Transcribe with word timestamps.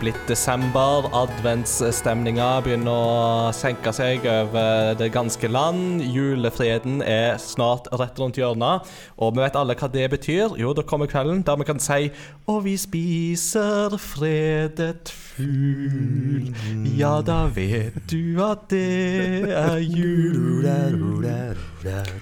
blitt 0.00 0.20
desember. 0.28 1.06
Adventsstemninga 1.16 2.48
begynner 2.64 2.90
å 2.90 3.52
senke 3.56 3.92
seg 3.94 4.24
over 4.28 4.94
det 4.98 5.10
ganske 5.14 5.48
land. 5.50 6.00
Julefreden 6.02 7.02
er 7.04 7.36
snart 7.40 7.90
rett 8.00 8.18
rundt 8.20 8.40
hjørnet. 8.40 8.88
Og 9.20 9.36
vi 9.36 9.44
vet 9.44 9.58
alle 9.60 9.76
hva 9.76 9.90
det 9.92 10.06
betyr. 10.14 10.56
Jo, 10.60 10.72
da 10.76 10.84
kommer 10.86 11.10
kvelden 11.10 11.44
der 11.46 11.60
vi 11.60 11.68
kan 11.68 11.80
si 11.82 12.10
Og 12.48 12.64
vi 12.64 12.76
spiser 12.80 13.96
fredet 14.00 15.12
fugl. 15.12 16.50
Ja, 16.96 17.20
da 17.24 17.44
vet 17.52 18.00
du 18.10 18.40
at 18.44 18.68
det 18.72 19.52
er 19.52 19.78
jul. 19.84 20.64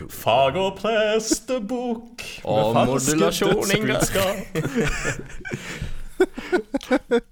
Fag- 0.09 0.57
og 0.57 0.77
prestebukk 0.79 2.23
Og 2.45 2.75
med 2.75 2.87
falske 2.87 3.19
dødsbudskap. 3.19 4.37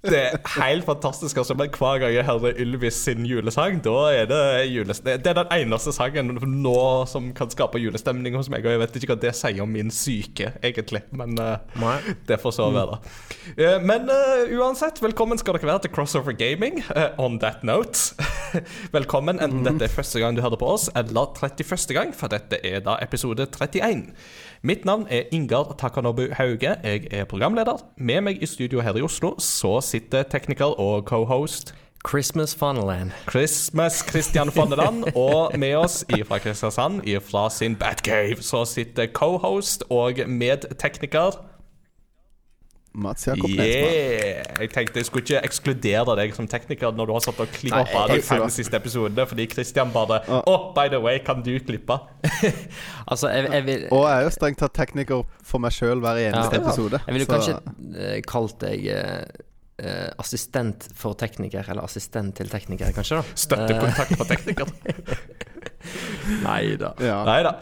Det 0.07 0.19
er 0.19 0.37
helt 0.61 0.85
fantastisk. 0.87 1.37
Altså, 1.41 1.55
men 1.59 1.71
Hver 1.75 1.99
gang 1.99 2.15
jeg 2.15 2.25
hører 2.25 2.59
Ylvis 2.63 2.99
sin 3.07 3.27
julesang, 3.27 3.81
da 3.85 3.95
er 4.15 4.29
det 4.31 4.41
julestemning. 4.71 5.25
Det 5.25 5.33
er 5.33 5.39
den 5.41 5.53
eneste 5.57 5.93
sangen 5.95 6.37
nå 6.63 6.81
som 7.11 7.33
kan 7.37 7.51
skape 7.53 7.81
julestemning 7.83 8.37
hos 8.39 8.51
meg. 8.53 8.67
Og 8.67 8.77
jeg 8.77 8.83
vet 8.85 8.99
ikke 9.01 9.13
hva 9.15 9.19
det 9.27 9.35
sier 9.39 9.63
om 9.65 9.73
min 9.73 9.91
syke, 9.95 10.53
egentlig. 10.63 11.03
Men 11.17 11.37
uh, 11.41 12.11
det 12.29 12.41
får 12.43 12.57
så 12.59 12.71
være. 12.75 13.01
Uh, 13.57 13.77
men 13.83 14.11
uh, 14.11 14.47
uansett, 14.61 15.03
velkommen 15.03 15.41
skal 15.41 15.59
dere 15.59 15.73
være 15.73 15.87
til 15.87 15.95
Crossover 15.97 16.37
Gaming. 16.37 16.83
on 17.19 17.41
that 17.43 17.65
note. 17.65 18.15
velkommen, 18.97 19.41
enten 19.43 19.67
dette 19.67 19.89
er 19.89 19.93
første 19.93 20.23
gang 20.23 20.37
du 20.37 20.45
hører 20.45 20.61
på 20.61 20.73
oss, 20.77 20.89
eller 20.97 21.33
31. 21.41 21.95
gang, 21.97 22.15
for 22.17 22.33
dette 22.33 22.61
er 22.65 22.83
da 22.85 22.99
episode 23.03 23.49
31. 23.51 24.13
Mitt 24.63 24.85
navn 24.85 25.07
er 25.11 25.23
Ingar 25.33 25.75
Takanobu 25.79 26.27
Hauge. 26.33 26.77
Jeg 26.85 27.07
er 27.11 27.25
programleder. 27.25 27.83
Med 27.97 28.21
meg 28.21 28.43
i 28.43 28.47
studio 28.47 28.81
her 28.81 28.97
i 28.97 29.03
Oslo 29.05 29.35
så 29.39 29.81
sitter 29.85 30.23
tekniker 30.23 30.81
og 30.81 31.05
co-host 31.05 31.75
Christmas 32.09 32.55
Funneland. 32.55 33.11
Christmas 33.31 34.05
Christian 34.09 34.51
Funneland. 34.51 35.05
Og 35.17 35.59
med 35.59 35.75
oss 35.77 36.05
fra 36.29 36.39
Kristiansand, 36.39 37.03
fra 37.21 37.51
sin 37.51 37.77
Batcave, 37.77 38.37
så 38.41 38.65
sitter 38.65 39.07
co-host 39.07 39.85
og 39.91 40.13
medtekniker 40.27 41.43
Mats 42.97 43.27
Jakob 43.29 43.51
Nesbø. 43.51 43.65
Yeah! 43.65 44.61
Jeg 44.63 44.71
tenkte 44.75 45.03
jeg 45.03 45.09
skulle 45.09 45.25
ikke 45.27 45.43
ekskludere 45.49 46.17
deg 46.19 46.35
som 46.37 46.49
tekniker 46.51 46.95
når 46.97 47.11
du 47.11 47.15
har 47.17 47.25
satt 47.27 47.41
og 47.45 47.51
klippa 47.55 48.07
de 48.11 48.21
fem 48.25 48.47
siste 48.53 48.79
episodene, 48.79 49.27
fordi 49.29 49.49
Christian 49.53 49.93
bare 49.95 50.23
Å, 50.27 50.41
oh, 50.49 50.69
by 50.77 50.89
the 50.93 51.01
way, 51.03 51.21
kan 51.25 51.45
du 51.47 51.53
klippe? 51.61 51.99
Altså, 53.11 53.29
jeg, 53.31 53.51
jeg 53.53 53.67
vil 53.67 53.85
Og 53.95 54.07
jeg 54.09 54.15
er 54.17 54.25
jo 54.27 54.31
strengt 54.35 54.59
tatt 54.63 54.75
tekniker 54.75 55.27
for 55.47 55.63
meg 55.63 55.75
sjøl 55.77 56.01
hver 56.03 56.23
eneste 56.25 56.59
Ja. 56.59 56.63
episode. 56.65 57.03
Jeg 57.07 57.19
ville 57.19 57.29
kanskje 57.31 57.59
uh, 57.61 58.17
kalt 58.27 58.59
deg 58.65 58.89
uh, 58.95 59.45
Uh, 59.77 60.09
assistent 60.17 60.87
for 60.97 61.13
tekniker, 61.21 61.67
eller 61.69 61.85
assistent 61.85 62.33
til 62.39 62.49
tekniker, 62.49 62.95
kanskje? 62.97 63.19
da 63.19 63.37
Støttekontakt 63.37 64.15
for 64.17 64.25
tekniker. 64.25 64.71
Nei 66.49 66.63
da. 66.81 66.95
ja. 67.05 67.53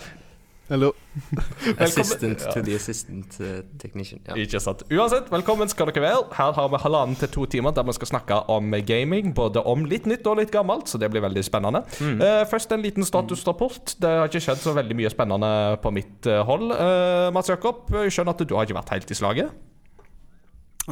Eller 0.72 0.92
Assistant 1.84 2.40
Ja. 2.40 2.52
to 2.54 2.62
the 2.64 2.74
assistant 2.74 3.36
uh, 3.40 3.60
technician. 3.78 4.20
Ja. 4.26 4.36
Ikke 4.40 4.60
sant. 4.60 4.82
Uansett, 4.88 5.28
velkommen 5.32 5.68
skal 5.68 5.90
dere 5.90 6.02
være. 6.06 6.22
Her 6.38 6.54
har 6.56 6.70
vi 6.72 6.80
halvannen 6.80 7.19
til 7.20 7.28
to 7.34 7.44
timer 7.52 7.75
der 7.76 7.84
vi 7.84 7.92
skal 7.98 8.08
snakke 8.14 8.38
om 8.52 8.72
gaming. 8.88 9.34
Både 9.36 9.60
om 9.69 9.84
litt 9.84 10.08
nytt 10.08 10.26
og 10.30 10.38
litt 10.41 10.53
gammelt, 10.54 10.88
så 10.88 10.98
det 10.98 11.10
blir 11.12 11.20
veldig 11.24 11.44
spennende. 11.44 11.84
Eh, 12.00 12.44
først 12.50 12.72
en 12.72 12.82
liten 12.84 13.04
statusrapport. 13.04 13.97
Det 14.00 14.08
har 14.08 14.30
ikke 14.32 14.41
skjedd 14.47 14.62
så 14.64 14.72
veldig 14.76 14.97
mye 15.03 15.12
spennende 15.12 15.53
på 15.84 15.92
mitt 15.94 16.30
uh, 16.32 16.41
hold. 16.48 16.72
Eh, 16.72 17.28
Mats 17.36 17.53
Jakob, 17.53 17.84
jeg 17.92 18.16
skjønner 18.16 18.32
at 18.36 18.47
du 18.48 18.56
har 18.56 18.64
ikke 18.64 18.80
vært 18.80 18.94
helt 18.97 19.12
i 19.12 19.19
slaget? 19.20 19.53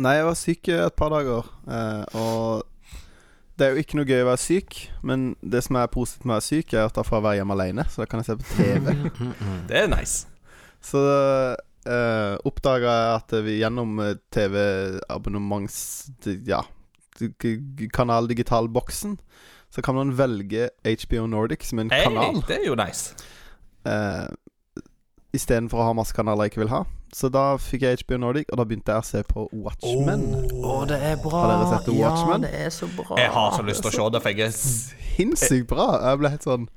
Nei, 0.01 0.15
jeg 0.17 0.25
var 0.29 0.37
syk 0.41 0.69
et 0.73 0.95
par 0.97 1.11
dager, 1.13 1.49
eh, 1.69 2.05
og 2.17 2.63
det 3.63 3.69
er 3.69 3.77
jo 3.77 3.83
ikke 3.85 3.95
noe 4.01 4.09
gøy 4.09 4.25
å 4.25 4.27
være 4.27 4.43
syk, 4.43 4.77
men 5.07 5.27
det 5.55 5.61
som 5.63 5.77
er 5.79 5.91
positivt 5.93 6.25
med 6.27 6.35
å 6.35 6.39
være 6.41 6.47
syk, 6.49 6.73
er 6.75 6.89
at 6.89 6.97
da 6.99 7.05
får 7.07 7.21
jeg 7.21 7.25
være 7.29 7.39
hjemme 7.39 7.55
alene, 7.55 7.85
så 7.87 8.03
da 8.03 8.07
kan 8.11 8.19
jeg 8.19 8.27
se 8.27 8.39
på 8.41 8.49
TV. 8.57 8.89
Mm, 9.23 9.35
mm. 9.39 9.61
Det 9.69 9.77
er 9.79 9.91
nice. 9.93 10.27
Så 10.83 10.99
uh, 10.99 12.35
oppdaga 12.49 12.95
jeg 12.97 13.13
at 13.21 13.35
vi 13.47 13.59
gjennom 13.61 14.01
eh, 14.03 14.17
TV-abonnements... 14.35 15.77
Ja, 16.49 16.65
kanal 17.95 18.27
Digital-boksen, 18.27 19.15
så 19.71 19.85
kan 19.85 19.95
man 19.95 20.11
velge 20.19 20.73
HBO 20.83 21.29
Nordic 21.31 21.69
som 21.69 21.85
en 21.85 21.93
Hey, 21.93 22.09
kanal. 22.09 22.43
det 22.49 22.59
er 22.59 22.67
jo 22.67 22.75
nice. 22.79 23.15
Uh, 23.87 24.27
Istedenfor 25.33 25.81
å 25.81 25.87
ha 25.89 25.93
masse 25.97 26.13
kanaler 26.13 26.47
jeg 26.47 26.53
ikke 26.53 26.63
vil 26.67 26.73
ha. 26.75 26.83
Så 27.13 27.29
da 27.33 27.57
fikk 27.61 27.85
jeg 27.87 28.03
HBO 28.03 28.19
Nordic, 28.21 28.51
og 28.53 28.61
da 28.61 28.65
begynte 28.69 28.93
jeg 28.93 29.05
å 29.05 29.07
se 29.07 29.23
på 29.29 29.45
Watchmen. 29.53 30.25
Oh, 30.61 30.83
det 30.89 30.99
er 31.01 31.17
bra. 31.21 31.43
Har 31.45 31.53
dere 31.53 31.69
sett 31.71 31.87
The 31.89 31.97
Watchmen? 31.97 32.45
Ja, 32.45 32.51
det 32.53 32.67
er 32.67 32.73
så 32.73 32.89
bra. 32.97 33.17
Jeg 33.21 33.33
har 33.33 33.57
så 33.57 33.65
lyst 33.69 33.85
til 33.85 33.91
å 33.91 33.95
se 33.97 34.09
det, 34.13 34.23
for 34.25 34.33
jeg 34.33 34.47
er 34.47 34.55
Sinnssykt 35.13 35.69
bra. 35.73 35.87
Jeg 36.05 36.21
ble 36.23 36.31
helt 36.33 36.47
sånn 36.47 36.69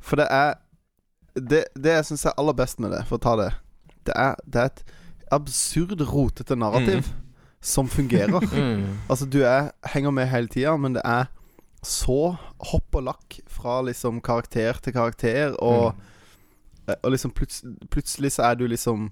For 0.00 0.20
det 0.20 0.28
er 0.32 0.54
Det, 1.36 1.64
det 1.76 1.96
jeg 1.98 2.06
syns 2.08 2.24
er 2.30 2.38
aller 2.40 2.56
best 2.56 2.80
med 2.80 2.94
det, 2.96 3.02
for 3.08 3.18
å 3.18 3.24
ta 3.24 3.34
det 3.36 3.50
Det 4.08 4.14
er, 4.16 4.38
det 4.48 4.62
er 4.62 4.70
et 4.72 4.80
absurd 5.30 6.00
rotete 6.08 6.56
narrativ 6.58 7.12
som 7.62 7.88
fungerer. 7.88 8.40
Mm. 8.56 8.96
Altså, 9.12 9.28
du 9.28 9.42
er, 9.44 9.70
henger 9.92 10.10
med 10.10 10.26
hele 10.32 10.48
tida, 10.48 10.72
men 10.80 10.96
det 10.96 11.02
er 11.04 11.28
så 11.86 12.34
hopp 12.72 12.96
og 12.96 13.04
lakk 13.06 13.36
fra 13.48 13.78
liksom 13.86 14.18
karakter 14.24 14.80
til 14.82 14.96
karakter, 14.96 15.54
og, 15.62 16.00
og 17.02 17.14
liksom 17.14 17.32
pluts, 17.36 17.62
plutselig 17.90 18.32
så 18.36 18.50
er 18.50 18.60
du 18.60 18.66
liksom 18.68 19.10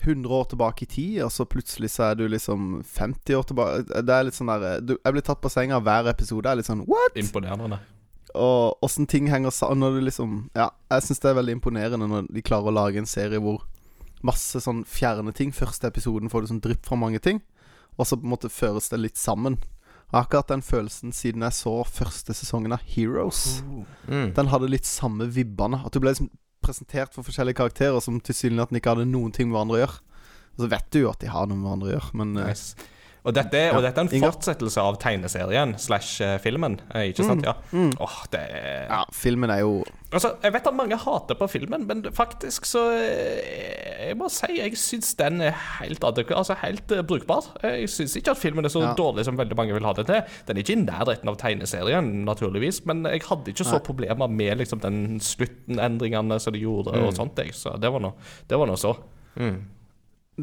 100 0.00 0.32
år 0.32 0.44
tilbake 0.44 0.84
i 0.84 0.88
tid, 0.88 1.22
og 1.26 1.32
så 1.32 1.44
plutselig 1.44 1.90
så 1.92 2.10
er 2.10 2.14
du 2.16 2.26
liksom 2.28 2.82
50 2.86 3.36
år 3.36 3.42
tilbake 3.50 4.02
Det 4.02 4.14
er 4.14 4.24
litt 4.24 4.36
sånn 4.36 4.48
der 4.48 4.80
du, 4.80 4.94
Jeg 4.96 5.12
blir 5.12 5.24
tatt 5.26 5.42
på 5.42 5.50
senga 5.52 5.80
hver 5.84 6.08
episode. 6.08 6.48
Er 6.48 6.56
litt 6.56 6.68
sånn 6.70 6.86
What? 6.88 7.18
imponerende. 7.20 7.80
Og 8.34 8.78
åssen 8.86 9.08
ting 9.10 9.28
henger 9.28 9.52
sammen 9.52 9.82
når 9.84 9.98
du 9.98 10.06
liksom 10.06 10.38
Ja, 10.56 10.70
jeg 10.92 11.04
syns 11.04 11.20
det 11.20 11.32
er 11.32 11.40
veldig 11.40 11.58
imponerende 11.58 12.08
når 12.08 12.30
de 12.32 12.44
klarer 12.46 12.70
å 12.70 12.76
lage 12.78 13.02
en 13.02 13.10
serie 13.10 13.42
hvor 13.42 13.66
masse 14.24 14.60
sånn 14.60 14.84
fjerne 14.88 15.32
ting 15.36 15.52
Første 15.52 15.88
episoden 15.88 16.32
får 16.32 16.44
du 16.44 16.50
sånn 16.54 16.64
drypp 16.64 16.86
fra 16.86 16.98
mange 17.00 17.20
ting, 17.24 17.40
og 17.96 18.06
så 18.08 18.16
på 18.16 18.24
en 18.24 18.34
måte 18.34 18.52
føres 18.52 18.88
det 18.92 19.00
litt 19.00 19.20
sammen. 19.20 19.58
Jeg 20.10 20.16
har 20.16 20.26
ikke 20.26 20.40
hatt 20.40 20.50
den 20.50 20.64
følelsen 20.66 21.12
siden 21.14 21.44
jeg 21.46 21.54
så 21.54 21.72
første 21.86 22.34
sesongen 22.34 22.72
av 22.74 22.82
Heroes. 22.82 23.60
Mm. 24.08 24.32
Den 24.34 24.48
hadde 24.50 24.70
litt 24.72 24.88
samme 24.88 25.28
vibbene. 25.30 25.78
At 25.86 25.94
du 25.94 26.00
ble 26.02 26.10
liksom 26.10 26.30
presentert 26.64 27.14
for 27.16 27.26
forskjellige 27.26 27.58
karakterer 27.60 28.00
som 28.04 28.20
tilsynelatende 28.24 28.80
ikke 28.80 28.94
hadde 28.94 29.10
noen 29.10 29.34
ting 29.34 29.50
med 29.50 29.58
hverandre 29.58 29.78
å 29.78 29.82
gjøre. 29.82 30.00
Og 30.50 30.64
så 30.64 30.70
vet 30.72 30.88
du 30.92 31.02
jo 31.02 31.12
at 31.12 31.22
de 31.22 31.30
har 31.32 31.48
noe 31.48 31.58
med 31.58 31.68
hverandre 31.68 31.90
å 31.90 31.94
gjøre, 31.94 32.16
men 32.20 32.34
eh, 32.40 32.50
Nice. 32.50 32.88
Og 33.24 33.34
dette, 33.36 33.52
er- 33.58 33.74
og 33.76 33.82
dette 33.84 34.00
er 34.00 34.06
en 34.06 34.14
Inger. 34.16 34.30
fortsettelse 34.32 34.80
av 34.80 34.96
tegneserien 35.02 35.74
slash 35.78 36.22
eh, 36.24 36.38
filmen, 36.40 36.78
eh, 36.94 37.10
ikke 37.12 37.26
sant? 37.26 37.44
Ja. 37.44 37.52
mm. 37.72 37.90
Åh, 38.00 38.14
det 38.32 38.40
er 38.40 38.86
ja, 38.88 39.02
filmen 39.12 39.50
er 39.52 39.60
jo 39.60 39.82
Altså, 40.10 40.32
Jeg 40.42 40.52
vet 40.56 40.66
at 40.66 40.74
mange 40.74 40.96
hater 40.98 41.36
på 41.38 41.46
filmen, 41.52 41.84
men 41.86 42.00
faktisk 42.16 42.64
så 42.66 42.80
eh, 42.98 44.08
Jeg 44.08 44.16
må 44.18 44.26
si 44.32 44.56
jeg 44.56 44.72
syns 44.80 45.12
den 45.20 45.40
er 45.46 45.52
helt, 45.78 46.02
altså, 46.02 46.56
helt 46.64 46.88
brukbar. 47.06 47.44
Jeg 47.62 47.86
syns 47.92 48.16
ikke 48.18 48.32
at 48.32 48.40
filmen 48.40 48.64
er 48.64 48.72
så 48.72 48.80
Ja. 48.82 48.94
dårlig 48.98 49.24
som 49.28 49.36
veldig 49.38 49.54
mange 49.56 49.72
vil 49.76 49.84
ha 49.86 49.92
det 49.92 50.06
til. 50.08 50.22
Den 50.48 50.56
er 50.56 50.62
ikke 50.64 50.72
i 50.78 50.82
nærheten 50.82 51.28
av 51.28 51.36
tegneserien, 51.38 52.24
naturligvis, 52.26 52.80
men 52.86 53.04
jeg 53.04 53.22
hadde 53.28 53.52
ikke 53.52 53.64
så 53.68 53.76
Nei. 53.78 53.84
problemer 53.86 54.28
med 54.28 54.58
liksom, 54.58 54.80
den 54.82 55.20
slutten-endringene 55.20 56.40
som 56.40 56.52
de 56.56 56.58
gjorde, 56.64 56.96
og 56.96 57.14
sånt. 57.14 57.36
Jeg. 57.38 57.54
Så 57.54 57.76
det 57.80 57.92
var 57.92 58.00
nå 58.00 58.14
det 58.48 58.58
var 58.58 58.66
nå 58.66 58.76
så. 58.80 58.96
Mm. 59.38 59.60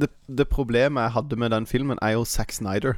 Det, 0.01 0.09
det 0.27 0.47
problemet 0.49 1.01
jeg 1.07 1.15
hadde 1.17 1.35
med 1.35 1.49
den 1.53 1.65
filmen, 1.69 1.99
er 2.01 2.15
jo 2.17 2.25
Zack 2.25 2.51
Snyder. 2.51 2.93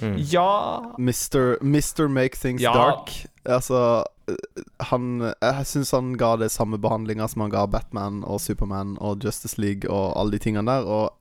Mm. 0.00 0.16
Ja 0.32 0.80
Mr. 0.98 1.58
Mister 1.62 2.08
Make 2.08 2.36
Things 2.38 2.62
Ja. 2.62 2.72
Dark. 2.72 3.10
Altså 3.44 4.04
øh, 4.28 4.36
Han 4.80 5.32
Jeg 5.42 5.66
syns 5.66 5.90
han 5.90 6.14
ga 6.14 6.36
det 6.36 6.50
samme 6.50 6.78
behandlinga 6.78 7.26
som 7.28 7.40
han 7.42 7.50
ga 7.50 7.66
Batman 7.66 8.22
og 8.24 8.40
Superman 8.40 8.96
og 9.00 9.18
Justice 9.24 9.60
League 9.60 9.90
og 9.90 10.14
alle 10.20 10.32
de 10.32 10.38
tingene 10.38 10.70
der. 10.70 10.86
Og 10.86 11.12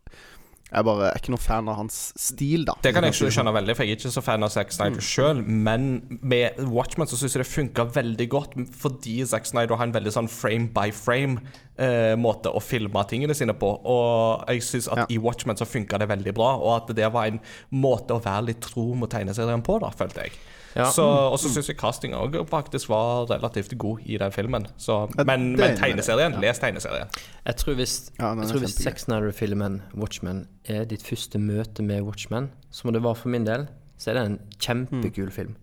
jeg 0.70 0.86
bare 0.86 1.08
er 1.10 1.18
ikke 1.18 1.32
noe 1.34 1.42
fan 1.42 1.70
av 1.72 1.78
hans 1.80 1.96
stil, 2.20 2.64
da. 2.68 2.76
Det 2.84 2.92
kan 2.94 3.04
jeg 3.08 3.16
ikke 3.16 3.32
skjønne 3.34 3.54
veldig, 3.56 3.76
for 3.76 3.84
jeg 3.88 3.96
er 3.96 4.00
ikke 4.00 4.12
så 4.14 4.22
fan 4.26 4.46
av 4.46 4.52
Zack 4.54 4.72
Snyder 4.76 5.02
sjøl. 5.02 5.40
Men 5.46 5.88
med 6.22 6.60
Watchmen 6.70 7.10
så 7.10 7.18
syns 7.18 7.34
jeg 7.34 7.42
det 7.44 7.50
funka 7.50 7.88
veldig 7.96 8.28
godt, 8.30 8.54
fordi 8.78 9.16
Zack 9.26 9.50
Snyder 9.50 9.80
har 9.80 9.88
en 9.90 9.96
veldig 9.96 10.14
sånn 10.14 10.30
frame 10.30 10.70
by 10.76 10.92
frame-måte 10.94 12.54
å 12.54 12.62
filme 12.64 13.04
tingene 13.10 13.36
sine 13.38 13.56
på. 13.58 13.72
Og 13.82 14.46
jeg 14.52 14.62
syns 14.68 14.88
at 14.92 15.04
Ja. 15.04 15.06
i 15.10 15.18
Watchmen 15.18 15.58
så 15.58 15.66
funka 15.66 15.98
det 16.00 16.08
veldig 16.10 16.34
bra, 16.38 16.56
og 16.58 16.84
at 16.90 16.96
det 16.96 17.12
var 17.14 17.26
en 17.28 17.40
måte 17.72 18.14
å 18.14 18.22
være 18.24 18.46
litt 18.52 18.62
tro 18.62 18.94
mot 18.96 19.10
tegneserien 19.10 19.64
på, 19.64 19.80
da, 19.82 19.90
følte 19.90 20.28
jeg. 20.28 20.32
Ja. 20.76 20.86
Så, 20.94 21.04
og 21.04 21.40
så 21.42 21.50
syns 21.50 21.68
jeg 21.72 21.78
castinga 21.82 22.20
òg 22.22 22.36
faktisk 22.50 22.90
var 22.92 23.26
relativt 23.32 23.74
god 23.82 24.04
i 24.06 24.18
den 24.22 24.32
filmen. 24.32 24.68
Så, 24.78 25.08
men, 25.26 25.56
men 25.58 25.78
tegneserien, 25.80 26.34
Ja. 26.38 26.40
les 26.44 26.60
tegneserien. 26.62 27.10
Jeg 27.46 27.56
tror 27.58 27.74
hvis, 27.80 27.96
Ja, 28.20 28.34
jeg 28.36 28.48
tror 28.52 28.60
hvis 28.60 28.76
Sex 28.76 28.84
Zack 28.84 29.00
Snyder-filmen 29.00 29.82
Watchmen 29.98 30.44
er 30.66 30.86
ditt 30.86 31.02
første 31.04 31.40
møte 31.42 31.82
med 31.84 32.02
Watchmen, 32.06 32.52
som 32.72 32.94
det 32.94 33.02
var 33.04 33.14
for 33.18 33.30
min 33.34 33.46
del, 33.48 33.68
så 33.98 34.12
er 34.12 34.20
det 34.20 34.26
en 34.28 34.40
kjempekul 34.60 35.32
film. 35.32 35.56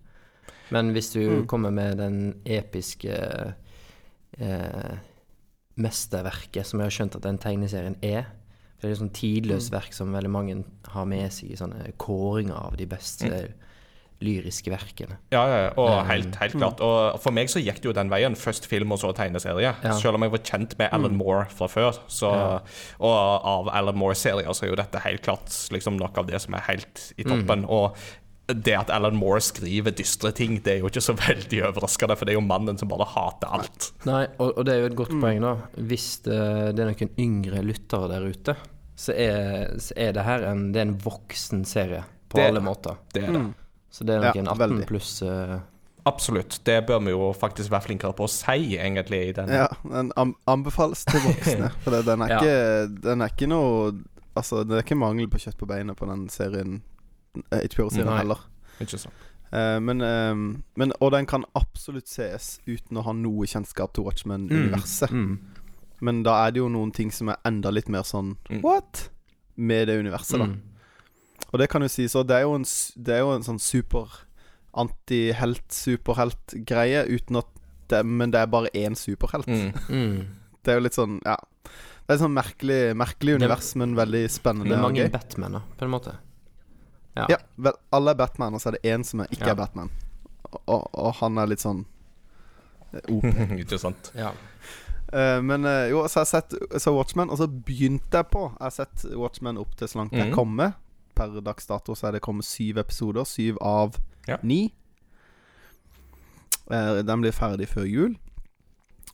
Men 0.69 0.91
hvis 0.91 1.13
du 1.15 1.45
kommer 1.47 1.71
med 1.71 1.97
den 1.97 2.41
episke 2.45 3.15
eh, 4.39 4.97
mesterverket 5.77 6.65
som 6.67 6.81
jeg 6.81 6.89
har 6.89 6.95
skjønt 6.97 7.15
at 7.19 7.25
den 7.27 7.37
tegneserien 7.41 7.95
er, 8.03 8.25
Det 8.77 8.85
er 8.85 8.91
et 8.93 8.99
sånn 8.99 9.09
tidløst 9.09 9.71
verk 9.73 9.93
som 9.95 10.11
veldig 10.13 10.29
mange 10.29 10.59
har 10.93 11.05
med 11.09 11.31
seg 11.33 11.49
i 11.49 11.55
sånne 11.57 11.95
kåringer 11.97 12.53
av 12.59 12.75
de 12.77 12.85
beste 12.85 13.25
lyriske 14.23 14.71
verkene. 14.73 15.17
Ja, 15.31 15.43
ja, 15.47 15.69
og 15.77 15.89
Um, 16.01 16.07
helt, 16.09 16.35
helt 16.41 16.55
klart. 16.57 16.79
Og 16.81 17.19
for 17.21 17.31
meg 17.35 17.49
så 17.53 17.61
gikk 17.61 17.81
det 17.83 17.85
jo 17.91 17.93
den 17.93 18.09
veien. 18.09 18.35
Først 18.35 18.65
film 18.65 18.91
og 18.95 18.99
så 19.01 19.11
tegneserie. 19.13 19.75
Ja. 19.83 19.91
Selv 19.93 20.15
om 20.17 20.25
jeg 20.25 20.31
var 20.33 20.41
kjent 20.45 20.77
med 20.79 20.89
Alan 20.95 21.15
Moore 21.19 21.45
fra 21.53 21.67
før. 21.69 21.99
Så, 22.09 22.29
Og 22.99 23.17
av 23.45 23.69
Alan 23.77 23.97
Moore-serier 23.99 24.49
så 24.57 24.65
er 24.65 24.71
jo 24.73 24.79
dette 24.79 25.01
helt 25.03 25.21
klart 25.25 25.53
liksom 25.73 25.97
noe 25.99 26.09
av 26.17 26.25
det 26.29 26.41
som 26.41 26.55
er 26.57 26.65
helt 26.69 27.11
i 27.17 27.23
toppen. 27.27 27.65
Og 27.69 27.93
det 28.47 28.73
at 28.79 28.89
Alan 28.95 29.17
Moore 29.19 29.41
skriver 29.43 29.91
dystre 29.91 30.31
ting, 30.31 30.61
det 30.63 30.77
er 30.77 30.79
jo 30.79 30.87
ikke 30.87 31.01
så 31.03 31.13
veldig 31.27 31.61
overraskende, 31.67 32.15
for 32.17 32.25
det 32.25 32.33
er 32.33 32.39
jo 32.39 32.45
mannen 32.47 32.77
som 32.79 32.87
bare 32.89 33.05
hater 33.11 33.53
alt. 33.59 33.89
Nei, 34.07 34.23
og, 34.39 34.53
og 34.57 34.65
det 34.65 34.73
er 34.73 34.79
jo 34.85 34.89
et 34.93 34.95
godt 34.97 35.13
poeng, 35.19 35.41
da. 35.43 35.51
Hvis 35.77 36.09
det, 36.25 36.39
det 36.77 36.85
er 36.85 36.93
noen 36.93 37.11
yngre 37.19 37.61
lyttere 37.67 38.07
der 38.13 38.23
ute, 38.31 38.55
så 38.97 39.13
er, 39.13 39.75
så 39.83 39.93
er 39.99 40.15
det 40.15 40.23
her 40.25 40.47
en, 40.49 40.71
det 40.73 40.79
er 40.81 40.87
en 40.87 40.97
voksen 41.03 41.65
serie 41.69 42.01
på 42.31 42.39
Det- 42.39 42.47
alle 42.49 42.63
måter. 42.65 42.95
Det 43.13 43.27
er 43.27 43.35
det. 43.35 43.43
Så 43.97 44.05
det 44.05 44.15
er 44.19 44.27
Ja, 44.29 44.33
en 44.37 44.47
18 44.51 44.59
veldig. 44.61 44.85
pluss 44.89 45.15
uh... 45.25 45.57
Absolutt. 46.07 46.59
Det 46.63 46.77
bør 46.87 47.01
vi 47.03 47.11
jo 47.11 47.31
faktisk 47.35 47.71
være 47.73 47.83
flinkere 47.89 48.13
på 48.15 48.27
å 48.27 48.29
si, 48.31 48.77
egentlig. 48.79 49.23
i 49.27 49.33
denne. 49.35 49.57
Ja, 49.65 49.67
den 49.83 50.11
anbefales 50.47 51.01
til 51.09 51.19
voksne. 51.25 51.71
For 51.83 51.91
det, 51.97 52.03
den, 52.07 52.21
er 52.23 52.29
Ja. 52.31 52.37
ikke, 52.39 53.01
den 53.09 53.21
er 53.25 53.33
ikke 53.33 53.49
noe 53.51 53.89
Altså, 54.37 54.61
det 54.63 54.75
er 54.77 54.83
ikke 54.85 54.95
mangel 55.01 55.25
på 55.33 55.39
kjøtt 55.41 55.57
på 55.57 55.65
beinet 55.65 55.97
på 55.97 56.05
den 56.05 56.27
serien. 56.29 56.77
eh, 57.51 57.65
HBO-serien 57.73 58.05
Nei. 58.11 58.19
heller. 58.21 58.43
Ikke 58.79 58.99
sant? 59.01 59.25
Uh, 59.51 59.79
men, 59.81 60.01
eh, 60.05 60.35
men 60.77 60.93
Og 61.01 61.11
den 61.11 61.25
kan 61.25 61.43
absolutt 61.55 62.07
sees 62.07 62.59
uten 62.67 62.97
å 63.01 63.03
ha 63.07 63.13
noe 63.17 63.47
kjennskap 63.49 63.93
til 63.97 64.03
Watchmen-universet. 64.05 65.09
mm. 65.11 65.37
Men 66.05 66.21
da 66.23 66.35
er 66.45 66.51
det 66.53 66.59
jo 66.61 66.69
noen 66.69 66.91
ting 66.93 67.09
som 67.11 67.29
er 67.33 67.37
enda 67.49 67.71
litt 67.73 67.89
mer 67.89 68.03
sånn 68.05 68.35
Mm. 68.51 68.61
What? 68.61 69.09
Med 69.57 69.87
det 69.89 69.97
universet, 70.05 70.37
da. 70.37 70.45
Og 71.53 71.59
det 71.59 71.69
kan 71.71 71.81
jo 71.81 71.87
si, 71.87 72.07
så 72.11 72.23
det 72.27 72.35
er 72.35 72.41
jo 72.43 72.55
en, 72.57 72.65
det 72.97 73.13
er 73.15 73.19
jo 73.23 73.29
en 73.35 73.43
sånn 73.45 73.59
super 73.59 74.07
antihelt-superhelt-greie, 74.77 77.05
uten 77.07 77.35
at 77.41 77.47
det, 77.87 78.01
Men 78.05 78.31
det 78.33 78.39
er 78.41 78.45
bare 78.51 78.67
én 78.75 78.95
superhelt. 78.99 79.47
Mm. 79.47 79.71
Mm. 79.89 80.27
Det 80.63 80.71
er 80.73 80.75
jo 80.75 80.81
litt 80.83 80.93
sånn 80.97 81.19
Ja. 81.25 81.37
Det 82.07 82.13
er 82.13 82.17
et 82.17 82.21
sånn 82.23 82.33
merkelig, 82.35 82.81
merkelig 82.95 83.33
univers, 83.35 83.73
men 83.75 83.95
veldig 83.95 84.29
spennende. 84.31 84.69
Det 84.71 84.77
er 84.77 84.81
mange 84.85 85.09
Batmaner, 85.11 85.61
på 85.77 85.83
en 85.83 85.89
måte. 85.91 86.13
Ja. 87.17 87.25
Ja, 87.33 87.37
vel, 87.57 87.73
alle 87.91 88.11
er 88.13 88.15
Batman, 88.15 88.53
og 88.55 88.61
så 88.63 88.67
er 88.69 88.73
det 88.77 88.83
én 88.93 89.03
som 89.03 89.19
er 89.23 89.27
ikke 89.27 89.45
Ja. 89.47 89.51
er 89.51 89.55
Batman. 89.59 89.89
Og, 90.67 90.87
og 90.93 91.13
han 91.19 91.37
er 91.37 91.45
litt 91.51 91.59
sånn 91.59 91.81
eh, 92.93 93.01
OP. 93.11 93.23
ikke 93.63 93.77
sant? 93.81 94.11
Ja. 94.15 94.31
Uh, 95.13 95.41
men 95.43 95.65
uh, 95.65 95.87
jo, 95.91 96.05
så 96.07 96.19
har 96.21 96.25
jeg 96.25 96.35
sett 96.35 96.53
så 96.83 96.93
Watchmen, 96.95 97.29
og 97.31 97.37
så 97.39 97.47
begynte 97.47 98.17
jeg 98.19 98.27
på 98.31 98.41
Jeg 98.51 98.59
har 98.65 98.71
sett 98.75 99.05
Watchmen 99.15 99.57
opp 99.57 99.75
til 99.79 99.87
så 99.87 99.97
langt 100.01 100.11
jeg 100.15 100.27
Mhm. 100.29 100.33
kommer. 100.35 100.73
Per 101.17 101.39
dags 101.41 101.65
dato 101.69 101.95
så 101.97 102.07
er 102.07 102.17
det 102.17 102.21
kommet 102.25 102.45
syv 102.45 102.77
episoder. 102.83 103.25
Syv 103.25 103.57
av 103.61 103.97
Ja. 104.27 104.37
ni. 104.43 104.73
Eh, 106.71 107.01
den 107.07 107.21
blir 107.23 107.31
ferdig 107.35 107.67
før 107.71 107.85
jul. 107.87 108.15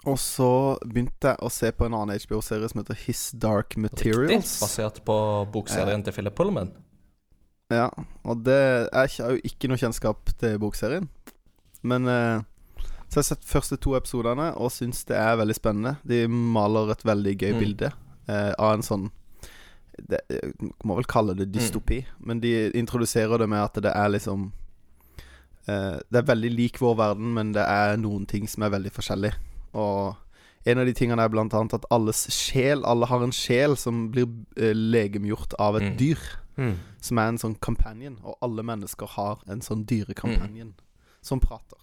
Og 0.10 0.18
så 0.20 0.48
begynte 0.84 1.30
jeg 1.32 1.40
å 1.46 1.50
se 1.54 1.70
på 1.72 1.86
en 1.88 1.94
annen 1.96 2.18
HBO-serie 2.20 2.68
som 2.70 2.82
heter 2.82 2.98
His 3.06 3.30
Dark 3.40 3.78
Materials. 3.80 4.32
Riktig. 4.34 4.64
Basert 4.66 5.00
på 5.08 5.18
bokserien 5.54 6.04
til 6.04 6.12
Philip 6.18 6.36
Pullman. 6.36 6.74
Ja, 7.72 7.88
og 8.26 8.44
det 8.44 8.90
Jeg 8.92 9.10
har 9.24 9.32
jo 9.32 9.40
ikke 9.48 9.70
noe 9.72 9.80
kjennskap 9.80 10.34
til 10.38 10.58
bokserien. 10.60 11.08
Men 11.84 12.08
eh, 12.08 12.42
Så 13.10 13.20
jeg 13.22 13.24
har 13.24 13.30
sett 13.36 13.46
første 13.46 13.78
to 13.78 13.94
episodene 13.96 14.50
og 14.58 14.72
syns 14.74 15.04
det 15.06 15.16
er 15.16 15.38
veldig 15.38 15.56
spennende. 15.56 15.98
De 16.04 16.26
maler 16.28 16.92
et 16.92 17.04
veldig 17.06 17.38
gøy 17.38 17.54
Mm. 17.54 17.60
bilde 17.60 17.92
eh, 18.28 18.54
av 18.58 18.74
en 18.74 18.82
sånn 18.82 19.12
det, 20.10 20.20
Jeg 20.30 20.72
må 20.84 20.96
vel 20.96 21.06
kalle 21.06 21.36
det 21.38 21.52
dystopi, 21.54 22.06
men 22.20 22.40
de 22.40 22.72
introduserer 22.74 23.38
det 23.38 23.50
med 23.50 23.60
at 23.64 23.74
det 23.84 23.92
er 23.96 24.10
liksom 24.10 24.52
eh, 25.68 26.00
Det 26.12 26.20
er 26.22 26.28
veldig 26.28 26.52
lik 26.52 26.80
vår 26.82 26.96
verden, 26.98 27.34
men 27.34 27.54
det 27.54 27.64
er 27.68 27.98
noen 27.98 28.26
ting 28.30 28.48
som 28.50 28.64
er 28.64 28.70
veldig 28.74 28.92
forskjellig. 28.92 29.34
Og 29.74 30.16
en 30.66 30.80
av 30.80 30.86
de 30.88 30.94
tingene 30.94 31.22
er 31.24 31.30
blant 31.34 31.54
annet 31.54 31.74
at 31.74 31.86
alles 31.92 32.28
sjel 32.32 32.86
Alle 32.88 33.06
har 33.10 33.24
en 33.26 33.34
sjel 33.36 33.76
som 33.78 34.06
blir 34.14 34.28
eh, 34.58 34.74
legemgjort 34.74 35.54
av 35.60 35.76
et 35.78 35.84
Mm. 35.94 35.98
dyr 35.98 36.20
Mm. 36.56 36.76
som 37.02 37.18
er 37.18 37.28
en 37.28 37.38
sånn 37.38 37.56
companion, 37.60 38.20
og 38.24 38.38
alle 38.42 38.62
mennesker 38.62 39.08
har 39.08 39.40
en 39.50 39.60
sånn 39.62 39.86
dyrecompanion 39.90 40.76
som 41.22 41.40
prater. 41.40 41.80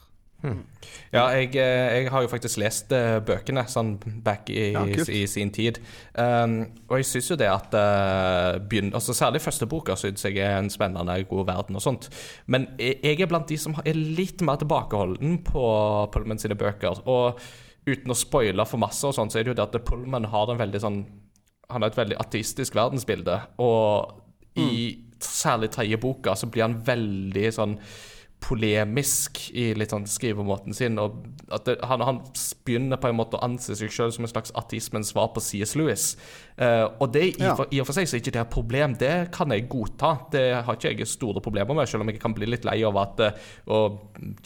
Ja, 1.11 1.25
jeg, 1.35 1.57
eh, 1.59 1.97
jeg 1.97 2.11
har 2.13 2.23
jo 2.25 2.31
faktisk 2.31 2.61
lest 2.63 2.93
eh, 2.95 3.19
bøkene 3.27 3.65
sånn 3.69 3.97
back 4.25 4.51
i, 4.53 4.71
Ja, 4.73 4.85
i 4.87 5.25
sin 5.31 5.51
tid. 5.55 5.81
Um, 6.15 6.61
og 6.89 7.01
jeg 7.01 7.09
syns 7.11 7.31
jo 7.33 7.39
det 7.41 7.49
at 7.51 7.75
uh, 7.77 8.61
begynner, 8.63 8.95
altså 8.99 9.15
Særlig 9.17 9.43
første 9.45 9.69
boka 9.71 9.97
syns 9.99 10.25
jeg 10.25 10.39
er 10.41 10.57
en 10.59 10.71
spennende, 10.73 11.19
god 11.31 11.49
verden 11.51 11.77
og 11.79 11.85
sånt. 11.85 12.09
Men 12.47 12.69
jeg, 12.79 13.01
jeg 13.05 13.21
er 13.21 13.31
blant 13.31 13.51
de 13.51 13.59
som 13.61 13.77
er 13.85 13.99
litt 13.99 14.45
mer 14.47 14.61
tilbakeholden 14.63 15.41
på 15.47 15.67
Pullman 16.15 16.41
sine 16.41 16.59
bøker. 16.59 17.03
Og 17.11 17.43
uten 17.89 18.15
å 18.15 18.19
spoile 18.19 18.67
for 18.69 18.81
masse, 18.81 19.03
og 19.09 19.17
sånt, 19.17 19.35
så 19.35 19.41
er 19.41 19.47
det 19.47 19.55
jo 19.55 19.59
det 19.61 19.69
at 19.69 19.83
Pullman 19.89 20.31
har 20.31 20.53
en 20.53 20.61
veldig 20.61 20.83
sånn 20.83 21.03
Han 21.71 21.85
har 21.85 21.93
et 21.93 22.01
veldig 22.01 22.17
ateistisk 22.19 22.75
verdensbilde. 22.75 23.37
Og 23.63 24.17
i 24.59 24.71
særlig 25.23 25.71
tredje 25.71 25.99
boka 26.01 26.35
så 26.37 26.49
blir 26.51 26.65
han 26.67 26.81
veldig 26.87 27.53
sånn 27.55 27.77
polemisk 28.41 29.39
i 29.53 29.71
litt 29.77 29.93
sånn 29.93 30.07
skrivemåten 30.09 30.75
sin. 30.75 30.99
og 30.99 31.21
at 31.51 31.67
det, 31.67 31.77
han, 31.85 32.01
han 32.07 32.21
begynner 32.67 33.01
på 33.01 33.11
en 33.11 33.19
måte 33.19 33.37
å 33.37 33.43
anse 33.45 33.75
seg 33.77 33.91
selv 33.93 34.15
som 34.15 34.25
en 34.27 34.31
slags 34.31 34.53
ateismens 34.59 35.11
svar 35.13 35.33
på 35.35 35.43
C.S. 35.43 35.75
Lewis. 35.79 36.15
Uh, 36.61 36.87
og 37.01 37.13
det 37.15 37.23
i, 37.25 37.35
Ja. 37.41 37.55
for, 37.57 37.69
i 37.73 37.81
og 37.81 37.89
for 37.89 37.97
seg 37.97 38.09
så 38.09 38.17
er 38.17 38.23
ikke 38.23 38.35
det 38.37 38.43
et 38.43 38.53
problem. 38.53 38.95
Det 39.01 39.15
kan 39.35 39.53
jeg 39.53 39.67
godta. 39.73 40.13
Det 40.33 40.45
har 40.65 40.79
ikke 40.79 40.93
jeg 40.95 41.09
store 41.11 41.43
problemer 41.45 41.77
med, 41.77 41.89
selv 41.91 42.05
om 42.05 42.13
jeg 42.13 42.21
kan 42.23 42.35
bli 42.37 42.49
litt 42.49 42.65
lei 42.69 42.79
av 42.87 42.99
at 43.01 43.23
uh, 43.69 43.91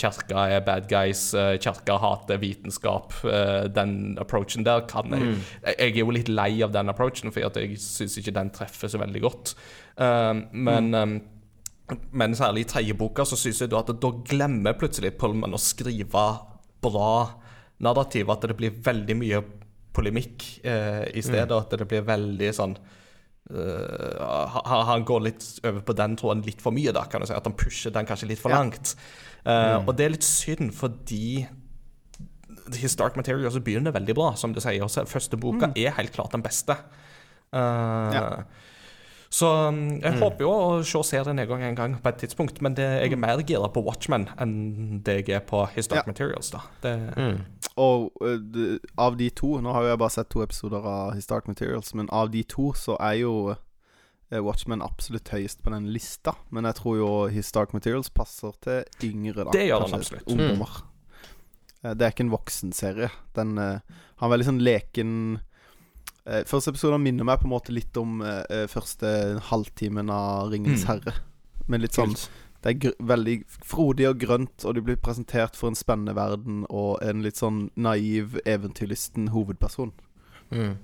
kirka 0.01 0.47
er 0.57 0.65
bad 0.67 0.89
guys, 0.91 1.27
uh, 1.37 1.55
kirka 1.61 1.99
hater 2.03 2.41
vitenskap. 2.43 3.15
Uh, 3.25 3.67
den 3.71 4.17
approachen 4.23 4.67
der 4.67 4.87
kan 4.91 5.13
jeg 5.15 5.35
Jeg 5.65 5.95
jeg 5.95 6.03
er 6.03 6.07
jo 6.07 6.11
litt 6.15 6.29
lei 6.29 6.63
av 6.65 6.73
den 6.75 6.89
approachen, 6.91 7.33
for 7.33 7.45
jeg 7.45 7.79
syns 7.83 8.17
ikke 8.19 8.35
den 8.35 8.51
treffer 8.55 8.91
så 8.91 8.99
veldig 8.99 9.21
godt. 9.23 9.55
Eh, 10.01 10.35
men 10.53 10.95
eh, 10.95 11.21
men 12.17 12.33
særlig 12.37 12.65
i 12.65 12.69
tredje 12.71 12.97
boka 12.97 13.27
så 13.29 13.37
syns 13.37 13.61
jeg 13.61 13.73
da 13.73 13.83
at 13.83 13.93
da 14.01 14.11
glemmer 14.25 14.77
plutselig 14.81 15.13
Pullman 15.21 15.57
å 15.57 15.61
skrive 15.61 16.25
bra 16.85 17.11
narrativ. 17.85 18.31
At 18.33 18.47
det 18.49 18.57
blir 18.59 18.79
veldig 18.85 19.17
mye 19.21 19.41
polemikk 19.95 20.47
eh, 20.65 21.05
i 21.13 21.25
stedet. 21.25 21.53
At 21.53 21.75
det 21.77 21.89
blir 21.91 22.07
veldig 22.07 22.51
sånn 22.57 22.77
uh, 23.53 24.57
han, 24.65 25.05
går 25.05 25.27
litt 25.29 25.45
over 25.63 25.85
på 25.85 25.97
den 25.99 26.17
tråden 26.21 26.45
litt 26.47 26.65
for 26.65 26.75
mye, 26.75 26.95
da, 26.97 27.05
kan 27.11 27.23
du 27.23 27.29
si. 27.29 27.37
At 27.37 27.47
han 27.49 27.57
pusher 27.59 27.95
den 27.95 28.09
kanskje 28.09 28.31
litt 28.33 28.43
for 28.43 28.55
Ja. 28.55 28.63
langt. 28.63 28.97
Uh, 29.45 29.85
Og 29.85 29.93
det 29.99 30.07
er 30.07 30.17
litt 30.17 30.25
synd, 30.27 30.73
fordi 30.73 31.47
His 32.73 32.97
Dark 32.97 33.17
Materials 33.21 33.59
begynner 33.61 33.93
veldig 33.93 34.15
bra, 34.17 34.35
som 34.41 34.55
du 34.57 34.61
sier. 34.65 34.81
Også 34.83 35.05
første 35.05 35.37
boka 35.37 35.75
er 35.77 35.93
helt 35.99 36.15
klart 36.17 36.33
den 36.33 36.43
beste. 36.43 36.79
Uh, 37.53 38.09
Ja. 38.15 38.29
Så 39.35 39.49
jeg 39.75 40.03
jeg 40.05 40.21
håper 40.21 40.45
jo 40.45 40.51
å 40.53 40.67
se 40.87 41.01
serien 41.09 41.41
en 41.43 41.49
gang, 41.51 41.63
en 41.67 41.75
gang 41.79 41.95
på 42.03 42.11
et 42.13 42.21
tidspunkt, 42.23 42.61
men 42.63 42.77
det, 42.79 42.85
jeg 43.03 43.13
er 43.17 43.19
mer 43.19 43.41
gira 43.43 43.67
på 43.73 43.83
Watchmen 43.83 44.29
enn 44.39 45.01
det 45.07 45.17
jeg 45.25 45.35
er 45.41 45.45
på 45.49 45.65
His 45.75 45.89
Dark 45.91 46.05
Ja. 46.07 46.13
Materials. 46.13 46.51
da 46.55 46.61
det, 46.85 46.95
Mm. 47.19 47.41
Og 47.77 48.13
uh, 48.23 48.79
av 49.03 49.17
de 49.19 49.31
to 49.35 49.57
Nå 49.61 49.73
har 49.75 49.83
jo 49.83 49.89
jeg 49.89 49.99
bare 49.99 50.15
sett 50.15 50.29
to 50.31 50.43
episoder 50.45 50.85
av 50.87 51.15
His 51.17 51.27
Dark 51.27 51.49
Materials, 51.51 51.95
men 51.99 52.07
av 52.13 52.31
de 52.31 52.45
to 52.45 52.73
så 52.79 52.95
er 53.01 53.19
jo 53.25 53.57
Watchmen 54.31 54.83
absolutt 54.83 55.29
høyest 55.31 55.61
på 55.63 55.71
den 55.71 55.93
lista. 55.95 56.33
Men 56.51 56.65
jeg 56.65 56.75
tror 56.81 56.97
jo 56.99 57.11
His 57.31 57.51
Dark 57.55 57.73
Materials 57.75 58.09
passer 58.11 58.53
til 58.65 58.83
yngre, 59.11 59.45
da. 59.45 59.51
Det 59.55 59.67
gjør 59.69 59.85
han 59.85 59.95
absolutt. 59.95 60.27
Ungdommer. 60.33 60.79
Eh, 61.85 61.95
Det 61.95 62.03
er 62.03 62.11
ikke 62.15 62.25
en 62.25 62.33
voksenserie. 62.33 63.11
Den 63.37 63.59
uh, 63.59 63.79
har 64.17 64.27
en 64.27 64.33
veldig 64.33 64.47
sånn 64.49 64.63
leken 64.65 65.13
Første 66.25 66.73
episode 66.73 66.99
minner 67.03 67.25
meg 67.29 67.41
på 67.43 67.45
en 67.49 67.53
måte 67.53 67.73
litt 67.75 67.97
om 68.01 68.23
eh, 68.25 68.45
eh, 68.51 68.67
første 68.67 69.41
halvtimen 69.51 70.09
av 70.11 70.51
Ringenes 70.53 70.85
Mm. 70.85 70.89
herre. 70.89 71.15
Men 71.69 71.81
litt 71.81 71.93
sånn 71.93 72.15
det 72.65 72.85
er 72.85 72.95
veldig 73.05 73.45
frodig 73.47 74.07
og 74.09 74.19
grønt, 74.19 74.65
og 74.65 74.75
du 74.75 74.81
blir 74.81 74.97
presentert 74.97 75.55
for 75.55 75.69
en 75.69 75.75
spennende 75.77 76.15
verden 76.17 76.63
og 76.71 77.03
en 77.05 77.21
litt 77.21 77.37
sånn 77.37 77.71
naiv, 77.77 78.39
eventyrlysten 78.47 79.29
hovedperson. 79.35 79.93
Mm. 80.51 80.79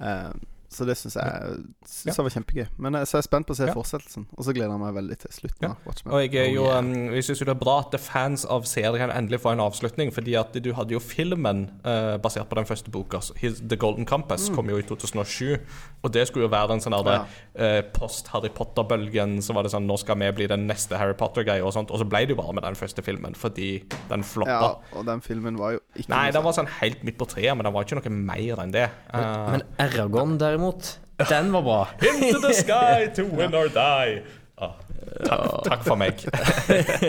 Eh, 0.00 0.32
så 0.76 0.86
det 0.88 0.96
syns 1.00 1.16
jeg, 1.16 1.56
synes 1.86 2.04
Ja. 2.10 2.12
jeg 2.18 2.26
var 2.26 2.34
kjempegøy. 2.36 2.66
Men 2.78 2.98
jeg, 3.00 3.08
så 3.08 3.16
er 3.16 3.22
jeg 3.22 3.28
spent 3.30 3.46
på 3.48 3.54
å 3.56 3.58
se 3.58 3.66
Ja. 3.66 3.74
fortsettelsen, 3.74 4.26
og 4.36 4.44
så 4.44 4.52
gleder 4.54 4.70
jeg 4.76 4.82
meg 4.84 4.94
veldig 4.94 5.18
til 5.24 5.30
slutten 5.32 5.66
Ja. 5.70 5.74
Og 6.12 6.20
jeg, 6.22 6.34
er 6.36 6.52
jo, 6.52 6.64
Oh, 6.66 6.70
yeah. 6.70 6.78
um, 6.84 7.12
jeg 7.14 7.24
syns 7.24 7.40
jo 7.40 7.46
det 7.48 7.54
er 7.56 7.60
bra 7.64 7.78
at 7.80 7.98
fans 8.00 8.44
av 8.44 8.64
serien 8.68 9.10
endelig 9.10 9.40
får 9.40 9.52
en 9.56 9.64
avslutning, 9.66 10.12
fordi 10.12 10.34
at 10.38 10.52
du 10.62 10.72
hadde 10.76 10.92
jo 10.94 11.00
filmen 11.00 11.64
uh, 11.86 12.16
basert 12.18 12.48
på 12.48 12.56
den 12.60 12.66
første 12.68 12.90
boka. 12.90 13.20
The 13.40 13.76
Golden 13.76 14.04
Compass 14.06 14.48
kom 14.50 14.68
jo 14.68 14.76
i 14.78 14.82
2007, 14.82 15.58
og 16.04 16.12
det 16.12 16.26
skulle 16.28 16.46
jo 16.46 16.52
være 16.52 16.72
en 16.76 16.80
sånn 16.84 16.96
der, 17.04 17.24
uh, 17.58 17.82
post-Harry 17.94 18.50
Potter-bølgen. 18.50 19.38
Så 19.42 19.54
var 19.54 19.62
det 19.62 19.70
sånn 19.72 19.86
Nå 19.86 19.96
skal 19.98 20.16
vi 20.18 20.30
bli 20.32 20.46
den 20.50 20.66
neste 20.66 20.98
Harry 20.98 21.14
Potter-greia, 21.14 21.62
og 21.64 21.72
sånt. 21.72 21.90
Og 21.94 22.00
så 22.02 22.04
ble 22.08 22.24
det 22.26 22.34
jo 22.34 22.40
bare 22.42 22.52
med 22.52 22.64
den 22.66 22.74
første 22.74 23.02
filmen, 23.06 23.34
fordi 23.38 23.84
den 24.10 24.22
floppa. 24.26 24.50
Ja, 24.50 24.98
og 24.98 25.06
den 25.06 25.20
filmen 25.22 25.56
var 25.56 25.76
jo 25.76 25.80
ikke 25.96 26.08
Nei, 26.10 26.30
den 26.34 26.42
var 26.42 26.52
sånn 26.52 26.66
helt 26.80 27.04
midt 27.06 27.16
på 27.18 27.26
treet, 27.30 27.54
men 27.56 27.64
den 27.64 27.72
var 27.72 27.84
ikke 27.86 28.00
noe 28.00 28.10
mer 28.10 28.56
enn 28.64 28.72
det. 28.74 28.90
Uh, 29.14 29.52
Men 29.52 29.62
Eragon, 29.78 30.36
derimot, 30.38 30.65
Den 31.28 31.52
var 31.52 31.62
bra. 31.62 31.80
Into 32.08 32.40
the 32.40 32.52
sky 32.54 33.06
to 33.16 33.24
win 33.38 33.54
or 33.54 33.68
die. 33.68 34.22
Ah, 34.58 34.72
takk, 35.24 35.64
takk 35.68 35.82
for 35.84 35.96
meg. 36.00 36.16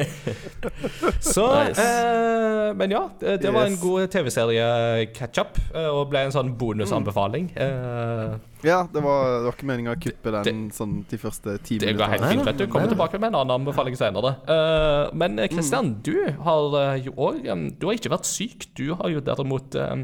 Så 1.23 1.45
Nice. 1.63 1.81
eh, 1.81 2.73
Men 2.75 2.91
ja, 2.91 3.01
det, 3.19 3.37
det 3.41 3.51
var 3.55 3.65
en 3.67 3.77
god 3.81 4.07
TV-serie-catch-up. 4.11 5.57
eh, 5.75 5.87
og 5.87 6.09
ble 6.11 6.25
en 6.27 6.33
sånn 6.35 6.53
bonusanbefaling. 6.59 7.49
Eh, 7.55 8.35
Ja, 8.65 8.79
det 8.91 9.01
var, 9.05 9.27
det 9.37 9.45
var 9.47 9.53
ikke 9.55 9.67
meninga 9.69 9.93
å 9.95 9.99
kuppe 10.01 10.31
den 10.33 10.43
Det- 10.43 10.75
sånn 10.75 10.95
de 11.09 11.17
første 11.21 11.57
ti 11.63 11.77
det 11.77 11.95
går 11.97 12.09
helt 12.15 12.25
fint. 12.31 12.45
vet 12.45 12.57
Du 12.57 12.67
kommer 12.67 12.87
tilbake 12.89 13.19
med 13.19 13.27
en 13.33 13.35
annen 13.41 13.61
anbefaling 13.61 13.95
senere. 13.95 14.35
Eh, 14.47 15.09
men 15.13 15.37
Kristian, 15.37 15.51
Christian, 15.51 15.93
du 16.01 16.31
har 16.43 16.79
eh, 16.95 17.03
jo 17.05 17.11
òg 17.13 17.43
Du 17.79 17.87
har 17.87 17.93
ikke 17.95 18.09
vært 18.15 18.25
syk. 18.25 18.67
Du 18.75 18.93
har 18.95 19.09
jo 19.09 19.19
derimot 19.21 19.75
eh, 19.75 20.03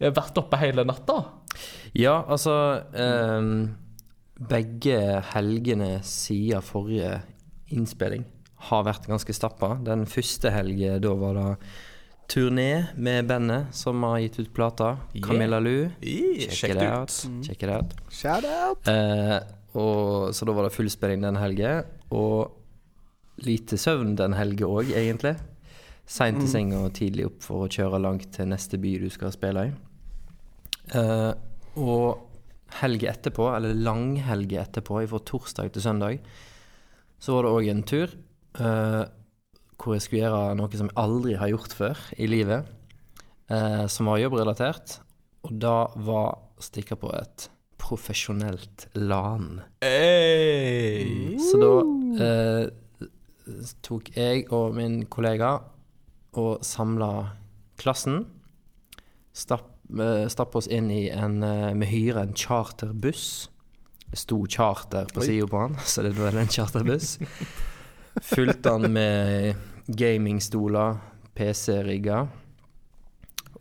vært 0.00 0.38
oppe 0.40 0.56
hele 0.56 0.84
natta. 0.84 1.24
Ja, 1.96 2.20
altså 2.28 2.54
um, 2.94 3.76
Begge 4.50 4.98
helgene 5.34 5.98
siden 6.06 6.62
forrige 6.64 7.20
innspilling 7.70 8.24
har 8.70 8.84
vært 8.86 9.08
ganske 9.08 9.34
stappa. 9.36 9.74
Den 9.84 10.06
første 10.08 10.52
helgen, 10.52 11.00
da 11.02 11.12
var 11.16 11.36
det 11.36 11.50
turné 12.30 12.86
med 12.96 13.26
bandet 13.28 13.74
som 13.74 14.02
har 14.06 14.20
gitt 14.22 14.38
ut 14.40 14.52
plata. 14.54 14.90
Yeah. 15.14 15.26
Camilla 15.26 15.60
Lu. 15.60 15.90
Check 16.00 16.56
Check 16.56 16.76
it 16.76 16.82
out. 16.82 17.16
Check 17.46 17.62
it 17.62 17.72
out. 17.72 17.94
Shout 18.12 18.44
out! 18.44 18.88
Uh, 18.88 19.40
og, 19.74 20.34
så 20.34 20.46
da 20.46 20.54
var 20.54 20.68
det 20.68 20.74
fullspilling 20.74 21.24
den 21.24 21.38
helgen. 21.40 21.88
Og 22.10 23.44
lite 23.44 23.78
søvn 23.80 24.14
den 24.18 24.36
helgen 24.36 24.68
òg, 24.68 24.92
egentlig. 24.96 25.36
Seint 26.10 26.42
i 26.42 26.48
seng 26.50 26.72
og 26.74 26.90
tidlig 26.96 27.28
opp 27.28 27.44
for 27.44 27.66
å 27.66 27.70
kjøre 27.70 28.00
langt 28.02 28.32
til 28.34 28.48
neste 28.50 28.80
by 28.82 28.96
du 29.02 29.06
skal 29.14 29.32
spille 29.34 29.68
i. 29.68 29.72
Eh, 30.98 31.30
og 31.78 32.26
helga 32.80 33.10
etterpå, 33.12 33.48
eller 33.54 33.76
langhelga 33.76 34.64
etterpå, 34.64 35.02
fra 35.10 35.22
torsdag 35.26 35.72
til 35.74 35.84
søndag, 35.84 36.20
så 37.20 37.36
var 37.36 37.46
det 37.46 37.54
òg 37.54 37.70
en 37.70 37.86
tur 37.86 38.12
eh, 38.60 39.02
hvor 39.80 39.96
jeg 39.96 40.04
skulle 40.04 40.24
gjøre 40.24 40.58
noe 40.58 40.76
som 40.76 40.90
jeg 40.90 40.98
aldri 41.00 41.36
har 41.40 41.52
gjort 41.52 41.74
før 41.76 42.02
i 42.20 42.28
livet, 42.30 42.68
eh, 43.52 43.86
som 43.92 44.10
var 44.10 44.20
jobbrelatert. 44.22 44.98
Og 45.48 45.56
da 45.60 45.76
var 45.96 46.36
stikka 46.60 46.98
på 47.00 47.12
et 47.16 47.48
profesjonelt 47.80 48.88
LAN. 48.94 49.62
Hey. 49.82 51.38
Så 51.40 51.60
da 51.60 51.72
eh, 52.26 53.06
tok 53.84 54.12
jeg 54.16 54.46
og 54.54 54.76
min 54.76 55.02
kollega 55.10 55.56
og 56.40 56.64
samla 56.66 57.10
klassen. 57.80 58.24
Stapp, 59.32 59.69
eh, 59.98 60.26
stapp 60.28 60.56
oss 60.56 60.68
inn 60.70 60.90
i 60.90 61.08
en 61.10 61.42
eh, 61.42 61.72
Vi 61.80 61.88
hyrer 61.90 62.22
en 62.22 62.34
charterbuss. 62.34 63.50
Det 64.10 64.18
sto 64.18 64.42
charter 64.46 65.10
på 65.14 65.22
sida 65.22 65.46
på 65.46 65.58
han, 65.64 65.76
så 65.86 66.02
det 66.06 66.14
var 66.18 66.36
en 66.38 66.50
charterbuss. 66.50 67.18
Fulgte 68.26 68.74
han 68.74 68.92
med 68.92 69.54
gamingstoler, 69.86 70.98
PC-rigger 71.34 72.28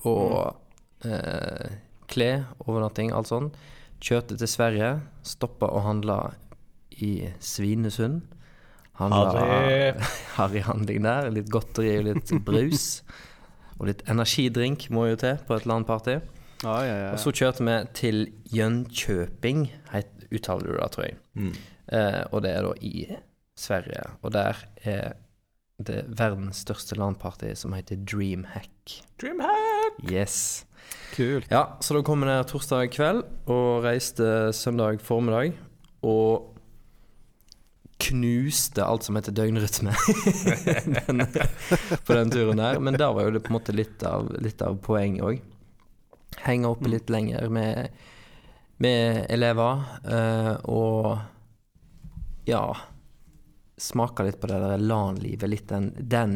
og 0.07 0.55
eh, 1.05 1.77
klær, 2.09 2.47
overnatting, 2.65 3.13
alt 3.13 3.29
sånn. 3.29 3.51
Kjørte 3.99 4.37
til 4.39 4.49
Sverige, 4.49 4.91
stoppa 5.27 5.69
og 5.69 5.83
handla 5.85 6.19
i 7.03 7.29
Svinesund. 7.43 8.23
Handla 8.99 9.43
Harry. 10.37 10.61
handling 10.65 11.03
der. 11.05 11.29
Litt 11.35 11.51
godteri 11.51 11.97
og 11.99 12.07
litt 12.09 12.33
brus. 12.45 12.87
Og 13.79 13.87
litt 13.87 14.03
energidrink 14.11 14.89
må 14.91 15.07
jo 15.09 15.15
til 15.21 15.37
på 15.47 15.55
et 15.55 15.65
LAN-party. 15.69 16.17
Ja, 16.65 16.75
ja, 16.83 16.95
ja. 17.05 17.09
Og 17.15 17.19
så 17.23 17.31
kjørte 17.31 17.63
vi 17.63 17.75
til 17.95 18.25
Jönköping, 18.51 19.69
heit- 19.93 20.27
uttaler 20.31 20.67
du 20.67 20.75
det, 20.77 20.91
tror 20.91 21.05
jeg. 21.07 21.15
Mm. 21.35 21.53
Eh, 21.91 22.23
og 22.31 22.43
det 22.43 22.51
er 22.51 22.61
da 22.67 22.73
i 22.81 23.07
Sverige. 23.57 24.03
Og 24.21 24.33
der 24.35 24.59
er 24.83 25.13
det 25.79 26.03
verdens 26.19 26.59
største 26.65 26.95
LAN-party 26.99 27.53
som 27.55 27.73
heter 27.73 27.95
Dreamhack. 28.03 28.99
Dreamhack! 29.21 30.03
Yes. 30.11 30.65
Kult. 31.15 31.47
Ja, 31.51 31.63
så 31.81 31.95
da 31.95 32.01
kom 32.05 32.21
vi 32.21 32.27
ned 32.29 32.45
torsdag 32.51 32.91
kveld 32.91 33.23
og 33.47 33.83
reiste 33.87 34.51
søndag 34.53 34.99
formiddag. 35.01 35.53
Og 36.03 36.58
knuste 37.99 38.85
alt 38.85 39.03
som 39.03 39.17
heter 39.19 39.35
døgnrytme 39.35 39.93
den, 41.07 41.23
på 42.05 42.15
den 42.15 42.31
turen 42.31 42.61
der. 42.61 42.79
Men 42.79 42.97
der 42.99 43.13
var 43.15 43.27
jo 43.27 43.33
det 43.35 43.43
på 43.45 43.51
en 43.51 43.57
måte 43.57 43.75
litt 43.75 44.03
av, 44.07 44.29
litt 44.41 44.61
av 44.65 44.79
poenget 44.83 45.25
òg. 45.27 45.41
Henge 46.45 46.69
oppe 46.69 46.91
litt 46.91 47.11
lenger 47.11 47.49
med, 47.51 47.89
med 48.79 49.25
elever. 49.29 49.83
uh, 50.07 50.55
og 50.69 52.49
ja 52.49 52.63
Smake 53.79 54.25
litt 54.27 54.41
på 54.41 54.49
det 54.51 54.57
der 54.59 54.81
LAN-livet. 54.81 55.47
Litt 55.47 55.69
den, 55.71 55.93
den 55.99 56.33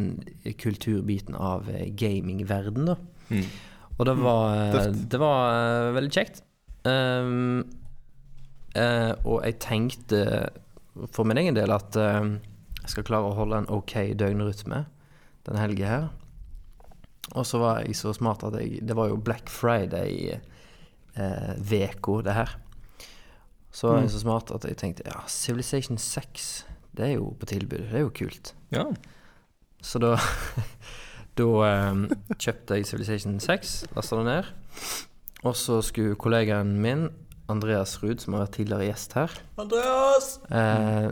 kulturbiten 0.60 1.36
av 1.36 1.68
eh, 1.68 1.90
gamingverden, 1.92 2.88
da. 2.88 2.96
Mm. 3.28 3.50
Og 3.98 4.06
det 4.08 4.14
var, 4.16 4.54
mm. 4.72 5.02
Det 5.12 5.20
var 5.20 5.42
uh, 5.52 5.90
veldig 5.98 6.14
kjekt. 6.16 6.40
Um, 6.88 7.66
uh, 8.78 9.12
og 9.28 9.44
jeg 9.44 9.60
tenkte 9.64 10.22
for 11.12 11.24
min 11.28 11.38
egen 11.42 11.56
del 11.58 11.72
at 11.74 11.96
eh, 12.00 12.24
jeg 12.84 12.90
skal 12.92 13.08
klare 13.08 13.30
å 13.30 13.38
holde 13.38 13.58
en 13.62 13.72
ok 13.72 13.94
døgnrytme 14.20 14.80
den 15.48 15.58
helga 15.60 15.86
her. 15.88 16.06
Og 17.34 17.46
så 17.48 17.58
var 17.62 17.74
jeg 17.82 17.96
så 17.98 18.14
smart 18.16 18.44
at 18.44 18.54
jeg 18.60 18.88
Det 18.88 18.96
var 18.96 19.08
jo 19.10 19.18
Black 19.18 19.50
Friday-veka, 19.50 22.22
det 22.24 22.34
her. 22.36 22.58
Så 23.72 23.88
var 23.88 24.02
jeg 24.04 24.12
så 24.14 24.20
smart 24.22 24.52
at 24.54 24.66
jeg 24.68 24.78
tenkte 24.78 25.04
ja, 25.08 25.22
Civilization 25.28 25.98
6, 25.98 26.66
det 26.94 27.06
er 27.08 27.14
jo 27.16 27.34
på 27.40 27.46
tilbud. 27.50 27.90
Det 27.90 27.98
er 27.98 28.06
jo 28.06 28.12
kult. 28.14 28.56
Ja. 28.72 28.86
Så 29.82 30.00
da 30.00 30.18
Da 31.34 31.46
eh, 31.66 31.96
kjøpte 32.38 32.78
jeg 32.78 32.86
Civilization 32.86 33.40
6, 33.42 33.86
lasta 33.96 34.20
det 34.20 34.26
ned. 34.28 34.44
Og 35.44 35.56
så 35.58 35.82
skulle 35.82 36.16
kollegaen 36.20 36.76
min, 36.82 37.08
Andreas 37.54 37.96
Ruud, 38.04 38.20
som 38.24 38.34
har 38.36 38.44
vært 38.46 38.56
tidligere 38.58 38.88
gjest 38.90 39.14
her 39.18 39.34
Andreas! 39.62 40.28
eh, 40.50 41.10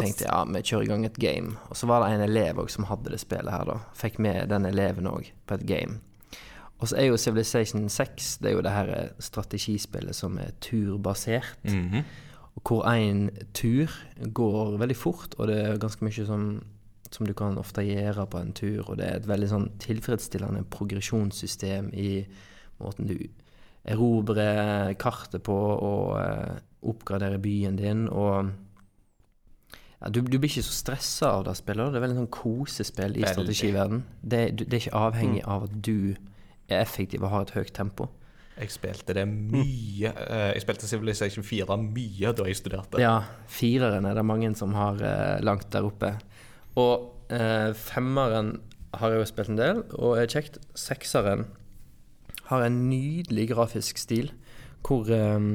Vi 0.00 0.06
tenkte 0.08 0.26
ja, 0.26 0.38
vi 0.48 0.62
kjører 0.66 0.86
i 0.86 0.90
gang 0.90 1.04
et 1.06 1.18
game. 1.22 1.54
Og 1.70 1.76
så 1.78 1.86
var 1.90 2.02
det 2.06 2.14
en 2.16 2.24
elev 2.26 2.58
også 2.64 2.80
som 2.80 2.88
hadde 2.90 3.12
det 3.14 3.20
spillet 3.22 3.52
her, 3.54 3.64
da. 3.68 3.78
Fikk 4.00 4.18
med 4.24 4.48
den 4.52 4.66
eleven 4.68 5.06
òg 5.10 5.30
på 5.46 5.58
et 5.60 5.66
game. 5.68 6.00
Og 6.80 6.88
så 6.88 6.96
er 6.96 7.10
jo 7.10 7.18
Civilization 7.20 7.88
6 7.92 8.38
Det 8.40 8.48
er 8.50 8.54
jo 8.56 8.62
det 8.64 8.72
her 8.72 8.90
strategispillet 9.20 10.16
som 10.16 10.38
er 10.40 10.54
turbasert. 10.64 11.58
Mhm. 11.68 12.04
Og 12.56 12.62
hvor 12.66 12.82
én 12.90 13.28
tur 13.54 13.92
går 14.34 14.78
veldig 14.80 14.96
fort, 14.96 15.34
og 15.38 15.46
det 15.48 15.58
er 15.60 15.76
ganske 15.78 16.02
mye 16.04 16.24
som, 16.26 16.46
som 17.12 17.26
du 17.26 17.32
kan 17.32 17.56
ofte 17.60 17.84
gjøre 17.86 18.24
på 18.26 18.40
en 18.40 18.52
tur. 18.52 18.90
Og 18.90 18.96
det 18.98 19.06
er 19.06 19.20
et 19.20 19.28
veldig 19.28 19.48
sånn 19.52 19.68
tilfredsstillende 19.78 20.64
progresjonssystem 20.72 21.92
i 21.94 22.24
måten 22.80 23.06
du 23.06 23.14
erobrer 23.84 24.94
kartet 25.00 25.42
på 25.46 25.54
og 25.56 26.18
eh, 26.20 26.58
oppgradere 26.90 27.38
byen 27.42 27.76
din. 27.80 28.06
Og 28.08 28.50
ja, 30.00 30.08
du, 30.08 30.20
du 30.24 30.38
blir 30.38 30.48
ikke 30.48 30.64
så 30.64 30.72
stressa 30.76 31.32
av 31.38 31.44
det 31.48 31.56
spillet. 31.58 31.92
Det 31.92 32.00
er 32.00 32.04
veldig 32.06 32.20
sånn 32.22 32.30
kosespill 32.32 33.18
i 33.18 33.24
strategiverden. 33.34 34.02
Det, 34.22 34.42
det 34.62 34.70
er 34.72 34.80
ikke 34.84 35.02
avhengig 35.06 35.42
av 35.44 35.66
at 35.68 35.76
du 35.84 36.14
er 36.70 36.80
effektiv 36.84 37.24
og 37.26 37.32
har 37.34 37.46
et 37.48 37.54
høyt 37.58 37.74
tempo. 37.76 38.08
Jeg 38.60 38.72
spilte 38.74 39.14
det 39.16 39.24
mye. 39.28 40.10
eh, 40.12 40.50
Jeg 40.54 40.62
spilte 40.66 40.88
Civilization 40.88 41.44
4 41.46 41.76
mye 41.80 42.32
da 42.36 42.44
jeg 42.48 42.58
studerte. 42.60 43.00
Ja, 43.00 43.14
fireren 43.48 44.04
er 44.08 44.14
det 44.18 44.24
mange 44.28 44.50
som 44.58 44.74
har 44.76 45.00
eh, 45.00 45.38
langt 45.44 45.70
der 45.72 45.86
oppe. 45.88 46.14
Og 46.76 47.08
eh, 47.32 47.72
femmeren 47.76 48.58
har 49.00 49.12
jeg 49.14 49.22
jo 49.22 49.28
spilt 49.30 49.52
en 49.52 49.60
del, 49.60 49.80
og 49.96 50.18
er 50.18 50.26
kjekt. 50.28 50.58
Sekseren 50.76 51.46
har 52.50 52.66
en 52.66 52.80
nydelig 52.90 53.48
grafisk 53.52 54.00
stil, 54.00 54.32
hvor 54.86 55.10
um, 55.10 55.52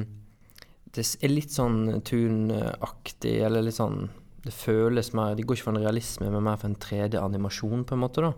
det 0.95 1.03
er 1.19 1.33
litt 1.33 1.51
sånn 1.51 2.01
Tune-aktig, 2.07 3.39
eller 3.43 3.65
litt 3.65 3.77
sånn 3.77 4.05
Det 4.45 4.53
føles 4.53 5.09
mer 5.17 5.33
De 5.35 5.43
går 5.43 5.57
ikke 5.57 5.65
for 5.65 5.75
en 5.75 5.83
realisme, 5.83 6.29
men 6.31 6.45
mer 6.45 6.59
for 6.61 6.69
en 6.69 6.77
3D-animasjon, 6.79 7.83
på 7.87 7.97
en 7.97 8.03
måte. 8.03 8.23
da 8.23 8.31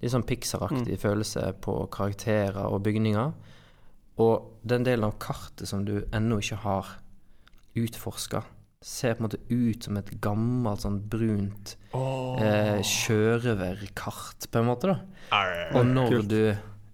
Litt 0.00 0.14
sånn 0.14 0.26
Pixar-aktig 0.28 1.00
følelse 1.02 1.50
på 1.64 1.80
karakterer 1.92 2.70
og 2.70 2.84
bygninger. 2.86 3.34
Og 4.22 4.62
den 4.66 4.86
delen 4.86 5.06
av 5.06 5.18
kartet 5.22 5.68
som 5.70 5.84
du 5.86 6.00
ennå 6.14 6.40
ikke 6.42 6.62
har 6.64 6.94
utforska, 7.78 8.42
ser 8.80 9.14
på 9.14 9.22
en 9.22 9.26
måte 9.26 9.40
ut 9.50 9.86
som 9.86 9.98
et 9.98 10.10
gammelt 10.22 10.84
sånn 10.84 10.98
brunt 11.10 11.74
eh, 11.94 12.78
sjørøverkart, 12.86 14.48
på 14.50 14.60
en 14.60 14.68
måte, 14.68 14.94
da. 14.94 14.98
Og 15.78 15.86
når 15.86 16.14
kult. 16.14 16.30
du, 16.30 16.42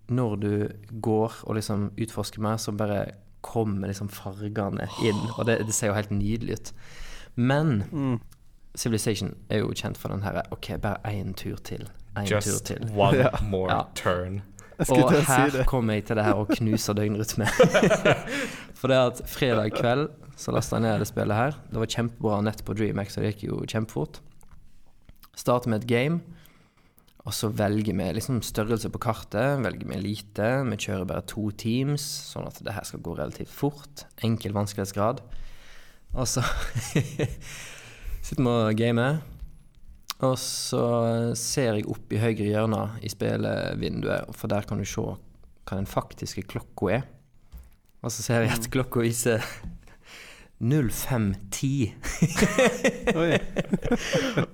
når 0.09 0.37
du 0.41 0.69
går 1.01 1.33
og 1.45 1.55
liksom 1.57 1.91
utforsker 2.01 2.41
mer, 2.45 2.57
så 2.57 2.73
bare 2.77 3.05
kommer 3.45 3.89
liksom 3.89 4.09
fargene 4.09 4.87
inn, 5.05 5.19
og 5.39 5.47
det, 5.47 5.59
det 5.67 5.75
ser 5.75 5.89
jo 5.93 5.95
helt 5.99 6.11
nydelig 6.11 6.53
ut. 6.61 6.73
Men 7.37 7.85
Mm. 7.93 8.21
Civilization 8.77 9.37
er 9.51 9.59
jo 9.63 9.69
kjent 9.71 9.97
for 9.97 10.09
den 10.11 10.23
her 10.25 10.41
OK, 10.51 10.73
bare 10.83 10.97
én 11.07 11.33
tur 11.39 11.57
til. 11.63 11.85
Tur 12.17 12.35
Just 12.41 12.65
til. 12.67 12.81
one 12.97 13.17
Ja. 13.23 13.31
more 13.43 13.71
Ja. 13.71 13.83
turn. 13.95 14.43
Og 14.89 15.13
her 15.13 15.51
si 15.51 15.63
kommer 15.71 15.95
jeg 15.95 16.05
til 16.09 16.17
det 16.17 16.25
her 16.25 16.35
og 16.35 16.49
knuser 16.49 16.93
døgnrytme. 16.99 17.47
For 18.75 18.89
det 18.91 18.97
at 18.99 19.21
fredag 19.31 19.71
kveld 19.79 20.09
så 20.37 20.51
lasta 20.51 20.77
jeg 20.77 20.83
ned 20.83 20.99
det 20.99 21.07
spillet 21.07 21.37
her. 21.37 21.55
Det 21.71 21.79
var 21.79 21.87
kjempebra 21.87 22.41
nett 22.43 22.65
på 22.67 22.75
DreamX, 22.75 23.15
så 23.15 23.23
det 23.23 23.35
gikk 23.37 23.45
jo 23.53 23.61
kjempefort. 23.71 24.19
Starter 25.37 25.71
med 25.71 25.85
et 25.85 25.87
game, 25.89 26.21
og 27.25 27.33
så 27.33 27.49
velger 27.57 27.97
vi 27.97 28.07
liksom 28.19 28.43
størrelse 28.45 28.91
på 28.93 29.01
kartet. 29.01 29.63
Velger 29.65 29.89
vi 29.89 29.97
lite. 29.97 30.49
Vi 30.69 30.77
kjører 30.77 31.07
bare 31.09 31.25
to 31.25 31.47
teams, 31.57 32.05
sånn 32.29 32.45
at 32.51 32.59
det 32.61 32.75
her 32.77 32.85
skal 32.85 33.01
gå 33.05 33.15
relativt 33.17 33.53
fort. 33.53 34.05
Enkel 34.27 34.53
vanskelighetsgrad. 34.53 35.23
Og 36.13 36.29
så 36.29 36.45
sitter 38.27 38.43
vi 38.43 38.51
og 38.51 38.77
gamer. 38.77 39.23
Og 40.25 40.37
så 40.39 40.83
ser 41.37 41.79
jeg 41.79 41.89
opp 41.91 42.13
i 42.13 42.21
høyre 42.21 42.45
hjørne 42.45 42.83
i 43.05 43.11
spillevinduet, 43.13 44.29
for 44.37 44.53
der 44.53 44.69
kan 44.69 44.81
du 44.81 44.87
se 44.89 45.05
hva 45.05 45.79
den 45.79 45.89
faktiske 45.89 46.45
klokka 46.53 46.91
er. 46.99 47.07
Og 48.05 48.13
så 48.13 48.21
ser 48.21 48.45
jeg 48.45 48.53
at 48.53 48.69
klokka 48.69 49.01
viser 49.01 49.41
0510. 50.61 51.95
Og, 53.17 53.33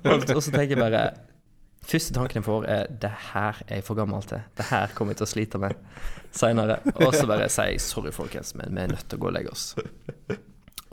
og 0.37 0.39
så 0.39 0.55
tenker 0.55 0.79
jeg 0.79 0.85
bare 0.85 1.03
Første 1.91 2.15
tanken 2.15 2.39
jeg 2.39 2.47
får, 2.47 2.67
er 2.71 2.91
det 3.03 3.11
her 3.33 3.61
er 3.67 3.81
jeg 3.81 3.87
for 3.87 3.99
gammel 3.99 4.23
til. 4.23 4.45
Det 4.59 4.69
her 4.69 4.93
kommer 4.95 5.15
jeg 5.15 5.21
til 5.21 5.27
å 5.27 5.31
slite 5.33 5.61
med 5.63 5.75
seinere. 6.31 6.79
Og 7.01 7.17
så 7.17 7.27
bare 7.27 7.49
sier 7.51 7.73
jeg 7.73 7.83
sorry, 7.83 8.13
folkens, 8.15 8.55
men 8.59 8.71
vi 8.77 8.85
er 8.85 8.93
nødt 8.93 9.09
til 9.11 9.19
å 9.19 9.25
gå 9.25 9.31
og 9.33 9.35
legge 9.35 9.51
oss. 9.51 9.65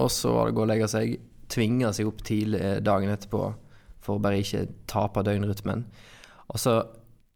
Og 0.02 0.10
så 0.14 0.34
var 0.34 0.48
det 0.48 0.56
å 0.56 0.58
gå 0.58 0.66
og 0.66 0.72
legge 0.72 0.90
seg. 0.90 1.18
Tvinge 1.54 1.94
seg 1.96 2.10
opp 2.10 2.24
tidlig 2.28 2.62
dagen 2.84 3.14
etterpå 3.14 3.44
for 4.04 4.18
å 4.18 4.24
bare 4.24 4.42
ikke 4.42 4.66
tape 4.90 5.22
døgnrytmen. 5.28 5.86
Og 6.50 6.62
så 6.64 6.80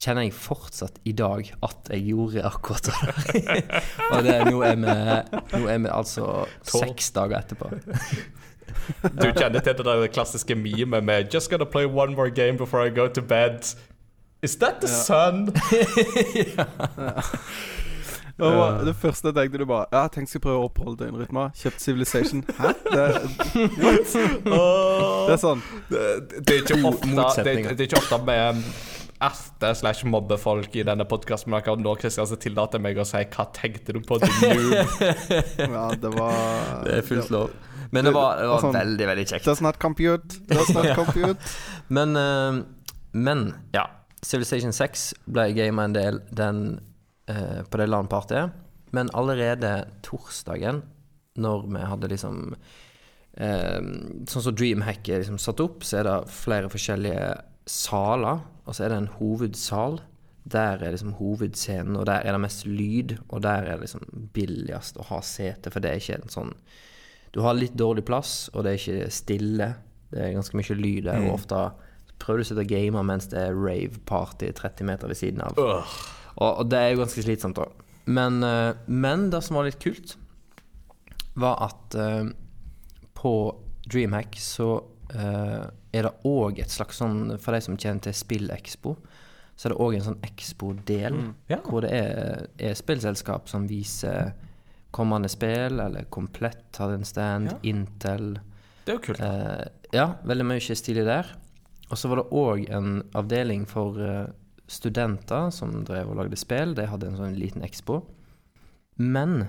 kjenner 0.01 0.25
jeg 0.25 0.34
fortsatt 0.34 0.98
i 1.06 1.13
dag 1.13 1.46
at 1.62 1.91
jeg 1.94 2.08
gjorde 2.10 2.44
akkurat 2.50 2.89
det 2.89 2.96
der. 2.98 3.62
og 4.12 4.25
det, 4.25 4.38
nå, 4.50 4.62
er 4.65 4.77
vi, 4.82 4.96
nå 5.53 5.68
er 5.70 5.84
vi 5.86 5.91
altså 5.94 6.32
seks 6.65 7.13
dager 7.13 7.44
etterpå. 7.44 7.70
Du 9.04 9.28
kjenner 9.38 9.60
til 9.60 9.78
det 9.78 9.86
der 9.86 10.08
klassiske 10.08 10.56
memet 10.56 11.04
med 11.04 11.34
'Just 11.34 11.50
gonna 11.50 11.66
play 11.66 11.86
one 11.86 12.16
more 12.16 12.30
game 12.30 12.58
before 12.58 12.88
I 12.88 12.90
go 12.90 13.08
to 13.08 13.22
bed'. 13.22 13.75
Is 14.44 14.56
that 14.56 14.82
the 14.82 14.88
sun? 14.88 15.54
Og 18.42 18.86
det 18.86 18.96
første 18.96 19.28
jeg 19.28 19.36
tenkte 19.36 19.58
du 19.62 19.66
bare 19.70 19.86
Ja, 19.94 20.08
tenk 20.08 20.30
skal 20.30 20.42
prøve 20.42 20.63
å 20.63 20.70
oppholde 20.70 21.04
døgnrytma. 21.04 21.50
Kjøpt 21.58 21.82
Civilization. 21.84 22.44
Hæ? 22.58 22.72
Det, 22.88 23.04
det 23.75 25.36
er 25.36 25.42
sånn. 25.42 25.62
Det, 25.92 26.00
det, 26.40 26.56
er 26.56 26.63
ikke 26.63 26.80
ofte, 26.90 27.44
det, 27.46 27.56
det 27.70 27.78
er 27.78 27.88
ikke 27.90 28.01
ofte 28.01 28.18
med 28.25 28.63
erte 29.22 29.75
slash 29.78 30.08
mobbe 30.10 30.38
folk 30.42 30.75
i 30.75 30.86
denne 30.88 31.06
podkasten, 31.06 31.51
men 31.51 31.60
akkurat 31.60 31.82
nå 31.84 31.94
Kristian, 32.01 32.25
så 32.25 32.38
tillater 32.42 32.80
jeg 32.80 32.86
meg 32.88 33.01
å 33.01 33.06
si 33.06 33.22
'hva 33.22 33.46
tenkte 33.54 33.94
du 33.94 34.01
på', 34.01 34.18
din 34.24 34.34
noob? 34.42 34.74
Ja, 35.75 35.86
det 35.94 36.13
var 36.16 36.82
Det 36.88 36.98
er 36.98 37.06
fullt 37.06 37.30
lov. 37.30 37.54
Men 37.92 38.08
det 38.08 38.14
var, 38.16 38.38
det 38.40 38.48
var 38.48 38.62
sånn- 38.64 38.76
veldig, 38.76 39.08
veldig 39.10 39.26
kjekt. 39.34 39.46
Does 39.46 39.62
not 39.62 39.80
compute. 39.84 40.40
Does 40.48 40.70
not 40.76 40.92
compute. 41.00 41.52
Men, 41.90 42.16
uh, 42.16 42.62
men 43.12 43.48
ja. 43.76 43.88
Civilization 44.24 44.72
6 44.76 45.08
ble 45.34 45.48
gama 45.58 45.88
en 45.90 45.96
del 45.98 46.20
den, 46.32 46.62
uh, 47.32 47.62
på 47.68 47.82
det 47.82 47.90
LAN-partyet. 47.90 48.52
Men 48.94 49.10
allerede 49.18 49.74
torsdagen, 50.06 50.84
når 51.42 51.68
vi 51.72 51.84
hadde 51.88 52.10
liksom 52.12 52.40
eh, 53.40 53.77
Sånn 54.27 54.44
som 54.44 54.56
Dreamhack 54.60 55.08
er 55.08 55.22
liksom 55.22 55.38
satt 55.40 55.62
opp, 55.64 55.86
så 55.88 56.01
er 56.01 56.10
det 56.10 56.16
flere 56.36 56.68
forskjellige 56.72 57.30
saler. 57.72 58.42
Og 58.68 58.75
så 58.75 58.84
er 58.86 58.92
det 58.92 58.98
en 59.00 59.14
hovedsal. 59.16 60.01
Der 60.51 60.82
er 60.84 60.92
liksom 60.92 61.14
hovedscenen, 61.22 61.96
og 61.96 62.06
der 62.10 62.25
er 62.27 62.36
det 62.36 62.44
mest 62.44 62.66
lyd. 62.68 63.16
Og 63.30 63.44
der 63.46 63.64
er 63.64 63.77
det 63.80 63.86
liksom 63.88 64.27
billigst 64.36 65.00
å 65.00 65.08
ha 65.08 65.22
sete, 65.24 65.72
for 65.72 65.80
det 65.84 65.94
er 65.94 66.04
ikke 66.04 66.20
en 66.20 66.36
sånn 66.36 66.54
Du 67.31 67.39
har 67.46 67.55
litt 67.55 67.77
dårlig 67.79 68.03
plass, 68.07 68.50
og 68.53 68.65
det 68.65 68.72
er 68.74 68.79
ikke 68.81 69.11
stille. 69.15 69.67
Det 70.11 70.20
er 70.25 70.33
ganske 70.35 70.57
mye 70.59 70.75
lyd 70.75 71.05
der, 71.07 71.22
og 71.24 71.37
ofte 71.37 71.59
prøver 72.22 72.41
du 72.41 72.44
å 72.44 72.50
sitte 72.51 72.65
og 72.65 72.72
game 72.72 73.03
mens 73.07 73.29
det 73.31 73.39
er 73.39 73.55
rave-party 73.57 74.51
30 74.57 74.85
meter 74.89 75.07
ved 75.09 75.17
siden 75.17 75.41
av. 75.46 75.57
Og, 76.41 76.65
det 76.70 76.77
er 76.79 76.91
jo 76.94 77.01
ganske 77.01 77.24
slitsomt, 77.24 77.57
da. 77.57 77.65
Men, 78.11 78.41
eh, 78.44 78.74
men 78.87 79.29
det 79.31 79.41
som 79.46 79.55
var 79.57 79.67
litt 79.70 79.79
kult, 79.81 80.17
var 81.39 81.57
at 81.70 81.96
eh, 81.96 82.27
på 83.15 83.33
Dreamhack 83.87 84.35
så 84.41 84.70
eh, 85.15 85.63
er 85.96 86.07
det 86.07 86.13
òg 86.27 86.59
et 86.59 86.72
slags 86.72 87.00
sånn 87.01 87.37
For 87.39 87.55
de 87.55 87.61
som 87.63 87.77
kjenner 87.79 88.03
til 88.05 88.15
SpillExpo, 88.15 88.96
så 89.55 89.67
er 89.70 89.74
det 89.74 89.79
òg 89.83 89.96
en 89.98 90.05
sånn 90.09 90.22
Expo-del 90.27 91.17
Ja. 91.51 91.59
hvor 91.63 91.83
det 91.85 91.91
er, 91.96 92.46
er 92.59 92.75
spillselskap 92.77 93.48
som 93.51 93.67
viser 93.70 94.33
kommende 94.92 95.30
spill, 95.32 95.80
eller 95.80 96.08
Komplett 96.10 96.77
hadde 96.77 97.00
en 97.00 97.08
stand, 97.08 97.51
Ja. 97.51 97.58
Intel 97.64 98.40
Det 98.86 98.94
er 98.94 98.98
jo 98.98 99.04
kult. 99.06 99.20
Eh, 99.20 99.66
ja, 99.94 100.08
veldig 100.24 100.46
mye 100.46 100.75
stilig 100.75 101.06
der. 101.06 101.27
Og 101.92 101.98
så 101.98 102.10
var 102.10 102.22
det 102.22 102.32
òg 102.32 102.70
en 102.70 103.01
avdeling 103.14 103.66
for 103.68 104.00
eh, 104.00 104.27
studenter 104.68 105.51
som 105.51 105.84
drev 105.86 106.10
og 106.10 106.18
lagde 106.22 106.40
spill. 106.40 106.74
De 106.75 106.88
hadde 106.88 107.08
en 107.08 107.20
sånn 107.20 107.40
liten 107.40 107.64
expo. 107.64 108.01
Men 108.98 109.48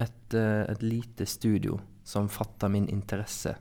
et, 0.00 0.34
eh, 0.34 0.64
et 0.70 0.82
lite 0.82 1.26
studio 1.26 1.80
som 2.04 2.28
fatta 2.28 2.68
min 2.68 2.88
interesse, 2.88 3.56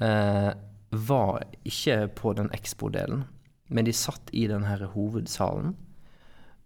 eh, 0.00 0.52
var 0.90 1.42
ikke 1.64 2.14
på 2.14 2.34
den 2.36 2.50
expo-delen. 2.50 3.24
Men 3.68 3.84
de 3.84 3.92
satt 3.92 4.30
i 4.32 4.46
den 4.46 4.64
her 4.64 4.86
hovedsalen. 4.86 5.74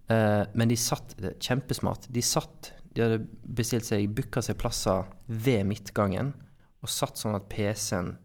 Eh, 0.08 0.44
men 0.54 0.68
de 0.68 0.76
satt 0.76 1.14
det 1.18 1.38
Kjempesmart. 1.40 2.08
De 2.10 2.22
satt 2.22 2.72
De 2.94 3.04
hadde 3.04 3.20
bestilt 3.44 3.86
seg, 3.86 4.08
booka 4.14 4.42
seg 4.42 4.58
plasser 4.60 5.06
ved 5.26 5.64
midtgangen, 5.68 6.34
og 6.80 6.90
satt 6.90 7.20
sånn 7.20 7.36
at 7.38 7.48
PC-en 7.52 8.16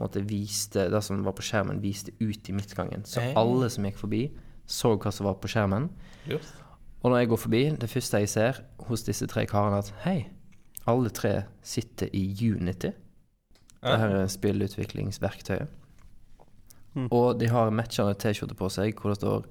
måtte 0.00 0.22
viste 0.26 0.88
det 0.90 1.00
som 1.06 1.22
var 1.26 1.36
på 1.38 1.44
skjermen, 1.46 1.82
viste 1.82 2.14
ut 2.18 2.48
i 2.50 2.54
midtgangen. 2.56 3.04
Så 3.06 3.22
hey. 3.22 3.34
alle 3.38 3.68
som 3.70 3.86
gikk 3.86 4.00
forbi, 4.00 4.24
så 4.66 4.94
hva 4.96 5.12
som 5.14 5.28
var 5.28 5.38
på 5.42 5.50
skjermen. 5.52 5.90
Just. 6.30 6.56
Og 7.04 7.12
når 7.12 7.20
jeg 7.20 7.30
går 7.34 7.40
forbi, 7.42 7.62
det 7.80 7.90
første 7.92 8.22
jeg 8.22 8.32
ser 8.32 8.60
hos 8.88 9.04
disse 9.06 9.28
tre 9.28 9.44
karene, 9.46 9.82
at 9.84 9.92
hei, 10.06 10.18
alle 10.88 11.12
tre 11.14 11.34
sitter 11.64 12.08
i 12.16 12.24
Unity. 12.32 12.94
Det 13.84 13.98
her 14.00 14.14
er 14.22 14.30
spillutviklingsverktøyet. 14.32 15.68
Mm. 16.94 17.08
Og 17.10 17.40
de 17.40 17.48
har 17.50 17.72
matchende 17.74 18.14
T-skjorte 18.16 18.56
på 18.56 18.70
seg 18.72 18.94
hvor 18.96 19.12
det 19.12 19.18
står 19.18 19.46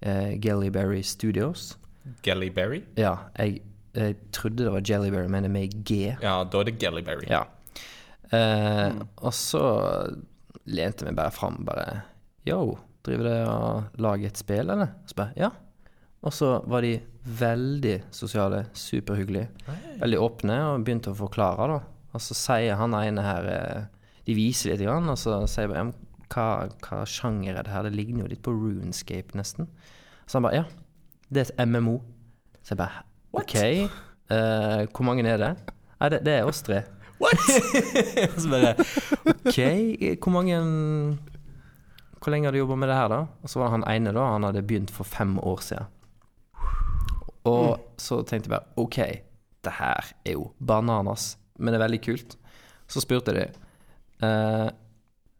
eh, 0.00 0.32
Gellyberry 0.42 1.02
Studios. 1.04 1.76
Gellyberry? 2.24 2.82
Ja, 2.98 3.28
jeg, 3.38 3.60
jeg 3.96 4.16
trodde 4.36 4.64
det 4.66 4.72
var 4.74 4.84
Jellyberry, 4.86 5.28
men 5.32 5.44
det 5.46 5.50
er 5.50 5.54
med 5.56 5.76
G. 5.88 5.98
Ja, 6.22 6.36
da 6.44 6.60
er 6.60 6.68
det 6.68 6.76
Gellyberry. 6.82 7.26
Ja. 7.30 7.44
Eh, 8.34 8.94
Og 9.22 9.32
så 9.36 9.62
lente 10.66 11.04
jeg 11.04 11.12
meg 11.12 11.18
bare 11.20 11.30
fram 11.34 11.60
bare 11.66 11.84
Yo, 12.46 12.76
driver 13.06 13.28
dere 13.28 13.50
og 13.52 14.00
lager 14.02 14.30
et 14.30 14.38
spill, 14.40 14.70
eller? 14.70 14.92
Og 15.02 15.10
så 15.12 15.18
bare 15.20 15.34
ja. 15.38 15.50
Og 16.26 16.32
så 16.34 16.48
var 16.66 16.82
de 16.82 16.94
veldig 17.38 17.96
sosiale, 18.14 18.64
superhyggelige. 18.74 19.48
Veldig 20.00 20.18
åpne 20.22 20.56
og 20.72 20.84
begynte 20.86 21.12
å 21.12 21.18
forklare, 21.18 21.66
da. 21.70 21.78
Og 22.16 22.22
så 22.22 22.34
sier 22.38 22.78
han 22.80 22.94
ene 22.96 23.22
her 23.26 23.48
eh, 23.52 23.82
De 24.26 24.34
viser 24.34 24.72
litt, 24.72 24.82
grann, 24.86 25.06
og 25.12 25.18
så 25.20 25.40
sier 25.50 25.66
jeg 25.68 25.74
bare 25.74 25.92
hva, 26.32 26.46
hva 26.82 27.02
sjanger 27.06 27.54
er 27.60 27.66
det 27.66 27.70
her? 27.74 27.86
Det 27.86 27.94
ligner 27.94 28.24
jo 28.24 28.30
litt 28.32 28.42
på 28.46 28.54
Runescape, 28.54 29.36
nesten. 29.38 29.68
Så 30.26 30.38
han 30.40 30.46
bare 30.48 30.62
ja, 30.62 30.64
det 31.30 31.44
er 31.44 31.52
et 31.52 31.68
MMO. 31.70 32.00
Så 32.62 32.74
jeg 32.74 32.80
bare 32.80 33.04
OK. 33.32 33.56
uh, 34.30 34.84
hvor 34.90 35.06
mange 35.06 35.26
er 35.26 35.40
det? 35.40 35.54
Nei, 36.00 36.10
det, 36.12 36.20
det 36.26 36.34
er 36.38 36.48
oss 36.48 36.62
tre. 36.66 36.82
What?! 37.20 37.40
Og 38.34 38.40
så 38.42 38.50
bare 38.52 38.74
OK, 39.46 39.58
hvor 40.20 40.34
mange 40.34 40.58
Hvor 42.20 42.32
lenge 42.32 42.48
har 42.48 42.52
du 42.52 42.58
jobba 42.58 42.76
med 42.76 42.90
det 42.90 42.96
her, 42.98 43.08
da? 43.08 43.20
Og 43.42 43.48
så 43.50 43.60
var 43.60 43.70
det 43.70 43.76
han 43.78 43.86
ene, 43.94 44.12
da. 44.16 44.24
Han 44.34 44.44
hadde 44.44 44.64
begynt 44.66 44.92
for 44.92 45.08
fem 45.08 45.38
år 45.38 45.62
siden. 45.64 45.92
Og 47.46 47.78
så 48.02 48.20
tenkte 48.26 48.50
jeg 48.50 48.56
bare 48.56 48.82
OK, 48.82 48.98
det 49.64 49.74
her 49.78 50.10
er 50.26 50.34
jo 50.34 50.50
bananas, 50.58 51.36
men 51.58 51.72
det 51.72 51.78
er 51.78 51.84
veldig 51.86 52.02
kult. 52.02 52.36
Så 52.90 53.02
spurte 53.02 53.34
de 53.34 53.46
eh, 54.26 54.68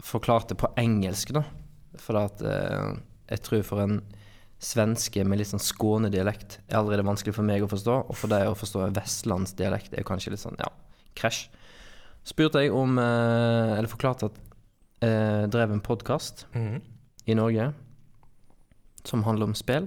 Forklarte 0.06 0.54
på 0.58 0.68
engelsk, 0.78 1.32
da. 1.34 1.42
For 1.98 2.18
at 2.20 2.42
eh, 2.44 2.98
jeg 3.32 3.42
tror 3.42 3.62
for 3.66 3.82
en 3.82 4.00
svenske 4.58 5.24
med 5.28 5.38
litt 5.38 5.48
sånn 5.50 5.60
skånedialekt 5.62 6.60
er 6.68 6.78
allerede 6.78 7.04
vanskelig 7.04 7.34
for 7.36 7.42
meg 7.44 7.62
å 7.62 7.68
forstå, 7.68 7.96
og 8.08 8.16
for 8.16 8.28
deg 8.32 8.48
å 8.48 8.54
forstå 8.56 8.86
vestlandsdialekt 8.96 9.92
er 9.94 10.00
jo 10.02 10.08
kanskje 10.08 10.30
litt 10.32 10.40
sånn, 10.42 10.56
ja, 10.58 10.70
krasj. 11.14 11.48
Spurte 12.26 12.58
jeg 12.64 12.72
om 12.74 12.96
eh, 12.98 13.76
Eller 13.78 13.86
forklarte 13.88 14.26
at 14.32 14.38
jeg 15.04 15.50
drev 15.52 15.70
en 15.72 15.80
podkast 15.84 16.46
Mhm. 16.54 16.80
i 17.28 17.34
Norge 17.34 17.72
som 19.04 19.22
handler 19.22 19.46
om 19.46 19.54
spill. 19.54 19.86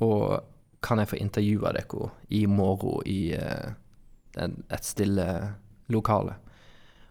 Og 0.00 0.42
kan 0.82 0.98
jeg 0.98 1.08
få 1.08 1.16
intervjue 1.22 1.72
dere 1.72 2.10
i 2.30 2.44
morgen 2.46 3.00
i 3.06 3.32
eh, 3.32 3.70
et 4.36 4.84
stille 4.84 5.54
lokale? 5.88 6.34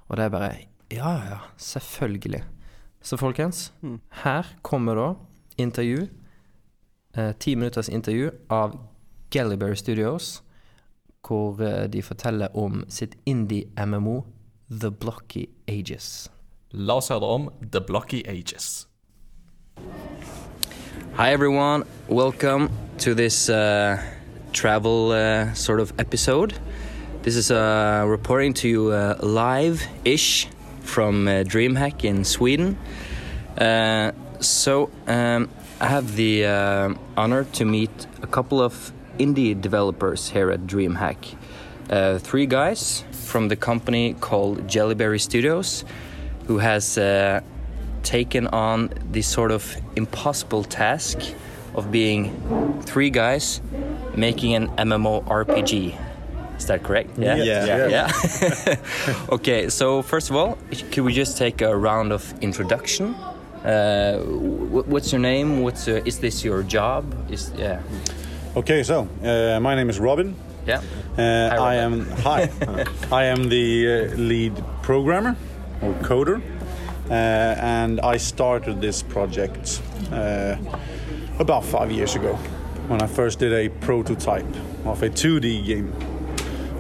Og 0.10 0.18
det 0.18 0.26
er 0.26 0.30
bare 0.30 0.52
Ja, 0.92 1.16
ja, 1.26 1.40
selvfølgelig. 1.58 2.44
Så 3.02 3.18
folkens, 3.18 3.72
Mm. 3.82 4.00
her 4.24 4.46
kommer 4.62 4.96
da 4.96 5.16
intervju. 5.58 6.10
Eh, 7.18 7.32
Ti 7.40 7.56
minutters 7.56 7.90
intervju 7.90 8.32
av 8.50 8.80
Gellyberry 9.32 9.76
Studios. 9.76 10.42
hvor 11.28 11.62
eh, 11.62 11.88
de 11.94 12.02
forteller 12.02 12.48
om 12.54 12.84
sitt 12.90 13.16
indie-MMO 13.26 14.26
The 14.80 14.92
Blocky 14.92 15.46
Ages. 15.68 16.30
La 16.72 16.94
oss 16.94 17.10
høre 17.10 17.26
om 17.26 17.50
The 17.72 17.82
Blocky 17.82 18.24
Ages. 18.28 18.88
Hi 21.18 21.32
everyone, 21.32 21.84
welcome 22.10 22.70
to 23.00 23.14
this 23.14 23.50
uh, 23.50 23.98
travel 24.54 25.12
uh, 25.12 25.54
sort 25.54 25.80
of 25.80 25.94
episode. 25.98 26.54
This 27.24 27.36
is 27.36 27.52
uh, 27.52 28.04
reporting 28.08 28.54
to 28.56 28.68
you 28.68 28.92
uh, 28.92 29.16
live-ish 29.24 30.48
from 30.82 31.28
uh, 31.28 31.44
DreamHack 31.44 32.04
in 32.04 32.24
Sweden. 32.24 32.78
So 34.48 34.90
um, 35.08 35.50
I 35.80 35.88
have 35.88 36.16
the 36.16 36.46
uh, 36.46 36.94
honor 37.18 37.44
to 37.54 37.66
meet 37.66 38.08
a 38.22 38.28
couple 38.28 38.62
of 38.62 38.92
indie 39.18 39.60
developers 39.60 40.30
here 40.30 40.52
at 40.52 40.62
DreamHack. 40.68 41.36
Uh, 41.90 42.18
three 42.20 42.46
guys 42.46 43.04
from 43.12 43.48
the 43.48 43.56
company 43.56 44.14
called 44.14 44.68
Jellyberry 44.68 45.20
Studios, 45.20 45.86
who 46.48 46.60
has 46.60 46.98
uh, 46.98 47.42
taken 48.04 48.48
on 48.48 48.90
the 49.12 49.22
sort 49.22 49.52
of 49.52 49.76
impossible 49.96 50.64
task 50.64 51.20
of 51.76 51.92
being 51.92 52.82
three 52.84 53.10
guys 53.10 53.62
making 54.16 54.56
an 54.56 54.68
MMORPG. 54.78 56.00
Is 56.58 56.68
that 56.68 56.84
correct? 56.84 57.18
Yeah. 57.18 57.36
Yeah. 57.36 57.88
Yeah. 57.88 58.76
okay, 59.30 59.70
so 59.70 60.02
first 60.02 60.30
of 60.30 60.36
all, 60.36 60.58
could 60.92 61.04
we 61.04 61.14
just 61.14 61.38
take 61.38 61.62
a 61.62 61.76
round 61.76 62.14
of 62.14 62.34
introduction? 62.42 63.16
Uh, 63.66 64.20
what's 64.86 65.12
your 65.12 65.22
name? 65.22 65.62
What's 65.62 65.88
uh, 65.88 66.02
is 66.06 66.20
this 66.20 66.44
your 66.44 66.62
job? 66.64 67.04
Is 67.32 67.52
yeah, 67.58 67.82
Okay, 68.56 68.84
so 68.84 69.08
uh, 69.24 69.60
my 69.60 69.76
name 69.76 69.90
is 69.90 70.00
Robin. 70.00 70.36
yeah. 70.68 70.82
Uh, 71.18 71.56
I 71.62 71.76
am 71.76 72.06
hi. 72.24 72.50
I 73.12 73.24
am 73.26 73.50
the 73.50 73.88
uh, 73.88 74.16
lead 74.18 74.54
programmer 74.84 75.36
or 75.82 75.94
coder, 76.04 76.42
uh, 77.10 77.14
and 77.14 78.00
I 78.02 78.18
started 78.18 78.82
this 78.82 79.02
project 79.04 79.82
uh, 80.12 80.58
about 81.40 81.66
five 81.66 81.92
years 81.92 82.16
ago 82.16 82.36
when 82.88 83.02
I 83.02 83.08
first 83.08 83.40
did 83.40 83.52
a 83.54 83.70
prototype 83.86 84.56
of 84.86 85.02
a 85.04 85.10
2D 85.10 85.66
game. 85.66 85.92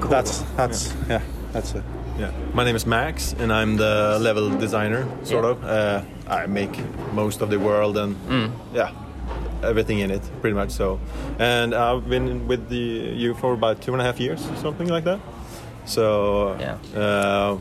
That's 0.09 0.43
that's 0.55 0.93
yeah, 1.09 1.21
that's 1.51 1.73
it. 1.75 1.83
Yeah, 2.17 2.31
my 2.53 2.63
name 2.63 2.75
is 2.77 2.85
Max, 2.85 3.33
and 3.39 3.51
I'm 3.51 3.75
the 3.75 4.17
level 4.21 4.49
designer, 4.57 5.05
sort 5.23 5.43
Yeah. 5.43 5.51
of. 5.51 5.63
Uh, 5.63 6.01
I 6.27 6.45
make 6.47 6.79
most 7.13 7.41
of 7.41 7.49
the 7.49 7.59
world 7.59 7.97
and 7.97 8.15
yeah, 8.73 8.91
everything 9.63 9.99
in 9.99 10.11
it, 10.11 10.21
pretty 10.41 10.55
much. 10.55 10.71
So, 10.71 10.99
and 11.39 11.73
I've 11.75 12.07
been 12.09 12.47
with 12.47 12.69
the 12.69 12.77
you 13.21 13.33
for 13.33 13.53
about 13.53 13.81
two 13.81 13.91
and 13.93 14.01
a 14.01 14.05
half 14.05 14.19
years, 14.19 14.39
something 14.61 14.87
like 14.87 15.03
that. 15.03 15.19
So, 15.85 16.55
Yeah. 16.59 16.77
uh, 17.01 17.57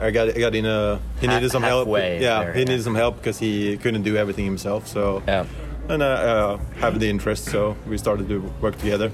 I 0.00 0.10
got 0.10 0.28
I 0.28 0.40
got 0.40 0.54
in 0.54 0.64
a 0.66 0.98
he 1.20 1.26
needed 1.26 1.50
some 1.50 1.62
help. 1.62 1.86
Yeah, 1.88 1.98
there, 2.42 2.52
he 2.54 2.60
yeah. 2.60 2.64
needed 2.68 2.82
some 2.82 2.94
help 2.96 3.16
because 3.16 3.38
he 3.38 3.76
couldn't 3.76 4.02
do 4.02 4.16
everything 4.16 4.46
himself. 4.46 4.86
So, 4.86 5.22
Yeah. 5.28 5.44
and 5.90 6.02
I 6.02 6.06
uh, 6.06 6.58
have 6.80 6.98
the 7.00 7.08
interest, 7.10 7.44
so 7.50 7.76
we 7.86 7.98
started 7.98 8.28
to 8.28 8.38
work 8.62 8.78
together. 8.78 9.10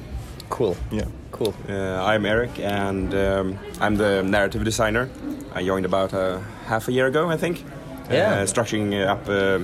Cool. 0.49 0.77
Yeah. 0.93 1.07
Cool. 1.39 1.55
Uh, 1.69 2.03
I'm 2.03 2.25
Eric, 2.25 2.59
and 2.61 3.15
um, 3.15 3.59
I'm 3.79 3.97
the 3.97 4.23
narrative 4.23 4.65
designer. 4.65 5.11
I 5.53 5.63
joined 5.63 5.85
about 5.85 6.15
uh, 6.15 6.41
half 6.65 6.89
a 6.89 6.93
year 6.93 7.07
ago, 7.09 7.29
I 7.29 7.37
think. 7.37 7.63
Yeah. 8.11 8.31
Uh, 8.31 8.47
structuring 8.47 9.07
up 9.07 9.29
uh, 9.29 9.61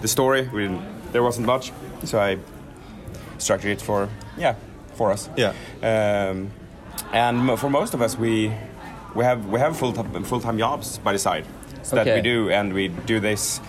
the 0.00 0.08
story. 0.08 0.48
We 0.48 0.62
didn't, 0.62 0.82
there 1.12 1.22
wasn't 1.22 1.46
much, 1.46 1.72
so 2.02 2.18
I 2.18 2.38
structured 3.38 3.70
it 3.70 3.80
for 3.80 4.08
yeah 4.36 4.56
for 4.94 5.12
us. 5.12 5.28
Yeah. 5.36 5.52
Um, 5.82 6.50
and 7.12 7.56
for 7.56 7.70
most 7.70 7.94
of 7.94 8.02
us, 8.02 8.18
we 8.18 8.52
we 9.14 9.24
have 9.24 9.46
we 9.46 9.60
have 9.60 9.76
full 9.76 9.92
time 9.92 10.24
full 10.24 10.40
time 10.40 10.58
jobs 10.58 10.98
by 10.98 11.12
the 11.12 11.20
side 11.20 11.44
so 11.84 11.94
that 11.94 12.06
we 12.16 12.20
do, 12.20 12.50
and 12.50 12.72
we 12.72 12.88
do 12.88 13.20
this 13.20 13.60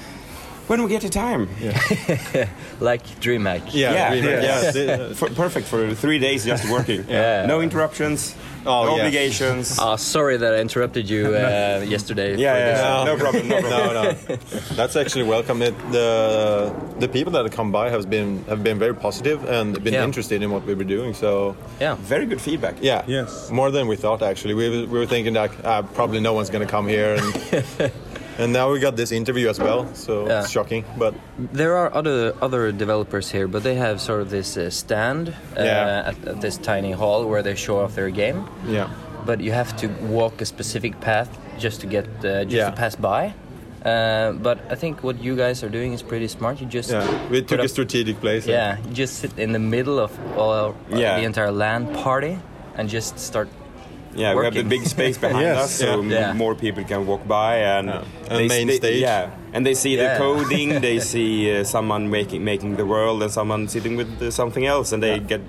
when 0.67 0.81
we 0.83 0.89
get 0.89 1.01
the 1.01 1.09
time. 1.09 1.47
Like 2.79 3.03
DreamHack. 3.21 3.61
Yeah, 3.73 3.93
Yeah. 3.93 4.11
really, 4.13 4.31
Yeah. 4.45 4.71
yeah, 4.75 5.13
For, 5.19 5.29
perfect 5.29 5.67
for 5.67 5.93
three 5.95 6.19
days 6.19 6.45
just 6.45 6.69
working. 6.69 7.05
Yeah. 7.09 7.45
No 7.45 7.61
interruptions. 7.61 8.35
Oh, 8.65 8.85
no 8.85 8.95
yeah. 8.95 9.01
obligations. 9.03 9.77
Ah, 9.79 9.97
sorry 9.97 10.37
that 10.37 10.53
I 10.53 10.59
interrupted 10.61 11.09
you 11.09 11.25
uh, 11.35 11.83
yesterday. 11.85 12.35
Yeah, 12.37 12.57
yeah, 12.57 12.65
this. 12.71 12.79
yeah. 12.79 13.03
No 13.05 13.17
problem, 13.17 13.47
no 13.49 13.59
problem. 13.59 13.93
no, 13.93 14.03
no. 14.03 14.35
That's 14.75 14.95
actually 14.95 15.25
welcome. 15.25 15.61
It, 15.61 15.75
the 15.91 16.71
the 16.99 17.07
people 17.07 17.31
that 17.33 17.43
have 17.45 17.51
come 17.55 17.71
by 17.71 17.89
have 17.89 18.09
been 18.09 18.43
have 18.47 18.63
been 18.63 18.79
very 18.79 18.93
positive 18.95 19.43
and 19.49 19.73
been 19.83 19.93
Yeah. 19.93 20.05
interested 20.05 20.41
in 20.41 20.49
what 20.51 20.63
we 20.65 20.73
were 20.75 20.87
doing. 20.87 21.13
So 21.13 21.55
Yeah. 21.81 21.95
Very 22.09 22.25
good 22.25 22.39
feedback. 22.41 22.75
yeah, 22.81 23.03
Yes. 23.07 23.49
more 23.51 23.71
than 23.71 23.87
we 23.87 23.95
thought. 23.97 24.21
Actually, 24.21 24.53
we 24.55 24.69
were, 24.69 24.87
we 24.93 24.99
were 24.99 25.07
thinking 25.07 25.33
that 25.35 25.51
uh, 25.65 25.81
probably 25.95 26.19
no 26.19 26.33
one's 26.33 26.49
going 26.49 26.65
to 26.67 26.71
come 26.71 26.87
here, 26.87 27.15
and 27.19 27.91
and 28.39 28.51
now 28.53 28.71
we 28.71 28.79
got 28.79 28.95
this 28.95 29.11
interview 29.11 29.49
as 29.49 29.59
well. 29.59 29.87
So 29.93 30.27
Yeah. 30.27 30.41
it's 30.41 30.49
shocking, 30.51 30.83
but 30.97 31.13
There 31.53 31.75
are 31.77 31.89
other 31.93 32.33
other 32.41 32.71
developers 32.71 33.31
here, 33.31 33.47
but 33.47 33.63
they 33.63 33.75
have 33.75 33.99
sort 33.99 34.21
of 34.21 34.29
this 34.29 34.57
uh, 34.57 34.69
stand 34.69 35.29
uh, 35.29 35.63
Yeah. 35.63 36.09
at, 36.09 36.27
at 36.27 36.41
this 36.41 36.57
tiny 36.57 36.91
hall 36.91 37.25
where 37.29 37.43
they 37.43 37.55
show 37.55 37.79
off 37.79 37.93
their 37.95 38.09
game. 38.11 38.43
yeah, 38.67 38.87
But 39.25 39.39
you 39.41 39.51
have 39.53 39.75
to 39.81 39.87
walk 40.09 40.41
a 40.41 40.45
specific 40.45 40.99
path 40.99 41.29
just 41.59 41.81
to 41.81 41.87
get 41.87 42.05
uh, 42.25 42.43
just 42.43 42.55
Yeah. 42.55 42.69
to 42.71 42.75
pass 42.75 42.95
by. 42.95 43.33
Uh, 43.85 44.31
but 44.41 44.57
I 44.71 44.75
think 44.75 45.03
what 45.03 45.21
you 45.21 45.35
guys 45.35 45.61
are 45.63 45.69
doing 45.69 45.91
is 45.93 46.01
pretty 46.01 46.27
smart. 46.27 46.61
You 46.61 46.67
just 46.67 46.89
yeah. 46.91 47.03
We 47.29 47.41
took 47.41 47.59
a 47.59 47.67
strategic 47.67 48.19
place. 48.21 48.47
yeah, 48.47 48.77
you 48.87 48.93
just 48.93 49.19
sit 49.19 49.37
in 49.37 49.51
the 49.51 49.59
middle 49.59 49.99
of 49.99 50.11
all 50.37 50.73
Yeah. 50.89 51.19
the 51.19 51.25
entire 51.25 51.51
land 51.51 51.91
party 52.03 52.37
and 52.77 52.89
just 52.89 53.19
start. 53.19 53.47
Yeah, 54.15 54.35
we 54.35 54.45
have 54.45 54.53
the 54.53 54.63
big 54.63 54.85
space 54.85 55.17
behind 55.17 55.41
Yes. 55.41 55.57
us, 55.63 55.71
so 55.79 55.85
Yeah. 55.85 55.93
m- 55.93 56.09
Yeah. 56.11 56.33
more 56.33 56.55
people 56.55 56.83
can 56.83 57.05
walk 57.07 57.27
by 57.27 57.55
and 57.77 57.87
Yeah. 57.87 58.03
And 58.29 58.47
main 58.47 58.67
they- 58.67 58.77
stage. 58.77 59.01
Yeah, 59.01 59.29
and 59.53 59.65
they 59.65 59.73
see 59.75 59.95
Yeah. 59.95 60.03
the 60.13 60.19
coding, 60.19 60.81
they 60.87 60.99
see 60.99 61.59
uh, 61.59 61.63
someone 61.63 62.09
making 62.09 62.43
making 62.43 62.75
the 62.77 62.85
world, 62.85 63.21
and 63.23 63.31
someone 63.31 63.67
sitting 63.67 63.97
with 63.97 64.09
uh, 64.21 64.31
something 64.31 64.65
else, 64.65 64.93
and 64.95 65.01
they 65.03 65.19
get. 65.19 65.41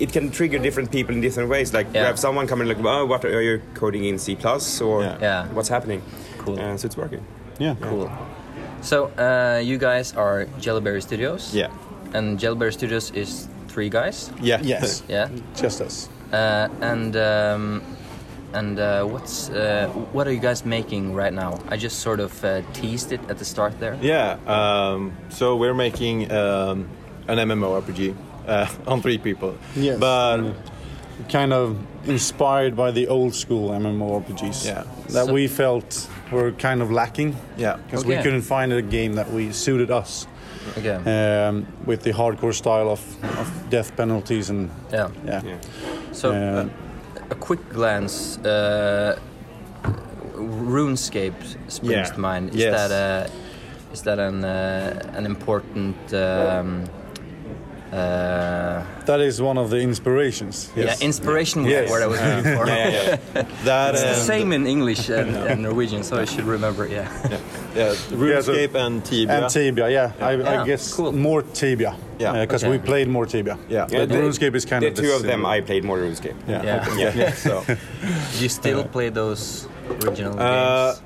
It 0.00 0.12
can 0.12 0.30
trigger 0.30 0.58
different 0.58 0.90
people 0.90 1.14
in 1.14 1.20
different 1.20 1.48
ways. 1.50 1.72
Like 1.72 1.86
you 1.94 2.00
Yeah. 2.00 2.06
have 2.06 2.18
someone 2.18 2.46
coming 2.46 2.68
like, 2.68 2.78
"Oh, 2.84 3.04
what 3.06 3.24
are 3.24 3.42
you 3.42 3.60
coding 3.74 4.04
in 4.04 4.18
C 4.18 4.34
plus 4.34 4.80
or 4.80 5.02
Yeah. 5.02 5.16
Yeah. 5.22 5.44
what's 5.54 5.68
happening?" 5.70 6.02
Cool. 6.44 6.58
Uh, 6.58 6.76
so 6.76 6.86
it's 6.86 6.96
working. 6.96 7.20
Yeah. 7.60 7.74
Cool. 7.80 8.10
So 8.80 9.10
uh, 9.18 9.60
you 9.62 9.78
guys 9.78 10.14
are 10.16 10.46
Jellyberry 10.60 11.00
Studios. 11.02 11.54
yeah, 11.54 11.68
And 12.14 12.38
Jellyberry 12.40 12.72
Studios 12.72 13.10
is 13.14 13.46
three 13.68 13.88
guys. 13.88 14.30
yeah. 14.42 14.58
Yes. 14.62 15.02
Yeah. 15.08 15.28
Just 15.62 15.80
us. 15.80 16.08
Uh, 16.32 16.68
and 16.80 17.14
um, 17.16 17.82
and 18.54 18.78
uh, 18.78 19.04
what's 19.04 19.48
uh, 19.50 19.88
what 20.12 20.26
are 20.26 20.32
you 20.32 20.40
guys 20.40 20.64
making 20.64 21.14
right 21.14 21.32
now? 21.32 21.58
I 21.68 21.76
just 21.76 22.00
sort 22.00 22.20
of 22.20 22.44
uh, 22.44 22.62
teased 22.72 23.12
it 23.12 23.20
at 23.30 23.38
the 23.38 23.44
start 23.44 23.78
there. 23.80 23.96
Yeah, 24.02 24.36
um, 24.46 25.12
so 25.30 25.56
we're 25.56 25.74
making 25.74 26.30
um, 26.32 26.88
an 27.28 27.38
MMORPG 27.38 28.14
uh, 28.46 28.66
on 28.86 29.00
three 29.02 29.18
people. 29.18 29.56
Yes. 29.76 29.98
but 29.98 30.52
kind 31.28 31.52
of 31.52 31.76
inspired 32.08 32.74
by 32.74 32.90
the 32.90 33.06
old 33.08 33.34
school 33.34 33.70
MMORPGs 33.70 34.64
Yeah. 34.66 34.84
that 35.10 35.26
So- 35.26 35.32
we 35.32 35.46
felt 35.48 36.08
were 36.32 36.52
kind 36.52 36.80
of 36.82 36.90
lacking 36.90 37.36
yeah, 37.58 37.76
because 37.76 38.04
we 38.06 38.16
couldn't 38.16 38.42
find 38.42 38.72
a 38.72 38.80
game 38.82 39.14
that 39.16 39.30
we 39.30 39.52
suited 39.52 39.90
us 39.90 40.26
Okay. 40.78 40.94
um, 40.94 41.66
with 41.84 42.02
the 42.02 42.12
hardcore 42.12 42.54
style 42.54 42.88
of, 42.88 43.00
of 43.38 43.48
death 43.70 43.94
penalties 43.96 44.48
and 44.50 44.70
yeah. 44.90 45.10
yeah. 45.26 45.42
Yeah. 45.44 45.56
So 46.12 46.30
Uh, 46.30 46.34
uh, 46.34 46.68
a 47.32 47.34
quick 47.34 47.62
glance. 47.70 48.38
Uh, 48.38 49.18
RuneScape 50.34 51.40
springs 51.68 52.08
Yeah. 52.08 52.14
to 52.14 52.20
mind. 52.20 52.50
Is 52.50 52.56
Yes. 52.56 52.72
that 52.78 52.90
a, 52.90 53.30
is 53.92 54.02
that 54.02 54.18
an 54.18 54.44
uh, 54.44 55.18
an 55.18 55.24
important? 55.26 55.96
Um, 56.14 56.84
uh, 57.92 58.82
That 59.06 59.20
is 59.20 59.40
one 59.42 59.58
of 59.58 59.70
the 59.70 59.78
inspirations. 59.78 60.70
Yes. 60.76 61.00
Yeah, 61.00 61.06
inspiration 61.06 61.62
was 61.64 61.72
Yes. 61.72 61.86
the 61.86 61.92
word 61.92 62.02
I 62.02 62.06
was 62.06 62.20
looking 62.20 62.56
for. 62.56 62.66
Yeah, 62.66 62.88
yeah, 62.88 63.16
yeah. 63.34 63.42
that 63.64 63.94
It's 63.94 64.02
the 64.02 64.14
same 64.14 64.52
in 64.52 64.66
English 64.66 65.08
and, 65.10 65.36
and 65.50 65.62
Norwegian, 65.62 66.02
so 66.02 66.16
I 66.16 66.24
should 66.24 66.44
remember. 66.46 66.86
Yeah. 66.86 67.08
Yeah, 67.76 67.94
RuneScape 68.10 68.74
and 68.74 69.04
Tibia. 69.04 69.34
and 69.44 69.50
Tibia, 69.50 69.88
yeah. 69.90 70.12
I, 70.20 70.32
Yeah, 70.36 70.62
I 70.62 70.66
guess 70.66 70.92
cool. 70.94 71.12
more 71.12 71.42
Tibia. 71.42 71.94
Yeah. 72.18 72.40
Because 72.40 72.64
Okay. 72.64 72.70
we 72.72 72.78
played 72.78 73.08
more 73.08 73.26
Tibia. 73.26 73.58
yeah, 73.68 73.86
Yeah, 73.90 73.98
But 74.00 74.08
the- 74.08 74.14
RuneScape 74.16 74.54
is 74.54 74.64
kind 74.64 74.82
the 74.84 74.88
of 74.88 74.94
two 74.94 75.12
of 75.12 75.22
them. 75.22 75.44
I 75.44 75.60
played 75.60 75.84
more 75.84 75.98
RuneScape. 75.98 76.36
Yeah. 76.48 76.62
Yeah. 76.64 77.14
yeah. 77.20 77.32
so 77.34 77.64
You 78.40 78.48
still 78.48 78.84
play 78.84 79.10
those 79.10 79.66
original 80.04 80.38
uh, 80.38 80.94
games? 80.94 81.02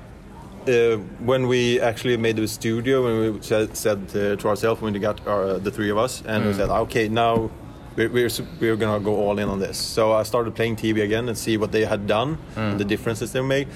Uh, 0.69 0.97
when 1.25 1.47
we 1.47 1.79
actually 1.79 2.17
made 2.17 2.35
the 2.35 2.47
studio, 2.47 3.03
when 3.03 3.33
we 3.33 3.41
said, 3.41 3.75
said 3.75 3.99
uh, 4.15 4.35
to 4.35 4.47
ourselves 4.47 4.81
when 4.81 4.93
we 4.93 4.99
got 4.99 5.25
our, 5.27 5.53
the 5.59 5.71
three 5.71 5.89
of 5.89 5.97
us, 5.97 6.23
and 6.25 6.45
we 6.45 6.53
said, 6.53 6.69
okay, 6.69 7.07
now 7.09 7.49
we're, 7.95 8.09
we're, 8.09 8.29
we're 8.59 8.75
gonna 8.75 9.03
go 9.03 9.15
all 9.15 9.39
in 9.39 9.49
on 9.49 9.59
this. 9.59 9.77
So 9.77 10.11
I 10.13 10.23
started 10.23 10.55
playing 10.55 10.75
TV 10.75 11.03
again 11.03 11.27
and 11.27 11.37
see 11.37 11.57
what 11.57 11.71
they 11.71 11.85
had 11.85 12.05
done, 12.07 12.37
and 12.55 12.79
the 12.79 12.85
differences 12.85 13.31
they 13.31 13.41
made. 13.41 13.67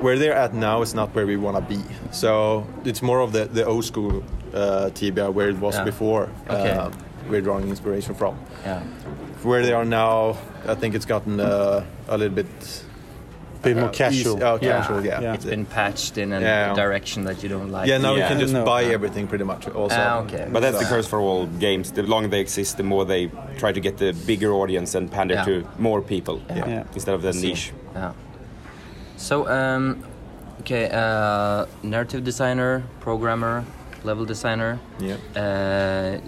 Where 0.00 0.16
they're 0.18 0.34
at 0.34 0.54
now 0.54 0.82
is 0.82 0.94
not 0.94 1.14
where 1.14 1.26
we 1.26 1.36
want 1.36 1.56
to 1.56 1.76
be. 1.76 1.82
So 2.12 2.66
it's 2.84 3.02
more 3.02 3.20
of 3.20 3.32
the, 3.32 3.46
the 3.46 3.64
old 3.66 3.84
school 3.84 4.22
uh, 4.54 4.90
Tibia 4.90 5.30
where 5.30 5.48
it 5.48 5.58
was 5.58 5.74
Yeah. 5.74 5.84
before. 5.84 6.30
Okay. 6.48 6.70
Uh, 6.70 6.90
we're 7.28 7.40
drawing 7.42 7.68
inspiration 7.68 8.14
from. 8.14 8.38
Yeah. 8.64 8.80
Where 9.42 9.62
they 9.62 9.72
are 9.72 9.84
now, 9.84 10.36
I 10.66 10.74
think 10.74 10.94
it's 10.94 11.04
gotten 11.04 11.40
uh, 11.40 11.84
a 12.08 12.16
little 12.16 12.34
bit 12.34 12.84
bit 13.62 13.76
more 13.76 13.88
uh, 13.88 13.92
casual. 13.92 14.36
easy- 14.36 14.42
oh, 14.44 14.58
casual, 14.58 15.04
yeah. 15.04 15.20
Yeah. 15.20 15.34
It's 15.34 15.44
been 15.44 15.64
patched 15.66 16.18
in 16.18 16.32
a 16.32 16.40
Yeah. 16.40 16.74
direction 16.74 17.24
that 17.24 17.42
you 17.42 17.48
don't 17.48 17.70
like. 17.70 17.88
Yeah, 17.88 17.98
now 17.98 18.14
Yeah. 18.14 18.22
you 18.22 18.28
can 18.28 18.40
just 18.40 18.52
No. 18.54 18.64
buy 18.64 18.84
everything 18.84 19.26
pretty 19.26 19.44
much. 19.44 19.68
Also, 19.68 19.96
Ah, 19.98 20.18
okay. 20.24 20.46
But 20.52 20.60
that's 20.62 20.78
the 20.78 20.84
curse 20.84 21.06
for 21.06 21.18
all 21.20 21.46
games. 21.58 21.90
The 21.92 22.02
longer 22.02 22.28
they 22.28 22.40
exist, 22.40 22.76
the 22.76 22.82
more 22.82 23.04
they 23.04 23.30
try 23.58 23.72
to 23.72 23.80
get 23.80 23.96
the 23.98 24.12
bigger 24.26 24.52
audience 24.52 24.94
and 24.98 25.10
pander 25.10 25.34
Yeah. 25.34 25.44
to 25.44 25.64
more 25.78 26.00
people 26.02 26.40
Yeah. 26.48 26.84
instead 26.94 27.14
of 27.14 27.22
the 27.22 27.32
niche. 27.32 27.72
Yeah. 27.94 28.12
So, 29.16 29.48
um, 29.48 29.96
okay, 30.60 30.88
uh, 30.92 31.66
narrative 31.82 32.22
designer, 32.24 32.82
programmer, 33.00 33.64
level 34.04 34.24
designer. 34.24 34.78
Yeah. 35.00 35.16
Uh, 35.36 36.18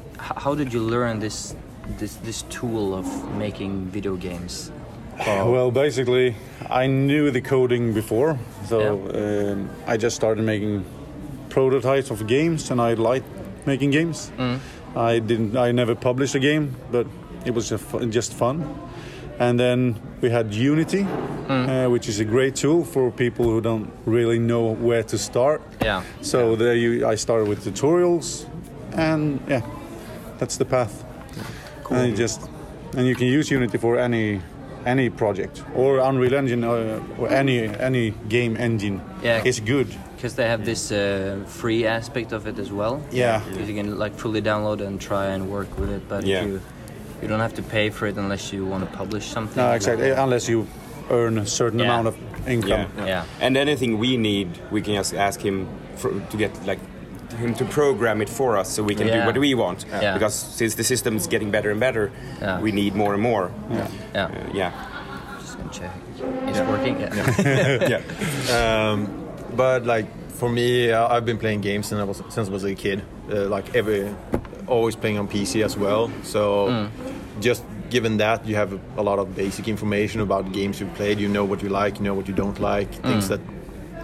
how 0.43 0.55
did 0.55 0.73
you 0.73 0.81
learn 0.83 1.21
this 1.21 1.55
this 1.99 2.15
this 2.25 2.43
tool 2.51 2.95
of 2.95 3.07
making 3.39 3.73
video 3.93 4.15
games? 4.17 4.71
Well, 5.27 5.71
basically, 5.71 6.35
I 6.69 6.87
knew 6.87 7.31
the 7.31 7.41
coding 7.41 7.93
before, 7.93 8.39
so 8.67 8.81
um, 9.15 9.71
I 9.87 9.97
just 9.97 10.17
started 10.17 10.45
making 10.45 10.85
prototypes 11.49 12.11
of 12.11 12.27
games, 12.27 12.71
and 12.71 12.81
I 12.81 12.95
liked 12.95 13.27
making 13.67 13.91
games. 13.91 14.33
I 14.97 15.19
didn't, 15.21 15.57
I 15.57 15.73
never 15.73 15.95
published 15.95 16.35
a 16.35 16.41
game, 16.41 16.75
but 16.91 17.07
it 17.45 17.55
was 17.55 17.69
just 18.11 18.33
fun. 18.35 18.65
And 19.39 19.59
then 19.59 19.97
we 20.21 20.29
had 20.31 20.53
Unity, 20.53 21.07
uh, 21.49 21.89
which 21.89 22.09
is 22.09 22.21
a 22.21 22.25
great 22.25 22.57
tool 22.57 22.85
for 22.85 23.11
people 23.11 23.45
who 23.45 23.61
don't 23.61 23.91
really 24.05 24.39
know 24.39 24.75
where 24.75 25.03
to 25.05 25.17
start. 25.17 25.63
Yeah. 25.81 26.03
So 26.21 26.57
there, 26.57 26.75
you, 26.75 27.07
I 27.07 27.15
started 27.17 27.49
with 27.49 27.65
tutorials, 27.65 28.47
and 28.93 29.41
yeah, 29.49 29.63
that's 30.39 30.57
the 30.59 30.65
path. 30.65 31.05
Cool. 31.85 31.97
And 31.97 32.11
you 32.11 32.17
just 32.17 32.41
and 32.97 33.07
you 33.07 33.15
can 33.15 33.29
use 33.29 33.51
Unity 33.51 33.79
for 33.79 33.99
any 33.99 34.41
any 34.87 35.11
project 35.11 35.63
or 35.75 35.99
Unreal 35.99 36.35
Engine 36.35 36.65
or, 36.65 37.03
or 37.19 37.29
any 37.29 37.69
any 37.69 38.11
game 38.29 38.57
engine. 38.57 39.01
Yeah. 39.23 39.43
it's 39.45 39.61
good. 39.61 39.89
Because 40.17 40.35
they 40.35 40.47
have 40.49 40.65
this 40.65 40.93
uh, 40.93 41.39
free 41.47 41.87
aspect 41.87 42.33
of 42.33 42.47
it 42.47 42.59
as 42.59 42.71
well. 42.71 43.01
Yeah. 43.11 43.41
Because 43.51 43.69
you 43.69 43.75
can 43.75 43.99
like 43.99 44.15
fully 44.15 44.43
download 44.43 44.81
and 44.87 45.01
try 45.01 45.27
and 45.27 45.51
work 45.51 45.79
with 45.79 45.91
it, 45.91 46.03
but 46.09 46.25
Yeah. 46.25 46.43
if 46.43 46.47
you 46.49 46.61
you 47.23 47.29
don't 47.29 47.41
have 47.41 47.55
to 47.55 47.63
pay 47.63 47.91
for 47.91 48.07
it 48.07 48.17
unless 48.17 48.53
you 48.53 48.65
want 48.65 48.91
to 48.91 48.97
publish 48.97 49.27
something. 49.27 49.63
No, 49.63 49.73
exactly. 49.73 50.11
Unless 50.11 50.49
you 50.49 50.67
earn 51.11 51.39
a 51.39 51.47
certain 51.47 51.79
Yeah. 51.81 51.87
amount 51.87 52.09
of 52.09 52.15
income. 52.49 52.87
Yeah. 52.97 53.07
Yeah. 53.07 53.25
And 53.41 53.57
anything 53.57 53.99
we 53.99 54.17
need, 54.17 54.49
we 54.71 54.81
can 54.81 54.95
just 54.95 55.15
ask 55.15 55.41
him 55.41 55.67
for, 55.97 56.11
to 56.31 56.37
get 56.37 56.51
like 56.67 56.79
him 57.41 57.55
to 57.55 57.65
program 57.65 58.21
it 58.23 58.29
for 58.29 58.57
us, 58.57 58.69
so 58.71 58.83
we 58.83 58.95
can 58.95 59.07
Yeah. 59.09 59.21
do 59.21 59.27
what 59.27 59.37
we 59.39 59.55
want. 59.55 59.85
Yeah. 59.91 60.15
Because 60.15 60.35
since 60.35 60.75
the 60.77 60.85
system 60.85 61.17
is 61.17 61.27
getting 61.27 61.51
better 61.51 61.71
and 61.71 61.81
better, 61.81 62.11
Yeah. 62.41 62.61
we 62.61 62.71
need 62.73 62.95
more 62.95 63.13
and 63.15 63.23
more. 63.23 63.51
Yeah. 63.73 63.89
Uh, 64.15 64.29
yeah. 64.55 64.71
Just 65.41 65.59
gonna 65.59 65.71
check. 65.73 65.91
Is 66.51 66.59
it 66.59 66.67
working. 66.69 67.01
Yeah. 67.01 67.89
yeah. 68.51 68.91
Um, 68.91 69.09
but 69.57 69.85
like 69.87 70.07
for 70.41 70.49
me, 70.49 70.93
I've 70.93 71.25
been 71.25 71.39
playing 71.39 71.61
games 71.63 71.87
since 71.89 72.01
I 72.01 72.05
was 72.05 72.23
since 72.29 72.49
I 72.49 72.53
was 72.53 72.65
a 72.65 72.75
kid. 72.75 73.03
Uh, 73.33 73.47
like 73.57 73.75
every, 73.75 74.15
always 74.67 74.97
playing 74.97 75.19
on 75.19 75.29
PC 75.29 75.63
as 75.65 75.77
well. 75.77 76.11
So 76.23 76.89
just 77.41 77.63
given 77.91 78.19
that, 78.19 78.47
you 78.47 78.57
have 78.57 78.73
a 78.97 79.03
lot 79.03 79.19
of 79.19 79.35
basic 79.35 79.67
information 79.69 80.21
about 80.21 80.53
games 80.53 80.81
you've 80.81 80.95
played. 80.95 81.19
You 81.19 81.29
know 81.29 81.45
what 81.45 81.63
you 81.63 81.69
like, 81.69 81.99
you 81.99 82.05
know 82.05 82.15
what 82.15 82.29
you 82.29 82.35
don't 82.35 82.59
like, 82.61 82.91
things 83.03 83.29
that. 83.29 83.41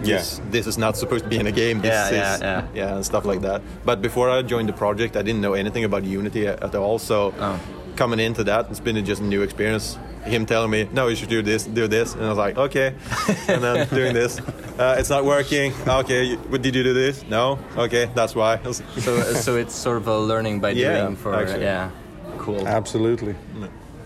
Yes, 0.02 0.40
this 0.50 0.66
is 0.66 0.76
not 0.78 0.96
supposed 0.96 1.24
to 1.24 1.30
be 1.30 1.38
in 1.38 1.46
a 1.46 1.52
game. 1.52 1.80
This 1.80 1.90
Yeah, 2.12 2.35
is, 2.35 2.40
yeah, 2.40 2.62
yeah. 2.74 2.94
and 2.96 3.04
stuff 3.04 3.24
like 3.24 3.40
that. 3.42 3.62
But 3.85 4.00
before 4.02 4.28
I 4.30 4.42
joined 4.42 4.68
the 4.68 4.72
project, 4.74 5.16
I 5.16 5.22
didn't 5.22 5.40
know 5.40 5.54
anything 5.54 5.85
about 5.85 6.04
Unity 6.04 6.46
at, 6.46 6.62
at 6.62 6.74
all. 6.74 6.98
So 6.98 7.32
Oh. 7.40 7.59
coming 7.96 8.20
into 8.20 8.44
that, 8.44 8.66
it's 8.70 8.80
been 8.80 9.02
just 9.04 9.22
a 9.22 9.24
new 9.24 9.42
experience. 9.42 9.98
Him 10.24 10.44
telling 10.44 10.70
me, 10.70 10.88
no, 10.92 11.06
you 11.06 11.14
should 11.16 11.28
do 11.28 11.40
this, 11.40 11.64
do 11.64 11.87
this, 11.87 12.14
and 12.14 12.24
I 12.24 12.28
was 12.28 12.38
like, 12.38 12.59
okay, 12.59 12.94
and 13.48 13.62
then 13.62 13.87
doing 13.88 14.12
this. 14.12 14.40
Uh, 14.78 14.96
it's 14.98 15.09
not 15.09 15.24
working. 15.24 15.72
Okay, 15.87 16.24
you- 16.24 16.38
what 16.50 16.62
did 16.62 16.74
you 16.74 16.82
do 16.82 16.92
this? 16.92 17.24
No. 17.30 17.59
Okay, 17.76 18.11
that's 18.14 18.35
why. 18.35 18.59
so 18.72 19.22
so 19.35 19.56
it's 19.56 19.74
sort 19.74 19.96
of 19.98 20.09
a 20.09 20.18
learning 20.18 20.61
by 20.61 20.70
Yeah, 20.70 21.02
doing 21.02 21.16
for 21.16 21.32
actually. 21.35 21.62
yeah. 21.62 21.90
Cool. 22.38 22.66
Absolutely. 22.66 23.35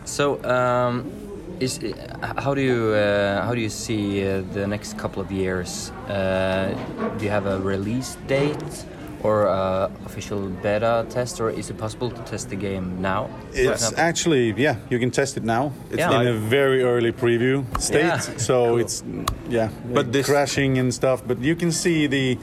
So, 0.05 0.43
um, 0.45 1.11
is 1.61 1.79
how 2.39 2.55
do 2.55 2.61
you 2.61 2.95
uh, 2.95 3.45
how 3.45 3.55
do 3.55 3.61
you 3.61 3.69
see 3.69 4.25
uh, 4.27 4.43
the 4.53 4.67
next 4.67 4.99
couple 4.99 5.23
of 5.23 5.31
years? 5.31 5.91
Uh, 6.09 6.75
do 7.19 7.25
you 7.25 7.31
have 7.31 7.47
a 7.47 7.59
release 7.61 8.17
date 8.27 8.85
or 9.23 9.45
a 9.45 9.91
official 10.07 10.49
beta 10.63 11.05
test, 11.11 11.41
or 11.41 11.51
is 11.51 11.69
it 11.69 11.77
possible 11.77 12.11
to 12.11 12.23
test 12.23 12.49
the 12.49 12.57
game 12.57 13.01
now? 13.03 13.29
It's 13.53 13.93
actually 13.99 14.55
yeah, 14.57 14.77
you 14.89 14.99
can 14.99 15.11
test 15.11 15.37
it 15.37 15.45
now. 15.45 15.73
It's 15.91 15.99
Yeah. 15.99 16.21
in 16.21 16.27
a 16.29 16.33
very 16.35 16.83
early 16.83 17.13
preview 17.13 17.65
state, 17.79 18.05
Yeah. 18.07 18.19
so 18.39 18.79
it's 18.79 19.03
yeah, 19.51 19.69
But 19.93 20.13
this- 20.13 20.27
crashing 20.27 20.79
and 20.79 20.93
stuff. 20.95 21.23
But 21.27 21.39
you 21.43 21.55
can 21.57 21.73
see 21.73 22.07
the 22.09 22.39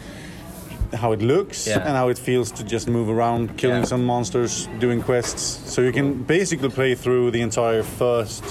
how 0.93 1.11
it 1.13 1.21
looks 1.21 1.67
Yeah. 1.67 1.79
and 1.87 1.97
how 1.97 2.09
it 2.09 2.17
feels 2.17 2.49
to 2.51 2.63
just 2.63 2.87
move 2.87 3.09
around, 3.09 3.57
killing 3.57 3.79
Yeah. 3.83 3.89
some 3.89 4.05
monsters, 4.05 4.69
doing 4.79 5.01
quests. 5.03 5.59
So 5.73 5.81
you 5.81 5.91
can 5.91 6.23
basically 6.27 6.69
play 6.69 6.95
through 6.95 7.31
the 7.31 7.41
entire 7.41 7.83
first 7.83 8.43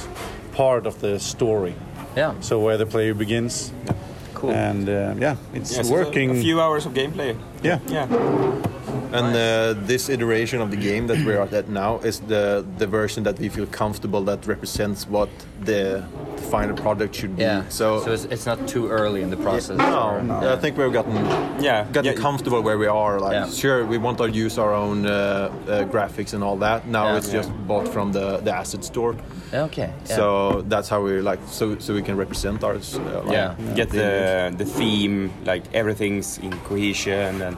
part 0.56 0.86
of 0.86 1.00
the 1.00 1.18
story. 1.18 1.74
yeah, 2.16 2.32
So 2.40 2.58
where 2.60 2.78
the 2.78 2.86
player 2.86 3.14
begins, 3.14 3.72
cool. 4.34 4.50
and 4.50 4.88
uh, 4.88 5.14
yeah, 5.18 5.36
it's 5.52 5.76
Yeah, 5.76 5.82
so 5.82 5.92
working. 5.92 6.30
A, 6.30 6.38
a 6.38 6.40
few 6.40 6.60
hours 6.60 6.86
of 6.86 6.92
gameplay. 6.94 7.36
yeah, 7.62 7.78
Yeah. 7.88 8.06
And 9.12 9.34
uh, 9.34 9.86
this 9.86 10.08
iteration 10.08 10.60
of 10.60 10.70
the 10.70 10.76
game 10.76 11.06
that 11.08 11.18
we're 11.26 11.40
at 11.40 11.68
now 11.68 11.98
is 12.04 12.20
the 12.20 12.64
the 12.78 12.86
version 12.86 13.24
that 13.24 13.38
we 13.38 13.48
feel 13.48 13.66
comfortable 13.66 14.22
that 14.24 14.46
represents 14.46 15.06
what 15.08 15.28
the 15.64 16.02
final 16.50 16.76
product 16.76 17.14
should 17.14 17.34
be. 17.36 17.42
yeah. 17.42 17.62
So, 17.68 18.00
so 18.04 18.12
it's, 18.12 18.24
it's 18.24 18.46
not 18.46 18.68
too 18.68 18.88
early 18.88 19.22
in 19.22 19.30
the 19.30 19.36
process. 19.36 19.76
no, 19.76 20.10
or- 20.10 20.52
I 20.52 20.56
think 20.56 20.76
we've 20.78 20.92
gotten 20.92 21.16
Yeah. 21.60 21.84
gotten 21.92 22.12
yeah. 22.12 22.22
comfortable 22.22 22.60
where 22.62 22.78
we 22.78 22.86
are. 22.86 23.18
Like, 23.20 23.32
Yeah. 23.32 23.48
sure, 23.50 23.84
we 23.84 23.98
want 23.98 24.18
to 24.18 24.28
use 24.44 24.58
our 24.62 24.72
own 24.74 25.06
uh, 25.06 25.12
uh, 25.12 25.84
graphics 25.92 26.34
and 26.34 26.42
all 26.44 26.56
that. 26.58 26.86
Now 26.86 27.04
Yeah. 27.04 27.16
it's 27.18 27.28
Yeah. 27.32 27.38
just 27.40 27.50
bought 27.66 27.88
from 27.88 28.12
the 28.12 28.26
the 28.44 28.52
asset 28.60 28.84
store. 28.84 29.14
Okay. 29.52 29.90
Yeah. 29.90 30.16
So 30.16 30.26
that's 30.68 30.88
how 30.90 31.00
we 31.06 31.20
like 31.30 31.40
so 31.50 31.64
so 31.78 31.94
we 31.94 32.02
can 32.02 32.16
represent 32.18 32.62
ours. 32.64 32.94
Uh, 32.94 33.00
like, 33.26 33.32
Yeah. 33.36 33.74
Get 33.76 33.88
the 33.90 34.52
the 34.58 34.64
theme, 34.78 35.30
like 35.52 35.62
everything's 35.74 36.38
in 36.38 36.52
cohesion 36.68 37.42
and. 37.42 37.56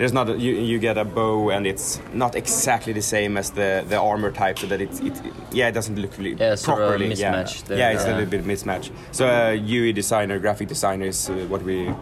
There's 0.00 0.14
not 0.14 0.30
a, 0.30 0.38
you, 0.38 0.52
you 0.54 0.78
get 0.78 0.96
a 0.96 1.04
bow 1.04 1.50
and 1.50 1.66
it's 1.66 2.00
not 2.14 2.34
exactly 2.34 2.94
the 2.94 3.02
same 3.02 3.36
as 3.36 3.50
the, 3.50 3.84
the 3.86 3.98
armor 4.00 4.32
type 4.32 4.58
so 4.58 4.66
that 4.68 4.80
it's 4.80 4.98
it, 5.00 5.12
yeah 5.52 5.68
it 5.68 5.72
doesn't 5.72 5.96
look 5.96 6.16
really 6.16 6.36
Yeah, 6.36 6.54
sort 6.54 6.78
of 6.78 6.84
a 6.84 6.88
properly 6.88 7.10
mismatch 7.10 7.60
yeah, 7.60 7.68
there, 7.68 7.78
yeah 7.78 7.90
it's 7.90 8.06
yeah. 8.06 8.12
a 8.12 8.16
little 8.16 8.30
bit 8.30 8.44
mismatch 8.46 8.90
so 9.12 9.26
uh, 9.26 9.50
UI 9.52 9.92
designer 9.92 10.38
graphic 10.38 10.68
designer 10.68 11.04
is 11.04 11.28
uh, 11.28 11.34
what 11.50 11.62
we 11.62 11.92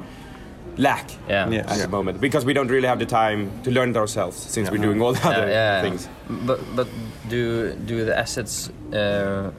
lack 0.76 1.10
yeah. 1.28 1.50
Yeah. 1.50 1.72
at 1.72 1.78
the 1.78 1.88
moment 1.88 2.20
because 2.20 2.44
we 2.44 2.52
don't 2.52 2.68
really 2.68 2.86
have 2.86 3.00
the 3.00 3.06
time 3.06 3.50
to 3.64 3.72
learn 3.72 3.90
it 3.90 3.96
ourselves 3.96 4.36
since 4.36 4.70
we're 4.70 4.78
doing 4.78 5.02
all 5.02 5.12
the 5.14 5.26
other 5.26 5.48
yeah, 5.48 5.82
yeah. 5.82 5.82
things 5.82 6.08
But 6.46 6.60
but 6.76 6.86
do 7.28 7.74
do 7.84 8.04
the 8.04 8.16
assets 8.16 8.70
uh, 8.92 9.50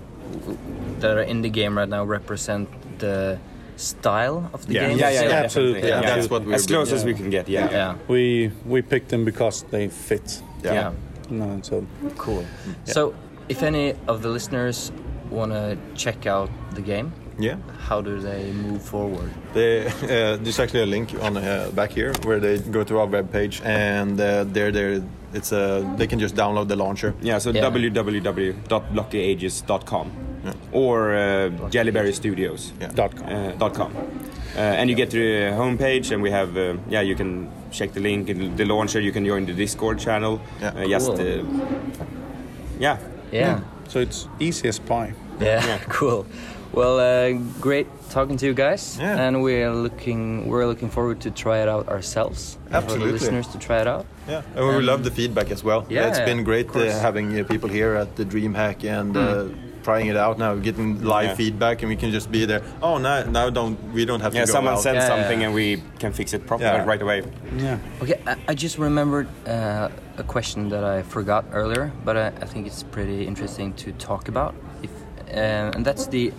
that 1.02 1.18
are 1.18 1.28
in 1.28 1.42
the 1.42 1.50
game 1.50 1.78
right 1.78 1.90
now 1.90 2.06
represent 2.06 2.70
the 3.00 3.38
style 3.80 4.50
of 4.54 4.66
the 4.68 4.74
yeah 4.74 4.88
game? 4.90 4.98
yeah 5.00 5.10
yeah, 5.14 5.22
yeah 5.30 5.44
Absolutely, 5.46 5.82
definitely, 5.82 6.08
yeah. 6.10 6.16
That's 6.16 6.30
what 6.30 6.46
we're 6.46 6.56
as 6.56 6.66
close 6.68 6.90
doing. 6.90 7.00
as 7.00 7.06
we 7.06 7.14
can 7.14 7.30
get 7.30 7.48
yeah 7.50 7.72
Yeah. 7.72 7.96
we 8.08 8.52
we 8.66 8.82
picked 8.82 9.10
them 9.10 9.26
because 9.26 9.64
they 9.72 9.88
fit. 9.90 10.42
Yeah. 10.64 10.74
Yeah. 10.74 10.92
No, 11.30 11.60
so 11.62 11.86
Cool. 12.18 12.44
So, 12.86 13.14
if 13.50 13.64
any 13.64 13.94
of 14.08 14.22
the 14.22 14.30
listeners 14.30 14.92
want 15.30 15.52
to 15.52 15.78
check 15.96 16.26
out 16.26 16.50
the 16.76 16.82
game, 16.82 17.12
Yeah. 17.40 17.58
how 17.88 18.02
do 18.02 18.20
they 18.20 18.52
move 18.52 18.82
forward? 18.82 19.30
They, 19.54 19.86
uh, 19.88 20.38
there's 20.44 20.60
actually 20.60 20.84
a 20.84 20.86
link 20.88 21.14
on 21.22 21.38
uh, 21.38 21.70
back 21.76 21.92
here 21.92 22.14
where 22.26 22.40
they 22.40 22.58
go 22.72 22.84
to 22.84 23.00
our 23.00 23.08
webpage 23.08 23.62
and 23.66 24.20
uh, 24.20 24.44
there, 24.54 24.72
there, 24.72 25.02
it's 25.34 25.52
uh, 25.54 25.84
they 25.98 26.08
can 26.08 26.20
just 26.20 26.36
download 26.36 26.68
the 26.68 26.76
launcher. 26.76 27.14
Yeah, 27.22 27.40
so 27.40 27.52
Yeah. 27.52 27.62
www.blockyages.com 30.44 30.56
or 30.74 31.14
uh, 31.16 31.50
Jellyberry 31.70 32.14
Studios. 32.14 32.72
Yeah. 32.80 32.92
dot 32.94 33.16
com. 33.16 33.28
Uh, 33.28 33.52
dot 33.58 33.74
com. 33.74 33.92
Uh, 34.56 34.60
and 34.60 34.90
you 34.90 34.96
get 34.96 35.10
to 35.12 35.18
the 35.18 35.56
homepage, 35.56 36.12
and 36.12 36.24
we 36.24 36.32
have, 36.32 36.58
uh, 36.58 36.76
yeah, 36.90 37.02
you 37.02 37.16
can 37.16 37.50
check 37.72 37.94
the 37.94 38.00
link 38.00 38.30
in 38.30 38.56
the 38.56 38.66
launcher. 38.66 39.00
You 39.00 39.12
can 39.12 39.26
join 39.26 39.46
the 39.46 39.54
Discord 39.54 40.00
channel. 40.00 40.42
Yeah. 40.62 40.70
Uh, 40.70 40.88
just, 40.88 41.12
uh, 41.12 41.44
yeah. 42.80 42.98
Yeah. 43.32 43.60
So 43.88 44.00
it's 44.00 44.28
easy 44.40 44.68
as 44.68 44.80
pie. 44.80 45.14
Yeah. 45.40 45.80
cool. 45.88 46.26
Well, 46.74 47.00
uh, 47.00 47.32
great 47.62 47.88
talking 48.10 48.38
to 48.38 48.46
you 48.46 48.54
guys, 48.54 48.98
Yeah. 49.00 49.18
and 49.28 49.42
we're 49.42 49.72
looking 49.74 50.48
we're 50.50 50.68
looking 50.68 50.90
forward 50.90 51.20
to 51.22 51.32
try 51.32 51.60
it 51.64 51.70
out 51.70 51.88
ourselves. 51.88 52.58
and 52.66 52.72
For 52.72 52.78
Absolutely. 52.78 53.08
the 53.08 53.14
listeners 53.14 53.48
to 53.48 53.58
try 53.58 53.80
it 53.82 53.88
out. 53.88 54.06
Yeah, 54.28 54.42
and 54.56 54.68
we 54.68 54.76
Um, 54.76 54.86
love 54.86 55.04
the 55.04 55.12
feedback 55.12 55.50
as 55.52 55.64
well. 55.64 55.86
yeah, 55.90 56.10
it's 56.10 56.20
been 56.20 56.44
great 56.44 56.70
uh, 56.76 57.00
having 57.02 57.40
uh, 57.40 57.44
people 57.46 57.70
here 57.70 57.96
at 57.96 58.16
the 58.18 58.26
DreamHack 58.26 58.84
and 58.84 59.16
uh, 59.18 59.46
trying 59.90 60.08
it 60.08 60.18
out 60.18 60.38
now, 60.38 60.54
getting 60.68 60.90
live 61.04 61.30
Yeah. 61.30 61.36
feedback, 61.42 61.82
and 61.82 61.90
we 61.90 61.96
can 62.04 62.12
just 62.12 62.30
be 62.32 62.46
there. 62.52 62.62
Oh, 62.82 62.98
now 63.00 63.24
now 63.40 63.50
don't 63.50 63.76
we 63.98 64.06
don't 64.10 64.22
have 64.26 64.34
Yeah, 64.36 64.46
to 64.46 64.52
go 64.52 64.54
someone 64.58 64.76
out. 64.76 64.84
said 64.84 64.96
Yeah, 64.96 65.02
yeah, 65.04 65.14
something 65.14 65.40
yeah. 65.42 65.46
and 65.48 65.56
we 65.62 65.68
can 66.02 66.12
fix 66.14 66.34
it 66.34 66.42
properly 66.50 66.78
Yeah. 66.80 66.92
right 66.92 67.02
away. 67.06 67.18
Yeah. 67.58 67.78
Okay, 68.04 68.18
I, 68.32 68.34
I 68.52 68.54
just 68.66 68.78
remembered 68.78 69.28
uh, 69.48 70.24
a 70.24 70.24
question 70.36 70.70
that 70.70 70.84
I 70.98 71.04
forgot 71.16 71.44
earlier, 71.52 71.86
but 72.06 72.16
I, 72.18 72.28
I 72.44 72.46
think 72.52 72.68
it's 72.68 72.84
pretty 72.96 73.20
interesting 73.32 73.74
to 73.84 73.92
talk 74.10 74.30
about. 74.30 74.54
If 74.84 74.92
uh, 75.34 75.76
and 75.76 75.84
that's 75.88 76.08
the 76.08 76.32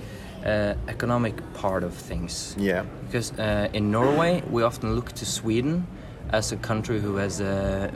uh, 0.46 0.74
economic 0.94 1.34
part 1.62 1.82
of 1.84 1.92
things. 2.08 2.54
Yeah. 2.58 2.84
Because 3.06 3.28
uh, 3.38 3.76
in 3.78 3.90
Norway, 3.90 4.42
we 4.54 4.62
often 4.64 4.94
look 4.94 5.12
to 5.20 5.24
Sweden 5.26 5.86
as 6.32 6.52
a 6.52 6.56
country 6.56 6.98
who 7.00 7.16
has 7.18 7.40
uh, 7.40 7.90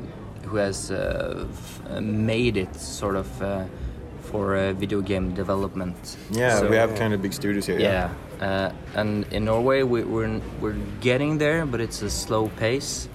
who 0.50 0.56
has 0.58 0.90
uh, 0.90 0.96
f- 1.50 1.80
uh, 1.90 2.00
made 2.32 2.56
it 2.64 2.74
sort 2.76 3.16
of 3.16 3.26
uh, 3.42 3.64
for 4.34 4.56
uh, 4.56 4.72
video 4.72 5.00
game 5.00 5.32
development. 5.32 6.16
Yeah, 6.30 6.58
So- 6.58 6.68
we 6.68 6.76
have 6.76 6.96
kind 6.98 7.14
of 7.14 7.22
big 7.22 7.32
studios 7.32 7.66
here. 7.66 7.78
yeah, 7.78 8.10
uh, 8.40 8.72
and 9.00 9.24
in 9.30 9.44
Norway 9.44 9.84
we, 9.84 10.02
we're 10.02 10.40
we're 10.60 10.76
getting 11.00 11.38
there, 11.38 11.64
but 11.66 11.80
it's 11.80 12.02
a 12.02 12.10
slow 12.10 12.48
pace. 12.58 13.08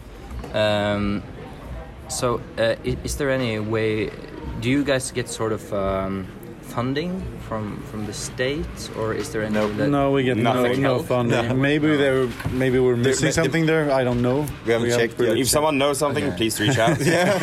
Um, 0.53 1.21
so, 2.07 2.39
uh, 2.57 2.75
is, 2.85 2.95
is 3.03 3.15
there 3.17 3.29
any 3.31 3.59
way? 3.59 4.11
Do 4.61 4.69
you 4.69 4.83
guys 4.85 5.11
get 5.11 5.27
sort 5.29 5.51
of 5.51 5.73
um, 5.73 6.25
funding 6.75 7.21
from 7.47 7.81
from 7.91 8.05
the 8.05 8.13
state, 8.13 8.89
or 8.97 9.13
is 9.13 9.29
there 9.31 9.43
any? 9.43 9.53
No. 9.53 9.67
that- 9.77 9.89
No, 9.89 10.11
we 10.11 10.23
get 10.23 10.37
Nothing. 10.37 10.81
no 10.81 10.99
funding. 10.99 11.59
Maybe 11.61 11.87
there, 11.97 12.27
maybe 12.51 12.77
we're 12.79 12.95
missing 12.95 13.25
may- 13.27 13.31
something 13.41 13.65
there. 13.65 13.91
I 13.91 14.03
don't 14.03 14.21
know. 14.21 14.45
We 14.65 14.73
haven't 14.73 14.91
checked 14.99 15.19
yet. 15.19 15.37
If 15.37 15.47
someone 15.49 15.77
knows 15.77 15.97
something, 15.97 16.25
Okay. 16.27 16.37
please 16.37 16.59
reach 16.59 16.77
out. 16.77 16.99
yeah. 17.13 17.33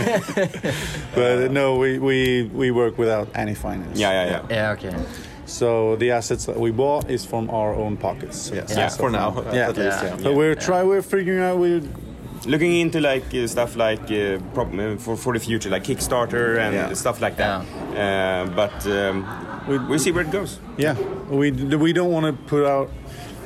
But 1.14 1.50
no, 1.50 1.76
we, 1.78 1.98
we 1.98 2.50
we 2.54 2.70
work 2.70 2.98
without 2.98 3.28
any 3.34 3.54
finance. 3.54 3.98
yeah, 3.98 4.12
yeah, 4.12 4.30
yeah. 4.30 4.42
Yeah. 4.56 4.72
Okay. 4.76 4.94
So 5.46 5.96
the 5.96 6.10
assets 6.10 6.44
that 6.46 6.58
we 6.58 6.70
bought 6.72 7.08
is 7.10 7.24
from 7.24 7.48
our 7.50 7.72
own 7.74 7.96
pockets. 7.96 8.50
Yes. 8.52 8.74
Yeah. 8.76 8.88
For 8.88 9.10
now, 9.10 9.28
Yeah. 9.52 9.68
at 9.70 9.76
least. 9.76 10.02
Yeah. 10.02 10.08
Yeah. 10.16 10.22
But 10.24 10.34
we're 10.34 10.54
try 10.56 10.82
we're 10.82 11.02
figuring 11.02 11.40
out 11.40 11.58
we 11.58 11.80
Looking 12.46 12.76
into 12.80 13.00
like 13.00 13.34
uh, 13.34 13.46
stuff 13.48 13.76
like 13.76 14.02
uh, 14.10 14.38
prob- 14.54 14.78
uh, 14.78 14.96
for 14.98 15.16
for 15.16 15.32
the 15.32 15.40
future, 15.40 15.68
like 15.70 15.84
Kickstarter 15.84 16.58
and 16.58 16.74
Yeah. 16.74 16.94
stuff 16.94 17.20
like 17.20 17.36
that. 17.36 17.60
Uh, 17.96 18.46
but 18.54 18.86
um, 18.86 19.24
We- 19.68 19.78
we'll 19.88 19.98
see 19.98 20.12
where 20.12 20.24
it 20.24 20.30
goes. 20.32 20.60
yeah 20.78 20.94
we 21.30 21.50
we 21.50 21.92
don't 21.92 22.12
want 22.12 22.26
to 22.26 22.32
put 22.48 22.64
out 22.64 22.88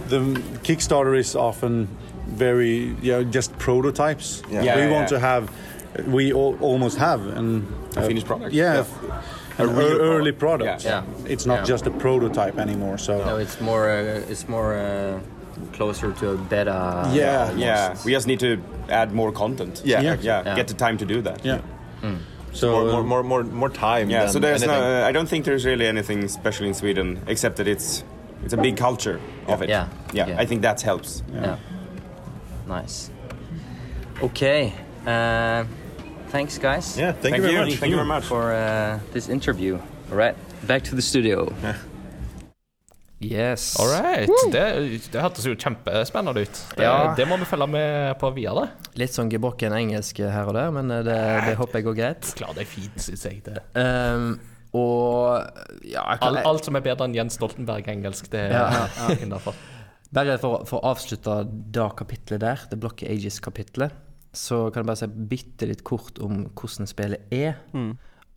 the 0.08 0.18
Kickstarter 0.62 1.14
is 1.16 1.34
often 1.36 1.88
very 2.38 2.94
yeah 3.02 3.22
just 3.34 3.50
prototypes. 3.58 4.42
Yeah. 4.50 4.62
Yeah, 4.64 4.76
we 4.76 4.82
yeah, 4.82 4.92
want 4.92 5.10
yeah. 5.10 5.18
to 5.18 5.26
have 5.26 5.44
we 6.06 6.32
al- 6.32 6.56
almost 6.60 6.98
have 6.98 7.20
an 7.38 7.66
A 7.96 8.02
finished 8.02 8.26
product. 8.26 8.52
Yeah, 8.52 8.74
Yeah. 8.74 8.84
an 9.58 9.68
A 9.68 9.72
real 9.72 10.00
early 10.00 10.32
product. 10.32 10.82
product. 10.82 10.84
Yeah. 10.84 11.32
It's 11.32 11.46
not 11.46 11.58
Yeah. 11.58 11.64
just 11.72 11.86
a 11.86 11.90
prototype 11.90 12.58
anymore. 12.60 12.98
So 12.98 13.12
No, 13.24 13.36
it's 13.38 13.60
more. 13.60 13.88
Uh, 13.90 14.30
it's 14.32 14.46
more 14.48 14.74
uh, 14.74 15.18
closer 15.72 16.12
to 16.12 16.30
a 16.30 16.36
beta. 16.36 17.10
yeah, 17.12 17.52
Yeah, 17.56 17.96
we 18.04 18.12
just 18.12 18.26
need 18.26 18.40
to 18.40 18.58
add 18.88 19.12
more 19.12 19.32
content. 19.32 19.82
Yeah. 19.84 20.00
yeah, 20.00 20.16
Yeah. 20.20 20.56
Get 20.56 20.68
the 20.68 20.74
time 20.74 20.96
to 20.98 21.04
do 21.06 21.22
that. 21.22 21.44
yeah. 21.44 21.60
So 22.52 22.70
More, 22.70 22.84
more, 22.92 23.02
more, 23.02 23.22
more, 23.22 23.44
more 23.44 23.68
time. 23.70 24.10
Yeah, 24.10 24.24
than 24.24 24.32
so 24.32 24.38
there's 24.40 24.62
no. 24.66 24.72
anything. 24.72 25.02
Uh, 25.04 25.06
I 25.08 25.12
don't 25.12 25.28
think 25.28 25.44
there's 25.44 25.64
really 25.64 25.86
anything 25.86 26.26
special 26.28 26.66
in 26.66 26.74
Sweden 26.74 27.20
except 27.28 27.56
that 27.56 27.68
it's 27.68 28.02
it's 28.44 28.52
a 28.52 28.56
big 28.56 28.76
culture 28.76 29.20
of 29.46 29.62
it. 29.62 29.68
Yeah, 29.68 29.86
yeah. 30.12 30.26
yeah. 30.28 30.40
I 30.42 30.46
think 30.46 30.62
that 30.62 30.80
helps. 30.82 31.22
Yeah. 31.32 31.58
Nice. 32.66 33.10
Okay. 34.22 34.72
Uh, 35.06 35.64
thanks, 36.30 36.58
guys. 36.58 36.98
Yeah, 36.98 37.12
thank, 37.12 37.22
Thank 37.22 37.36
you 37.36 37.42
very 37.42 37.52
you. 37.54 37.60
much. 37.60 37.74
Thank 37.78 37.90
you 37.90 37.96
very 37.96 38.08
much. 38.08 38.24
For 38.24 38.52
uh, 38.52 38.98
this 39.12 39.28
interview. 39.28 39.78
All 40.10 40.16
right. 40.16 40.34
Back 40.66 40.82
to 40.84 40.94
the 40.96 41.02
studio. 41.02 41.52
Yes. 43.20 43.74
All 43.78 43.90
right. 43.92 44.30
Det, 44.52 44.62
det 45.12 45.20
hørtes 45.20 45.44
jo 45.44 45.52
kjempespennende 45.60 46.40
ut. 46.46 46.60
Det, 46.76 46.84
Ja. 46.86 47.12
det 47.18 47.26
må 47.28 47.36
vi 47.36 47.44
følge 47.44 47.66
med 47.68 48.14
på 48.20 48.30
videre. 48.32 48.70
Litt 48.96 49.12
sånn 49.12 49.28
gebrokken 49.28 49.74
engelsk 49.76 50.22
her 50.24 50.48
og 50.48 50.54
der, 50.56 50.70
men 50.72 50.88
eh, 50.90 51.02
det, 51.04 51.18
det 51.50 51.56
håper 51.60 51.80
jeg 51.82 51.88
går 51.90 51.98
greit. 51.98 52.30
Klar, 52.40 52.54
det 52.56 52.64
er 52.64 52.70
fint, 52.70 52.96
syns 53.04 53.26
jeg. 53.28 53.42
Det. 53.44 53.58
Um, 53.76 54.38
og 54.72 55.44
ja, 55.84 56.06
kan, 56.16 56.30
Alt, 56.38 56.46
alt 56.48 56.64
som 56.70 56.78
er 56.78 56.84
bedre 56.86 57.04
enn 57.10 57.16
Jens 57.18 57.36
Stoltenberg-engelsk, 57.36 58.30
det 58.32 58.46
er 58.48 58.56
Ja, 58.56 58.88
innafor. 59.24 59.58
Bare 60.10 60.38
for, 60.42 60.64
for 60.66 60.80
å 60.80 60.94
avslutte 60.94 61.42
det 61.46 61.88
kapitlet 62.00 62.40
der, 62.42 62.64
The 62.72 62.78
Block 62.80 63.02
Ages-kapitlet, 63.06 63.92
så 64.34 64.68
kan 64.70 64.80
jeg 64.84 64.88
bare 64.88 64.98
si 65.02 65.06
bitte 65.30 65.66
litt 65.68 65.84
kort 65.86 66.18
om 66.24 66.46
hvordan 66.56 66.88
spillet 66.88 67.28
er. 67.34 67.58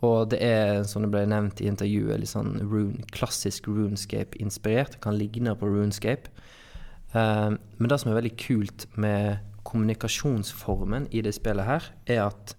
Og 0.04 0.34
det 0.34 0.40
er, 0.44 0.82
som 0.88 1.06
det 1.06 1.12
ble 1.14 1.24
nevnt 1.32 1.62
i 1.64 1.70
intervjuet, 1.72 2.20
litt 2.20 2.32
sånn 2.34 2.58
rune, 2.68 3.06
klassisk 3.16 3.70
runescape-inspirert. 3.72 5.00
Kan 5.04 5.16
ligne 5.20 5.56
på 5.56 5.70
runescape. 5.72 6.32
Um, 7.14 7.60
men 7.78 7.92
det 7.92 8.02
som 8.02 8.12
er 8.12 8.20
veldig 8.20 8.34
kult 8.42 8.88
med 9.00 9.40
kommunikasjonsformen 9.64 11.08
i 11.16 11.22
det 11.24 11.36
spillet 11.38 11.70
her, 11.70 11.88
er 12.10 12.26
at 12.26 12.56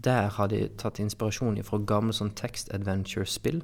der 0.00 0.30
har 0.32 0.48
de 0.48 0.62
tatt 0.80 1.00
inspirasjon 1.02 1.58
fra 1.66 1.80
gamle 1.84 2.14
sånn 2.16 2.32
text 2.38 2.70
adventure-spill. 2.72 3.60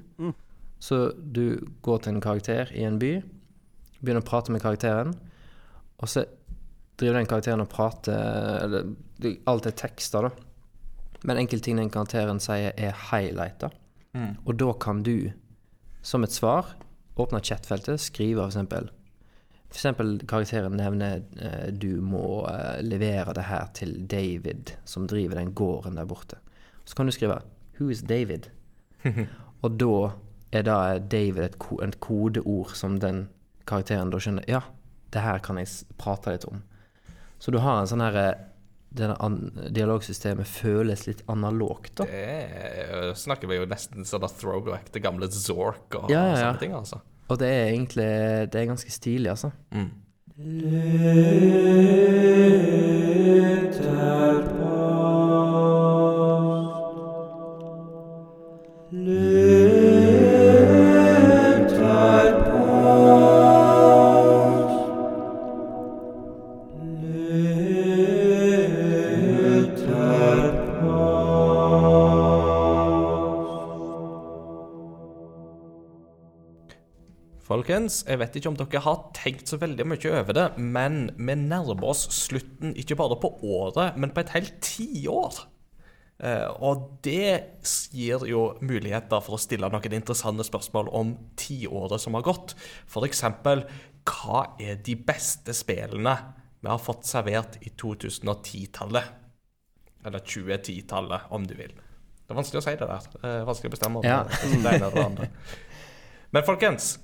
Så 0.79 0.99
du 1.17 1.57
går 1.87 2.03
til 2.05 2.13
en 2.13 2.21
karakter 2.21 2.73
i 2.77 2.85
en 2.85 2.99
by, 3.01 3.15
begynner 4.03 4.21
å 4.21 4.29
prate 4.29 4.53
med 4.53 4.61
karakteren, 4.61 5.15
og 5.97 6.11
så 6.13 6.27
driver 7.01 7.17
den 7.17 7.31
karakteren 7.31 7.65
og 7.65 7.71
prater 7.73 8.61
eller, 8.65 8.93
Alt 9.49 9.65
er 9.71 9.73
tekster, 9.73 10.27
da. 10.29 10.46
Men 11.27 11.41
enkelte 11.41 11.69
ting 11.69 11.81
den 11.81 11.91
karakteren 11.91 12.39
sier, 12.43 12.73
er 12.79 12.95
highlighta. 13.11 13.73
Og 14.47 14.55
da 14.57 14.73
kan 14.81 15.03
du, 15.05 15.33
som 16.03 16.25
et 16.25 16.33
svar, 16.33 16.77
åpne 17.17 17.43
chatfeltet, 17.45 18.01
skrive 18.01 18.47
For 19.67 19.75
eksempel 19.75 20.21
karakteren 20.29 20.77
nevner 20.79 21.23
eh, 21.43 21.73
du 21.73 22.01
må 22.01 22.47
eh, 22.49 22.83
levere 22.83 23.35
det 23.35 23.49
her 23.49 23.67
til 23.75 24.07
David, 24.07 24.73
som 24.85 25.07
driver 25.07 25.35
den 25.35 25.53
gården 25.53 25.97
der 25.97 26.07
borte. 26.07 26.37
Så 26.85 26.95
kan 26.95 27.07
du 27.07 27.13
skrive 27.13 27.43
'Who 27.79 27.91
is 27.91 28.03
David?' 28.03 28.49
Og 29.63 29.81
da 29.81 30.11
er 30.53 30.63
da 30.63 30.99
David 30.99 31.43
et, 31.43 31.59
ko 31.59 31.81
et 31.83 32.01
kodeord 32.01 32.75
som 32.75 33.01
den 33.01 33.29
karakteren 33.67 34.11
da 34.11 34.19
skjønner 34.19 34.45
Ja, 34.49 34.61
det 35.13 35.23
her 35.23 35.39
kan 35.39 35.59
jeg 35.59 35.69
prate 35.99 36.31
litt 36.31 36.45
om. 36.45 36.63
Så 37.39 37.51
du 37.51 37.59
har 37.59 37.81
en 37.81 37.87
sånn 37.87 38.01
herre 38.01 38.39
Denne 38.97 39.17
an 39.21 39.37
dialogsystemet 39.77 40.49
føles 40.49 41.07
litt 41.07 41.23
analogt, 41.29 41.95
da. 42.01 42.05
Det 42.09 42.23
er- 42.25 43.13
snakker 43.15 43.49
vi 43.51 43.59
jo 43.61 43.67
nesten 43.69 44.07
sånn 44.09 44.25
at 44.25 44.37
throwback 44.41 44.91
til 44.93 45.03
gamle 45.05 45.29
Zork 45.31 45.95
og 46.01 46.11
Ja, 46.11 46.23
ja, 46.23 46.37
ja. 46.37 46.43
sånne 46.47 46.59
ting, 46.63 46.73
altså. 46.73 47.01
Og 47.29 47.39
det 47.39 47.49
er 47.51 47.73
egentlig 47.73 48.51
Det 48.51 48.55
er 48.63 48.67
ganske 48.71 48.91
stilig, 48.95 49.31
altså. 49.35 49.53
Folkens, 77.67 78.05
jeg 78.07 78.21
vet 78.21 78.37
ikke 78.39 78.51
om 78.53 78.57
dere 78.61 78.79
har 78.85 78.99
tenkt 79.17 79.51
så 79.51 79.57
veldig 79.59 79.85
mye 79.91 80.11
over 80.15 80.37
det, 80.37 80.45
men 80.55 81.09
vi 81.19 81.35
nærmer 81.35 81.89
oss 81.91 82.05
slutten 82.15 82.77
ikke 82.79 82.95
bare 82.95 83.17
på 83.19 83.27
året, 83.43 83.97
men 83.99 84.13
på 84.15 84.23
et 84.23 84.31
helt 84.37 84.61
tiår. 84.63 85.41
Eh, 86.23 86.47
og 86.63 86.85
det 87.03 87.67
gir 87.91 88.23
jo 88.31 88.45
muligheter 88.63 89.19
for 89.19 89.35
å 89.35 89.41
stille 89.43 89.67
noen 89.67 89.97
interessante 89.99 90.47
spørsmål 90.47 90.93
om 90.95 91.11
tiåret 91.35 92.05
som 92.05 92.15
har 92.15 92.23
gått. 92.29 92.55
Eksempel, 93.03 93.65
hva 94.07 94.45
er 94.63 94.79
de 94.87 94.95
beste 94.95 95.51
spillene 95.51 96.15
vi 96.63 96.71
har 96.71 96.79
fått 96.79 97.03
servert 97.11 97.59
i 97.67 97.75
2010-tallet? 97.75 99.11
Eller 100.07 100.23
2010-tallet, 100.23 101.27
om 101.35 101.51
du 101.51 101.59
vil. 101.59 101.75
Det 101.75 102.31
er 102.31 102.39
vanskelig 102.39 102.63
å 102.63 102.69
si 102.69 102.79
det 102.79 102.93
der. 102.95 103.11
Det 103.19 103.35
er 103.41 103.51
vanskelig 103.51 103.75
å 103.75 103.75
bestemme. 103.75 104.07
Ja. 104.07 104.23
det 104.31 104.55
ene 104.55 104.79
eller 104.79 105.03
andre. 105.09 105.33
Men 106.37 106.47
folkens, 106.47 106.95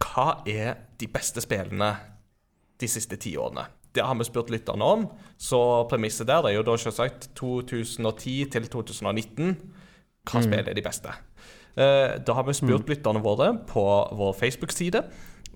hva 0.00 0.40
er 0.48 0.78
de 1.00 1.08
beste 1.12 1.42
spillene 1.44 1.92
de 2.80 2.88
siste 2.88 3.18
ti 3.20 3.34
årene? 3.38 3.66
Det 3.94 4.04
har 4.06 4.14
vi 4.14 4.26
spurt 4.26 4.50
lytterne 4.52 4.86
om, 4.86 5.08
så 5.38 5.84
premisset 5.90 6.28
der 6.28 6.46
er 6.46 6.54
jo 6.54 6.66
da 6.66 6.76
selvsagt 6.78 7.32
2010 7.38 8.36
til 8.54 8.68
2019. 8.70 9.56
Hva 10.30 10.42
spill 10.44 10.62
er 10.62 10.76
de 10.76 10.84
beste? 10.84 11.14
Eh, 11.74 12.20
da 12.22 12.36
har 12.36 12.46
vi 12.46 12.54
spurt 12.54 12.90
lytterne 12.90 13.22
våre 13.24 13.52
på 13.66 13.84
vår 14.18 14.38
Facebook-side. 14.38 15.04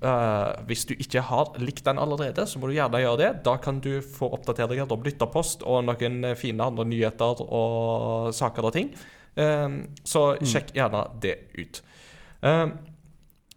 Uh, 0.05 0.51
hvis 0.69 0.83
du 0.85 0.93
ikke 1.01 1.23
har 1.25 1.55
likt 1.63 1.87
den 1.87 1.97
allerede, 2.03 2.45
så 2.45 2.59
må 2.59 2.69
du 2.69 2.75
gjerne 2.75 2.99
gjøre 3.01 3.21
det. 3.23 3.29
Da 3.47 3.55
kan 3.63 3.79
du 3.81 4.03
få 4.03 4.29
oppdateringer 4.37 4.91
om 4.93 5.05
lytterpost 5.07 5.63
og 5.65 5.87
noen 5.87 6.35
fine 6.37 6.67
andre 6.67 6.85
nyheter 6.85 7.41
og 7.41 8.35
saker 8.37 8.69
og 8.69 8.75
ting. 8.75 8.91
Uh, 9.39 9.87
så 10.05 10.35
sjekk 10.45 10.75
gjerne 10.77 11.07
det 11.23 11.39
ut. 11.57 11.81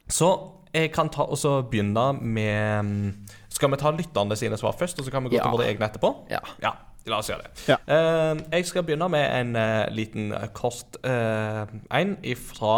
Så 0.07 0.29
jeg 0.77 0.91
kan 0.95 1.09
ta 1.13 1.25
og 1.27 1.37
så 1.41 1.57
begynne 1.65 2.07
med 2.21 2.83
mm, 2.85 3.13
Skal 3.57 3.71
vi 3.73 3.79
ta 3.81 3.91
lytterne 3.95 4.35
sine 4.37 4.57
svar 4.61 4.75
først, 4.77 4.99
og 5.01 5.05
så 5.07 5.11
kan 5.13 5.23
vi 5.25 5.33
gå 5.33 5.39
Ja. 5.41 5.47
til 5.47 5.57
våre 5.57 5.65
egne 5.71 5.87
etterpå? 5.89 6.11
Ja. 6.29 6.39
Ja, 6.61 6.71
la 7.07 7.17
oss 7.23 7.29
gjøre 7.31 7.45
det. 7.47 7.63
Ja. 7.71 7.77
Uh, 7.87 8.41
jeg 8.51 8.65
skal 8.67 8.83
begynne 8.85 9.07
med 9.09 9.23
en 9.39 9.55
uh, 9.57 9.87
liten 9.95 10.27
eh, 10.35 10.43
kort 10.53 10.97
uh, 11.07 11.63
en 11.95 12.11
fra 12.35 12.73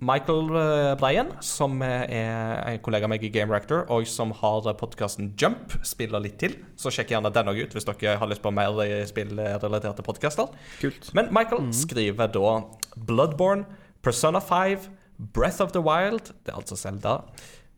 Michael 0.00 0.48
eh, 0.56 0.94
Breien, 0.98 1.30
som 1.44 1.76
eh, 1.84 2.06
er 2.08 2.72
en 2.72 2.80
kollega 2.82 3.04
av 3.06 3.12
meg 3.12 3.22
i 3.28 3.30
Game 3.34 3.52
Reactor, 3.52 3.84
og 3.92 4.08
som 4.08 4.32
har 4.40 4.66
podkasten 4.80 5.34
Jump, 5.38 5.76
spiller 5.86 6.24
litt 6.24 6.38
til. 6.40 6.56
Så 6.80 6.90
sjekk 6.94 7.12
gjerne 7.14 7.30
den 7.34 7.52
òg 7.52 7.60
ut 7.66 7.76
hvis 7.76 7.86
dere 7.92 8.16
har 8.18 8.30
lyst 8.32 8.42
på 8.42 8.50
mer 8.56 8.80
eh, 8.86 9.04
spillrelaterte 9.10 10.02
podkaster. 10.06 10.48
Men 11.14 11.28
Michael 11.36 11.68
skriver 11.76 12.32
da 12.34 12.56
Bloodborne, 12.96 13.66
Persona 14.02 14.40
5, 14.40 14.88
Breath 15.18 15.60
of 15.60 15.72
the 15.74 15.82
Wild, 15.82 16.32
det 16.46 16.52
er 16.52 16.60
altså 16.60 16.76
Zelda, 16.78 17.18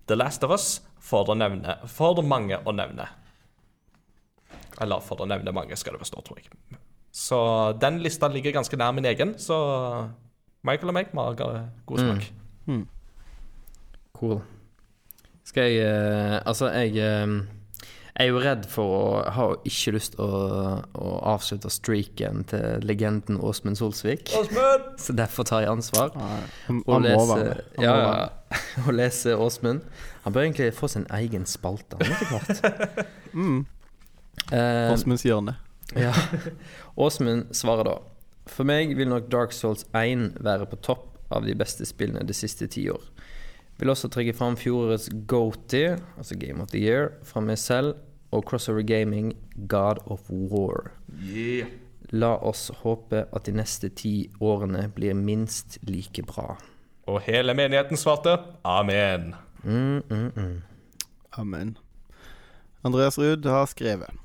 The 0.09 0.17
Last 0.17 0.45
of 0.45 0.53
Us, 0.53 0.81
for 1.01 1.29
å 1.33 1.37
nevne 1.39 1.79
For 1.89 2.21
mange 2.23 2.59
å 2.61 2.75
nevne. 2.77 3.07
Eller 4.81 5.01
for 5.05 5.21
å 5.21 5.29
nevne 5.29 5.53
mange, 5.53 5.77
skal 5.77 5.97
det 5.97 6.09
stå, 6.09 6.21
tror 6.25 6.41
jeg. 6.41 6.51
Så 7.11 7.39
den 7.81 7.99
lista 8.05 8.29
ligger 8.31 8.55
ganske 8.55 8.77
nær 8.79 8.93
min 8.97 9.09
egen, 9.09 9.35
så 9.41 9.57
Michael 10.67 10.93
og 10.93 10.97
meg 10.97 11.15
må 11.17 11.25
ha 11.27 11.35
god 11.37 11.99
smak. 11.99 12.29
Cool. 14.17 14.41
Skal 15.49 15.73
jeg 15.73 15.87
eh, 15.89 16.37
Altså, 16.45 16.69
jeg 16.71 17.01
eh, 18.15 18.25
er 18.25 18.29
jo 18.31 18.41
redd 18.43 18.67
for 18.69 18.85
å 18.97 19.31
Ha 19.37 19.47
ikke 19.65 19.93
lyst 19.97 20.15
til 20.17 20.25
å, 20.25 20.83
å 20.95 21.11
avslutte 21.33 21.71
streaken 21.71 22.45
til 22.51 22.85
legenden 22.87 23.39
Åsmund 23.41 23.79
Solsvik. 23.79 24.31
Så 25.05 25.13
derfor 25.17 25.45
tar 25.49 25.63
jeg 25.65 25.71
ansvar. 25.73 26.11
Han, 26.67 26.83
Og 26.87 26.95
han 26.95 27.07
lese. 27.09 27.41
Han 27.79 27.85
ja, 27.85 28.29
og 28.87 28.93
lese 29.01 29.37
Åsmund. 29.37 29.81
Han 30.25 30.33
bør 30.35 30.43
egentlig 30.49 30.73
få 30.77 30.89
sin 30.91 31.07
egen 31.17 31.47
spalte 31.49 31.97
han 32.01 32.13
etter 32.13 32.35
hvert. 32.35 33.07
Mm. 33.31 33.61
Eh, 34.51 34.89
Åsmunds 34.91 35.23
hjørne. 35.23 35.53
ja. 35.95 36.11
Åsmund 36.99 37.53
svarer 37.55 37.87
da 37.87 37.93
For 38.51 38.67
meg 38.67 38.97
vil 38.99 39.07
nok 39.13 39.29
Dark 39.31 39.53
Souls 39.55 39.85
1 39.95 40.33
være 40.43 40.67
på 40.67 40.81
topp 40.83 41.07
av 41.31 41.47
de 41.47 41.55
beste 41.55 41.87
spillene 41.87 42.25
de 42.27 42.35
siste 42.35 42.67
ti 42.67 42.89
år. 42.91 43.05
Vil 43.81 43.89
også 43.89 44.11
trekke 44.13 44.35
fram 44.37 44.59
fjorårets 44.61 45.09
Goaty, 45.27 45.97
altså 46.21 46.37
Game 46.37 46.61
of 46.61 46.69
the 46.75 46.81
Year, 46.83 47.15
fra 47.25 47.41
meg 47.41 47.57
selv 47.59 47.95
og 48.31 48.45
Crossover 48.47 48.85
Gaming 48.85 49.33
God 49.69 50.03
of 50.05 50.29
War. 50.29 50.93
La 52.13 52.35
oss 52.37 52.69
håpe 52.83 53.25
at 53.25 53.47
de 53.47 53.55
neste 53.57 53.89
ti 53.97 54.15
årene 54.43 54.85
blir 54.95 55.17
minst 55.17 55.79
like 55.89 56.23
bra. 56.29 56.59
Og 57.09 57.23
hele 57.25 57.55
menigheten 57.57 57.99
svarte 57.99 58.37
amen. 58.69 59.33
Mm, 59.65 60.03
mm, 60.11 60.33
mm. 60.37 60.59
Amen. 61.39 61.77
Andreas 62.85 63.19
Ruud 63.19 63.45
har 63.45 63.67
skrevet 63.69 64.17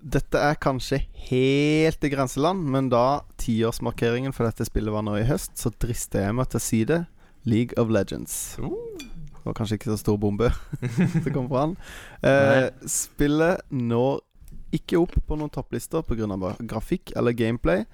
Dette 0.00 0.38
er 0.38 0.56
kanskje 0.56 1.02
helt 1.28 2.04
i 2.04 2.10
grenseland, 2.10 2.62
men 2.72 2.88
da 2.88 3.22
tiårsmarkeringen 3.42 4.32
for 4.32 4.48
dette 4.48 4.64
spillet 4.64 4.94
var 4.94 5.04
nå 5.04 5.18
i 5.20 5.26
høst, 5.28 5.58
så 5.60 5.72
drister 5.76 6.24
jeg 6.24 6.36
meg 6.38 6.48
til 6.48 6.58
å 6.60 6.64
si 6.64 6.84
det. 6.88 7.02
League 7.44 7.76
of 7.80 7.90
Legends. 7.92 8.56
Det 8.56 9.46
var 9.46 9.56
kanskje 9.56 9.78
ikke 9.78 9.92
så 9.92 10.00
stor 10.00 10.18
bombe 10.20 10.50
som 11.24 11.30
kom 11.32 11.48
fra 11.48 11.64
han. 11.64 11.76
Eh, 12.26 12.68
spillet 12.90 13.62
når 13.72 14.20
ikke 14.76 15.00
opp 15.00 15.16
på 15.26 15.38
noen 15.38 15.50
topplister 15.50 16.04
pga. 16.06 16.54
grafikk 16.60 17.12
eller 17.16 17.32
gameplay, 17.32 17.84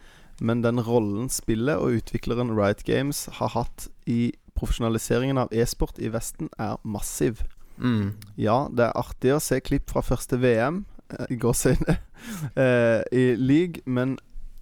men 0.40 0.62
den 0.62 0.82
rollen 0.82 1.30
spillet 1.32 1.78
og 1.78 2.00
utvikleren 2.00 2.52
Riot 2.52 2.84
Games 2.84 3.26
har 3.38 3.54
hatt 3.54 3.88
i 4.06 4.34
profesjonaliseringen 4.56 5.38
av 5.38 5.52
e-sport 5.52 5.98
i 6.00 6.10
Vesten, 6.12 6.50
er 6.58 6.76
massiv. 6.82 7.44
Mm. 7.78 8.16
Ja, 8.40 8.66
det 8.72 8.88
er 8.88 8.98
artig 8.98 9.34
å 9.34 9.40
se 9.40 9.60
klipp 9.60 9.92
fra 9.92 10.02
første 10.04 10.38
VM 10.40 10.84
eh, 11.12 11.26
i 11.32 11.38
gåseøyne 11.40 11.98
eh, 12.64 13.02
i 13.12 13.26
league, 13.36 13.84
men 13.84 14.16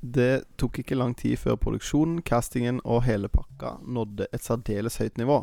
det 0.05 0.45
tok 0.61 0.83
ikke 0.83 0.99
lang 0.99 1.15
tid 1.17 1.39
før 1.41 1.57
produksjonen, 1.61 2.21
castingen 2.23 2.81
og 2.85 3.07
hele 3.07 3.31
pakka 3.33 3.79
nådde 3.83 4.29
et 4.33 4.45
særdeles 4.45 4.99
høyt 5.01 5.19
nivå. 5.19 5.41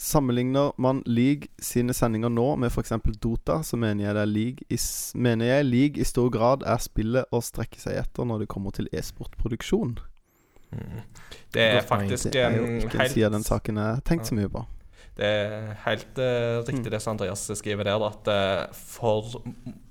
Sammenligner 0.00 0.70
man 0.80 1.02
League 1.06 1.50
sine 1.60 1.92
sendinger 1.92 2.30
nå 2.32 2.54
med 2.56 2.70
f.eks. 2.70 2.94
Dota, 3.20 3.58
så 3.62 3.76
mener 3.76 4.06
jeg, 4.06 4.14
det 4.16 4.22
er 4.22 4.30
League 4.30 4.70
i, 4.70 4.78
mener 5.14 5.50
jeg 5.50 5.66
League 5.66 6.00
i 6.00 6.06
stor 6.08 6.30
grad 6.32 6.64
er 6.64 6.80
spillet 6.80 7.28
å 7.34 7.42
strekke 7.44 7.82
seg 7.82 7.98
etter 8.00 8.24
når 8.24 8.44
det 8.44 8.48
kommer 8.54 8.72
til 8.72 8.88
e-sportproduksjon. 8.96 9.98
Det 11.52 11.66
er 11.66 11.82
faktisk 11.82 12.30
Det 12.32 12.40
er 12.46 12.54
ikke 12.54 12.94
en 12.94 13.00
helt 13.02 13.12
side 13.12 13.26
av 13.26 13.34
den 13.34 13.44
saken 13.44 13.82
jeg 13.82 13.96
har 13.98 14.04
tenkt 14.06 14.30
så 14.30 14.38
mye 14.38 14.48
på. 14.48 14.62
Det 15.18 15.26
er 15.26 15.74
helt 15.84 16.18
uh, 16.18 16.62
riktig 16.64 16.92
det 16.92 17.00
som 17.02 17.16
Andreas 17.16 17.42
skriver 17.58 17.84
der, 17.84 18.04
at 18.06 18.30
uh, 18.30 18.74
for 18.74 19.42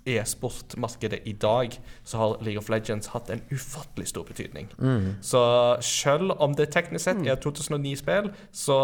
e-sportmarkedet 0.10 1.20
i 1.30 1.34
dag 1.38 1.76
så 2.08 2.18
har 2.18 2.40
League 2.42 2.58
of 2.58 2.70
Legends 2.72 3.12
hatt 3.14 3.30
en 3.30 3.44
ufattelig 3.52 4.08
stor 4.10 4.26
betydning. 4.26 4.72
Mm. 4.80 5.20
Så 5.22 5.42
selv 5.86 6.34
om 6.40 6.56
det 6.58 6.72
teknisk 6.74 7.06
sett 7.06 7.22
er 7.28 7.38
2009-spill, 7.44 8.32
så 8.52 8.80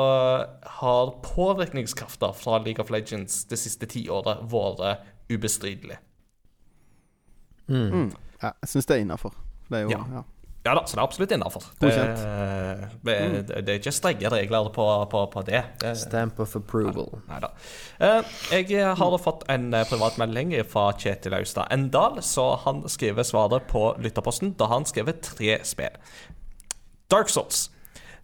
har 0.80 1.16
påvirkningskrafta 1.26 2.34
fra 2.38 2.60
League 2.60 2.84
of 2.84 2.94
Legends 2.94 3.46
det 3.50 3.60
siste 3.62 3.90
tiåret 3.90 4.46
vært 4.52 5.02
ubestridelig. 5.32 5.98
Mm. 7.68 7.90
Mm. 7.90 8.12
Ja, 8.44 8.52
jeg 8.62 8.76
syns 8.76 8.86
det 8.86 9.00
er 9.00 9.06
innafor. 9.08 9.34
Det 9.70 9.80
er 9.80 9.88
jo 9.88 9.90
Ja. 9.96 10.04
ja. 10.20 10.24
Ja 10.66 10.74
da, 10.74 10.82
så 10.88 10.98
det 10.98 11.02
er 11.02 11.06
absolutt 11.06 11.34
innafor. 11.36 11.66
Det, 11.78 11.90
Godkjent. 11.92 12.22
det, 13.06 13.58
det 13.68 13.74
er 13.74 13.78
ikke 13.78 13.92
strenge 13.94 14.32
regler 14.34 14.72
på, 14.74 14.86
på, 15.12 15.20
på 15.30 15.44
det. 15.46 15.62
det 15.84 15.92
Stamp 16.02 16.40
of 16.42 16.56
approval. 16.58 17.12
Neida. 17.30 17.52
Eh, 18.02 18.32
jeg 18.66 18.96
har 18.98 19.18
fått 19.22 19.46
en 19.54 19.68
eh, 19.78 19.86
privatmelding 19.86 20.56
fra 20.72 20.88
Kjetil 20.98 21.38
Austad 21.38 21.70
Endal, 21.76 22.18
så 22.26 22.48
han 22.64 22.82
skriver 22.90 23.28
svaret 23.30 23.70
på 23.70 23.92
lytterposten. 24.02 24.56
Da 24.58 24.66
har 24.72 24.82
han 24.82 24.90
skrevet 24.90 25.22
tre 25.30 25.60
spill. 25.62 26.02
Dark 27.14 27.30
Souls. 27.30 27.68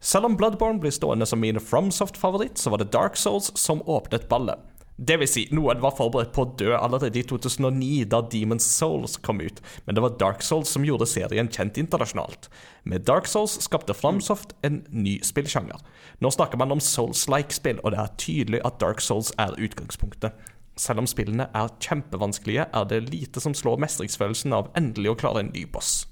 Selv 0.02 0.26
om 0.26 0.38
Bloodborne 0.38 0.82
blir 0.82 0.98
stående 0.98 1.30
som 1.30 1.40
min 1.40 1.62
FromSoft-favoritt, 1.62 2.58
så 2.58 2.74
var 2.74 2.82
det 2.82 2.90
Dark 2.90 3.22
Souls 3.22 3.52
som 3.54 3.86
åpnet 3.86 4.26
ballet. 4.34 4.58
Det 5.02 5.16
vil 5.18 5.30
si, 5.30 5.48
noen 5.50 5.80
var 5.82 5.96
forberedt 5.98 6.30
på 6.36 6.44
å 6.46 6.52
dø 6.60 6.76
allerede 6.78 7.18
i 7.18 7.26
2009, 7.26 8.04
da 8.12 8.20
Demon's 8.30 8.68
Souls 8.70 9.16
kom 9.26 9.40
ut, 9.42 9.58
men 9.88 9.98
det 9.98 10.04
var 10.04 10.14
Dark 10.22 10.44
Souls 10.46 10.70
som 10.70 10.86
gjorde 10.86 11.08
serien 11.10 11.50
kjent 11.50 11.80
internasjonalt. 11.82 12.52
Med 12.86 13.08
Dark 13.10 13.26
Souls 13.32 13.56
skapte 13.66 13.96
Framsoft 13.98 14.54
en 14.68 14.84
ny 14.94 15.16
spillsjanger. 15.26 15.82
Nå 16.22 16.30
snakker 16.36 16.62
man 16.62 16.76
om 16.76 16.84
Souls-like-spill, 16.86 17.82
og 17.82 17.96
det 17.96 18.04
er 18.04 18.14
tydelig 18.22 18.62
at 18.68 18.78
Dark 18.84 19.02
Souls 19.02 19.34
er 19.42 19.58
utgangspunktet. 19.58 20.38
Selv 20.78 21.02
om 21.02 21.10
spillene 21.10 21.50
er 21.50 21.74
kjempevanskelige, 21.82 22.70
er 22.70 22.88
det 22.94 23.02
lite 23.10 23.42
som 23.42 23.58
slår 23.58 23.82
mestringsfølelsen 23.82 24.54
av 24.54 24.70
endelig 24.78 25.16
å 25.16 25.20
klare 25.24 25.42
en 25.42 25.54
ny 25.56 25.66
boss. 25.66 26.04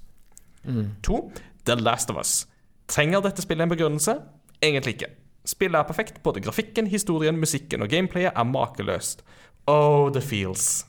To, 1.06 1.28
The 1.64 1.78
Last 1.78 2.10
of 2.10 2.18
Us. 2.18 2.40
Trenger 2.90 3.22
dette 3.22 3.46
spillet 3.46 3.68
en 3.68 3.70
begrunnelse? 3.70 4.18
Egentlig 4.58 4.98
ikke. 4.98 5.14
Spillet 5.48 5.78
er 5.80 5.88
perfekt. 5.88 6.22
Både 6.22 6.42
grafikken, 6.44 6.86
historien, 6.90 7.38
musikken 7.40 7.82
og 7.82 7.90
gameplayet 7.92 8.32
er 8.36 8.48
makeløst. 8.48 9.24
Oh, 9.70 10.10
the 10.12 10.20
feels. 10.20 10.86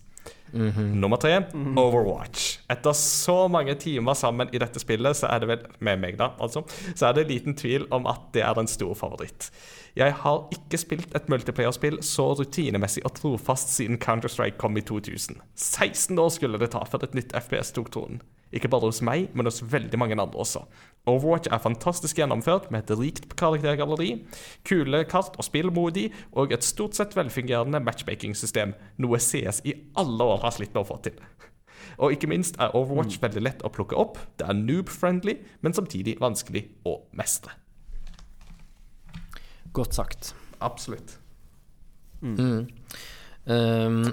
Nummer 0.51 1.15
tre, 1.15 1.37
Overwatch. 1.79 2.59
Etter 2.69 2.95
så 2.97 3.45
mange 3.47 3.75
timer 3.79 4.17
sammen 4.19 4.49
i 4.51 4.59
dette 4.59 4.81
spillet, 4.83 5.15
så 5.15 5.29
er 5.31 5.39
det 5.39 5.47
vel 5.47 5.61
med 5.79 6.01
meg 6.01 6.17
da, 6.19 6.33
altså, 6.43 6.65
så 6.91 7.07
er 7.07 7.15
det 7.15 7.29
liten 7.29 7.55
tvil 7.55 7.87
om 7.95 8.09
at 8.11 8.27
det 8.35 8.43
er 8.43 8.59
en 8.59 8.67
stor 8.67 8.91
favoritt. 8.99 9.47
Jeg 9.95 10.13
har 10.23 10.45
ikke 10.55 10.77
spilt 10.79 11.15
et 11.17 11.25
multiplayerspill 11.27 11.97
så 12.05 12.29
rutinemessig 12.39 13.03
og 13.03 13.11
trofast 13.17 13.73
siden 13.75 13.99
Counter-Strike 13.99 14.55
kom 14.61 14.77
i 14.79 14.83
2000. 14.87 15.41
16 15.55 16.19
år 16.19 16.29
skulle 16.31 16.59
det 16.61 16.71
ta 16.71 16.85
før 16.87 17.03
et 17.03 17.17
nytt 17.17 17.35
FPS 17.35 17.73
tok 17.75 17.91
tronen. 17.91 18.21
Ikke 18.55 18.69
bare 18.71 18.87
hos 18.87 19.01
meg, 19.03 19.29
men 19.35 19.47
hos 19.47 19.61
veldig 19.63 19.99
mange 19.99 20.15
andre 20.15 20.39
også. 20.39 20.63
Overwatch 21.07 21.51
er 21.51 21.63
fantastisk 21.63 22.19
gjennomført 22.19 22.69
med 22.71 22.83
et 22.83 22.97
rikt 22.99 23.35
karaktergalleri, 23.39 24.25
kule 24.67 25.03
kart 25.11 25.35
og 25.39 25.47
spillmodig, 25.47 26.09
og 26.31 26.51
et 26.55 26.67
stort 26.67 26.95
sett 26.95 27.15
velfungerende 27.15 27.79
matchmaking-system, 27.83 28.75
noe 28.99 29.19
CS 29.19 29.63
i 29.67 29.75
alle 29.99 30.27
år 30.35 30.43
har 30.43 30.55
slitt 30.55 30.75
med 30.75 30.83
å 30.83 30.89
få 30.91 30.99
til. 31.07 31.19
Og 31.99 32.15
ikke 32.15 32.29
minst 32.31 32.59
er 32.59 32.75
Overwatch 32.77 33.19
veldig 33.23 33.43
lett 33.43 33.63
å 33.67 33.71
plukke 33.71 33.99
opp, 33.99 34.19
det 34.39 34.47
er 34.47 34.59
noob-friendly, 34.59 35.39
men 35.63 35.75
samtidig 35.75 36.19
vanskelig 36.21 36.67
å 36.87 37.01
mestre. 37.15 37.60
Godt 39.73 39.95
sagt. 39.95 40.33
Absolutt. 40.61 41.17
Mm. 42.21 42.67
Um, 43.45 44.03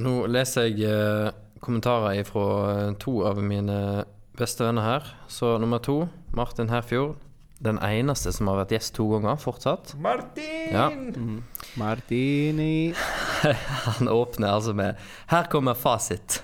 nå 0.00 0.14
leser 0.32 0.70
jeg 0.70 0.88
eh, 0.88 1.34
kommentarer 1.62 2.24
fra 2.26 2.92
to 3.00 3.20
av 3.28 3.42
mine 3.44 4.04
beste 4.38 4.66
venner 4.66 4.86
her. 4.86 5.12
Så 5.28 5.56
nummer 5.62 5.82
to, 5.82 6.04
Martin 6.34 6.72
Herfjord. 6.72 7.16
Den 7.64 7.78
eneste 7.78 8.32
som 8.34 8.48
har 8.50 8.58
vært 8.58 8.74
gjest 8.74 8.92
to 8.96 9.06
ganger, 9.12 9.38
fortsatt. 9.40 9.94
Martin! 10.02 10.74
Ja. 10.74 10.88
Martini 11.80 12.92
Han 13.86 14.10
åpner 14.10 14.56
altså 14.56 14.74
med 14.76 14.98
Her 15.30 15.46
kommer 15.52 15.78
fasit. 15.78 16.42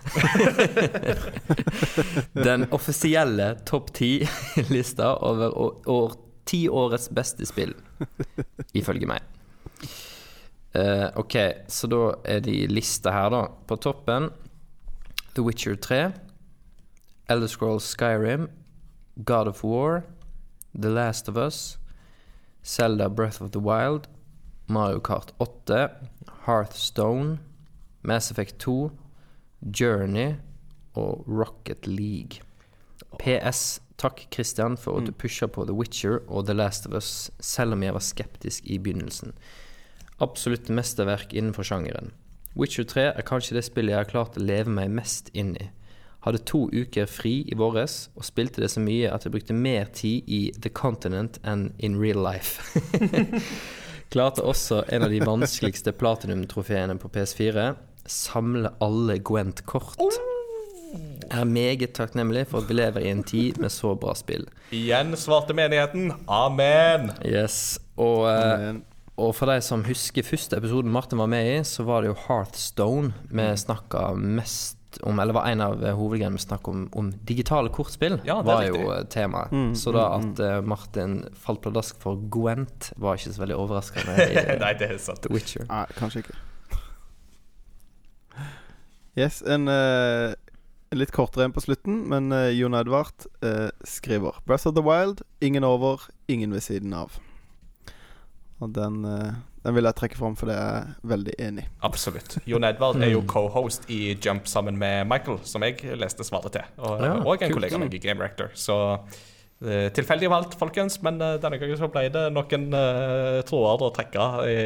Den 2.47 2.69
offisielle 2.73 3.53
topp 3.69 3.93
ti-lista 3.99 5.13
over 5.27 5.59
år, 5.59 6.17
tiårets 6.51 7.09
beste 7.15 7.47
spill, 7.49 7.75
ifølge 8.81 9.09
meg. 9.11 9.27
Uh, 10.71 11.11
ok, 11.19 11.37
så 11.71 11.89
da 11.91 12.01
er 12.31 12.43
de 12.47 12.55
lista 12.71 13.15
her, 13.15 13.31
da. 13.35 13.43
På 13.67 13.79
toppen 13.79 14.31
The 15.35 15.43
Witcher 15.47 15.77
3, 15.77 16.13
Elder 17.31 17.51
Scrolls 17.51 17.87
Skyrim, 17.91 18.49
God 19.25 19.49
of 19.49 19.65
War, 19.65 20.05
The 20.75 20.91
Last 20.91 21.29
of 21.29 21.37
Us, 21.37 21.79
Zelda 22.65 23.09
Breath 23.09 23.41
of 23.43 23.51
the 23.51 23.61
Wild, 23.61 24.09
Mario 24.69 25.01
Kart 25.01 25.33
8, 25.41 25.91
Hearthstone, 26.47 27.39
Mass 28.03 28.31
Effect 28.31 28.59
2, 28.59 28.93
Journey 29.81 30.35
og 30.95 31.25
Rocket 31.27 31.87
League. 31.87 32.43
PS. 33.19 33.81
Takk, 34.01 34.23
Christian, 34.33 34.79
for 34.81 34.97
at 34.97 35.09
du 35.09 35.13
pusha 35.13 35.45
på 35.47 35.67
The 35.69 35.77
Witcher 35.77 36.23
og 36.27 36.47
The 36.49 36.57
Last 36.57 36.87
of 36.89 36.95
Us, 36.97 37.31
selv 37.41 37.77
om 37.77 37.83
jeg 37.85 37.93
var 37.93 38.05
skeptisk 38.05 38.65
i 38.65 38.79
begynnelsen. 38.81 39.35
Absolutt 40.25 40.71
mesterverk 40.73 41.35
innenfor 41.37 41.69
sjangeren. 41.69 42.15
Witcher 42.57 42.89
3 42.89 43.05
er 43.13 43.27
kanskje 43.29 43.59
det 43.59 43.67
spillet 43.69 43.93
jeg 43.93 44.01
har 44.01 44.09
klart 44.09 44.39
å 44.41 44.45
leve 44.45 44.73
meg 44.73 44.89
mest 44.97 45.29
inn 45.37 45.53
i. 45.61 45.69
Hadde 46.25 46.41
to 46.49 46.67
uker 46.73 47.07
fri 47.09 47.43
i 47.49 47.57
våres, 47.57 48.09
og 48.17 48.25
spilte 48.29 48.65
det 48.65 48.71
så 48.73 48.81
mye 48.85 49.13
at 49.13 49.25
jeg 49.25 49.35
brukte 49.37 49.57
mer 49.57 49.93
tid 49.97 50.29
i 50.29 50.41
The 50.57 50.73
Continent 50.73 51.37
enn 51.45 51.71
in 51.79 52.01
real 52.01 52.21
life. 52.25 52.61
Klarte 54.13 54.45
også 54.45 54.83
en 54.89 55.07
av 55.07 55.13
de 55.13 55.21
vanskeligste 55.25 55.93
platinum-trofeene 55.97 56.97
på 57.01 57.13
PS4. 57.15 57.71
Samle 58.09 58.73
alle 58.83 59.21
Gwent-kort. 59.21 60.01
Er 61.31 61.45
meget 61.47 61.93
takknemlig 61.95 62.47
for 62.51 62.59
at 62.65 62.69
vi 62.69 62.75
lever 62.75 63.05
i 63.07 63.11
en 63.13 63.23
tid 63.23 63.59
med 63.63 63.71
så 63.71 63.93
bra 63.95 64.15
spill. 64.19 64.49
Igjen 64.75 65.13
svarte 65.17 65.55
menigheten. 65.55 66.11
Amen. 66.27 67.13
Yes, 67.25 67.79
og, 67.97 68.25
eh, 68.33 68.59
Men, 68.65 68.83
og 69.21 69.35
for 69.39 69.47
de 69.53 69.61
som 69.63 69.85
husker 69.87 70.27
første 70.27 70.57
episoden 70.59 70.91
Martin 70.91 71.19
var 71.23 71.27
med 71.31 71.47
i, 71.53 71.57
så 71.65 71.85
var 71.87 72.03
det 72.03 72.11
jo 72.11 72.17
Hearthstone 72.27 73.13
vi 73.31 73.47
snakka 73.63 74.09
mest 74.17 74.77
om, 75.07 75.21
eller 75.23 75.37
var 75.37 75.47
en 75.47 75.61
av 75.63 75.77
hovedgreiene 75.95 76.35
vi 76.35 76.43
snakka 76.43 76.73
om, 76.73 76.89
om 76.99 77.13
digitale 77.29 77.71
kortspill, 77.71 78.17
Ja, 78.27 78.41
det 78.43 78.47
var 78.51 78.65
riktig. 78.65 78.81
jo 78.83 78.97
temaet. 79.15 79.53
Mm, 79.55 79.75
så 79.79 79.93
da 79.95 80.07
at 80.17 80.41
uh, 80.43 80.57
Martin 80.67 81.21
falt 81.39 81.61
pladask 81.63 82.01
for 82.03 82.19
Gwent, 82.33 82.91
var 82.99 83.15
ikke 83.21 83.31
så 83.37 83.45
veldig 83.45 83.59
overraskende 83.61 84.17
i 84.33 84.59
Nei, 84.59 84.73
det 84.81 84.89
er 84.91 84.99
sant. 84.99 85.23
The 85.23 85.31
Witcher. 85.31 85.69
nei, 85.71 85.85
kanskje 85.95 86.25
ikke. 86.25 86.35
Yes, 89.19 89.43
en 89.47 89.69
eh, 89.69 90.33
litt 90.97 91.13
kortere 91.15 91.47
enn 91.47 91.55
på 91.55 91.63
slutten, 91.63 92.03
men 92.11 92.33
eh, 92.35 92.51
Jon 92.59 92.75
Edvard 92.75 93.27
eh, 93.47 93.69
skriver 93.87 94.41
Breath 94.47 94.67
of 94.67 94.75
the 94.75 94.83
Wild, 94.83 95.23
ingen 95.41 95.65
over, 95.67 96.03
ingen 96.27 96.55
ved 96.55 96.65
siden 96.67 96.95
av. 96.97 97.21
Og 98.61 98.75
den, 98.75 99.05
eh, 99.07 99.39
den 99.65 99.77
vil 99.77 99.87
jeg 99.87 99.99
trekke 100.01 100.19
fram, 100.19 100.37
for 100.37 100.51
det 100.51 100.59
er 100.59 100.67
jeg 100.75 101.11
veldig 101.13 101.37
enig 101.47 101.65
i. 101.65 101.71
Absolutt. 101.87 102.41
Jon 102.51 102.67
Edvard 102.67 102.99
er 103.01 103.15
jo 103.15 103.23
co-host 103.31 103.87
i 103.93 104.17
Jump 104.19 104.51
sammen 104.51 104.81
med 104.81 105.07
Michael, 105.11 105.39
som 105.47 105.63
jeg 105.65 105.95
leste 106.01 106.27
svaret 106.27 106.59
til. 106.59 106.77
Og, 106.83 107.07
Ja, 107.07 107.17
og 107.23 107.47
en 107.47 107.55
kollega 107.55 107.79
av 107.79 107.87
meg 107.87 107.95
i 107.95 108.03
Game 108.03 108.27
Rector. 108.27 108.51
Så 108.59 108.77
eh, 109.63 109.89
tilfeldig 109.95 110.33
valgt, 110.33 110.59
folkens, 110.59 110.99
men 111.07 111.23
denne 111.23 111.63
gangen 111.63 111.79
så 111.79 111.89
ble 111.93 112.09
det 112.11 112.27
noen 112.35 112.71
uh, 112.75 113.41
tråder 113.47 113.87
å 113.87 113.95
trekke 113.95 114.31
i 114.51 114.61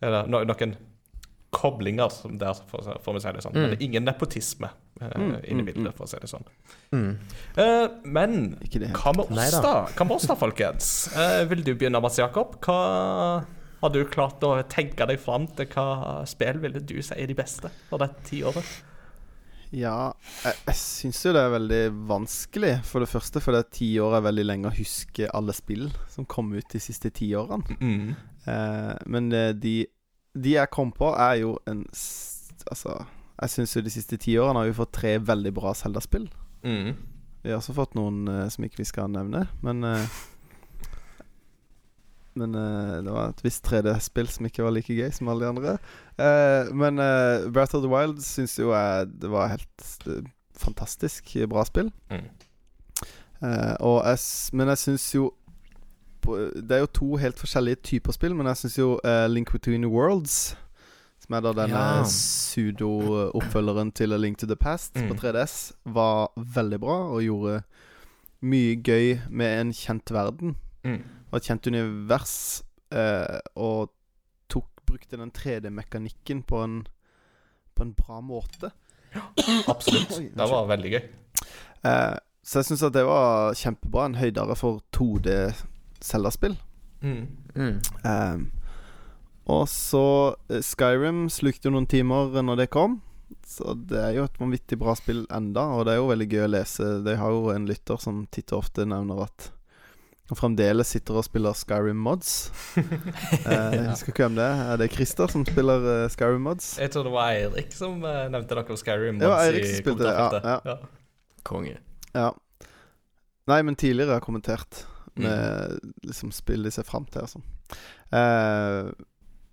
Eller 0.00 0.30
no, 0.32 0.40
noen 0.48 0.78
koblinger 1.52 2.08
som 2.14 2.38
der, 2.40 2.56
for, 2.70 2.86
for 3.04 3.18
å 3.18 3.20
si 3.20 3.32
det 3.36 3.42
sånn. 3.44 3.58
Men 3.58 3.82
ingen 3.84 4.06
nepotisme 4.08 4.70
uh, 5.00 5.38
inn 5.44 5.62
i 5.62 5.66
bildet, 5.66 5.94
for 5.96 6.06
å 6.06 6.10
si 6.10 6.20
det 6.20 6.30
sånn. 6.30 6.44
Eh, 6.90 7.86
men 8.04 8.36
Ikke 8.64 8.82
det 8.82 8.90
helt. 8.90 9.00
hva 9.00 9.14
med 9.16 9.30
oss, 9.30 9.56
da. 9.62 9.74
Hva 9.94 10.06
med 10.08 10.16
oss 10.16 10.28
da, 10.30 10.36
folkens? 10.38 10.90
Uh, 11.14 11.46
vil 11.50 11.64
du 11.66 11.72
begynne, 11.74 12.02
Mats 12.02 12.20
Jakob? 12.20 12.58
Hva 12.64 12.80
har 13.80 13.94
du 13.94 14.02
klart 14.12 14.42
å 14.44 14.54
tenke 14.68 15.06
deg 15.08 15.20
fram 15.22 15.48
til 15.56 15.70
hva 15.72 16.20
spill 16.28 16.60
ville 16.60 16.82
du 16.84 16.98
si 17.00 17.16
er 17.16 17.30
de 17.30 17.36
beste 17.38 17.72
for 17.88 18.02
dette 18.02 18.26
tiåret? 18.28 18.78
Ja, 19.70 20.10
jeg, 20.42 20.56
jeg 20.66 20.78
syns 20.80 21.20
jo 21.22 21.32
det 21.34 21.44
er 21.46 21.52
veldig 21.54 21.82
vanskelig. 22.10 22.72
For 22.86 23.02
det 23.02 23.10
første 23.12 23.42
fordi 23.42 23.62
ti 23.76 23.90
år 24.02 24.18
er 24.18 24.26
veldig 24.26 24.46
lenge 24.48 24.70
å 24.70 24.74
huske 24.74 25.30
alle 25.36 25.54
spill 25.56 25.86
som 26.10 26.26
kom 26.28 26.50
ut 26.56 26.66
de 26.72 26.82
siste 26.82 27.12
ti 27.14 27.30
årene. 27.38 27.78
Mm. 27.78 28.10
Eh, 28.50 28.92
men 29.14 29.30
eh, 29.36 29.52
de, 29.54 29.76
de 30.34 30.56
jeg 30.56 30.72
kom 30.74 30.92
på, 30.96 31.14
er 31.14 31.42
jo 31.44 31.56
en 31.70 31.86
Altså, 32.68 32.92
jeg 33.40 33.52
syns 33.54 33.76
jo 33.76 33.84
de 33.84 33.92
siste 33.92 34.18
ti 34.20 34.34
årene 34.40 34.62
har 34.62 34.68
vi 34.68 34.76
fått 34.76 34.92
tre 34.98 35.14
veldig 35.24 35.52
bra 35.56 35.72
Zelda-spill. 35.76 36.26
Mm. 36.66 36.92
Vi 37.40 37.48
har 37.48 37.60
også 37.60 37.76
fått 37.76 37.96
noen 37.96 38.26
uh, 38.28 38.44
som 38.52 38.66
ikke 38.66 38.82
vi 38.82 38.88
skal 38.90 39.12
nevne, 39.12 39.46
men 39.64 39.86
uh, 39.86 40.18
Men 42.38 42.54
uh, 42.54 43.00
det 43.02 43.10
var 43.10 43.32
et 43.32 43.40
visst 43.42 43.64
3D-spill 43.66 44.28
som 44.30 44.46
ikke 44.46 44.62
var 44.62 44.70
like 44.76 44.94
gøy 44.94 45.08
som 45.12 45.28
alle 45.28 45.44
de 45.44 45.50
andre. 45.50 45.72
Men 46.70 47.00
uh, 47.02 47.48
Breath 47.50 47.74
of 47.74 47.82
the 47.82 47.90
Wild 47.90 48.20
syns 48.22 48.54
jo 48.58 48.70
jeg 48.70 49.08
det 49.20 49.30
var 49.32 49.50
helt 49.50 50.06
fantastisk 50.56 51.34
bra 51.50 51.64
spill. 51.66 51.90
Mm. 52.12 52.28
Og 53.80 53.98
jeg, 54.06 54.18
men 54.52 54.68
jeg 54.68 54.78
syns 54.78 55.04
jo 55.14 55.30
Det 56.22 56.76
er 56.76 56.82
jo 56.82 56.90
to 56.92 57.16
helt 57.16 57.38
forskjellige 57.40 57.82
typer 57.88 58.12
spill, 58.12 58.34
men 58.36 58.46
jeg 58.46 58.62
syns 58.62 58.78
jo 58.78 58.88
Link 59.28 59.50
Between 59.52 59.88
Worlds 59.90 60.54
som 61.20 61.34
er 61.36 61.40
da 61.44 61.52
denne 61.52 61.76
Ja. 61.76 62.02
pseudo-oppfølgeren 62.04 63.92
til 63.94 64.12
A 64.12 64.16
Link 64.16 64.38
to 64.38 64.46
the 64.46 64.56
Past 64.56 64.96
Mm. 64.96 65.08
på 65.08 65.14
3DS, 65.20 65.72
var 65.86 66.30
veldig 66.36 66.80
bra 66.80 66.96
og 67.12 67.22
gjorde 67.22 67.62
mye 68.42 68.76
gøy 68.82 69.20
med 69.30 69.60
en 69.60 69.72
kjent 69.72 70.10
verden 70.10 70.56
Mm. 70.84 71.02
og 71.32 71.36
et 71.36 71.42
kjent 71.44 71.66
univers. 71.66 72.62
Eh, 72.92 73.40
og 73.56 73.90
tok, 74.48 74.66
brukte 74.86 75.16
den 75.16 75.30
3D-mekanikken 75.30 76.42
på 76.46 76.64
en 76.64 76.86
På 77.76 77.82
en 77.84 77.92
bra 77.94 78.20
måte. 78.20 78.72
Absolutt. 79.68 80.10
Oi, 80.18 80.24
Det 80.28 80.36
var 80.50 80.66
veldig 80.66 80.90
gøy. 80.92 81.02
Eh, 81.84 82.16
så 82.44 82.58
jeg 82.58 82.64
syns 82.64 82.82
at 82.82 82.92
det 82.92 83.04
var 83.06 83.54
kjempebra. 83.54 84.04
En 84.04 84.14
høydere 84.16 84.54
for 84.56 84.82
2D 84.92 85.54
Zelda-spill. 86.02 86.58
Mm. 87.00 87.26
Mm. 87.54 87.80
Eh, 88.04 88.38
og 89.50 89.68
så 89.70 90.04
eh, 90.50 90.62
Skyrim 90.64 91.28
slukte 91.32 91.68
jo 91.68 91.74
noen 91.74 91.88
timer 91.90 92.42
når 92.44 92.64
det 92.64 92.72
kom. 92.74 93.00
Så 93.46 93.74
det 93.74 93.98
er 93.98 94.12
jo 94.16 94.26
et 94.26 94.38
vanvittig 94.40 94.78
bra 94.78 94.94
spill 94.98 95.24
enda, 95.34 95.64
og 95.74 95.86
det 95.86 95.94
er 95.94 96.00
jo 96.00 96.10
veldig 96.10 96.26
gøy 96.30 96.44
å 96.44 96.50
lese. 96.50 96.90
De 97.06 97.16
har 97.18 97.34
jo 97.34 97.50
en 97.54 97.66
lytter 97.68 97.98
som 98.02 98.24
titt 98.30 98.54
og 98.54 98.64
ofte 98.64 98.86
nevner 98.88 99.24
at 99.26 99.50
han 100.30 100.38
fremdeles 100.38 100.92
sitter 100.94 101.16
og 101.18 101.26
spiller 101.26 101.56
Skyrim 101.58 101.98
mods. 102.06 102.34
Eh, 103.50 103.72
jeg 103.74 103.86
husker 103.88 104.12
ikke 104.12 104.26
hvem 104.28 104.36
det 104.36 104.44
er. 104.46 104.60
Er 104.70 104.78
det 104.78 104.90
Christer 104.94 105.30
som 105.32 105.42
spiller 105.46 105.82
uh, 105.82 106.04
Skyrim 106.12 106.44
mods? 106.46 106.66
Jeg 106.78 106.92
tror 106.94 107.06
det 107.08 107.12
var 107.14 107.32
Eirik 107.34 107.72
som 107.74 107.96
uh, 108.04 108.28
nevnte 108.30 108.54
noe 108.54 108.74
om 108.74 108.78
Skyrim. 108.78 109.18
Det 109.18 109.26
var 109.30 109.40
mods 109.40 109.48
Eirik 109.48 109.66
som 109.66 109.80
spilte 109.80 110.04
det, 110.04 110.12
ja, 110.12 110.28
kommentarfeltet. 110.28 111.42
Konge. 111.50 111.74
Ja. 112.14 112.28
Nei, 113.50 113.60
men 113.66 113.78
tidligere 113.80 114.12
har 114.12 114.20
jeg 114.20 114.26
kommentert 114.28 114.84
med 115.18 115.80
liksom 116.06 116.30
spill 116.34 116.62
de 116.62 116.72
ser 116.74 116.86
fram 116.86 117.08
til 117.10 117.24
og 117.24 117.32
sånn. 117.32 117.46
Eh, 118.14 118.90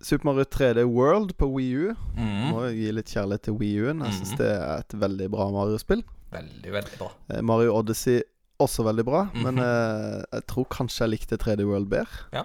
Super 0.00 0.28
Mario 0.30 0.44
3D 0.44 0.84
World 0.86 1.32
på 1.36 1.48
Wii 1.54 1.74
U. 1.88 1.94
Mm. 2.16 2.50
Må 2.52 2.60
gi 2.70 2.90
litt 2.94 3.10
kjærlighet 3.10 3.42
til 3.48 3.56
Wii 3.58 3.80
U-en. 3.82 4.02
Jeg 4.06 4.14
syns 4.20 4.32
mm. 4.34 4.38
det 4.38 4.50
er 4.54 4.82
et 4.84 4.94
veldig 5.00 5.28
bra 5.32 5.48
Mario-spill. 5.50 6.04
Veldig, 6.30 6.72
veldig 6.74 6.98
bra. 7.00 7.08
Eh, 7.34 7.40
Mario 7.42 7.72
Odyssey 7.78 8.20
også 8.60 8.84
veldig 8.86 9.04
bra, 9.06 9.24
Mhm. 9.32 9.42
men 9.42 9.58
eh, 9.62 10.22
jeg 10.32 10.46
tror 10.50 10.64
kanskje 10.70 11.04
jeg 11.06 11.10
likte 11.14 11.38
3D 11.38 11.64
World 11.66 11.88
bedre. 11.88 12.24
Ja, 12.32 12.44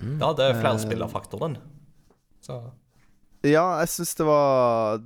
Mm. 0.00 0.18
ja 0.20 0.32
det 0.32 0.44
er 0.46 0.54
Eh, 0.54 0.60
flerspillerfaktoren. 0.62 1.56
Så 2.40 2.62
Ja, 3.44 3.78
jeg 3.80 3.88
syns 3.88 4.14
det 4.16 4.24
var 4.26 5.02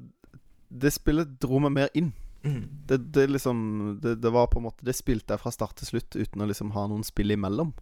Det 0.71 0.93
spillet 0.93 1.39
dro 1.41 1.59
meg 1.59 1.73
mer 1.73 1.89
inn. 1.95 2.13
mm. 2.45 2.69
Det, 2.87 3.13
det 3.13 3.31
liksom 3.31 3.99
det, 4.01 4.21
det 4.21 4.31
var 4.33 4.47
på 4.47 4.59
en 4.59 4.65
måte 4.65 4.85
Det 4.85 4.95
spilte 4.95 5.31
jeg 5.35 5.41
fra 5.41 5.51
start 5.51 5.75
til 5.77 5.87
slutt 5.87 6.15
uten 6.17 6.41
å 6.43 6.47
liksom 6.47 6.71
ha 6.73 6.87
noen 6.87 7.03
spill 7.05 7.31
imellom. 7.31 7.73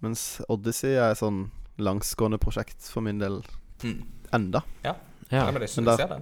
Mens 0.00 0.40
Odyssey 0.48 0.94
er 0.94 1.14
sånn 1.14 1.50
langsgående 1.84 2.38
prosjekt 2.42 2.88
for 2.90 3.04
min 3.04 3.18
del 3.22 3.42
Mm. 3.82 4.02
enda. 4.32 4.62
Ja. 4.84 4.94
Ja. 5.32 5.50
Men 5.50 5.84
da-. 5.84 6.20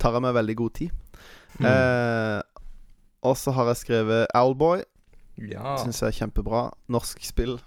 Tar 0.00 0.14
jeg 0.16 0.22
meg 0.24 0.32
veldig 0.34 0.54
god 0.56 0.72
tid. 0.78 0.90
Mm. 1.60 1.66
Eh, 1.68 2.40
og 3.28 3.34
så 3.36 3.52
har 3.52 3.66
jeg 3.68 3.76
skrevet 3.82 4.30
Owlboy. 4.34 4.80
Ja. 5.50 5.74
Syns 5.82 6.00
jeg 6.00 6.08
er 6.08 6.16
kjempebra. 6.22 6.70
Norsk 6.88 7.20
spill. 7.24 7.58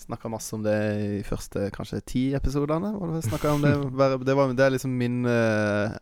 Snakka 0.00 0.28
masse 0.32 0.52
om 0.56 0.62
det 0.64 0.74
i 1.00 1.22
første 1.24 1.70
kanskje 1.72 2.02
ti 2.04 2.22
episodene. 2.36 2.92
Det 3.16 3.24
det, 4.26 4.36
var, 4.36 4.52
det 4.52 4.64
er 4.66 4.74
liksom 4.76 4.92
min 5.00 5.24
eh, 5.24 5.96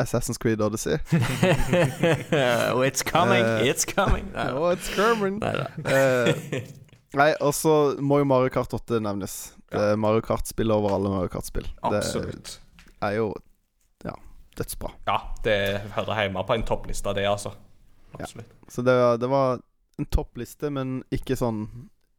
Assassin's 0.00 0.38
Creed 0.40 0.60
Odyssey. 0.60 0.94
oh, 2.72 2.80
it's 2.84 3.02
coming, 3.02 3.42
uh, 3.42 3.64
it's 3.64 3.84
coming. 3.84 4.28
Nei. 4.34 4.50
Oh, 4.56 4.68
it's 4.72 4.88
coming. 4.94 5.40
Nei. 5.40 5.66
Eh, 5.88 6.62
nei, 7.16 7.32
og 7.40 7.52
så 7.56 7.94
må 8.00 8.20
jo 8.22 8.28
Mario 8.28 8.52
Kart 8.52 8.72
8 8.76 9.00
nevnes. 9.04 9.52
Det 9.78 9.88
er 9.92 9.96
Mario 10.00 10.20
Kart-spill 10.26 10.70
over 10.74 10.94
alle 10.96 11.10
Mario 11.12 11.28
Kart-spill. 11.32 11.66
Absolutt. 11.82 12.58
Det 12.86 13.08
er 13.08 13.16
jo 13.18 13.28
ja, 14.04 14.14
dødsbra. 14.58 14.90
Ja, 15.08 15.16
det 15.44 15.56
hører 15.96 16.22
hjemme 16.24 16.44
på 16.48 16.54
en 16.58 16.64
toppliste, 16.68 17.14
det, 17.16 17.24
altså. 17.30 17.54
Absolutt. 18.18 18.52
Så 18.68 18.82
det, 18.84 18.94
var- 18.98 19.18
det 19.18 19.28
var 19.32 19.60
en 19.98 20.06
toppliste, 20.12 20.70
men 20.72 20.98
ikke 21.12 21.36
sånn 21.36 21.62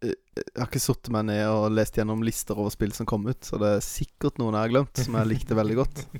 eh, 0.03 0.13
Jeg 0.37 0.59
har 0.59 0.67
ikke 0.69 0.81
satt 0.83 1.09
meg 1.13 1.25
ned 1.29 1.43
og 1.49 1.71
lest 1.73 1.97
gjennom 1.97 2.21
lister 2.25 2.57
over 2.59 2.69
spill 2.73 2.91
som 2.93 3.05
kom 3.09 3.25
ut, 3.29 3.41
så 3.45 3.57
det 3.61 3.69
er 3.77 3.85
sikkert 3.85 4.37
noen 4.41 4.53
jeg 4.57 4.65
har 4.67 4.73
glemt, 4.73 4.97
som 5.05 5.15
jeg 5.19 5.29
likte 5.35 5.57
veldig 5.59 5.79
godt. 5.83 6.05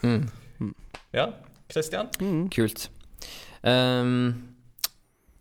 Mm. 0.00 0.30
Ja, 1.12 1.26
Christian? 1.68 2.06
Mm. 2.24 2.46
Kult. 2.52 2.86
Um, 3.60 4.54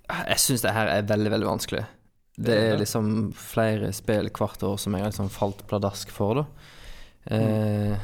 jeg 0.09 0.39
syns 0.43 0.63
det 0.65 0.73
her 0.75 0.89
er 0.91 1.05
veldig, 1.07 1.31
veldig 1.31 1.47
vanskelig. 1.47 1.83
Det 2.39 2.55
er 2.55 2.77
liksom 2.79 3.31
flere 3.35 3.91
spill 3.95 4.29
hvert 4.31 4.63
år 4.63 4.77
som 4.79 4.95
jeg 4.95 5.03
har 5.03 5.11
liksom 5.11 5.31
falt 5.33 5.65
pladask 5.67 6.11
for, 6.13 6.39
da. 6.39 6.45
Eh, 7.35 7.97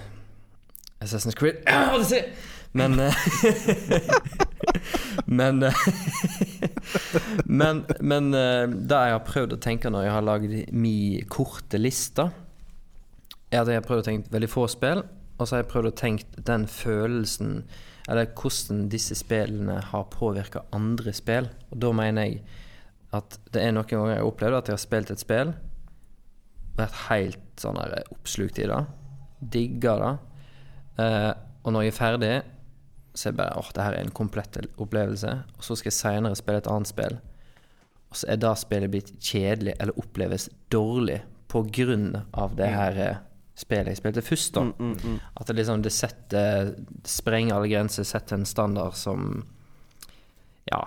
Assassin's 0.99 1.37
Creed 1.37 1.63
Men 2.75 2.99
eh, 2.99 3.15
Men 5.25 5.63
eh, 5.63 5.73
Men, 7.45 7.85
men 7.99 8.33
eh, 8.33 8.67
det 8.67 8.99
jeg 9.07 9.15
har 9.15 9.23
prøvd 9.25 9.55
å 9.55 9.61
tenke 9.61 9.89
når 9.91 10.05
jeg 10.05 10.13
har 10.15 10.25
lagd 10.25 10.55
min 10.75 11.29
korte 11.31 11.79
liste, 11.79 12.27
er 13.49 13.61
at 13.61 13.71
jeg 13.71 13.79
har 13.79 13.87
prøvd 13.87 14.03
å 14.03 14.07
tenke 14.09 14.33
veldig 14.33 14.49
få 14.51 14.67
spill, 14.71 15.03
og 15.37 15.47
så 15.47 15.55
har 15.55 15.63
jeg 15.63 15.71
prøvd 15.71 15.89
å 15.89 15.97
tenke 15.99 16.45
den 16.47 16.67
følelsen 16.71 17.57
Eller 18.07 18.29
hvordan 18.37 18.85
disse 18.93 19.15
spillene 19.17 19.79
har 19.89 20.03
påvirka 20.13 20.61
andre 20.77 21.09
spill. 21.15 21.47
Og 21.73 21.79
da 21.81 21.89
mener 21.97 22.27
jeg 22.27 22.43
at 23.17 23.37
det 23.53 23.61
er 23.63 23.73
noen 23.75 23.87
ganger 23.89 24.13
jeg 24.13 24.21
har 24.21 24.29
opplevd 24.29 24.57
at 24.59 24.69
jeg 24.69 24.77
har 24.77 24.83
spilt 24.83 25.11
et 25.13 25.21
spill, 25.23 25.53
vært 26.75 26.97
helt 27.09 27.61
sånn 27.61 27.79
her 27.79 27.95
oppslukt 28.11 28.59
i 28.59 28.67
det, 28.67 28.81
digga 29.55 29.93
det, 30.01 30.13
eh, 31.03 31.31
og 31.65 31.73
når 31.73 31.85
jeg 31.87 31.93
er 31.93 31.97
ferdig, 31.99 32.33
så 33.15 33.29
er 33.29 33.31
jeg 33.31 33.37
bare 33.39 33.59
åh, 33.61 33.69
det 33.73 33.85
her 33.85 33.95
er 33.95 34.03
en 34.03 34.11
komplett 34.11 34.57
opplevelse. 34.75 35.31
Og 35.55 35.63
så 35.63 35.77
skal 35.79 35.89
jeg 35.89 35.95
seinere 35.97 36.35
spille 36.37 36.59
et 36.59 36.67
annet 36.69 36.89
spill, 36.91 37.15
og 38.11 38.19
så 38.19 38.27
er 38.33 38.41
det 38.43 38.51
spillet 38.59 38.91
blitt 38.91 39.13
kjedelig 39.23 39.73
eller 39.79 39.97
oppleves 40.01 40.49
dårlig 40.71 41.21
på 41.51 41.63
grunn 41.73 42.11
av 42.35 42.53
det 42.59 42.67
her 42.69 42.99
eh, 43.01 43.21
spillet 43.55 43.93
jeg 43.93 44.01
spilte 44.01 44.21
først, 44.25 44.57
da. 44.57 44.65
At 45.39 45.47
det 45.47 45.55
liksom 45.61 45.81
det 45.85 45.93
setter 45.95 46.73
det 46.75 47.07
sprenger 47.07 47.55
alle 47.55 47.71
grenser, 47.71 48.03
setter 48.03 48.35
en 48.41 48.45
standard 48.45 48.93
som 48.99 49.45
Ja. 50.71 50.83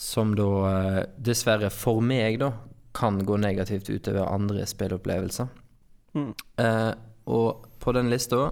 Som 0.00 0.34
da 0.38 0.50
eh, 0.70 1.02
dessverre 1.22 1.70
for 1.70 2.02
meg, 2.04 2.40
da, 2.42 2.52
kan 2.94 3.18
gå 3.26 3.36
negativt 3.42 3.90
utover 3.90 4.28
andre 4.30 4.66
spillopplevelser. 4.66 5.50
Mm. 6.14 6.30
Eh, 6.62 6.92
og 7.26 7.66
på 7.82 7.92
den 7.96 8.10
lista 8.10 8.50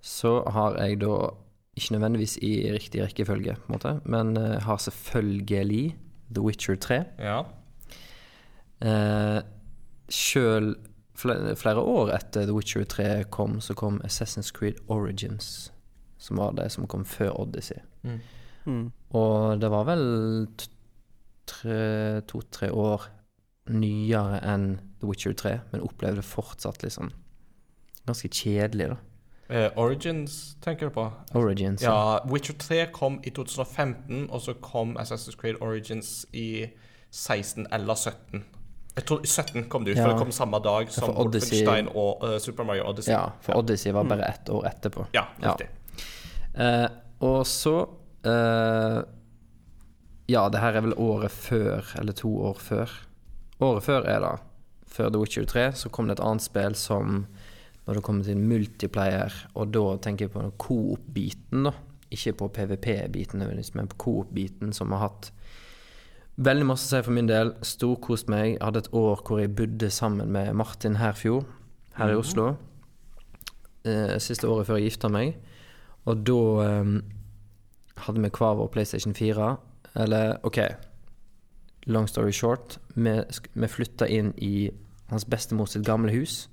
så 0.00 0.40
har 0.50 0.78
jeg 0.80 1.00
da 1.04 1.30
ikke 1.78 1.94
nødvendigvis 1.94 2.36
i 2.42 2.72
riktig 2.72 3.02
rekkefølge, 3.04 3.54
på 3.54 3.68
en 3.68 3.76
måte, 3.76 3.94
men 4.04 4.36
eh, 4.36 4.58
har 4.62 4.76
selvfølgelig 4.76 5.96
The 6.34 6.42
Witcher 6.42 6.76
3. 6.76 7.04
Ja. 7.18 7.42
Eh, 8.80 9.42
Sjøl 10.10 10.74
flere, 11.14 11.56
flere 11.56 11.80
år 11.80 12.10
etter 12.16 12.48
The 12.48 12.54
Witcher 12.56 12.84
3 12.84 13.24
kom, 13.30 13.60
så 13.60 13.74
kom 13.74 14.00
Assassin's 14.04 14.52
Creed 14.52 14.80
Origins, 14.88 15.72
som 16.18 16.36
var 16.36 16.56
det 16.58 16.70
som 16.72 16.86
kom 16.86 17.04
før 17.04 17.40
Odyssey. 17.40 17.78
Mm. 18.02 18.20
Og 18.66 19.60
det 19.60 19.70
var 19.72 19.84
vel 19.88 20.46
to-tre 22.26 22.70
år 22.72 23.06
nyere 23.70 24.40
enn 24.46 24.66
The 25.00 25.08
Witcher 25.08 25.32
3, 25.36 25.54
men 25.72 25.84
opplevde 25.86 26.22
fortsatt 26.26 26.82
liksom 26.84 27.10
ganske 28.08 28.28
kjedelig, 28.32 28.90
da. 28.94 28.98
Uh, 29.50 29.66
Origins, 29.82 30.56
tenker 30.62 30.86
du 30.90 30.94
på? 30.94 31.04
Origins. 31.34 31.82
Ja, 31.82 32.20
Witcher 32.30 32.54
3 32.58 32.84
kom 32.94 33.18
i 33.26 33.30
2015, 33.34 34.28
og 34.30 34.40
så 34.44 34.54
kom 34.62 34.96
Assassin's 34.98 35.34
Creed 35.38 35.58
Origins 35.60 36.24
i 36.32 36.68
16 37.10 37.66
eller 37.74 37.94
17. 37.98 38.44
Jeg 38.96 39.06
tror 39.06 39.24
17 39.26 39.64
kom 39.70 39.84
det 39.84 39.92
ut, 39.94 39.98
Ja. 39.98 40.04
for 40.04 40.12
det 40.12 40.18
kom 40.22 40.30
samme 40.34 40.58
dag 40.62 40.90
som 40.92 41.10
Wolfenstein 41.14 41.88
og 41.94 42.22
uh, 42.22 42.38
Super 42.38 42.64
Mario 42.64 42.86
Odyssey. 42.90 43.12
Ja, 43.14 43.30
for 43.42 43.58
Odyssey 43.58 43.92
var 43.92 44.04
bare 44.04 44.28
ett 44.28 44.48
år 44.50 44.66
etterpå. 44.70 45.06
Ja, 45.14 45.24
Ja. 45.42 45.52
riktig. 45.54 45.68
Eh, 46.54 46.88
og 47.20 47.46
så 47.46 47.88
eh, 48.24 49.00
Ja, 50.30 50.48
det 50.48 50.60
her 50.62 50.76
er 50.78 50.84
vel 50.86 50.94
året 50.94 51.32
før, 51.34 51.86
eller 51.98 52.14
to 52.14 52.30
år 52.50 52.58
før. 52.62 52.92
Året 53.60 53.82
før 53.82 54.06
er 54.06 54.20
det. 54.22 54.34
Før 54.90 55.10
The 55.10 55.18
Witcher 55.22 55.46
3 55.46 55.72
så 55.78 55.90
kom 55.90 56.06
det 56.06 56.18
et 56.18 56.24
annet 56.24 56.42
spill 56.42 56.74
som 56.78 57.26
Når 57.86 57.96
det 57.96 58.02
kommer 58.04 58.24
til 58.24 58.38
multiplayer, 58.38 59.34
og 59.54 59.72
da 59.74 59.96
tenker 59.98 60.26
jeg 60.26 60.30
på 60.34 60.42
coop-biten, 60.60 61.64
da. 61.64 61.72
Ikke 62.12 62.36
på 62.38 62.48
PVP-biten 62.54 63.40
nødvendigvis, 63.40 63.74
men 63.74 63.88
på 63.88 63.96
coop-biten, 64.04 64.72
som 64.72 64.92
har 64.92 65.08
hatt 65.08 65.30
veldig 66.40 66.66
masse 66.68 66.86
å 66.86 66.92
si 66.92 67.02
for 67.06 67.16
min 67.16 67.28
del. 67.28 67.54
Storkost 67.66 68.28
meg. 68.30 68.54
Jeg 68.54 68.62
hadde 68.62 68.84
et 68.84 68.92
år 68.96 69.22
hvor 69.26 69.40
jeg 69.40 69.54
bodde 69.56 69.90
sammen 69.90 70.30
med 70.32 70.52
Martin 70.58 70.98
Herfjord 71.00 71.48
her 71.98 72.12
i 72.12 72.18
Oslo. 72.20 72.52
Eh, 73.84 74.16
siste 74.20 74.48
året 74.48 74.68
før 74.68 74.78
jeg 74.78 74.90
gifta 74.90 75.10
meg. 75.12 75.34
Og 76.08 76.22
da 76.28 76.40
eh, 76.66 76.94
hadde 78.06 78.22
vi 78.22 78.30
hver 78.30 78.56
vår 78.58 78.70
PlayStation 78.72 79.14
4. 79.14 79.56
Eller 79.96 80.36
OK, 80.46 80.58
long 81.86 82.08
story 82.08 82.32
short. 82.32 82.78
Vi, 82.94 83.16
vi 83.54 83.68
flytta 83.68 84.08
inn 84.08 84.32
i 84.36 84.70
hans 85.10 85.24
bestemor 85.24 85.66
sitt 85.70 85.86
gamle 85.86 86.12
hus. 86.14 86.48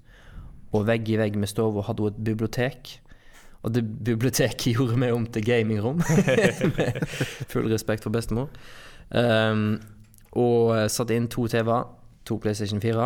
Og 0.74 0.88
vegg 0.88 1.10
i 1.10 1.20
vegg 1.20 1.38
med 1.40 1.50
stua 1.52 1.84
hadde 1.88 2.04
hun 2.04 2.14
et 2.14 2.24
bibliotek. 2.24 2.98
Og 3.64 3.74
det 3.76 3.84
biblioteket 3.84 4.72
gjorde 4.76 5.00
vi 5.00 5.12
om 5.12 5.26
til 5.26 5.46
gamingrom. 5.46 6.02
med 6.78 7.02
full 7.52 7.72
respekt 7.72 8.04
for 8.04 8.14
bestemor. 8.14 8.50
Um, 9.12 9.80
og 10.38 10.76
eh, 10.76 10.90
satte 10.92 11.16
inn 11.16 11.30
to 11.32 11.48
TV-er, 11.48 11.86
to 12.28 12.36
PlayStation 12.38 12.82
4, 12.84 13.06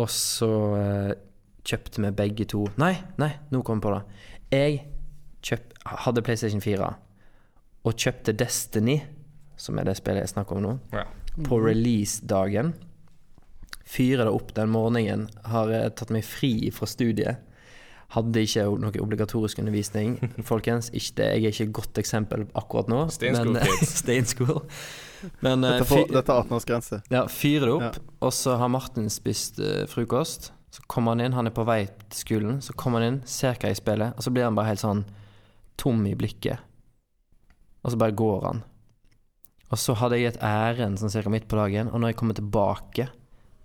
og 0.00 0.10
så 0.10 0.48
uh, 0.48 1.10
kjøpte 1.64 2.00
vi 2.02 2.10
begge 2.16 2.46
to 2.48 2.64
Nei, 2.80 2.94
nei, 3.20 3.28
nå 3.52 3.60
kom 3.62 3.78
jeg 3.78 3.84
på 3.84 3.92
det. 3.92 4.00
Jeg 4.50 4.78
kjøpt, 5.44 5.76
hadde 6.06 6.24
PlayStation 6.24 6.64
4 6.64 6.88
og 7.86 7.94
kjøpte 7.94 8.34
Destiny, 8.36 8.98
som 9.56 9.78
er 9.78 9.86
det 9.88 9.96
spillet 10.00 10.24
jeg 10.26 10.34
snakker 10.34 10.58
om 10.58 10.62
nå, 10.66 10.74
Ja. 10.96 11.04
på 11.46 11.58
release-dagen. 11.62 12.74
Fyrer 13.86 14.24
det 14.26 14.32
opp 14.34 14.54
den 14.56 14.72
morgenen, 14.74 15.28
har 15.46 15.70
eh, 15.70 15.88
tatt 15.94 16.10
meg 16.10 16.24
fri 16.26 16.70
fra 16.74 16.88
studiet. 16.90 17.38
Hadde 18.16 18.42
ikke 18.42 18.64
noe 18.82 19.00
obligatorisk 19.02 19.58
undervisning. 19.62 20.16
Folkens, 20.50 20.90
ikke 20.94 21.14
det, 21.20 21.28
jeg 21.36 21.44
er 21.44 21.54
ikke 21.54 21.66
et 21.68 21.76
godt 21.78 22.00
eksempel 22.02 22.44
akkurat 22.58 22.90
nå. 22.90 23.04
Stay 23.14 23.30
men-. 23.34 23.54
Men 25.42 25.64
eh, 25.64 25.78
Dette, 25.80 26.02
dette 26.12 26.34
er 26.34 26.42
18-årsgrense. 26.44 27.00
ja, 27.10 27.24
fyrer 27.30 27.66
det 27.70 27.74
opp, 27.78 27.96
Ja. 28.00 28.16
og 28.26 28.34
så 28.36 28.56
har 28.60 28.68
Martin 28.70 29.08
spist 29.10 29.58
uh, 29.62 29.86
frokost. 29.90 30.50
Så 30.70 30.82
kommer 30.90 31.14
han 31.14 31.22
inn, 31.24 31.32
han 31.32 31.46
er 31.48 31.54
på 31.56 31.64
vei 31.64 31.86
til 31.86 32.18
skolen. 32.18 32.58
Så 32.62 32.74
kommer 32.76 33.00
han 33.00 33.14
inn, 33.14 33.20
ser 33.24 33.54
hva 33.56 33.70
jeg 33.70 33.78
spiller, 33.80 34.12
og 34.18 34.22
så 34.26 34.32
blir 34.34 34.44
han 34.44 34.58
bare 34.58 34.74
helt 34.74 34.82
sånn 34.82 35.04
tom 35.80 36.02
i 36.10 36.12
blikket. 36.18 36.60
Og 37.86 37.94
så 37.94 37.98
bare 38.00 38.16
går 38.18 38.48
han. 38.48 38.64
Og 39.70 39.78
så 39.78 39.94
hadde 39.98 40.18
jeg 40.18 40.32
et 40.32 40.42
ærend 40.42 40.98
sånn 40.98 41.12
cirka 41.12 41.30
midt 41.30 41.46
på 41.50 41.58
dagen, 41.58 41.90
og 41.90 42.02
når 42.02 42.12
jeg 42.12 42.18
kommer 42.20 42.38
tilbake, 42.38 43.08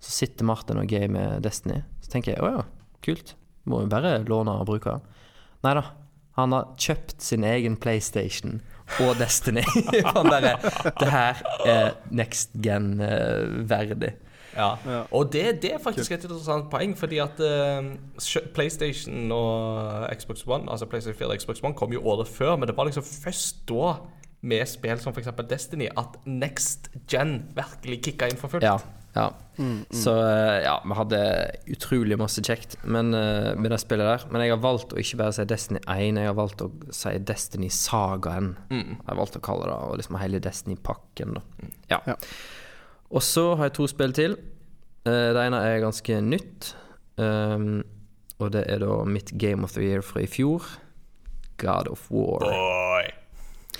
så 0.02 0.14
sitter 0.14 0.46
Martin 0.46 0.80
og 0.82 0.90
gamer 0.90 1.42
Destiny. 1.42 1.80
Så 2.02 2.10
tenker 2.14 2.34
jeg 2.34 2.42
å 2.42 2.50
ja, 2.50 2.62
kult. 3.06 3.34
Må 3.70 3.84
jo 3.84 3.90
bare 3.90 4.16
låne 4.26 4.54
og 4.58 4.68
bruke. 4.70 4.98
Nei 5.62 5.74
da. 5.78 5.84
Han 6.38 6.54
har 6.56 6.70
kjøpt 6.80 7.20
sin 7.20 7.44
egen 7.44 7.74
PlayStation 7.76 8.62
og 9.04 9.18
Destiny. 9.20 9.62
Han 10.14 10.30
bare 10.32 10.54
Det 10.98 11.10
her 11.12 11.42
er 11.68 11.90
next 12.10 12.54
gen-verdig. 12.64 14.14
Ja. 14.56 14.70
Ja. 14.86 15.02
Og 15.10 15.32
det, 15.32 15.62
det 15.62 15.74
er 15.74 15.82
faktisk 15.82 16.12
et 16.12 16.24
interessant 16.26 16.70
poeng, 16.70 16.94
fordi 16.98 17.20
at 17.24 17.40
uh, 17.40 17.92
PlayStation 18.54 19.32
og 19.32 20.08
Xbox 20.18 20.46
One, 20.46 20.70
altså 20.70 20.86
PlayStation 20.86 21.18
4 21.18 21.28
og 21.28 21.40
Xbox 21.40 21.62
One, 21.62 21.74
kom 21.74 21.92
jo 21.92 22.02
året 22.04 22.28
før, 22.28 22.56
men 22.56 22.68
det 22.68 22.76
var 22.76 22.88
liksom 22.88 23.06
først 23.06 23.64
da, 23.68 23.94
med 24.42 24.66
spill 24.66 24.98
som 24.98 25.14
f.eks. 25.14 25.30
Destiny, 25.50 25.86
at 25.96 26.18
next 26.26 26.90
gen 27.08 27.42
virkelig 27.56 28.02
kicka 28.02 28.28
inn 28.28 28.40
for 28.40 28.50
fullt. 28.50 28.66
Ja. 28.66 28.78
ja. 29.14 29.28
Så 29.94 30.14
eh, 30.18 30.62
ja, 30.64 30.78
vi 30.82 30.96
hadde 30.98 31.20
utrolig 31.70 32.16
masse 32.18 32.42
kjekt 32.42 32.74
men, 32.82 33.12
uh, 33.14 33.52
med 33.54 33.70
det 33.70 33.78
spillet 33.84 34.08
der. 34.08 34.24
Men 34.32 34.42
jeg 34.42 34.56
har 34.56 34.64
valgt 34.64 34.96
å 34.96 34.98
ikke 34.98 35.20
bare 35.20 35.36
si 35.36 35.46
Destiny 35.46 35.82
1, 35.84 36.18
jeg 36.18 36.32
har 36.32 36.38
valgt 36.38 36.64
å 36.64 36.72
si 36.90 37.14
Destiny 37.22 37.70
Sagaen. 37.70 38.56
Jeg 38.72 39.06
har 39.06 39.20
valgt 39.20 39.38
å 39.38 39.44
kalle 39.44 39.70
det 39.70 39.78
og 39.78 40.02
liksom 40.02 40.18
hele 40.18 40.42
Destiny-pakken, 40.42 41.38
da. 41.38 41.70
Ja. 41.92 42.02
Ja. 42.10 42.18
Og 43.12 43.22
så 43.24 43.52
har 43.54 43.68
jeg 43.68 43.76
to 43.76 43.88
spill 43.90 44.14
til. 44.16 44.36
Eh, 45.04 45.30
det 45.34 45.42
ene 45.42 45.60
er 45.60 45.82
ganske 45.84 46.20
nytt. 46.24 46.72
Um, 47.20 47.82
og 48.40 48.54
det 48.54 48.64
er 48.72 48.80
da 48.82 49.02
mitt 49.04 49.34
Game 49.38 49.66
of 49.66 49.74
the 49.76 49.84
Year 49.84 50.02
fra 50.02 50.22
i 50.24 50.30
fjor. 50.30 50.64
God 51.60 51.90
of 51.92 52.06
War. 52.10 52.40
Boy. 52.40 53.10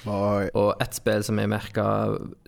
Boy. 0.05 0.51
Og 0.59 0.75
ett 0.83 0.95
spill 0.95 1.25
som 1.25 1.41
jeg 1.41 1.51
merka 1.51 1.87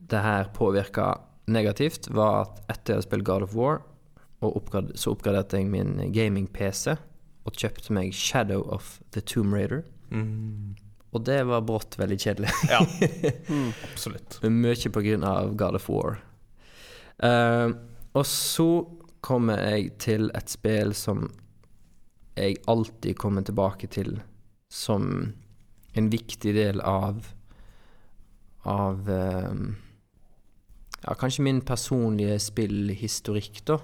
det 0.04 0.20
her 0.20 0.50
påvirka 0.54 1.14
negativt, 1.50 2.08
var 2.12 2.44
at 2.44 2.60
etter 2.72 2.94
jeg 2.94 3.00
hadde 3.00 3.08
spilt 3.08 3.26
God 3.26 3.46
of 3.46 3.56
War, 3.56 3.80
og 4.44 4.56
oppgrad 4.60 4.92
så 5.00 5.14
oppgraderte 5.14 5.58
jeg 5.60 5.70
min 5.72 5.96
gaming-PC 6.12 6.94
og 7.44 7.56
kjøpte 7.60 7.92
meg 7.92 8.12
Shadow 8.16 8.64
of 8.72 8.98
the 9.16 9.20
Tomb 9.24 9.54
Raider. 9.56 9.84
Og 11.14 11.24
det 11.24 11.40
var 11.46 11.64
brått 11.66 11.96
veldig 12.00 12.18
kjedelig. 12.20 12.52
Ja, 12.68 12.80
absolutt. 13.90 14.38
Men 14.42 14.60
mye 14.64 14.92
på 14.92 15.02
grunn 15.04 15.26
av 15.28 15.54
God 15.56 15.78
of 15.78 15.88
War. 15.92 16.18
Eh, 17.22 17.68
Og 18.14 18.26
så 18.26 18.68
kommer 19.20 19.58
jeg 19.58 19.98
til 19.98 20.30
et 20.34 20.50
spill 20.50 20.94
som 20.94 21.26
jeg 22.36 22.58
alltid 22.66 23.16
kommer 23.16 23.42
tilbake 23.46 23.88
til 23.90 24.18
som 24.70 25.32
en 25.94 26.10
viktig 26.10 26.54
del 26.54 26.80
av 26.80 27.30
Av 28.64 29.08
uh, 29.08 29.54
Ja, 31.04 31.14
kanskje 31.14 31.44
min 31.44 31.60
personlige 31.60 32.38
spillhistorikk, 32.40 33.60
da. 33.68 33.76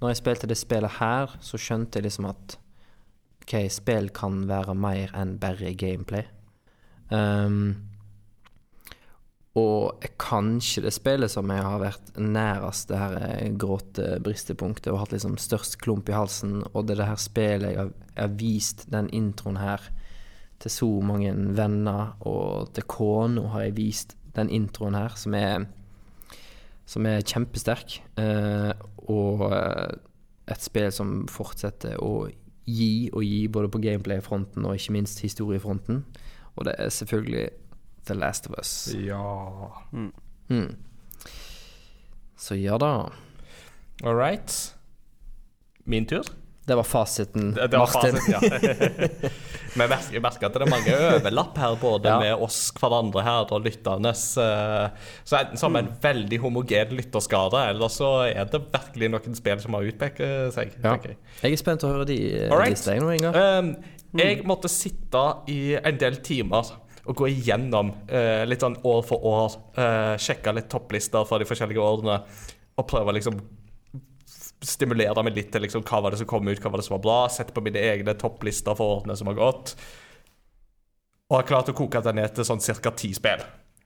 Når 0.00 0.10
jeg 0.10 0.20
spilte 0.22 0.48
det 0.48 0.56
spillet 0.56 0.96
her, 0.96 1.34
så 1.44 1.60
skjønte 1.60 1.98
jeg 2.00 2.06
liksom 2.06 2.30
at 2.30 2.56
OK, 3.44 3.52
spill 3.68 4.08
kan 4.16 4.46
være 4.48 4.74
mer 4.74 5.12
enn 5.12 5.36
bare 5.42 5.74
gameplay. 5.76 6.24
Um, 7.12 7.93
og 9.54 10.02
kanskje 10.18 10.82
det 10.82 10.90
spillet 10.96 11.30
som 11.30 11.50
jeg 11.52 11.62
har 11.62 11.78
vært 11.78 12.16
nærest 12.18 12.88
det 12.90 12.98
her 12.98 13.18
gråte 13.54 14.02
gråtebristepunktet 14.02 14.90
og 14.90 14.98
hatt 15.04 15.14
liksom 15.14 15.36
størst 15.38 15.78
klump 15.78 16.10
i 16.10 16.16
halsen. 16.16 16.64
Og 16.72 16.86
det 16.86 16.96
er 16.96 17.04
det 17.04 17.10
her 17.12 17.20
spillet 17.22 17.70
jeg 17.70 17.78
har, 17.78 17.92
jeg 18.16 18.24
har 18.24 18.34
vist 18.40 18.84
den 18.90 19.10
introen 19.14 19.60
her 19.62 19.86
til 20.58 20.74
så 20.74 20.88
mange 21.06 21.30
venner, 21.54 22.16
og 22.26 22.72
til 22.74 22.86
kona 22.90 23.46
har 23.54 23.68
jeg 23.68 23.76
vist 23.78 24.16
den 24.34 24.50
introen 24.50 24.98
her, 24.98 25.14
som 25.14 25.34
er, 25.38 25.66
som 26.86 27.06
er 27.06 27.22
kjempesterk. 27.22 28.00
Eh, 28.18 28.72
og 29.06 29.46
eh, 29.52 29.94
et 30.50 30.66
spill 30.66 30.90
som 30.94 31.28
fortsetter 31.30 32.00
å 32.02 32.26
gi 32.64 33.10
og 33.12 33.22
gi, 33.22 33.44
både 33.52 33.70
på 33.70 33.82
gameplay-fronten 33.84 34.64
og 34.66 34.78
ikke 34.78 34.96
minst 34.96 35.22
historiefronten. 35.22 36.02
Og 36.54 36.66
det 36.66 36.74
er 36.78 36.90
selvfølgelig 36.94 37.48
The 38.06 38.14
Last 38.14 38.46
of 38.50 38.58
Us. 38.58 38.94
Ja. 38.94 39.72
Mm. 39.92 40.76
Så 42.36 42.54
ja 42.54 42.78
da. 42.78 43.10
All 44.04 44.16
right. 44.16 44.74
Min 45.84 46.06
tur. 46.06 46.24
Det 46.66 46.74
var 46.74 46.82
fasiten, 46.82 47.54
Det, 47.54 47.66
det 47.66 47.76
var 47.78 47.90
Martin. 47.94 48.16
Fasiten, 48.16 49.18
ja. 49.22 49.28
Men 49.76 49.90
jeg 50.12 50.22
merker, 50.22 50.46
at 50.48 50.54
det 50.54 50.62
er 50.64 50.70
mange 50.70 50.94
overlapp 50.96 51.58
her, 51.60 51.74
både 51.80 52.08
Ja. 52.08 52.14
med 52.22 52.44
oss 52.46 52.70
hverandre 52.78 53.24
her 53.26 53.50
og 53.52 53.64
lytterne. 53.66 54.12
Så 54.16 54.40
enten 54.40 54.94
Så 55.28 55.36
har 55.36 55.56
som 55.60 55.76
en 55.76 55.90
veldig 56.02 56.38
homogen 56.40 56.94
lytterskade, 56.96 57.60
eller 57.68 57.92
så 57.92 58.12
er 58.30 58.48
det 58.48 58.62
virkelig 58.72 59.10
noen 59.12 59.36
spill 59.36 59.60
som 59.60 59.76
har 59.76 59.90
utpekt 59.90 60.22
seg. 60.54 60.72
Ja. 60.82 60.94
jeg. 61.04 61.18
Jeg 61.42 61.52
er 61.52 61.60
spent 61.60 61.84
på 61.84 61.90
å 61.90 61.98
høre 61.98 62.08
de 62.08 62.18
eh, 62.46 62.56
listene. 62.64 63.34
Um, 63.34 63.74
jeg 64.16 64.44
måtte 64.48 64.70
sitte 64.72 65.24
i 65.52 65.74
en 65.76 66.00
del 66.00 66.16
timer 66.24 66.70
og 67.04 67.18
gå 67.18 67.28
igjennom 67.28 67.90
eh, 68.08 68.44
litt 68.48 68.64
sånn 68.64 68.78
år 68.88 69.02
for 69.04 69.26
år. 69.28 69.58
eh, 69.76 70.14
sjekke 70.20 70.54
litt 70.56 70.70
topplister 70.72 71.26
fra 71.28 71.38
de 71.40 71.48
forskjellige 71.48 71.82
årene. 71.82 72.20
Og 72.80 72.88
prøve 72.90 73.12
å 73.12 73.16
liksom 73.16 73.42
stimulere 74.64 75.22
meg 75.22 75.36
litt 75.36 75.50
til 75.52 75.64
liksom, 75.66 75.84
hva 75.84 76.00
var 76.00 76.14
det 76.14 76.22
som 76.22 76.28
kom 76.30 76.48
ut, 76.48 76.60
hva 76.62 76.72
var 76.72 76.80
det 76.80 76.86
som 76.86 76.96
var 76.96 77.04
bra. 77.04 77.18
Sette 77.28 77.52
på 77.52 77.64
mine 77.64 77.82
egne 77.82 78.16
topplister 78.16 78.76
for 78.78 79.00
årene 79.00 79.16
som 79.20 79.28
har 79.30 79.36
gått. 79.38 79.74
Og 81.28 81.38
har 81.38 81.48
klart 81.48 81.68
å 81.72 81.76
koke 81.76 82.00
det 82.04 82.16
ned 82.16 82.34
til 82.36 82.48
sånn 82.48 82.62
ca. 82.62 82.94
ti 82.96 83.12
spill. 83.16 83.44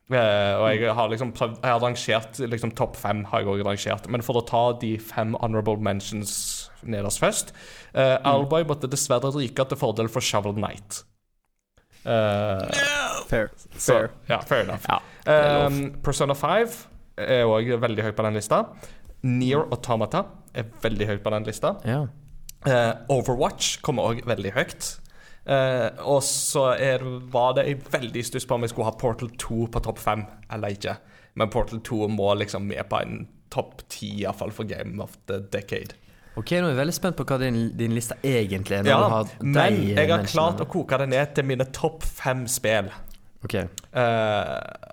Eh, 0.09 0.55
og 0.57 0.71
jeg 0.73 0.95
har 0.97 1.11
liksom 1.13 1.35
prøvd 1.37 1.59
Jeg 1.61 1.69
har 1.69 1.83
rangert 1.83 2.39
liksom 2.41 2.71
topp 2.73 2.95
fem, 2.97 3.27
har 3.29 3.43
jeg 3.43 3.51
også 3.53 3.67
rangert. 3.67 4.09
Men 4.09 4.25
for 4.25 4.41
å 4.41 4.47
ta 4.47 4.65
de 4.81 4.95
fem 5.03 5.35
honorable 5.43 5.77
mentions 5.85 6.71
nederst 6.87 7.19
først 7.19 7.51
uh, 7.97 8.17
Alboy 8.23 8.63
måtte 8.69 8.87
dessverre 8.87 9.33
ryke 9.35 9.65
til 9.67 9.81
fordel 9.81 10.09
for 10.13 10.25
Shovel 10.25 10.55
Knight. 10.55 11.03
Eh, 12.05 12.83
Fair. 13.29 13.51
så, 13.77 13.93
Fair. 13.93 14.11
ja, 14.29 14.41
fair 14.41 14.65
enough. 14.65 14.87
Ja. 14.89 15.67
Um, 15.67 16.01
Persona 16.03 16.35
5 16.35 16.69
er 17.19 17.45
òg 17.49 17.69
veldig 17.83 18.07
høyt 18.07 18.17
på 18.17 18.25
den 18.25 18.39
lista. 18.39 18.63
Near 19.27 19.67
Automata 19.75 20.25
er 20.55 20.71
veldig 20.83 21.11
høyt 21.11 21.23
på 21.25 21.35
den 21.35 21.49
lista. 21.49 21.75
Ja. 21.85 22.07
Uh, 22.67 22.95
Overwatch 23.19 23.79
kommer 23.87 24.13
òg 24.13 24.25
veldig 24.27 24.55
høyt. 24.57 24.89
Uh, 25.49 25.89
og 26.05 26.23
så 26.27 26.75
er, 26.77 27.05
var 27.33 27.55
det 27.57 27.67
jeg 27.69 27.81
veldig 27.93 28.25
stuss 28.27 28.47
på 28.47 28.59
om 28.59 28.67
jeg 28.67 28.75
skulle 28.75 28.91
ha 28.91 28.99
Portal 29.01 29.31
2 29.41 29.69
på 29.73 29.83
topp 29.85 30.01
5 30.03 30.25
eller 30.57 30.77
ikke. 30.77 30.97
Men 31.39 31.53
Portal 31.53 31.81
2 31.85 32.09
må 32.13 32.33
liksom 32.37 32.67
med 32.69 32.89
på 32.91 33.01
en 33.01 33.27
topp 33.53 33.81
10, 33.89 34.25
iallfall 34.25 34.53
for 34.53 34.69
Game 34.69 35.01
of 35.03 35.17
the 35.31 35.41
Decade. 35.53 35.97
Ok, 36.39 36.53
nå 36.55 36.69
er 36.69 36.75
jeg 36.75 36.79
veldig 36.79 36.95
spent 36.97 37.17
på 37.19 37.25
hva 37.27 37.39
din, 37.43 37.57
din 37.79 37.95
liste 37.97 38.15
egentlig 38.23 38.79
er. 38.79 38.85
Når 38.87 38.93
Ja, 38.93 38.99
du 38.99 39.15
har 39.15 39.33
men 39.43 39.81
jeg 39.83 39.97
har 39.99 40.19
menneskene. 40.21 40.33
klart 40.33 40.61
å 40.63 40.69
koke 40.71 40.99
det 41.03 41.09
ned 41.11 41.35
til 41.35 41.49
mine 41.49 41.67
topp 41.75 42.07
fem 42.07 42.45
spill. 42.51 42.93
Ok, 43.45 43.55
uh, 43.95 44.89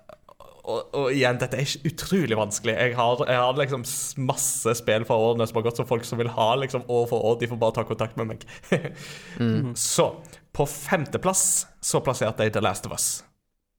og, 0.66 0.94
og 0.98 1.12
igjen, 1.14 1.38
dette 1.38 1.58
er 1.58 1.62
ikke 1.62 1.92
utrolig 1.92 2.36
vanskelig. 2.38 2.74
Jeg 2.74 2.96
har, 2.98 3.20
jeg 3.28 3.38
har 3.38 3.58
liksom 3.60 3.84
masse 4.26 4.72
spill 4.80 5.04
fra 5.06 5.14
årene 5.22 5.46
som 5.46 5.60
har 5.60 5.66
gått 5.68 5.78
som 5.78 5.86
folk 5.86 6.06
som 6.08 6.18
vil 6.18 6.30
ha 6.34 6.48
liksom 6.58 6.82
år 6.90 7.06
for 7.10 7.22
år. 7.28 7.36
De 7.38 7.46
får 7.52 7.60
bare 7.62 7.76
ta 7.76 7.84
kontakt 7.86 8.18
med 8.18 8.32
meg. 8.32 8.46
Så 9.78 10.08
på 10.56 10.66
femteplass 10.66 11.44
så 11.84 12.00
plasserte 12.02 12.42
jeg 12.48 12.56
The 12.56 12.64
Last 12.64 12.88
of 12.88 12.96
Us. 12.96 13.06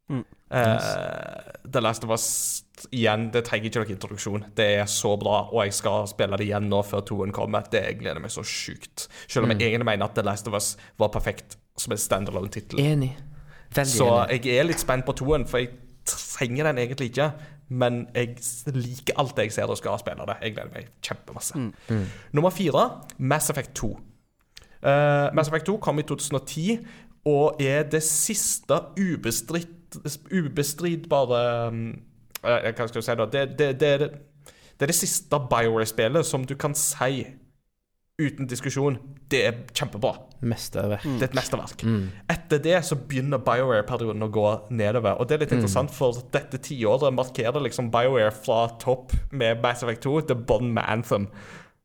Mm. 0.07 0.23
Eh, 0.55 1.51
The 1.67 1.81
Last 1.83 2.05
of 2.07 2.13
Us 2.15 2.63
igjen, 2.91 3.27
det 3.33 3.43
trenger 3.47 3.69
ikke 3.69 3.81
noen 3.81 3.93
introduksjon. 3.95 4.45
Det 4.57 4.67
er 4.81 4.89
så 4.91 5.15
bra, 5.19 5.39
og 5.51 5.63
jeg 5.65 5.73
skal 5.77 6.07
spille 6.09 6.37
det 6.39 6.47
igjen 6.49 6.69
nå 6.71 6.81
før 6.85 7.03
toen 7.07 7.33
kommer. 7.35 7.65
Det 7.71 7.83
gleder 7.99 8.21
meg 8.23 8.33
så 8.33 8.43
sjukt. 8.45 9.07
Selv 9.27 9.47
om 9.47 9.53
jeg 9.55 9.61
egentlig 9.71 9.87
mener 9.89 10.05
at 10.09 10.15
The 10.17 10.25
Last 10.27 10.47
of 10.47 10.57
Us 10.57 10.75
var 10.99 11.11
perfekt 11.13 11.57
som 11.77 11.93
en 11.93 12.01
standalone-tittel. 12.01 12.79
enig. 12.79 13.11
Veldig 13.75 13.91
Så 13.91 14.07
enig. 14.29 14.45
jeg 14.45 14.57
er 14.57 14.63
litt 14.69 14.79
spent 14.79 15.05
på 15.05 15.13
toen, 15.13 15.45
for 15.45 15.57
jeg 15.57 15.71
trenger 16.05 16.69
den 16.69 16.77
egentlig 16.77 17.11
ikke. 17.11 17.31
Men 17.69 18.07
jeg 18.15 18.37
liker 18.71 19.17
alt 19.19 19.37
jeg 19.37 19.51
ser 19.51 19.67
og 19.67 19.77
skal 19.77 19.99
spille 19.99 20.23
det. 20.27 20.37
Jeg 20.41 20.53
gleder 20.55 20.71
meg 20.73 20.87
kjempemasse. 21.03 21.53
Nummer 22.31 22.49
fire, 22.49 23.01
Mass 23.17 23.49
Effect 23.49 23.75
2. 23.75 23.89
Uh, 24.77 25.33
Mass 25.35 25.49
Effect 25.49 25.65
2 25.65 25.77
kom 25.83 25.99
i 25.99 26.05
2010 26.07 26.77
og 27.27 27.59
er 27.59 27.83
det 27.83 28.03
siste 28.03 28.77
ubestridt, 28.95 29.97
ubestridbare 30.31 31.67
um, 31.67 31.89
eh, 31.89 31.95
Hva 32.47 32.87
skal 32.87 33.01
du 33.01 33.05
si, 33.05 33.17
da? 33.19 33.27
Det, 33.33 33.43
det, 33.59 33.67
det, 33.81 33.91
er 33.93 34.05
det, 34.05 34.09
det 34.77 34.87
er 34.87 34.93
det 34.93 34.95
siste 34.97 35.39
BioWare-spillet 35.51 36.25
som 36.25 36.45
du 36.47 36.55
kan 36.59 36.75
si 36.77 37.25
uten 38.17 38.47
diskusjon 38.49 38.97
det 39.29 39.41
er 39.45 39.57
kjempebra. 39.75 40.13
Mesterverk. 40.47 41.03
Det 41.03 41.25
er 41.25 41.29
et 41.29 41.35
mesterverk. 41.37 41.83
Mm. 41.83 42.07
Etter 42.31 42.61
det 42.63 42.77
så 42.87 42.95
begynner 42.97 43.41
BioWare-perioden 43.43 44.23
å 44.23 44.29
gå 44.33 44.45
nedover. 44.71 45.19
Og 45.19 45.27
det 45.27 45.35
er 45.35 45.43
litt 45.43 45.53
interessant, 45.57 45.91
for 45.93 46.17
dette 46.33 46.61
tiåret 46.63 47.13
markerer 47.13 47.59
liksom 47.65 47.91
BioWare 47.93 48.31
fra 48.33 48.63
topp 48.81 49.13
med 49.31 49.61
Mass 49.63 49.83
Effect 49.83 50.05
2 50.07 50.15
til 50.29 50.45
bånn 50.49 50.71
med 50.77 50.87
Anthem. 50.87 51.27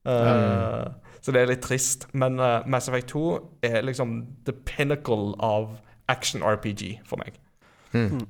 Uh, 0.06 0.92
Så 1.22 1.34
det 1.34 1.42
er 1.42 1.50
litt 1.52 1.62
trist. 1.66 2.06
Men 2.18 2.38
uh, 2.40 2.62
Mass 2.66 2.88
Effect 2.90 3.12
2 3.12 3.24
er 3.68 3.82
liksom 3.86 4.20
the 4.46 4.54
pinnacle 4.66 5.34
av 5.42 5.74
action-RPG 6.12 7.00
for 7.08 7.22
meg. 7.22 7.36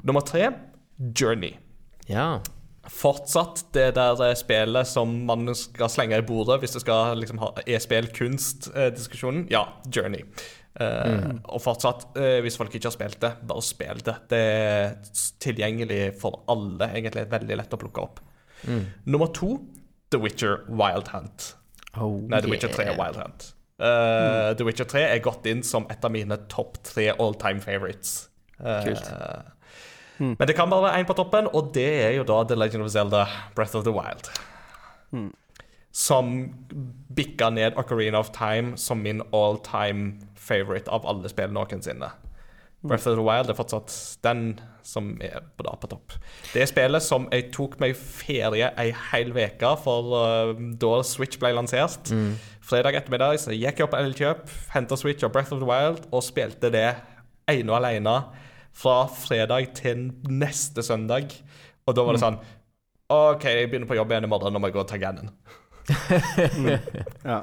Nummer 0.03 0.25
tre, 0.27 0.49
Journey. 0.99 1.55
Ja. 2.11 2.41
Fortsatt 2.91 3.69
det 3.77 3.93
der 3.95 4.19
eh, 4.27 4.35
spillet 4.35 4.89
som 4.91 5.13
man 5.29 5.47
skal 5.55 5.91
slenge 5.93 6.19
i 6.19 6.25
bordet 6.27 6.59
hvis 6.63 6.75
det 6.75 6.83
skal 6.83 7.15
liksom 7.21 7.39
ha 7.43 7.53
e-spill-kunst-diskusjonen. 7.67 9.47
Ja, 9.53 9.67
Journey. 9.87 10.25
Eh, 10.81 11.29
Og 11.45 11.61
fortsatt, 11.63 12.09
uh, 12.17 12.41
hvis 12.43 12.57
folk 12.57 12.73
ikke 12.75 12.89
har 12.89 12.95
spilt 12.97 13.21
det, 13.23 13.33
bare 13.47 13.63
spill 13.63 14.01
det. 14.03 14.17
Det 14.33 14.41
er 14.43 14.95
tilgjengelig 15.45 16.03
for 16.21 16.43
alle. 16.51 16.89
Egentlig 16.97 17.27
veldig 17.31 17.59
lett 17.61 17.77
å 17.77 17.81
plukke 17.81 18.07
opp. 18.07 18.23
Nummer 19.05 19.31
to, 19.35 19.57
The 20.15 20.21
Witcher 20.23 20.63
Wild 20.69 21.09
Hunt. 21.13 21.53
Oh, 21.97 22.21
Nei, 22.31 22.41
The 22.41 22.51
Witcher 22.51 22.71
3 22.73 22.87
er 22.93 22.97
Wild 22.99 23.19
Hunt. 23.21 23.49
Eh, 23.83 24.53
The 24.57 24.65
Witcher 24.65 24.87
3 24.89 25.03
er 25.11 25.23
gått 25.25 25.47
inn 25.51 25.63
som 25.67 25.87
et 25.91 26.05
av 26.05 26.13
mine 26.15 26.37
topp 26.53 26.79
tre 26.87 27.11
all 27.19 27.35
time 27.41 27.61
favorites. 27.65 28.29
Eh, 28.63 28.85
Kult. 30.23 30.39
Men 30.39 30.49
det 30.49 30.55
kan 30.55 30.71
bare 30.71 30.87
være 30.87 31.03
én 31.03 31.07
på 31.09 31.17
toppen, 31.19 31.49
og 31.51 31.73
det 31.75 31.89
er 32.05 32.13
jo 32.15 32.27
da 32.29 32.43
The 32.47 32.59
Legend 32.59 32.85
of 32.87 32.91
Zelda 32.95 33.27
Breath 33.57 33.75
of 33.77 33.87
the 33.87 33.95
Wild. 33.95 34.29
Som 35.93 36.29
bikka 37.17 37.51
ned 37.51 37.77
Ocarina 37.77 38.21
of 38.23 38.31
Time 38.31 38.77
som 38.79 39.03
min 39.03 39.23
all 39.35 39.59
time 39.67 40.21
favorite 40.39 40.91
av 40.91 41.07
alle 41.07 41.29
spill 41.29 41.51
noensinne. 41.53 42.13
Breath 42.83 43.07
of 43.07 43.19
the 43.19 43.23
Wild 43.23 43.51
er 43.51 43.59
fortsatt 43.59 43.93
den 44.23 44.61
som 44.83 45.13
er 45.23 45.43
på, 45.57 45.63
da, 45.67 45.75
på 45.79 45.91
topp. 45.91 46.15
Det 46.53 46.65
er 46.65 46.71
spillet 46.71 47.05
som 47.05 47.29
jeg 47.31 47.51
tok 47.55 47.77
meg 47.83 47.95
ferie 47.99 48.73
ei 48.79 48.89
hel 49.13 49.31
uke 49.35 49.75
for 49.85 50.15
uh, 50.15 50.55
da 50.83 50.93
Switch 51.07 51.39
ble 51.39 51.53
lansert. 51.55 52.11
Fredag 52.63 52.99
ettermiddag 52.99 53.39
så 53.43 53.55
gikk 53.55 53.83
jeg 53.83 53.87
opp 53.87 53.99
Elkjøp, 53.99 54.47
henta 54.75 54.99
Switch 54.99 55.27
og 55.27 55.35
Breath 55.35 55.55
of 55.55 55.63
the 55.63 55.69
Wild 55.69 56.07
og 56.11 56.25
spilte 56.27 56.71
det 56.75 56.89
ene 57.51 57.71
og 57.71 57.79
alene 57.83 58.17
fra 58.73 59.03
fredag 59.13 59.73
til 59.79 60.09
neste 60.31 60.83
søndag. 60.87 61.35
Og 61.87 61.97
da 61.99 62.05
var 62.07 62.17
det 62.17 62.23
sånn 62.25 62.39
OK, 63.13 63.45
jeg 63.45 63.69
begynner 63.69 63.89
på 63.91 63.97
jobb 63.99 64.13
igjen 64.15 64.25
i 64.25 64.31
morgen, 64.33 64.55
nå 64.55 64.61
må 64.63 64.71
jeg 64.71 64.77
gå 64.79 64.85
og 64.85 64.89
ta 64.89 64.97
Ganon. 65.03 65.33
Ja. 67.27 67.43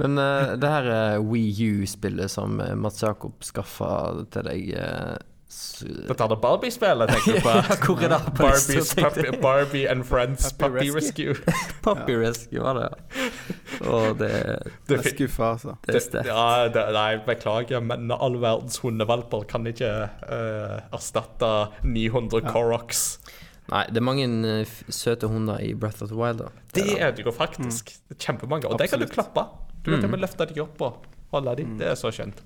Men 0.00 0.16
uh, 0.16 0.54
det 0.56 0.68
her 0.70 0.86
uh, 1.18 1.24
Wii 1.28 1.66
U-spillet 1.82 2.30
som 2.32 2.56
eh, 2.62 2.70
Mats 2.78 3.02
Jakob 3.04 3.42
skaffa 3.44 3.90
til 4.32 4.46
deg, 4.48 4.70
s- 4.72 5.18
Dette 5.84 6.24
er 6.24 6.30
det 6.30 6.36
Barbie-spillet, 6.40 7.10
tenker 7.10 7.36
du 7.36 7.44
på? 7.44 7.52
Ja, 7.68 7.76
hvor 7.84 8.00
er 8.00 8.12
det 8.12 8.18
på 8.24 8.32
Barbie's 8.40 8.68
lista. 8.72 9.08
Puppy, 9.08 9.36
Barbie 9.44 9.84
and 9.90 10.06
Friends 10.08 10.52
Puppy 10.52 10.78
Puppy 10.78 10.90
Rescue. 10.94 11.34
Puppy 11.84 12.16
Rescue 12.18 12.62
var 12.64 12.78
det, 12.78 12.88
ja. 12.88 13.28
Og 13.90 14.18
det, 14.18 14.30
Det, 14.88 14.98
er 14.98 15.08
skuffa, 15.10 15.50
altså. 15.52 15.76
det 15.86 15.98
er 15.98 16.04
sterkt. 16.04 16.30
ja, 16.30 16.68
det, 16.72 16.84
nei, 16.96 17.10
beklager, 17.26 17.84
men 17.84 18.10
all 18.14 18.38
verdens 18.42 18.80
hundevalper 18.82 19.44
kan 19.50 19.66
ikke 19.68 19.92
uh, 20.24 20.78
erstatte 20.94 21.52
900 21.84 22.48
Corox. 22.48 23.04
Nei, 23.72 23.84
det 23.90 24.00
er 24.00 24.06
mange 24.06 24.28
uh, 24.28 24.74
søte 24.88 25.28
hunder 25.30 25.60
i 25.60 25.74
Breath 25.74 26.02
of 26.04 26.12
the 26.12 26.18
Wild, 26.18 26.40
da. 26.40 26.50
Det 26.74 26.98
er 26.98 27.14
det 27.14 27.26
jo 27.26 27.34
faktisk. 27.34 27.92
Mm. 28.08 28.16
Kjempemange. 28.18 28.72
Og 28.72 28.80
det 28.80 28.90
kan 28.90 29.02
du 29.02 29.10
klappe. 29.10 29.46
Du 29.84 29.92
kan 29.98 30.08
mm. 30.08 30.18
løfte 30.24 30.48
dem 30.48 30.64
opp 30.64 30.82
og 30.82 31.06
holde 31.34 31.58
dem. 31.60 31.78
Det 31.78 31.92
er 31.92 31.98
så 31.98 32.12
skjønt. 32.14 32.42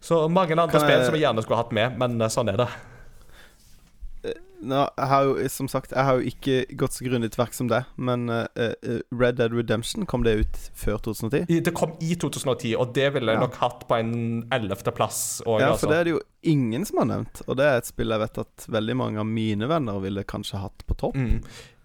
Så 0.00 0.28
mange 0.30 0.54
andre 0.56 0.80
spill 0.80 1.04
som 1.04 1.14
vi 1.16 1.24
gjerne 1.24 1.42
skulle 1.42 1.58
hatt 1.62 1.72
med, 1.74 1.98
men 1.98 2.20
eh, 2.20 2.30
sånn 2.32 2.48
er 2.52 2.60
det. 2.64 2.68
Nå, 4.58 4.78
jeg 4.98 5.06
har 5.06 5.22
jo, 5.28 5.34
som 5.54 5.68
sagt, 5.70 5.92
jeg 5.94 6.02
har 6.02 6.16
jo 6.18 6.26
ikke 6.32 6.54
gått 6.80 6.96
så 6.96 7.04
grundig 7.06 7.28
til 7.30 7.38
verk 7.44 7.54
som 7.54 7.68
det, 7.70 7.78
men 7.94 8.24
eh, 8.32 8.48
eh, 8.58 8.96
Red 9.14 9.36
Dead 9.38 9.54
Redemption, 9.54 10.02
kom 10.10 10.24
det 10.26 10.32
ut 10.40 10.58
før 10.74 10.98
2010? 11.04 11.60
Det 11.62 11.72
kom 11.78 11.92
i 12.02 12.16
2010, 12.18 12.72
og 12.82 12.90
det 12.96 13.12
ville 13.14 13.30
jeg 13.30 13.38
Ja. 13.38 13.44
nok 13.46 13.54
hatt 13.62 13.86
på 13.86 13.98
en 14.00 14.48
ellevteplass. 14.50 15.42
Ja, 15.46 15.70
altså. 15.70 15.86
for 15.86 15.94
det 15.94 16.00
er 16.00 16.08
det 16.08 16.14
jo 16.16 16.22
ingen 16.42 16.84
som 16.88 16.98
har 17.04 17.06
nevnt, 17.12 17.42
og 17.46 17.56
det 17.60 17.68
er 17.70 17.78
et 17.78 17.86
spill 17.86 18.10
jeg 18.10 18.24
vet 18.24 18.42
at 18.42 18.66
veldig 18.66 18.96
mange 18.98 19.22
av 19.22 19.30
mine 19.30 19.68
venner 19.70 20.02
ville 20.02 20.26
kanskje 20.26 20.58
hatt 20.58 20.82
på 20.90 20.98
topp. 20.98 21.14
Mm. 21.14 21.38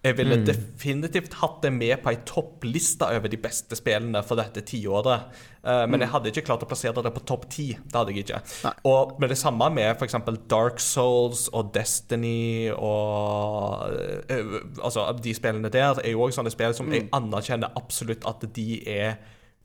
Jeg 0.03 0.17
ville 0.17 0.35
Mm. 0.35 0.45
definitivt 0.45 1.33
hatt 1.39 1.61
det 1.63 1.71
med 1.71 2.01
på 2.03 2.09
ei 2.11 2.17
toppliste 2.27 3.07
over 3.07 3.29
de 3.31 3.37
beste 3.37 3.75
spillene 3.75 4.21
for 4.23 4.35
dette 4.35 4.59
tiåret. 4.67 5.29
Uh, 5.63 5.85
men 5.87 6.01
jeg 6.01 6.09
hadde 6.11 6.27
ikke 6.27 6.43
klart 6.49 6.63
å 6.65 6.67
plassere 6.67 7.01
det 7.01 7.13
på 7.15 7.23
topp 7.25 7.45
ti. 7.49 7.69
Det 7.71 7.95
hadde 7.95 8.11
jeg 8.11 8.25
ikke. 8.25 8.41
Nei. 8.65 8.73
Og 8.83 9.13
med 9.23 9.29
det 9.31 9.37
samme 9.39 9.69
med 9.71 9.95
f.eks. 9.95 10.15
Dark 10.51 10.79
Souls 10.83 11.45
og 11.53 11.71
Destiny 11.73 12.69
og 12.75 13.87
uh, 14.29 14.59
Altså, 14.83 15.07
de 15.23 15.33
spillene 15.33 15.71
der 15.71 15.95
er 16.03 16.11
jo 16.11 16.25
òg 16.27 16.35
sånne 16.35 16.51
spill 16.51 16.75
som 16.75 16.91
jeg 16.91 17.07
anerkjenner 17.15 17.71
absolutt 17.79 18.27
at 18.27 18.43
de 18.55 18.81
er 18.83 19.15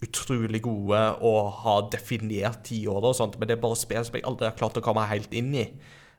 utrolig 0.03 0.62
gode 0.62 0.99
og 1.26 1.53
har 1.64 1.89
definert 1.91 2.62
tiåret 2.68 3.11
og 3.11 3.16
sånt, 3.18 3.39
men 3.41 3.49
det 3.49 3.57
er 3.57 3.62
bare 3.62 3.74
spill 3.78 4.05
som 4.07 4.14
jeg 4.14 4.22
aldri 4.28 4.47
har 4.47 4.55
klart 4.55 4.78
å 4.78 4.84
komme 4.84 5.03
helt 5.11 5.32
inn 5.34 5.51
i. 5.59 5.64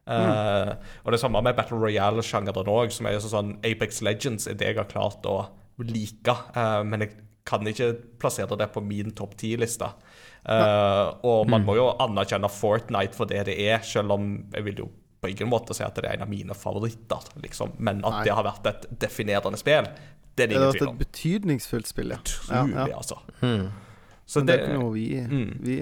Eh, 0.10 0.74
og 1.04 1.14
det 1.14 1.22
samme 1.22 1.42
med 1.46 1.58
Battle 1.58 1.80
Royale-sjangeren 1.82 2.72
òg, 2.74 2.94
som 2.96 3.10
er 3.10 3.20
sånn 3.24 3.56
Apex 3.68 4.02
Legends 4.06 4.48
er 4.50 4.58
det 4.60 4.72
jeg 4.72 4.80
har 4.82 4.90
klart 4.90 5.26
å 5.30 5.42
like. 5.80 6.36
eh, 6.56 6.84
men 6.84 7.06
jeg 7.06 7.18
kan 7.50 7.66
ikke 7.66 7.94
plassere 8.22 8.58
det 8.60 8.70
på 8.74 8.82
min 8.86 9.12
topp 9.18 9.36
ti-liste. 9.40 9.90
Eh, 10.46 11.06
og 11.28 11.50
man 11.50 11.66
må 11.66 11.76
jo 11.80 11.90
anerkjenne 12.00 12.50
Fortnite 12.52 13.18
for 13.18 13.30
det 13.30 13.46
det 13.50 13.58
er, 13.70 13.82
selv 13.86 14.16
om 14.16 14.32
jeg 14.54 14.66
vil 14.68 14.84
jo 14.86 14.90
på 15.20 15.34
ingen 15.34 15.50
måte 15.52 15.76
si 15.76 15.84
at 15.84 15.98
det 16.00 16.08
er 16.08 16.16
en 16.16 16.24
av 16.24 16.32
mine 16.32 16.56
favoritter. 16.56 17.26
Liksom. 17.44 17.76
Men 17.78 18.00
at 18.06 18.22
Nei. 18.22 18.24
det 18.30 18.38
har 18.38 18.48
vært 18.48 18.70
et 18.72 18.88
definerende 19.02 19.60
spill, 19.60 19.90
det 20.36 20.46
er 20.46 20.48
det 20.48 20.56
Det 20.56 20.64
har 20.64 20.72
vært 20.72 20.86
et 20.86 21.02
betydningsfullt 21.04 21.90
spill, 21.90 22.14
ja. 22.16 22.22
ja, 22.48 22.64
Utrolig, 22.64 22.92
ja. 22.94 22.98
altså. 23.02 23.20
Hmm. 23.42 23.66
Så 24.30 24.44
det 24.44 24.52
det, 24.52 24.56
er 24.60 24.68
ikke 24.68 24.78
noe 24.78 24.92
vi, 24.94 25.06
Mm. 25.26 25.54
vi 25.66 25.76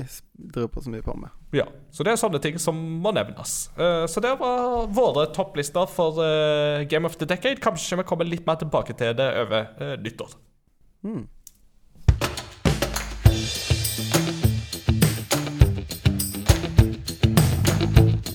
driver 0.54 0.70
på 0.72 0.82
så 0.86 0.92
mye 0.94 1.04
på 1.04 1.16
med. 1.20 1.30
ja, 1.52 1.66
så 1.92 2.04
det 2.08 2.14
er 2.14 2.20
sånne 2.22 2.40
ting 2.40 2.56
som 2.64 2.78
må 3.04 3.12
nevnes. 3.12 3.56
Uh, 3.76 4.06
så 4.08 4.24
det 4.24 4.32
var 4.40 4.88
våre 4.96 5.26
topplister 5.36 5.86
for 5.92 6.22
uh, 6.24 6.84
Game 6.88 7.06
of 7.06 7.18
the 7.20 7.28
Decade. 7.28 7.60
Kanskje 7.60 7.98
vi 8.00 8.04
kommer 8.08 8.24
litt 8.30 8.48
mer 8.48 8.56
tilbake 8.62 8.96
til 8.96 9.12
det 9.20 9.28
over 9.44 9.68
uh, 9.82 9.96
nyttår. 10.00 10.38
Mm. 11.04 11.28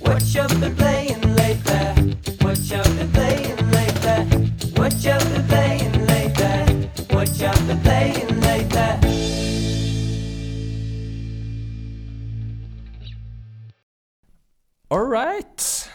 What 0.00 0.22
you 0.34 0.46
been 0.60 0.76
playing 0.76 1.20
lately? 1.36 2.16
What 2.42 2.58
you 2.70 2.82
been 2.96 3.10
playing 3.12 3.21
All 14.92 15.08
right. 15.08 15.88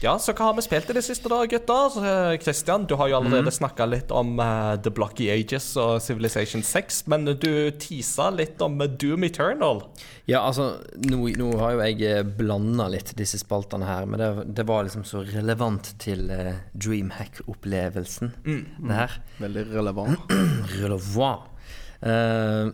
Ja, 0.00 0.14
så 0.18 0.32
hva 0.32 0.46
har 0.48 0.54
vi 0.56 0.62
spilt 0.64 0.88
i 0.88 0.94
det 0.96 1.02
siste, 1.04 1.28
da, 1.28 1.42
gutter? 1.46 2.38
Kristian, 2.40 2.86
du 2.88 2.94
har 2.96 3.10
jo 3.10 3.18
allerede 3.18 3.52
snakka 3.52 3.84
litt 3.86 4.10
om 4.10 4.32
uh, 4.40 4.72
The 4.80 4.90
Blocky 4.90 5.28
Ages 5.30 5.66
og 5.76 6.00
Civilization 6.00 6.64
6, 6.64 7.02
men 7.12 7.28
du 7.28 7.52
tisa 7.76 8.30
litt 8.32 8.64
om 8.64 8.80
eh, 8.80 8.90
Doom 8.96 9.28
Eternal. 9.28 9.84
Ja, 10.24 10.40
altså, 10.40 10.80
nå, 11.04 11.20
nå 11.36 11.50
har 11.60 11.76
jo 11.76 11.84
jeg 11.84 12.24
blanda 12.40 12.88
litt 12.90 13.12
disse 13.20 13.38
spaltene 13.44 13.86
her, 13.86 14.08
men 14.08 14.24
det, 14.24 14.30
det 14.56 14.66
var 14.72 14.88
liksom 14.88 15.04
så 15.06 15.20
relevant 15.28 15.92
til 16.02 16.32
uh, 16.32 16.64
Dreamhack-opplevelsen, 16.72 18.32
det 18.48 19.02
her. 19.04 19.20
Veldig 19.44 19.68
relevant. 19.76 20.34
Relevant. 20.80 21.44
Uh, 22.00 22.72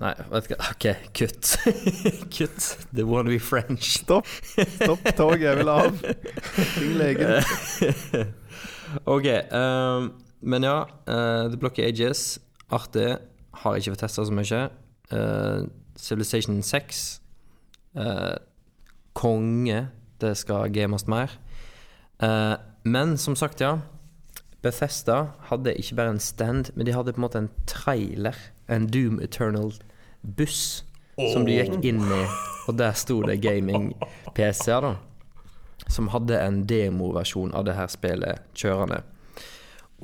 Nei, 0.00 0.12
vet 0.32 0.48
ikke. 0.48 0.58
OK, 0.70 0.86
kutt. 1.18 1.52
kutt. 2.36 2.68
The 2.94 3.04
one 3.04 3.30
we 3.30 3.38
French. 3.40 3.98
Stopp. 4.00 4.26
Stopp 4.46 5.04
toget, 5.16 5.42
jeg 5.50 5.58
vil 5.60 5.72
av. 5.72 6.00
Ring 6.80 6.94
legen. 7.00 7.44
OK. 9.14 9.28
um, 9.52 10.12
men 10.42 10.66
ja, 10.66 10.78
Uh, 11.06 11.50
The 11.50 11.58
Blocky 11.58 11.82
Ages, 11.82 12.40
artig. 12.70 13.18
Har 13.62 13.76
ikke 13.76 13.92
fått 13.94 14.06
testa 14.06 14.24
så 14.24 14.34
mye. 14.34 14.62
Uh, 15.12 15.68
Civilization 15.96 16.62
6, 16.62 17.18
Uh, 17.92 18.38
konge. 19.12 19.88
Det 20.20 20.36
skal 20.38 20.70
games 20.72 21.04
mer. 21.10 21.34
Eh, 22.22 22.54
men 22.84 23.16
som 23.18 23.36
sagt, 23.36 23.60
ja. 23.60 23.78
Bethesda 24.62 25.32
hadde 25.48 25.74
ikke 25.78 25.98
bare 25.98 26.14
en 26.14 26.22
stand, 26.22 26.70
men 26.74 26.86
de 26.86 26.94
hadde 26.94 27.14
på 27.14 27.20
en 27.20 27.26
måte 27.26 27.40
en 27.42 27.50
trailer. 27.66 28.36
En 28.70 28.86
Doom 28.86 29.18
Eternal-buss 29.20 30.84
som 31.32 31.46
de 31.46 31.58
gikk 31.58 31.84
inn 31.84 32.02
i, 32.02 32.20
og 32.70 32.76
der 32.78 32.94
sto 32.96 33.20
det 33.26 33.40
gaming-PC-er, 33.42 34.86
da. 34.86 34.92
Som 35.90 36.12
hadde 36.14 36.38
en 36.38 36.62
demoversjon 36.70 37.52
av 37.58 37.66
det 37.66 37.74
her 37.76 37.90
spillet 37.90 38.44
kjørende. 38.56 39.02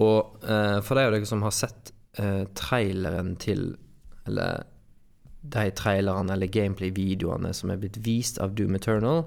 Og 0.02 0.42
eh, 0.42 0.78
for 0.84 0.98
de 0.98 1.06
av 1.06 1.14
dere 1.14 1.28
som 1.28 1.44
har 1.46 1.54
sett 1.54 1.92
eh, 2.18 2.44
traileren 2.58 3.32
til 3.40 3.72
Eller 4.28 4.66
de 5.48 5.70
trailerne 5.72 6.34
eller 6.34 6.50
gameplay-videoene 6.52 7.54
som 7.56 7.70
er 7.72 7.78
blitt 7.80 7.96
vist 8.04 8.40
av 8.42 8.52
Doom 8.58 8.74
Eternal, 8.76 9.22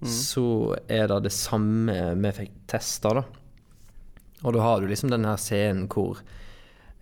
så 0.00 0.76
er 0.88 1.10
det 1.10 1.18
det 1.26 1.32
samme 1.34 1.96
vi 2.22 2.30
fikk 2.32 2.54
testa, 2.70 3.12
da. 3.18 3.24
Og 4.44 4.52
da 4.56 4.60
har 4.64 4.80
du 4.80 4.86
liksom 4.88 5.10
den 5.12 5.24
her 5.28 5.36
scenen 5.36 5.86
hvor 5.92 6.20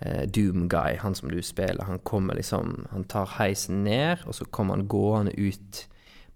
eh, 0.01 0.25
Doomguy, 0.27 0.97
han 1.03 1.15
som 1.15 1.31
du 1.31 1.39
spiller, 1.43 1.85
han 1.87 1.99
kommer 1.99 2.35
liksom 2.35 2.87
Han 2.91 3.05
tar 3.05 3.27
heisen 3.39 3.85
ned, 3.85 4.25
og 4.27 4.35
så 4.35 4.45
kommer 4.51 4.77
han 4.77 4.89
gående 4.89 5.33
ut 5.39 5.87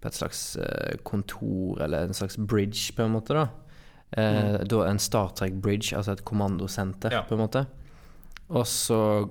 på 0.01 0.07
et 0.07 0.13
slags 0.17 0.55
eh, 0.59 0.97
kontor, 1.03 1.81
eller 1.85 2.03
en 2.07 2.13
slags 2.13 2.37
bridge, 2.37 2.93
på 2.95 3.03
en 3.05 3.13
måte, 3.15 3.33
da. 3.33 3.47
Eh, 4.11 4.63
Da 4.67 4.81
en 4.89 4.99
Star 4.99 5.29
Trek 5.35 5.53
bridge, 5.63 5.95
altså 5.95 6.11
et 6.13 6.25
kommandosenter, 6.25 7.11
Ja. 7.11 7.21
på 7.23 7.35
en 7.35 7.39
måte. 7.47 7.65
Og 8.49 8.65
så 8.67 9.29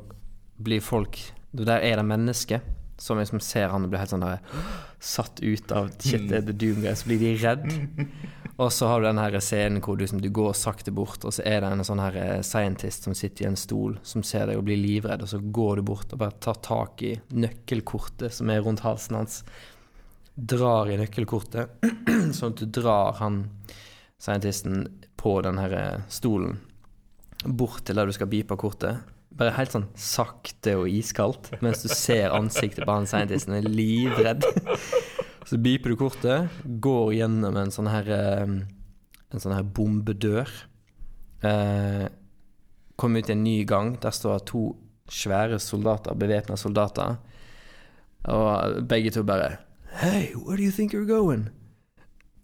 blir 0.62 0.80
folk 0.80 1.18
Der 1.54 1.80
er 1.80 1.96
det 1.96 2.04
mennesker 2.06 2.60
som 2.98 3.18
liksom 3.18 3.40
ser 3.40 3.68
han 3.68 3.84
og 3.84 3.90
blir 3.90 3.98
helt 3.98 4.10
sånn 4.10 4.20
der 4.24 4.38
satt 5.02 5.40
ut 5.42 5.72
av 5.74 5.90
Shit, 5.98 6.30
er 6.30 6.44
det 6.46 6.54
Doom 6.60 6.84
Guy. 6.84 6.92
Så 6.94 7.08
blir 7.10 7.18
de 7.18 7.32
redd. 7.42 7.66
Og 8.62 8.72
så 8.72 8.86
har 8.86 9.00
du 9.00 9.08
den 9.08 9.18
her 9.18 9.34
scenen 9.42 9.82
hvor 9.82 9.96
du, 9.96 10.04
liksom, 10.04 10.20
du 10.22 10.28
går 10.30 10.52
sakte 10.54 10.92
bort, 10.94 11.24
og 11.24 11.32
så 11.34 11.42
er 11.48 11.62
det 11.64 11.70
en 11.72 11.84
sånn 11.86 12.02
her 12.02 12.18
eh, 12.20 12.42
scientist 12.44 13.08
som 13.08 13.14
sitter 13.16 13.46
i 13.46 13.48
en 13.48 13.56
stol, 13.58 13.96
som 14.06 14.22
ser 14.26 14.44
deg 14.50 14.60
og 14.60 14.66
blir 14.68 14.78
livredd, 14.78 15.24
og 15.24 15.30
så 15.32 15.40
går 15.40 15.80
du 15.80 15.86
bort 15.88 16.12
og 16.12 16.20
bare 16.20 16.36
tar 16.44 16.60
tak 16.62 17.02
i 17.08 17.14
nøkkelkortet 17.32 18.36
som 18.36 18.52
er 18.52 18.60
rundt 18.62 18.84
halsen 18.84 19.16
hans. 19.18 19.40
Drar 20.36 20.92
i 20.92 20.98
nøkkelkortet, 21.00 21.88
sånn 22.36 22.52
at 22.52 22.60
du 22.60 22.68
drar 22.76 23.16
han 23.22 23.46
scientisten 24.22 24.84
på 25.18 25.38
den 25.48 25.58
her 25.58 25.78
eh, 25.80 26.04
stolen 26.12 26.60
bort 27.42 27.86
til 27.88 27.98
der 27.98 28.06
du 28.06 28.14
skal 28.14 28.30
bipe 28.30 28.60
kortet. 28.60 29.00
Bare 29.38 29.54
helt 29.56 29.72
sånn 29.74 29.88
sakte 29.98 30.76
og 30.80 30.90
iskaldt, 30.92 31.50
mens 31.64 31.82
du 31.84 31.88
ser 31.92 32.34
ansiktet 32.36 32.84
på 32.84 32.96
han 32.96 33.08
scientisten 33.08 33.56
er 33.56 33.68
livredd. 33.68 34.44
Så 35.48 35.58
biper 35.58 35.92
du 35.92 35.98
kortet, 35.98 36.52
går 36.64 37.14
gjennom 37.16 37.56
en 37.58 37.72
sånn 37.74 37.90
her 37.90 38.12
En 38.12 39.40
sånn 39.40 39.54
her 39.56 39.64
bombedør. 39.64 40.50
Eh, 41.42 42.04
kommer 43.00 43.22
ut 43.22 43.30
i 43.30 43.32
en 43.32 43.44
ny 43.44 43.62
gang. 43.64 43.94
Der 44.02 44.12
står 44.12 44.44
to 44.46 44.74
svære 45.08 45.58
soldater, 45.58 46.14
bevæpna 46.14 46.56
soldater. 46.56 47.16
Og 48.28 48.88
begge 48.88 49.10
to 49.10 49.24
bare 49.24 49.56
Hey, 49.92 50.32
where 50.34 50.56
do 50.56 50.62
you 50.62 50.70
think 50.70 50.92
you're 50.92 51.08
going? 51.08 51.48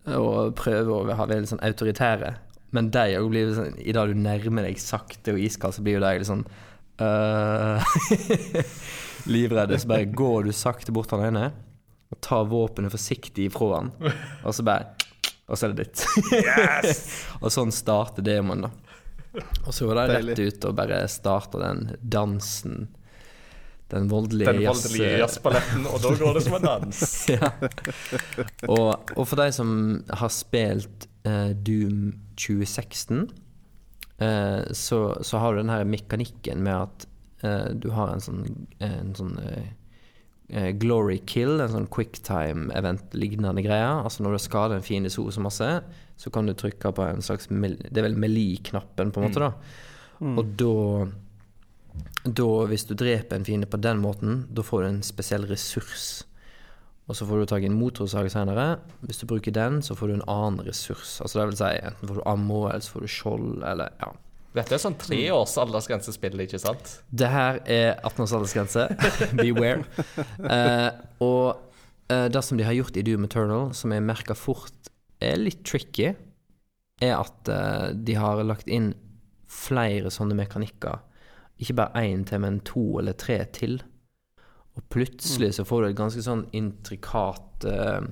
Og 0.07 0.55
prøver 0.55 0.93
å 0.93 1.07
være 1.09 1.41
litt 1.41 1.53
sånn 1.53 1.63
autoritære. 1.65 2.35
Men 2.77 2.91
de 2.93 3.15
òg 3.17 3.31
blir 3.33 3.55
sånn 3.57 3.79
I 3.81 3.95
det 3.97 4.05
du 4.11 4.19
nærmer 4.19 4.67
deg 4.67 4.81
sakte 4.83 5.33
og 5.33 5.41
iskald, 5.41 5.77
så 5.77 5.85
blir 5.85 5.97
jo 5.97 6.05
de 6.05 6.19
litt 6.19 6.29
sånn 6.29 6.45
øh, 7.01 7.95
Livredde. 9.33 9.79
Så 9.79 9.89
bare 9.91 10.05
går 10.05 10.49
du 10.49 10.53
sakte 10.53 10.93
bort 10.93 11.11
til 11.11 11.23
den 11.23 11.33
ene, 11.33 11.51
og 12.09 12.21
tar 12.25 12.49
våpenet 12.49 12.95
forsiktig 12.95 13.49
ifra 13.51 13.75
han, 13.77 13.93
og 14.45 14.55
så 14.55 14.65
bare 14.67 14.95
Og 15.49 15.57
så 15.57 15.65
er 15.65 15.73
det 15.73 15.87
ditt. 15.87 16.03
og 17.43 17.49
sånn 17.49 17.71
starter 17.73 18.21
demoen, 18.21 18.67
da. 18.67 18.71
Og 19.65 19.73
så 19.73 19.87
går 19.89 19.97
det 19.97 20.07
rett 20.13 20.41
ut 20.41 20.67
og 20.69 20.75
bare 20.77 20.99
starter 21.09 21.63
den 21.63 21.81
dansen. 22.03 22.89
Den 23.89 24.11
voldelige 24.11 24.53
Den 24.53 24.67
voldelige 24.67 25.19
jazzballetten, 25.23 25.87
og 25.89 26.03
da 26.05 26.13
går 26.21 26.35
det 26.37 26.43
som 26.45 26.57
en 26.59 26.67
dans. 26.67 27.03
ja. 27.33 27.53
og, 28.69 29.15
og 29.17 29.23
for 29.25 29.41
de 29.41 29.49
som 29.57 29.71
har 30.21 30.33
spilt 30.33 31.09
uh, 31.25 31.55
Doom 31.57 32.11
2016, 32.37 33.23
eh, 33.23 33.48
så, 34.75 35.01
så 35.23 35.39
har 35.39 35.55
du 35.55 35.63
den 35.63 35.71
her 35.71 35.85
mekanikken 35.87 36.63
med 36.67 36.75
at 36.75 37.07
eh, 37.47 37.69
du 37.75 37.91
har 37.95 38.13
en 38.13 38.25
sånn, 38.25 38.43
en 38.83 39.13
sånn 39.19 39.37
eh, 39.45 39.69
eh, 40.49 40.71
glory 40.81 41.21
kill, 41.29 41.61
en 41.63 41.75
sånn 41.75 41.91
quicktime-event-lignende 41.95 43.63
greie. 43.67 43.93
Altså 44.03 44.27
når 44.27 44.37
du 44.37 44.43
skader 44.43 44.79
en 44.79 44.87
fiende 44.87 45.13
så 45.15 45.29
så 45.35 45.45
masse, 45.45 45.71
så 46.19 46.35
kan 46.35 46.51
du 46.51 46.57
trykke 46.59 46.93
på 46.95 47.07
en 47.07 47.23
slags 47.23 47.47
Det 47.47 47.95
er 47.95 48.09
vel 48.09 48.19
melee-knappen, 48.19 49.15
på 49.15 49.23
en 49.23 49.29
måte, 49.29 49.47
da. 49.47 49.53
Og 50.35 50.55
da 50.59 50.75
da, 52.25 52.47
hvis 52.69 52.85
du 52.89 52.95
dreper 52.99 53.39
en 53.39 53.47
fiende 53.47 53.69
på 53.71 53.81
den 53.81 54.01
måten, 54.03 54.43
da 54.51 54.63
får 54.63 54.83
du 54.83 54.89
en 54.89 55.03
spesiell 55.07 55.47
ressurs. 55.49 56.25
Og 57.09 57.17
så 57.17 57.25
får 57.25 57.41
du 57.41 57.49
tak 57.49 57.65
i 57.65 57.69
en 57.71 57.77
motorsag 57.79 58.29
senere. 58.33 58.79
Hvis 59.01 59.23
du 59.23 59.29
bruker 59.31 59.55
den, 59.55 59.81
så 59.85 59.97
får 59.97 60.11
du 60.11 60.15
en 60.19 60.27
annen 60.29 60.61
ressurs. 60.67 61.17
Altså 61.25 61.41
det 61.41 61.47
vil 61.49 61.61
si, 61.61 61.71
enten 61.89 62.11
får 62.11 62.19
du 62.21 62.25
ammo, 62.29 62.67
eller 62.69 62.85
så 62.85 62.97
får 62.97 63.07
du 63.07 63.13
skjold, 63.15 63.53
eller 63.65 63.95
ja. 64.03 64.11
Dette 64.57 64.75
er 64.77 64.83
sånn 64.83 64.97
treårs 65.01 65.55
aldersgrensespill, 65.61 66.41
ikke 66.45 66.61
sant? 66.61 66.99
Det 67.09 67.29
her 67.33 67.61
er 67.65 67.91
18 68.03 68.25
års 68.25 68.37
aldersgrense. 68.37 68.87
Beware. 69.41 70.07
Eh, 70.49 70.89
og 71.25 72.13
eh, 72.13 72.29
det 72.33 72.45
som 72.45 72.61
de 72.61 72.67
har 72.67 72.77
gjort 72.77 72.97
i 72.97 73.05
Doom 73.07 73.29
Eternal, 73.29 73.69
som 73.77 73.93
jeg 73.95 74.05
merka 74.05 74.37
fort 74.37 74.93
er 75.25 75.41
litt 75.41 75.65
tricky, 75.69 76.13
er 77.05 77.15
at 77.17 77.53
eh, 77.53 77.91
de 77.95 78.17
har 78.19 78.43
lagt 78.45 78.69
inn 78.73 78.93
flere 79.49 80.13
sånne 80.13 80.37
mekanikker. 80.39 81.01
Ikke 81.59 81.77
bare 81.81 82.05
én 82.05 82.25
til, 82.29 82.43
men 82.45 82.61
to 82.67 82.85
eller 83.01 83.17
tre 83.19 83.41
til. 83.55 83.81
Og 84.79 84.87
plutselig 84.95 85.53
så 85.57 85.67
får 85.67 85.83
du 85.83 85.89
et 85.89 85.99
ganske 85.99 86.23
sånn 86.23 86.47
intrikat 86.57 87.67
eh, 87.67 88.07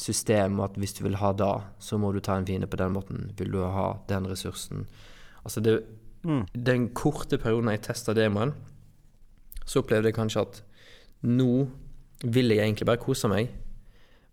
system 0.00 0.60
at 0.64 0.78
hvis 0.80 0.96
du 0.96 1.04
vil 1.04 1.18
ha 1.20 1.34
da, 1.36 1.52
så 1.82 1.98
må 2.00 2.12
du 2.14 2.22
ta 2.24 2.38
en 2.38 2.48
fiende 2.48 2.70
på 2.70 2.80
den 2.80 2.94
måten. 2.96 3.28
Vil 3.38 3.52
du 3.52 3.60
ha 3.62 3.92
den 4.08 4.28
ressursen? 4.30 4.86
Altså 5.44 5.62
det, 5.64 5.82
Den 6.52 6.90
korte 6.96 7.38
perioden 7.40 7.70
jeg 7.72 7.84
testa 7.86 8.16
demoen, 8.16 8.54
så 9.64 9.84
opplevde 9.84 10.10
jeg 10.10 10.16
kanskje 10.16 10.42
at 10.42 10.62
nå 11.24 11.68
vil 12.24 12.52
jeg 12.52 12.64
egentlig 12.64 12.88
bare 12.88 13.00
kose 13.00 13.28
meg, 13.30 13.52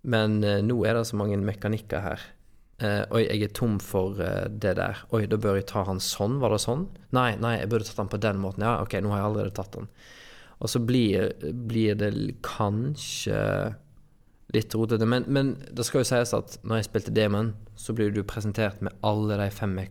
men 0.08 0.42
eh, 0.44 0.64
nå 0.64 0.80
er 0.88 0.98
det 0.98 1.08
så 1.10 1.20
mange 1.20 1.38
mekanikker 1.40 2.04
her. 2.04 2.26
Eh, 2.78 3.04
oi, 3.10 3.24
jeg 3.26 3.48
er 3.48 3.54
tom 3.58 3.80
for 3.82 4.20
eh, 4.22 4.46
det 4.52 4.76
der. 4.78 5.00
Oi, 5.16 5.26
da 5.30 5.40
bør 5.42 5.58
jeg 5.58 5.68
ta 5.72 5.84
han 5.88 6.00
sånn? 6.04 6.38
Var 6.44 6.54
det 6.54 6.62
sånn? 6.62 6.86
Nei, 7.16 7.32
nei, 7.42 7.58
jeg 7.62 7.72
burde 7.72 7.88
tatt 7.88 8.04
han 8.04 8.12
på 8.12 8.20
den 8.22 8.42
måten. 8.44 8.66
Ja, 8.68 8.78
ok, 8.84 9.00
nå 9.02 9.14
har 9.14 9.24
jeg 9.24 9.30
allerede 9.32 9.56
tatt 9.58 9.80
han. 9.80 9.90
Og 10.60 10.70
så 10.72 10.80
blir, 10.82 11.32
blir 11.70 11.96
det 12.00 12.12
kanskje 12.46 13.38
litt 14.56 14.74
rotete. 14.74 15.06
Men, 15.06 15.26
men 15.28 15.52
det 15.76 15.84
skal 15.86 16.02
jo 16.02 16.08
sies 16.10 16.32
at 16.34 16.56
når 16.66 16.80
jeg 16.80 16.88
spilte 16.88 17.14
Demon, 17.14 17.52
så 17.78 17.94
blir 17.94 18.10
du 18.16 18.24
presentert 18.26 18.80
med 18.82 18.96
alle 19.06 19.38
de 19.38 19.50
fem 19.54 19.76
me 19.78 19.86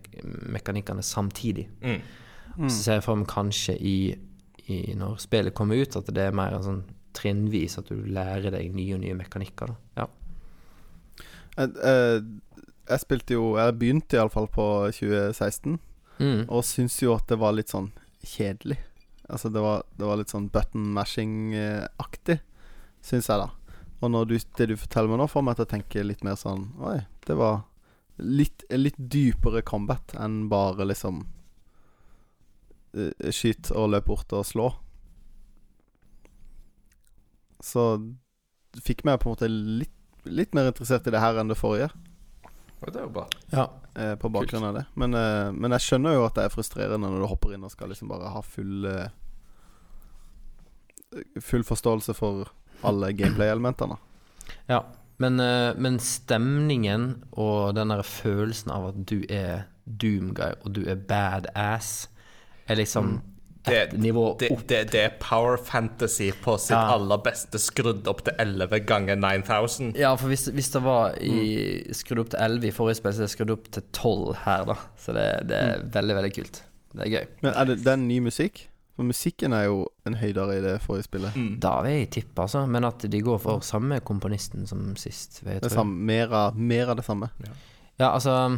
mekanikkene 0.57 1.03
samtidig. 1.05 1.67
Så 2.57 2.73
ser 2.81 2.97
jeg 2.97 3.05
for 3.05 3.19
meg 3.21 3.29
kanskje 3.31 3.75
i, 3.79 3.95
i 4.67 4.79
når 4.97 5.19
spillet 5.23 5.53
kommer 5.55 5.77
ut, 5.79 5.95
at 5.95 6.09
det 6.11 6.23
er 6.25 6.35
mer 6.35 6.57
en 6.57 6.65
sånn 6.65 6.83
trinnvis, 7.17 7.77
at 7.79 7.87
du 7.93 8.01
lærer 8.13 8.51
deg 8.53 8.73
nye 8.75 8.97
og 8.97 9.01
nye 9.05 9.15
mekanikker. 9.17 9.71
Da. 9.71 10.01
Ja. 10.01 10.07
Jeg, 11.57 11.71
jeg, 11.81 12.25
jeg 12.87 13.01
spilte 13.01 13.33
jo 13.33 13.45
Jeg 13.57 13.73
begynte 13.81 14.19
iallfall 14.19 14.49
på 14.53 14.65
2016, 14.99 15.79
Mm. 16.17 16.47
og 16.49 16.63
syns 16.65 16.95
jo 17.03 17.11
at 17.13 17.27
det 17.29 17.35
var 17.37 17.51
litt 17.53 17.69
sånn 17.69 17.91
kjedelig. 18.25 18.79
Altså, 19.27 19.51
det 19.51 19.61
var, 19.63 19.83
det 19.99 20.07
var 20.07 20.19
litt 20.19 20.31
sånn 20.31 20.47
button 20.51 20.85
mashing-aktig, 20.95 22.39
syns 23.03 23.27
jeg, 23.27 23.41
da. 23.43 23.49
Og 24.03 24.19
du, 24.29 24.35
det 24.37 24.67
du 24.69 24.75
forteller 24.77 25.11
meg 25.11 25.19
nå, 25.21 25.27
får 25.31 25.43
meg 25.43 25.57
til 25.57 25.65
å 25.65 25.71
tenke 25.71 26.05
litt 26.05 26.21
mer 26.25 26.37
sånn 26.37 26.67
Oi, 26.85 26.99
det 27.25 27.33
var 27.39 27.63
litt, 28.21 28.61
litt 28.69 28.97
dypere 28.97 29.63
combat 29.65 30.13
enn 30.21 30.43
bare 30.51 30.85
liksom 30.85 31.23
eh, 32.93 33.31
Skyt 33.33 33.71
og 33.73 33.89
løp 33.93 34.05
bort 34.11 34.35
og 34.37 34.45
slå. 34.45 34.69
Så 37.63 37.87
fikk 38.85 39.01
meg 39.07 39.17
på 39.21 39.31
en 39.31 39.35
måte 39.35 39.49
litt, 39.49 39.95
litt 40.29 40.53
mer 40.53 40.69
interessert 40.69 41.09
i 41.09 41.13
det 41.13 41.23
her 41.23 41.41
enn 41.41 41.49
det 41.49 41.57
forrige. 41.57 41.89
Og 42.81 42.91
det 42.93 42.99
er 43.01 43.05
jo 43.07 43.13
bra. 43.13 43.25
Ja. 43.51 43.67
eh, 43.95 44.15
på 44.21 44.29
bakgrunn 44.29 44.63
av 44.67 44.75
det. 44.77 44.83
Men, 44.93 45.13
eh, 45.17 45.51
men 45.51 45.73
jeg 45.75 45.85
skjønner 45.87 46.13
jo 46.13 46.25
at 46.27 46.35
det 46.37 46.43
er 46.45 46.53
frustrerende 46.53 47.09
når 47.09 47.23
du 47.23 47.29
hopper 47.31 47.55
inn 47.55 47.65
og 47.65 47.73
skal 47.73 47.89
liksom 47.89 48.11
bare 48.11 48.33
ha 48.35 48.43
full 48.45 48.85
eh, 48.85 49.07
Full 51.41 51.63
forståelse 51.63 52.13
for 52.17 52.49
alle 52.85 53.13
gameplay-elementene. 53.15 53.97
Ja, 54.67 54.81
men, 55.19 55.39
eh, 55.39 55.73
men 55.75 55.97
stemningen 55.99 57.23
og 57.31 57.73
den 57.75 57.89
der 57.91 58.03
følelsen 58.05 58.71
av 58.71 58.89
at 58.91 58.99
du 59.09 59.25
er 59.27 59.65
Doomguy 59.87 60.53
og 60.61 60.75
du 60.75 60.83
er 60.87 60.95
badass, 60.95 62.07
er 62.67 62.79
liksom 62.79 63.17
et 63.17 63.36
Det- 63.67 63.97
nivå 63.99 64.23
Det, 64.39 64.49
opp. 64.51 64.63
det, 64.67 64.79
det 64.91 65.01
er 65.03 65.11
power 65.19 65.57
fantasy 65.57 66.31
på 66.43 66.57
sitt 66.59 66.71
Ja. 66.75 66.93
aller 66.95 67.17
beste, 67.17 67.59
skrudd 67.59 68.07
opp 68.07 68.23
til 68.23 68.33
11 68.39 68.79
ganger 68.85 69.15
9000. 69.15 69.93
Ja, 69.97 70.15
for 70.15 70.27
hvis, 70.27 70.47
hvis 70.53 70.71
det 70.73 70.81
var 70.83 71.15
i, 71.21 71.83
skrudd 71.93 72.19
opp 72.25 72.29
til 72.29 72.39
11 72.39 72.67
i 72.67 72.71
forrige 72.71 72.95
spill, 73.01 73.13
så 73.13 73.21
er 73.23 73.27
det 73.27 73.35
skrudd 73.35 73.51
opp 73.51 73.69
til 73.71 73.83
12 73.93 74.35
her, 74.45 74.65
da. 74.65 74.75
Så 74.97 75.13
det, 75.13 75.27
det 75.49 75.57
er 75.61 75.83
veldig, 75.93 76.15
veldig 76.21 76.33
kult. 76.39 76.63
Det 76.95 77.05
er 77.05 77.09
gøy. 77.19 77.27
Men 77.43 77.53
er 77.53 77.65
det, 77.65 77.77
det 77.83 77.93
er 77.93 77.95
ny 78.01 78.19
musikk? 78.19 78.67
For 78.97 79.03
musikken 79.05 79.53
er 79.53 79.67
jo 79.67 79.83
en 80.09 80.15
høydere 80.17 80.55
i 80.57 80.61
det 80.63 80.81
forrige 80.81 81.03
spillet. 81.05 81.35
Da 81.61 81.75
vil 81.85 81.91
jeg 81.99 82.09
tippe, 82.15 82.41
altså. 82.41 82.63
Men 82.65 82.83
at 82.87 83.03
de 83.11 83.19
går 83.21 83.37
for 83.43 83.59
samme 83.61 83.99
komponisten 84.01 84.65
som 84.65 84.95
sist. 84.97 85.43
jeg 85.45 85.61
Det 85.61 85.69
er 85.71 85.75
samme, 85.75 85.93
mer, 86.09 86.33
av, 86.33 86.55
mer 86.57 86.89
av 86.89 86.95
det 86.97 87.05
samme. 87.05 87.29
Ja, 87.99 88.09
altså 88.15 88.57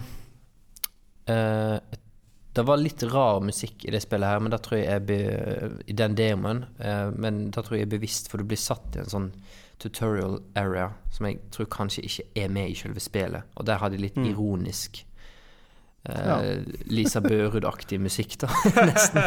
eh, 1.28 1.80
Det 2.60 2.66
var 2.68 2.82
litt 2.82 3.03
rar 3.07 3.39
musikk 3.39 3.86
i 3.88 3.91
det 3.95 4.01
spillet 4.03 4.28
her, 4.28 4.41
men 4.43 4.51
da 4.51 4.57
tror 4.60 4.82
jeg 4.82 4.89
jeg 4.89 5.05
be, 5.07 5.20
I 5.88 5.93
den 5.95 6.16
demoen. 6.20 6.66
eh, 6.84 7.07
men 7.16 7.45
da 7.55 7.64
tror 7.64 7.78
jeg 7.78 7.86
jeg 7.86 7.88
er 7.88 7.97
bevisst, 7.97 8.28
for 8.28 8.38
du 8.41 8.43
blir 8.49 8.60
satt 8.60 8.97
i 8.97 8.99
en 8.99 9.12
sånn 9.14 9.30
tutorial 9.80 10.41
area 10.60 10.89
som 11.16 11.30
jeg 11.30 11.39
tror 11.55 11.70
kanskje 11.72 12.03
ikke 12.03 12.26
er 12.36 12.49
med 12.51 12.74
i 12.74 12.76
selve 12.76 12.99
spillet. 12.99 13.47
Og 13.55 13.66
der 13.70 13.80
har 13.80 13.93
de 13.93 14.01
litt 14.01 14.18
ironisk 14.28 14.99
eh, 14.99 15.09
Ja. 16.04 16.41
Lisa 16.86 17.20
Børud-aktig 17.22 18.00
musikk, 18.00 18.38
da, 18.39 18.47
nesten. 18.88 19.22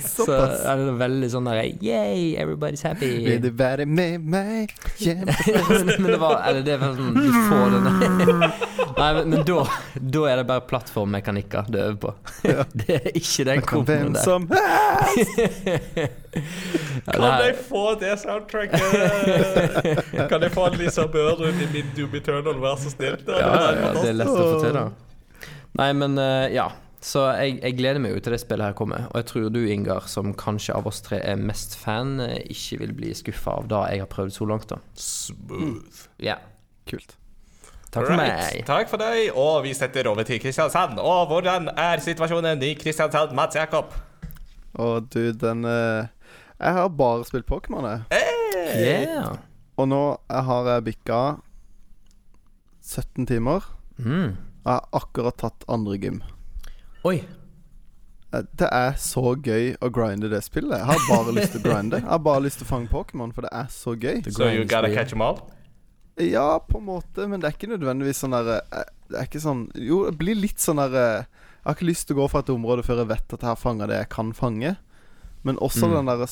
Så 0.00 0.24
er 0.32 0.80
det 0.80 0.94
veldig 0.98 1.28
sånn 1.30 1.44
der 1.50 1.58
Yay, 1.84 2.32
everybody's 2.40 2.80
happy. 2.86 3.10
Vil 3.26 3.42
du 3.44 3.50
være 3.52 3.84
med 3.86 4.24
meg 4.24 4.72
men, 5.04 5.26
det 6.06 6.16
var 6.22 6.40
Eller 6.48 6.62
det 6.64 6.78
var 6.80 6.94
sånn 6.96 7.14
Du 7.18 7.28
får 7.50 7.74
den 7.74 7.84
Nei, 8.94 9.08
men, 9.18 9.28
men 9.34 9.44
da, 9.44 9.58
da 9.98 10.24
er 10.30 10.40
det 10.40 10.46
bare 10.48 10.64
plattformmekanikker 10.70 11.66
du 11.68 11.78
øver 11.82 11.96
på. 12.06 12.12
Det 12.84 12.94
er 12.94 13.08
ikke 13.18 13.44
den 13.48 13.62
hvem 13.84 14.12
der. 14.14 14.22
som 14.22 14.46
Kan 17.10 17.40
jeg 17.42 17.56
få 17.68 17.84
det 18.00 18.14
soundtracket? 18.22 18.80
kan 20.30 20.46
jeg 20.46 20.52
få 20.54 20.68
Lisa 20.78 21.08
Børud 21.10 21.48
i 21.50 21.68
min 21.74 21.90
Doom 21.96 22.14
Eternal, 22.20 22.60
vær 22.62 22.78
så 22.80 22.94
snill? 22.94 23.18
Ja, 23.26 23.34
ja, 23.42 23.90
det 23.98 24.08
er 24.12 24.22
lett 24.22 24.30
å 24.30 24.38
få 24.38 24.62
til, 24.62 24.78
da. 24.78 24.86
Nei, 25.78 25.90
men 25.98 26.18
eh, 26.20 26.48
ja. 26.54 26.68
Så 27.04 27.20
jeg, 27.36 27.58
jeg 27.60 27.76
gleder 27.76 28.00
meg 28.00 28.14
jo 28.14 28.20
til 28.24 28.32
det 28.32 28.38
spillet 28.40 28.64
her 28.70 28.76
kommer. 28.78 29.08
Og 29.10 29.18
jeg 29.20 29.26
tror 29.28 29.48
du, 29.52 29.58
Ingar, 29.68 30.06
som 30.08 30.30
kanskje 30.40 30.72
av 30.72 30.86
oss 30.88 31.02
tre 31.04 31.18
er 31.20 31.36
mest 31.36 31.74
fan, 31.76 32.14
eh, 32.24 32.38
ikke 32.54 32.78
vil 32.80 32.94
bli 32.96 33.10
skuffa 33.18 33.58
av 33.60 33.66
det 33.68 33.80
jeg 33.92 34.00
har 34.04 34.08
prøvd 34.14 34.32
så 34.38 34.46
langt, 34.48 34.70
da. 34.72 34.78
Smooth. 34.96 36.06
Ja. 36.24 36.38
Kult. 36.88 37.16
Takk 37.90 38.06
for 38.08 38.16
Right. 38.16 38.32
meg. 38.56 38.64
Takk 38.66 38.88
for 38.90 38.98
deg. 39.02 39.28
Og 39.38 39.60
vi 39.66 39.74
setter 39.76 40.08
over 40.10 40.24
til 40.26 40.40
Kristiansand. 40.42 40.96
Og 40.98 41.28
hvordan 41.30 41.68
er 41.76 42.00
situasjonen 42.02 42.62
i 42.66 42.72
Kristiansand, 42.80 43.34
Mats 43.36 43.54
Jakob? 43.60 43.92
Å, 44.74 44.88
du, 45.06 45.20
den 45.38 45.62
eh, 45.68 46.08
Jeg 46.58 46.72
har 46.78 46.88
bare 46.88 47.26
spilt 47.28 47.46
Pokémon, 47.46 47.84
jeg. 47.86 48.24
Yeah. 48.80 49.36
Og 49.76 49.86
nå 49.92 50.00
har 50.30 50.72
jeg 50.72 50.86
bikka 50.88 51.20
17 52.82 53.26
timer. 53.28 53.68
Mm. 53.98 54.34
Jeg 54.64 54.72
har 54.72 54.86
akkurat 54.96 55.36
tatt 55.36 55.64
andre 55.68 55.98
gym. 56.00 56.22
Oi. 57.04 57.18
Eh, 58.32 58.42
Det 58.56 58.68
er 58.72 58.92
så 58.98 59.34
gøy 59.36 59.76
å 59.84 59.90
grinde 59.92 60.30
det 60.32 60.40
spillet. 60.44 60.78
Jeg 60.78 60.86
har 60.86 61.02
bare 61.08 61.34
lyst 61.36 61.52
til 61.52 61.60
å 61.60 61.64
grinde. 61.68 62.00
Jeg 62.00 62.08
har 62.08 62.18
bare 62.18 62.40
lyst 62.46 62.58
til 62.62 62.66
å 62.66 62.70
fange 62.70 62.88
Pokémon, 62.88 63.32
for 63.34 63.42
det 63.42 63.50
er 63.52 63.66
så 63.70 63.94
gøy. 63.94 64.22
So 64.32 64.48
you 64.48 64.64
gotta 64.64 64.88
catch 64.94 65.10
them 65.10 65.22
all? 65.22 65.42
Ja, 66.16 66.58
på 66.60 66.78
en 66.78 66.86
måte, 66.86 67.28
men 67.28 67.40
det 67.40 67.48
er 67.48 67.56
ikke 67.58 67.72
nødvendigvis 67.76 68.20
sånn 68.22 68.30
derre 68.36 68.60
eh, 68.72 68.84
Det 69.10 69.18
er 69.18 69.24
ikke 69.26 69.40
sånn 69.42 69.64
Jo, 69.74 70.04
det 70.06 70.12
blir 70.20 70.36
litt 70.38 70.62
sånn 70.62 70.78
derre 70.78 71.26
Jeg 71.26 71.64
har 71.66 71.74
ikke 71.74 71.88
lyst 71.88 72.06
til 72.06 72.14
å 72.14 72.20
gå 72.20 72.28
fra 72.30 72.38
et 72.44 72.52
område 72.54 72.84
før 72.86 73.00
jeg 73.02 73.08
vet 73.10 73.34
at 73.34 73.40
jeg 73.42 73.48
har 73.50 73.58
fanga 73.58 73.88
det 73.90 73.96
jeg 73.98 74.08
kan 74.14 74.30
fange. 74.32 74.76
Men 75.42 75.56
også 75.58 75.88
Mm. 75.88 75.94
den 75.96 76.06
derre 76.12 76.28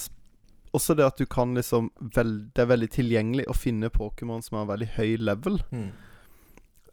også 0.73 0.95
det 0.97 1.05
at 1.05 1.17
du 1.19 1.27
kan 1.27 1.55
liksom 1.55 1.91
vel, 2.15 2.31
Det 2.55 2.63
er 2.63 2.71
veldig 2.71 2.91
tilgjengelig 2.95 3.45
å 3.51 3.55
finne 3.59 3.91
Pokémon 3.91 4.41
som 4.43 4.57
har 4.59 4.71
veldig 4.77 4.89
høy 4.97 5.17
level. 5.19 5.59
Mm. 5.73 5.91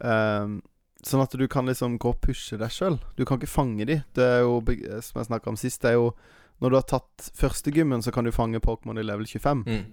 Ehm, 0.01 0.61
sånn 1.05 1.21
at 1.23 1.31
du 1.39 1.45
kan 1.47 1.65
liksom 1.69 1.97
gå 2.01 2.09
og 2.13 2.19
pushe 2.21 2.57
deg 2.59 2.71
sjøl. 2.75 2.97
Du 3.15 3.23
kan 3.25 3.39
ikke 3.39 3.47
fange 3.51 3.85
de. 3.87 4.01
Det 4.15 4.25
er 4.25 4.41
jo, 4.43 4.59
som 5.05 5.21
jeg 5.21 5.29
snakka 5.29 5.49
om 5.53 5.57
sist, 5.59 5.81
det 5.81 5.93
er 5.93 5.99
jo 5.99 6.13
Når 6.59 6.69
du 6.69 6.75
har 6.75 6.83
tatt 6.91 7.29
første 7.39 7.71
gymmen, 7.71 8.01
så 8.03 8.11
kan 8.11 8.25
du 8.27 8.31
fange 8.35 8.59
Pokémon 8.59 8.99
i 8.99 9.03
level 9.07 9.23
25. 9.25 9.61
Mm. 9.63 9.85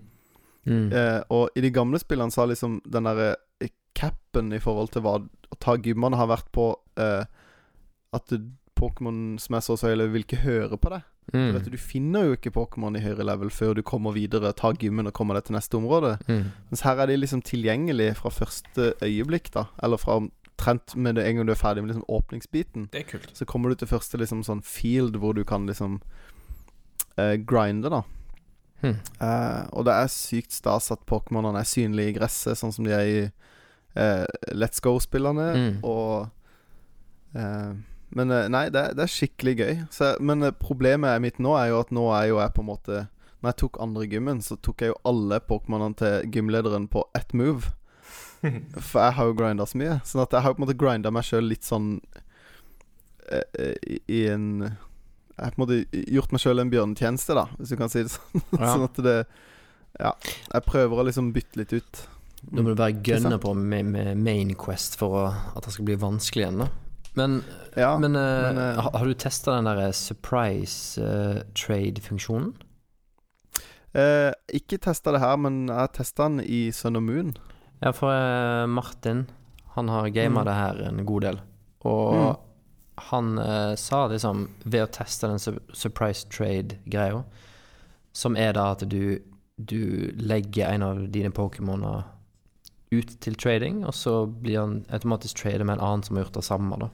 Mm. 0.66 0.92
Eh, 0.92 1.20
og 1.30 1.50
i 1.54 1.60
de 1.62 1.70
gamle 1.70 2.00
spillene 2.02 2.32
så 2.34 2.40
har 2.42 2.48
liksom 2.50 2.80
den 2.90 3.06
derre 3.06 3.36
eh, 3.62 3.68
capen 3.94 4.50
i 4.52 4.58
forhold 4.58 4.90
til 4.90 5.04
hva 5.04 5.12
å 5.22 5.58
ta 5.62 5.76
gymmene 5.78 6.18
har 6.18 6.26
vært 6.26 6.48
på 6.50 6.64
eh, 6.98 7.22
at 8.18 8.34
Pokémon 8.74 9.38
som 9.38 9.54
er 9.54 9.62
så 9.62 9.76
høy 9.78 9.94
vil 10.10 10.24
ikke 10.26 10.42
høre 10.42 10.74
på 10.76 10.90
deg. 10.90 11.06
For 11.30 11.38
Mm. 11.38 11.52
vet 11.54 11.64
du, 11.64 11.70
du 11.70 11.78
finner 11.78 12.24
jo 12.26 12.34
ikke 12.36 12.52
Pokémon 12.54 12.94
i 12.96 13.00
høyere 13.02 13.24
level 13.26 13.48
før 13.50 13.74
du 13.74 13.82
kommer 13.82 14.12
videre, 14.14 14.52
tar 14.54 14.74
gymmen 14.78 15.06
og 15.08 15.12
kommer 15.14 15.34
deg 15.34 15.44
til 15.48 15.56
neste 15.56 15.74
område. 15.78 16.18
Mm. 16.28 16.52
Mens 16.70 16.82
her 16.86 16.98
er 17.02 17.06
de 17.06 17.16
liksom 17.16 17.42
tilgjengelig 17.42 18.12
fra 18.20 18.30
første 18.30 18.92
øyeblikk, 19.02 19.50
da. 19.54 19.64
Eller 19.82 19.98
fra 19.98 20.20
omtrent 20.56 20.94
med 20.96 21.14
det 21.16 21.24
en 21.28 21.36
gang 21.36 21.46
du 21.46 21.52
er 21.52 21.58
ferdig 21.60 21.82
med 21.84 21.90
liksom 21.92 22.04
åpningsbiten. 22.08 22.88
Det 22.92 23.00
er 23.04 23.10
kult. 23.10 23.30
Så 23.36 23.44
kommer 23.44 23.68
du 23.68 23.74
til 23.76 23.88
første 23.88 24.16
liksom 24.18 24.42
sånn 24.46 24.62
field 24.64 25.16
hvor 25.20 25.34
du 25.36 25.44
kan 25.44 25.66
liksom 25.68 25.98
eh, 27.18 27.36
grinde, 27.44 27.90
da. 27.92 28.02
Hmm. 28.82 28.96
Eh, 29.20 29.66
og 29.72 29.84
det 29.88 29.92
er 29.96 30.08
sykt 30.12 30.52
stas 30.52 30.90
at 30.92 31.04
Pokémonene 31.08 31.60
er 31.60 31.68
synlige 31.68 32.08
i 32.12 32.16
gresset, 32.18 32.58
sånn 32.60 32.72
som 32.72 32.84
de 32.84 32.92
er 32.92 33.06
i 33.08 33.20
eh, 33.96 34.24
Let's 34.52 34.80
Go-spillene. 34.84 35.50
Mm. 35.56 35.76
Og 35.84 36.28
eh, 37.36 37.74
Men 38.16 38.30
eh, 38.30 38.48
nei, 38.48 38.68
det, 38.70 38.80
er- 38.80 38.94
det 38.96 39.06
er 39.06 39.12
skikkelig 39.12 39.56
gøy. 39.60 39.74
Så, 39.92 40.14
men 40.20 40.42
eh, 40.42 40.52
problemet 40.56 41.20
mitt 41.24 41.38
nå 41.42 41.56
er 41.60 41.72
jo 41.72 41.80
at 41.82 41.92
nå 41.92 42.08
er 42.16 42.28
jo 42.30 42.40
jeg 42.40 42.54
på 42.56 42.62
en 42.64 42.70
måte 42.72 43.00
Når 43.42 43.50
jeg 43.52 43.56
tok 43.64 43.80
andre 43.84 44.06
gymmen, 44.08 44.38
så 44.42 44.56
tok 44.56 44.80
jeg 44.84 44.92
jo 44.94 45.00
alle 45.04 45.40
Pokémonene 45.44 45.96
til 46.00 46.30
gymlederen 46.32 46.86
på 46.88 47.04
ett 47.14 47.34
move. 47.36 47.74
For 48.88 49.02
jeg 49.02 49.16
har 49.18 49.28
jo 49.30 49.36
grinda 49.38 49.66
så 49.66 49.80
mye. 49.80 49.98
Sånn 50.06 50.24
at 50.24 50.34
jeg 50.36 50.44
har 50.44 50.52
jo 50.52 50.58
på 50.58 50.62
en 50.62 50.66
måte 50.66 50.78
grinda 50.80 51.12
meg 51.14 51.26
sjøl 51.28 51.48
litt 51.50 51.66
sånn 51.66 51.94
eh, 53.30 53.46
eh, 53.58 53.76
i, 53.86 54.00
I 54.18 54.20
en 54.34 54.48
Jeg 54.66 55.42
har 55.42 55.54
på 55.54 55.60
en 55.60 55.64
måte 55.64 56.04
gjort 56.16 56.34
meg 56.34 56.42
sjøl 56.44 56.62
en 56.62 56.72
bjørnetjeneste, 56.72 57.36
da, 57.36 57.46
hvis 57.58 57.72
du 57.74 57.80
kan 57.80 57.92
si 57.92 58.04
det 58.04 58.14
sånn. 58.14 58.44
Ja. 58.60 58.72
sånn 58.74 58.88
at 58.88 59.02
det 59.06 59.18
Ja. 59.96 60.12
Jeg 60.52 60.66
prøver 60.68 61.00
å 61.00 61.06
liksom 61.08 61.32
bytte 61.36 61.62
litt 61.62 61.72
ut. 61.76 62.02
Da 62.46 62.62
må 62.62 62.70
du 62.74 62.78
bare 62.78 63.00
gønne 63.02 63.38
på 63.42 63.54
med, 63.56 63.88
med 63.90 64.18
Main 64.20 64.52
Quest 64.58 64.98
for 65.00 65.16
å, 65.18 65.22
at 65.56 65.64
det 65.66 65.72
skal 65.74 65.88
bli 65.88 65.96
vanskelig 65.98 66.44
igjen, 66.44 66.60
da. 66.66 66.68
Men, 67.16 67.40
Ja, 67.76 67.94
men, 67.98 68.16
eh, 68.16 68.42
men, 68.52 68.58
uh, 68.60 68.82
har, 68.84 68.92
har 68.98 69.08
du 69.08 69.14
testa 69.16 69.56
den 69.56 69.64
der 69.64 69.92
surprise 69.96 71.00
uh, 71.00 71.40
trade-funksjonen? 71.56 72.52
Uh, 73.96 74.32
ikke 74.52 74.76
testa 74.84 75.14
det 75.14 75.22
her, 75.22 75.38
men 75.40 75.70
jeg 75.72 75.94
testa 75.96 76.28
den 76.28 76.42
i 76.44 76.66
Sun 76.76 77.00
og 77.00 77.06
Moon. 77.08 77.32
Ja, 77.86 77.92
for 77.94 78.10
eh, 78.10 78.66
Martin, 78.66 79.26
han 79.76 79.88
har 79.92 80.08
gama 80.10 80.40
Mm. 80.42 80.44
det 80.48 80.54
her 80.58 80.82
en 80.88 81.04
god 81.06 81.22
del. 81.22 81.38
Og 81.86 82.14
Mm. 82.14 82.36
han 83.10 83.38
uh, 83.38 83.74
sa 83.76 84.06
liksom, 84.08 84.48
ved 84.64 84.82
å 84.88 84.90
teste 84.90 85.28
den 85.28 85.38
su 85.38 85.52
surprise 85.72 86.26
trade-greia, 86.28 87.22
som 88.12 88.36
er 88.36 88.52
da 88.56 88.70
at 88.72 88.82
du, 88.88 89.18
du 89.60 90.10
legger 90.16 90.72
en 90.72 90.82
av 90.82 91.02
dine 91.12 91.30
Pokémoner 91.30 92.04
ut 92.90 93.20
til 93.20 93.34
trading, 93.36 93.84
og 93.84 93.92
så 93.94 94.26
blir 94.26 94.58
han 94.60 94.84
automatisk 94.90 95.36
tradet 95.44 95.66
med 95.66 95.78
en 95.78 95.84
annen 95.84 96.02
som 96.06 96.16
har 96.16 96.24
gjort 96.24 96.38
det 96.40 96.44
samme, 96.44 96.78
da. 96.80 96.88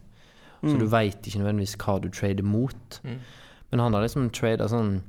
Så 0.62 0.74
Mm. 0.74 0.78
du 0.78 0.86
veit 0.86 1.22
ikke 1.26 1.38
nødvendigvis 1.40 1.76
hva 1.76 2.00
du 2.00 2.08
trader 2.08 2.42
mot. 2.44 3.00
Mm. 3.04 3.18
Men 3.70 3.80
han 3.80 3.92
har 3.94 4.02
liksom 4.02 4.30
trada 4.30 4.68
sånn 4.68 5.02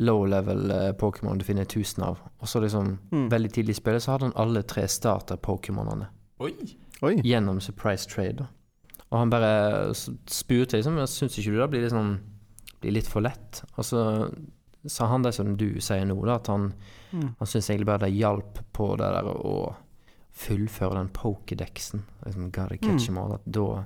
low 0.00 0.24
level 0.26 0.70
eh, 0.70 0.92
Pokémon 0.98 1.38
du 1.38 1.44
finner 1.44 1.64
tusen 1.68 2.02
av. 2.06 2.18
Og 2.40 2.48
så 2.48 2.60
liksom, 2.64 2.98
Mm. 3.12 3.28
veldig 3.30 3.50
tidlig 3.52 3.76
i 3.76 3.80
spillet, 3.80 4.02
så 4.02 4.12
hadde 4.16 4.30
han 4.30 4.36
alle 4.36 4.62
tre 4.62 4.82
starter-Pokémonene 4.88 6.06
Oi. 6.40 6.54
Oi. 7.02 7.14
gjennom 7.22 7.60
surprise 7.60 8.06
trade. 8.08 8.36
da. 8.36 8.46
Og 9.12 9.18
han 9.18 9.30
bare 9.30 9.92
spurte 10.26 10.76
liksom 10.78 10.96
syns 11.06 11.38
ikke 11.38 11.50
du 11.52 11.58
det 11.58 11.70
blir 11.70 11.88
sånn 11.90 12.18
Blir 12.80 12.92
litt 12.96 13.06
for 13.06 13.20
lett? 13.20 13.62
Og 13.76 13.84
så 13.84 14.32
sa 14.88 15.06
han 15.06 15.20
det 15.22 15.34
som 15.34 15.54
du 15.56 15.74
sier 15.80 16.06
nå, 16.06 16.14
da, 16.24 16.36
at 16.36 16.46
han, 16.46 16.72
Mm. 17.12 17.34
han 17.38 17.46
syns 17.46 17.68
egentlig 17.68 17.84
bare 17.86 17.98
det 18.06 18.14
hjalp 18.16 18.58
på 18.72 18.96
det 18.96 19.10
der 19.12 19.24
å 19.24 19.74
fullføre 20.32 20.94
den 20.94 21.08
pokédexen. 21.10 22.02
Liksom, 22.24 22.50
gotta 22.50 22.76
catch 22.78 23.02
Mm. 23.02 23.06
them 23.06 23.18
all. 23.18 23.32
At 23.34 23.44
da, 23.50 23.84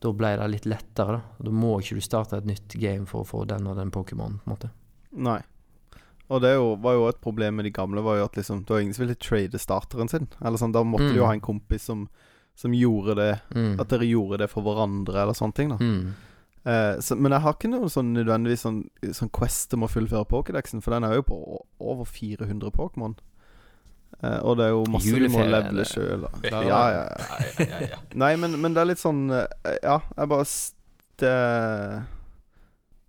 da 0.00 0.12
ble 0.12 0.36
det 0.38 0.50
litt 0.50 0.64
lettere, 0.64 1.20
da. 1.20 1.22
Da 1.42 1.50
må 1.50 1.78
ikke 1.80 1.96
du 1.96 2.00
starte 2.00 2.38
et 2.38 2.46
nytt 2.46 2.68
game 2.80 3.04
for 3.04 3.24
å 3.24 3.26
få 3.28 3.46
den 3.46 3.66
og 3.66 3.76
den 3.76 3.90
Pokémonen, 3.90 4.40
på 4.40 4.46
en 4.50 4.56
måte. 4.56 4.70
Nei. 5.14 5.40
Og 6.30 6.40
det 6.40 6.54
jo, 6.54 6.74
var 6.80 6.94
jo 6.96 7.08
et 7.08 7.20
problem 7.20 7.56
med 7.56 7.64
de 7.66 7.70
gamle, 7.70 8.00
var 8.02 8.16
jo 8.16 8.24
at 8.24 8.32
liksom 8.38 8.62
Det 8.64 8.70
var 8.72 8.80
ingen 8.80 8.94
som 8.96 9.04
ville 9.06 9.14
trade 9.20 9.58
starteren 9.60 10.08
sin. 10.08 10.28
Eller 10.40 10.56
sånn, 10.58 10.72
Da 10.72 10.82
måtte 10.82 11.04
Mm. 11.08 11.12
du 11.12 11.18
jo 11.20 11.26
ha 11.26 11.32
en 11.32 11.40
kompis 11.40 11.82
som, 11.82 12.08
som 12.56 12.72
gjorde 12.72 13.14
det 13.16 13.40
Mm. 13.54 13.78
At 13.80 13.88
dere 13.88 14.06
gjorde 14.08 14.38
det 14.38 14.48
for 14.50 14.62
hverandre, 14.62 15.14
eller 15.22 15.32
sånne 15.34 15.54
ting. 15.54 15.68
da 15.68 15.76
Mm. 15.76 16.14
eh, 16.64 16.96
så, 17.00 17.16
Men 17.16 17.32
jeg 17.32 17.40
har 17.42 17.52
ikke 17.54 17.70
noe 17.70 17.88
sånn 17.92 18.14
nødvendigvis 18.14 18.64
sånn, 18.64 18.88
sånn 19.12 19.30
quest 19.30 19.74
om 19.74 19.82
å 19.82 19.88
fullføre 19.88 20.26
Pokédexen, 20.26 20.82
for 20.82 20.90
den 20.92 21.04
er 21.04 21.14
jo 21.16 21.22
på 21.22 21.58
over 21.80 22.04
400 22.04 22.70
Pokémon. 22.72 23.14
Eh, 24.22 24.38
og 24.42 24.56
det 24.56 24.64
er 24.64 24.70
jo 24.70 24.84
masse 24.88 25.04
du 25.04 25.28
må 25.28 25.44
Juleferie, 25.44 25.50
levele 25.50 25.84
sjøl. 25.84 26.28
Ja, 26.44 26.62
Ja, 26.62 26.90
ja, 26.90 27.08
ja. 27.58 27.80
Ja. 27.90 27.96
Nei, 28.14 28.36
men, 28.36 28.60
men 28.62 28.72
det 28.72 28.80
er 28.80 28.86
litt 28.86 28.98
sånn 29.02 29.30
eh, 29.30 29.76
Ja, 29.82 30.00
jeg 30.16 30.28
bare 30.28 30.44
Det 31.18 32.04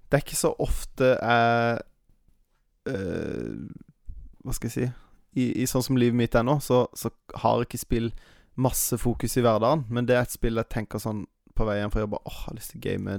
Det 0.10 0.18
er 0.20 0.24
ikke 0.26 0.36
så 0.38 0.52
ofte 0.60 1.16
jeg 1.22 1.80
Hva 2.86 4.54
skal 4.54 4.70
jeg 4.70 4.74
si 4.76 4.86
I, 5.42 5.46
i 5.64 5.66
sånn 5.68 5.84
som 5.84 5.98
livet 5.98 6.18
mitt 6.18 6.36
er 6.38 6.46
nå, 6.46 6.60
så, 6.64 6.86
så 6.96 7.10
har 7.42 7.64
ikke 7.66 7.82
spill 7.82 8.12
masse 8.56 8.98
fokus 8.98 9.38
i 9.38 9.44
hverdagen. 9.44 9.84
Men 9.90 10.08
det 10.08 10.16
er 10.16 10.24
et 10.24 10.36
spill 10.36 10.60
jeg 10.62 10.72
tenker 10.72 11.02
sånn 11.02 11.26
på 11.56 11.68
vei 11.68 11.80
hjem 11.80 11.92
fra 11.94 12.04
jobb 12.04 12.18
Åh, 12.20 12.36
jeg 12.36 12.50
har 12.50 12.58
lyst 12.58 12.74
til 12.74 12.82
å 12.82 12.84
game 12.84 13.14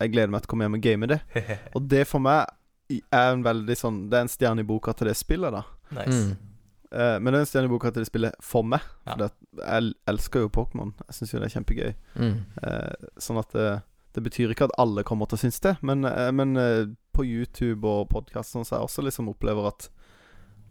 Jeg 0.00 0.12
gleder 0.14 0.32
meg 0.32 0.42
til 0.42 0.48
å 0.48 0.52
komme 0.52 0.66
hjem 0.66 0.78
og 0.78 0.84
game 0.86 1.08
det. 1.10 1.20
Og 1.76 1.88
det 1.92 2.06
for 2.08 2.24
meg 2.24 2.48
er 2.92 3.32
en 3.32 3.44
veldig 3.44 3.76
sånn 3.78 4.00
Det 4.12 4.18
er 4.18 4.26
en 4.26 4.32
stjerne 4.32 4.64
i 4.64 4.68
boka 4.68 4.94
til 4.96 5.08
det 5.08 5.16
spillet, 5.20 5.54
da. 5.54 5.62
Nice. 5.96 6.24
Mm. 6.32 6.48
Uh, 6.92 7.16
men 7.20 7.30
det 7.30 7.38
er 7.38 7.44
en 7.44 7.48
stjerne 7.48 7.70
i 7.70 7.72
boka 7.72 7.92
til 7.92 8.04
det 8.04 8.10
spillet 8.10 8.44
for 8.44 8.66
meg. 8.68 8.84
Ja. 9.08 9.16
For 9.16 9.62
jeg 9.62 9.94
elsker 10.12 10.44
jo 10.44 10.52
Pokémon. 10.52 10.92
Jeg 11.06 11.16
syns 11.16 11.32
jo 11.32 11.40
det 11.40 11.48
er 11.48 11.54
kjempegøy. 11.54 11.94
Mm. 12.20 12.34
Uh, 12.60 13.08
sånn 13.20 13.40
at 13.40 13.56
det, 13.56 13.68
det 14.16 14.24
betyr 14.26 14.52
ikke 14.52 14.68
at 14.68 14.76
alle 14.82 15.04
kommer 15.08 15.30
til 15.30 15.40
å 15.40 15.42
synes 15.46 15.62
det, 15.64 15.78
men, 15.80 16.04
uh, 16.04 16.28
men 16.36 16.52
eh, 16.60 16.90
på 17.12 17.24
YouTube 17.28 17.84
og 17.88 18.08
podkast 18.12 18.54
så 18.56 18.62
jeg 18.64 18.80
også 18.86 19.04
liksom 19.06 19.28
opplever 19.32 19.68
at 19.68 19.88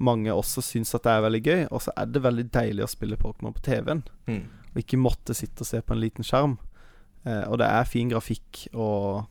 mange 0.01 0.33
også 0.33 0.63
syns 0.65 0.95
at 0.97 1.03
det 1.05 1.11
er 1.13 1.21
veldig 1.27 1.41
gøy. 1.45 1.61
Og 1.71 1.81
så 1.85 1.91
er 1.97 2.05
det 2.09 2.23
veldig 2.23 2.45
deilig 2.51 2.83
å 2.85 2.89
spille 2.89 3.17
Pokémon 3.21 3.53
på 3.53 3.61
TV-en, 3.61 4.03
Mm. 4.27 4.43
og 4.73 4.77
ikke 4.81 4.97
måtte 4.97 5.35
sitte 5.37 5.61
og 5.61 5.67
se 5.67 5.81
på 5.81 5.93
en 5.93 5.99
liten 6.01 6.23
skjerm. 6.25 6.57
Eh, 7.25 7.43
og 7.47 7.59
det 7.59 7.67
er 7.67 7.83
fin 7.85 8.09
grafikk 8.09 8.67
og 8.73 9.27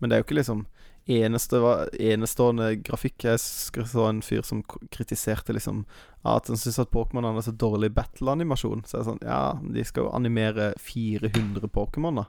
Men 0.00 0.08
det 0.08 0.16
er 0.16 0.20
jo 0.22 0.24
ikke 0.24 0.38
liksom 0.42 0.66
eneste, 1.10 1.58
enestående 1.98 2.70
grafikk. 2.86 3.24
Jeg 3.26 3.40
så 3.40 4.06
en 4.08 4.22
fyr 4.22 4.42
som 4.46 4.62
kritiserte 4.94 5.54
liksom 5.56 5.84
at 6.24 6.48
han 6.50 6.58
syntes 6.60 6.78
at 6.82 6.90
Pokémon 6.92 7.24
hadde 7.24 7.42
så 7.46 7.54
dårlig 7.56 7.90
battle-animasjon. 7.96 8.82
Så 8.86 8.96
jeg 8.98 9.00
er 9.00 9.08
sånn 9.08 9.22
Ja, 9.24 9.42
de 9.74 9.84
skal 9.88 10.04
jo 10.04 10.12
animere 10.16 10.70
400 10.78 11.68
Pokémon, 11.72 12.20
da. 12.22 12.26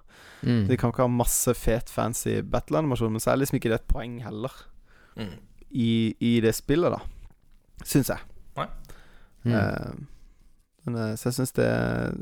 Mm. 0.48 0.68
De 0.70 0.78
kan 0.80 0.94
ikke 0.94 1.04
ha 1.06 1.12
masse 1.12 1.54
fet, 1.60 1.90
fancy 1.92 2.38
battle-animasjon, 2.42 3.12
men 3.12 3.20
så 3.24 3.34
er 3.34 3.42
liksom 3.42 3.60
ikke 3.60 3.74
det 3.74 3.82
et 3.82 3.88
poeng 3.92 4.20
heller 4.24 4.52
Mm. 5.18 5.34
i, 5.76 6.16
i 6.24 6.40
det 6.40 6.54
spillet, 6.56 6.94
da. 6.94 7.02
Syns 7.84 8.08
jeg. 8.14 8.20
Mm. 9.44 9.52
Eh, 9.58 9.94
men, 10.86 10.96
eh, 10.96 11.16
så 11.20 11.28
jeg 11.30 11.34
syns 11.40 11.52
det 11.58 11.68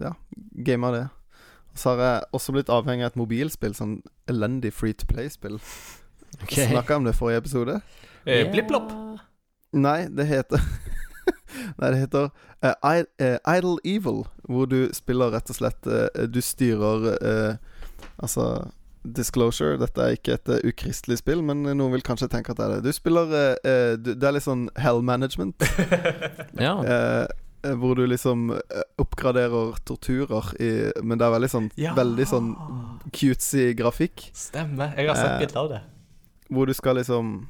Ja, 0.02 0.14
game 0.66 0.88
av 0.88 0.94
det. 0.96 1.04
Og 1.70 1.78
så 1.78 1.94
har 1.94 2.02
jeg 2.02 2.24
også 2.34 2.54
blitt 2.56 2.70
avhengig 2.74 3.06
av 3.06 3.12
et 3.14 3.20
mobilspill, 3.22 3.76
sånn 3.78 4.00
elendig 4.28 4.74
free 4.74 4.94
to 4.98 5.06
play-spill. 5.06 5.60
Ok. 6.44 6.54
Snakka 6.70 6.98
om 6.98 7.04
det 7.08 7.16
i 7.16 7.20
forrige 7.20 7.44
episode? 7.44 7.82
Eh, 8.26 8.52
Blipp-blopp. 8.52 8.92
Nei, 9.72 10.08
det 10.10 10.26
heter 10.26 10.62
Nei, 11.80 11.92
det 11.92 12.00
heter 12.00 12.30
uh, 12.66 13.56
Idle 13.56 13.78
Evil, 13.86 14.24
hvor 14.50 14.66
du 14.70 14.90
spiller 14.94 15.34
rett 15.34 15.50
og 15.52 15.60
slett 15.60 15.90
uh, 15.90 16.08
Du 16.30 16.42
styrer 16.42 17.10
uh, 17.22 17.84
Altså 18.18 18.70
Disclosure, 19.00 19.78
dette 19.80 20.04
er 20.04 20.18
ikke 20.18 20.36
et 20.36 20.50
ukristelig 20.68 21.22
spill, 21.22 21.40
men 21.46 21.64
noen 21.64 21.94
vil 21.94 22.04
kanskje 22.04 22.28
tenke 22.34 22.52
at 22.52 22.58
det 22.60 22.66
er 22.66 22.72
det. 22.74 22.90
Du 22.92 22.92
spiller 22.94 23.30
du, 23.64 24.10
Det 24.12 24.28
er 24.28 24.34
litt 24.36 24.44
sånn 24.44 24.66
hell 24.76 25.00
management. 25.02 25.64
Ja. 26.60 26.74
hvor 27.80 27.96
du 27.96 28.04
liksom 28.12 28.50
oppgraderer 29.00 29.80
torturer 29.88 30.52
i 30.60 30.70
Men 31.00 31.22
det 31.22 31.30
er 31.30 31.32
veldig 31.38 31.50
sånn 31.54 31.72
Ja. 31.80 31.94
Veldig 31.96 32.28
sånn 32.28 32.52
cutesy 33.08 33.72
grafikk. 33.80 34.28
Stemmer. 34.36 34.92
Jeg 35.00 35.08
har 35.08 35.16
sett 35.16 35.32
litt 35.40 35.48
bilder 35.48 35.64
av 35.64 35.72
det. 35.72 35.82
Hvor 36.50 36.70
du 36.70 36.74
skal 36.74 37.00
liksom 37.00 37.48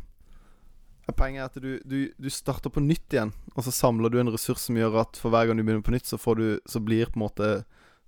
Poenget 1.18 1.42
er 1.42 1.48
at 1.50 1.64
du, 1.64 1.70
du, 1.90 2.12
du 2.22 2.30
starter 2.30 2.70
på 2.70 2.84
nytt 2.86 3.16
igjen, 3.16 3.32
og 3.56 3.64
så 3.66 3.72
samler 3.74 4.12
du 4.14 4.20
en 4.22 4.30
ressurs 4.30 4.62
som 4.62 4.78
gjør 4.78 5.00
at 5.02 5.18
for 5.18 5.34
hver 5.34 5.48
gang 5.50 5.58
du 5.58 5.64
begynner 5.64 5.82
på 5.82 5.96
nytt, 5.96 6.06
så, 6.06 6.20
får 6.22 6.36
du, 6.38 6.44
så 6.70 6.78
blir 6.86 7.10
på 7.10 7.18
en 7.18 7.24
måte 7.24 7.48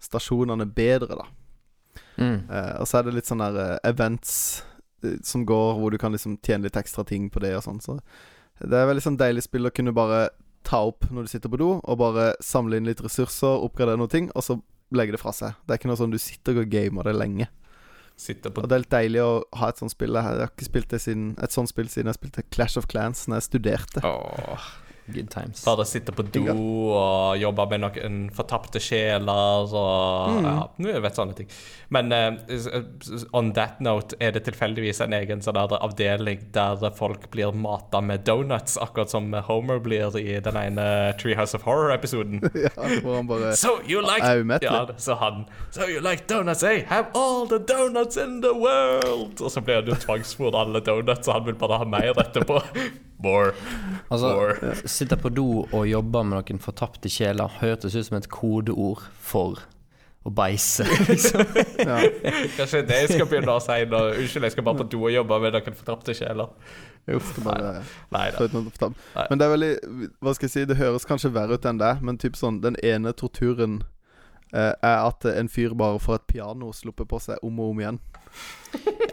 stasjonene 0.06 0.68
bedre, 0.70 1.18
da. 1.18 1.26
Mm. 2.22 2.50
Eh, 2.50 2.76
og 2.78 2.86
så 2.86 3.00
er 3.00 3.08
det 3.08 3.16
litt 3.16 3.30
sånne 3.30 3.48
der, 3.56 3.80
eh, 3.80 3.90
events 3.90 4.36
eh, 5.02 5.18
som 5.26 5.48
går, 5.50 5.80
hvor 5.80 5.94
du 5.94 5.98
kan 6.02 6.14
liksom 6.14 6.38
tjene 6.46 6.68
litt 6.68 6.78
ekstra 6.78 7.06
ting 7.08 7.30
på 7.34 7.42
det 7.44 7.56
og 7.58 7.66
sånn. 7.66 7.82
Så 7.82 7.98
Det 8.62 8.78
er 8.78 8.90
veldig 8.90 9.06
sånn 9.08 9.18
deilig 9.18 9.48
spill 9.48 9.66
å 9.66 9.74
kunne 9.74 9.96
bare 9.98 10.28
ta 10.62 10.84
opp 10.86 11.08
når 11.10 11.26
du 11.26 11.32
sitter 11.32 11.50
på 11.50 11.58
do, 11.58 11.72
og 11.82 11.98
bare 11.98 12.36
samle 12.44 12.78
inn 12.78 12.86
litt 12.86 13.02
ressurser, 13.02 13.66
oppgradere 13.66 13.98
noen 13.98 14.14
ting, 14.14 14.30
og 14.36 14.46
så 14.46 14.60
legge 14.94 15.16
det 15.16 15.22
fra 15.24 15.34
seg. 15.34 15.58
Det 15.66 15.74
er 15.74 15.82
ikke 15.82 15.90
noe 15.90 16.00
sånn 16.00 16.14
du 16.14 16.20
sitter 16.22 16.62
og 16.62 16.70
gamer 16.70 17.08
det 17.08 17.16
lenge. 17.18 17.48
Sitter 18.20 18.54
på 18.54 18.62
Og 18.62 18.70
det 18.70 18.76
er 18.76 18.84
litt 18.84 18.94
deilig 18.94 19.22
å 19.24 19.32
ha 19.58 19.72
et 19.72 19.82
sånt 19.82 19.94
spill. 19.94 20.14
Jeg 20.18 20.28
har 20.28 20.44
ikke 20.52 20.68
spilt 20.68 20.92
det 20.94 21.02
siden, 21.02 21.32
et 21.42 21.56
sånt 21.56 21.72
spill 21.72 21.90
siden 21.90 22.12
jeg 22.12 22.20
spilte 22.20 22.46
Clash 22.54 22.78
of 22.78 22.88
Clans 22.92 23.24
Når 23.28 23.42
jeg 23.42 23.48
studerte. 23.48 24.04
Åh, 24.06 24.68
good 25.14 25.30
times. 25.30 25.64
Bare 25.66 25.86
sitte 25.86 26.12
på 26.16 26.24
do 26.32 26.44
og 26.96 27.38
jobbe 27.42 27.66
med 27.72 27.82
noen 27.86 28.20
fortapte 28.36 28.80
sjeler 28.84 29.72
og 29.74 30.32
Mm. 30.32 30.44
Ja, 30.46 30.68
du 30.78 31.02
vet 31.02 31.16
sånne 31.16 31.36
ting. 31.36 31.48
Men 31.90 32.12
s- 32.12 33.26
on 33.34 33.52
that 33.54 33.80
note, 33.82 34.16
er 34.22 34.32
det 34.32 34.44
tilfeldigvis 34.46 35.02
en 35.04 35.14
egen 35.14 35.42
sånn 35.42 35.54
der 35.58 35.78
avdeling 35.82 36.52
der 36.52 36.92
folk 36.96 37.30
blir 37.32 37.52
mata 37.54 38.02
med 38.02 38.24
donuts, 38.26 38.78
akkurat 38.78 39.10
som 39.10 39.32
Homer 39.34 39.80
blir 39.80 40.16
i 40.20 40.40
den 40.40 40.56
ene 40.58 41.14
Treehouse 41.20 41.56
of 41.56 41.64
Horror-episoden? 41.64 42.42
ja, 42.56 42.70
hvor 43.02 43.16
han 43.16 43.28
bare 43.28 43.56
So 43.56 43.80
you 43.88 44.02
like 44.02 44.24
Er 44.24 44.42
umettelig. 44.44 44.72
Ja, 44.72 44.86
så 44.98 45.16
han 45.20 45.46
So 45.72 45.88
you 45.88 46.00
like 46.02 46.28
donuts, 46.28 46.64
eh? 46.64 46.84
Have 46.88 47.08
all 47.16 47.46
the 47.48 47.60
donuts 47.60 48.18
in 48.18 48.42
the 48.42 48.54
world! 48.54 49.42
Og 49.42 49.52
så 49.52 49.62
blir 49.62 49.76
han 49.82 49.86
jo 49.86 49.94
tvangsfòret 49.96 50.56
alle 50.56 50.80
donuts, 50.82 51.28
og 51.28 51.34
han 51.34 51.46
vil 51.46 51.56
bare 51.56 51.78
ha 51.78 51.86
mer 51.86 52.14
etterpå. 52.14 52.62
More. 53.24 53.52
Altså, 54.10 54.32
Bore. 54.34 54.76
Sitter 54.86 55.20
på 55.20 55.30
do 55.30 55.48
og 55.64 55.84
jobber 55.90 56.24
med 56.28 56.40
noen 56.40 56.64
fortapte 56.64 57.12
kjeler 57.12 57.60
hørtes 57.62 57.96
ut 57.96 58.08
som 58.08 58.18
et 58.18 58.30
kodeord 58.32 59.04
for 59.22 59.62
å 60.22 60.30
beise. 60.34 60.86
liksom. 61.10 61.46
ja. 61.82 61.98
Kanskje 62.58 62.84
det 62.86 63.00
jeg 63.04 63.14
skal 63.16 63.28
begynne 63.30 63.58
å 63.58 63.62
si 63.64 63.78
nå. 63.90 64.02
Unnskyld, 64.22 64.48
jeg 64.48 64.56
skal 64.56 64.68
bare 64.68 64.84
på 64.84 64.90
do 64.94 65.04
og 65.08 65.14
jobbe 65.16 65.40
med 65.44 65.58
noen 65.58 65.78
fortapte 65.78 66.16
kjeler. 66.18 66.52
Uff, 67.10 67.32
det 67.36 67.44
bare 67.46 67.80
Nei. 68.14 68.28
Nei. 68.38 69.24
Men 69.32 69.40
det 69.40 69.46
er 69.46 69.50
veldig 69.50 69.70
Hva 70.22 70.36
skal 70.38 70.46
jeg 70.46 70.52
si, 70.54 70.66
det 70.70 70.78
høres 70.78 71.08
kanskje 71.10 71.32
verre 71.34 71.58
ut 71.58 71.64
enn 71.66 71.80
det, 71.82 71.96
men 72.06 72.20
typ 72.22 72.38
sånn 72.38 72.60
Den 72.62 72.78
ene 72.86 73.10
torturen 73.18 73.80
er 74.52 74.98
at 75.08 75.26
en 75.32 75.50
fyr 75.52 75.76
bare 75.78 76.00
får 76.02 76.20
et 76.20 76.26
piano 76.34 76.72
sluppet 76.76 77.08
på 77.08 77.20
seg 77.24 77.44
om 77.46 77.60
og 77.64 77.72
om 77.72 77.84
igjen. 77.84 78.00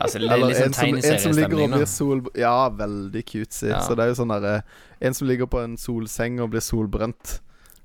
altså, 0.01 0.19
det 0.19 0.29
er 0.29 0.35
Eller 0.35 0.53
litt 0.53 0.63
en 0.63 0.77
som, 0.77 0.97
en 0.97 1.21
som 1.23 1.35
ligger 1.37 1.63
og 1.65 1.75
blir 1.75 1.91
sol... 1.91 2.23
Ja, 2.39 2.69
veldig 2.75 3.25
cutesy. 3.27 3.69
Ja. 3.73 3.83
Så 3.87 3.97
det 3.99 4.07
er 4.07 4.13
jo 4.13 4.19
sånn 4.21 4.33
derre 4.35 4.61
En 5.03 5.17
som 5.17 5.29
ligger 5.31 5.51
på 5.51 5.63
en 5.63 5.77
solseng 5.81 6.39
og 6.43 6.53
blir 6.55 6.65
solbrent 6.65 7.39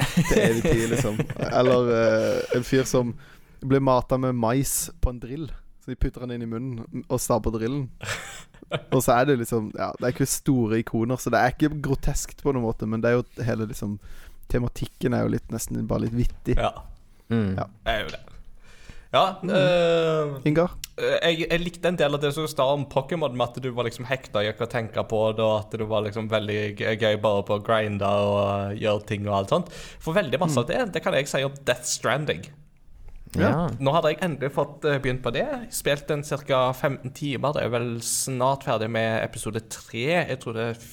til 0.04 0.40
evig 0.42 0.64
tid, 0.66 0.88
liksom. 0.94 1.20
Eller 1.50 1.92
uh, 1.94 2.58
en 2.58 2.66
fyr 2.66 2.88
som 2.90 3.14
blir 3.64 3.84
mata 3.84 4.18
med 4.20 4.36
mais 4.36 4.90
på 5.02 5.14
en 5.14 5.22
drill. 5.22 5.52
Så 5.84 5.94
de 5.94 6.00
putter 6.00 6.24
den 6.24 6.38
inn 6.38 6.46
i 6.46 6.50
munnen 6.50 7.06
og 7.08 7.22
stabber 7.22 7.54
drillen. 7.56 7.90
Og 8.96 9.04
så 9.04 9.18
er 9.20 9.28
det 9.30 9.36
liksom 9.42 9.70
Ja, 9.76 9.92
det 10.00 10.08
er 10.08 10.16
ikke 10.16 10.30
store 10.30 10.80
ikoner, 10.82 11.20
så 11.20 11.30
det 11.34 11.42
er 11.42 11.54
ikke 11.54 11.76
groteskt 11.84 12.42
på 12.42 12.54
noen 12.54 12.66
måte, 12.66 12.88
men 12.90 13.04
det 13.04 13.12
er 13.12 13.20
jo 13.20 13.46
hele 13.46 13.68
liksom 13.70 14.00
Tematikken 14.52 15.16
er 15.16 15.24
jo 15.26 15.34
litt 15.34 15.54
nesten 15.54 15.86
bare 15.88 16.06
litt 16.06 16.16
vittig. 16.18 16.58
Ja, 16.60 16.74
Mm. 17.34 17.51
Ja. 17.57 17.68
det 17.88 17.97
er 17.97 18.05
jo 18.05 18.14
det. 18.14 18.22
Ja, 19.14 19.26
eh, 19.45 20.39
Ingar? 20.49 20.72
jeg, 20.97 21.43
jeg 21.45 21.61
likte 21.61 21.89
en 21.89 21.97
del 21.97 22.18
av 22.18 22.22
det 22.22 22.31
som 22.35 22.47
sa 22.49 22.65
om 22.73 22.85
Pokémon, 22.89 23.34
med 23.34 23.45
at 23.45 23.60
du 23.61 23.69
var 23.73 23.88
liksom 23.88 24.07
hekta 24.10 24.41
i 24.45 24.49
å 24.53 24.69
tenke 24.69 25.03
på 25.10 25.22
det, 25.38 25.45
og 25.45 25.53
at 25.60 25.77
du 25.77 25.85
var 25.89 26.05
liksom 26.05 26.30
veldig 26.31 26.60
gøy 26.77 27.18
bare 27.22 27.45
på 27.45 27.57
å 27.57 27.64
grinde 27.65 28.10
og 28.10 28.81
gjøre 28.81 29.07
ting 29.10 29.27
og 29.30 29.38
alt 29.38 29.53
sånt. 29.53 29.72
For 30.01 30.18
veldig 30.18 30.41
masse 30.41 30.61
av 30.61 30.69
det, 30.69 30.81
det 30.95 31.03
kan 31.05 31.18
jeg 31.18 31.30
si 31.30 31.43
om 31.45 31.55
Death 31.65 31.89
Stranding. 31.89 32.45
Ja. 33.34 33.68
Nå 33.81 33.93
hadde 33.95 34.14
jeg 34.14 34.22
endelig 34.22 34.51
fått 34.53 34.85
eh, 34.85 34.99
begynt 35.01 35.23
på 35.26 35.34
det. 35.34 35.45
Spilt 35.73 36.05
den 36.10 36.22
ca. 36.22 36.68
15 36.73 37.14
timer. 37.18 37.55
Det 37.55 37.64
er 37.65 37.72
vel 37.73 37.95
snart 38.05 38.65
ferdig 38.68 38.91
med 38.93 39.23
episode 39.23 39.64
3. 39.73 40.03
Jeg 40.19 40.41
tror 40.43 40.57
det 40.57 40.68
er 40.73 40.84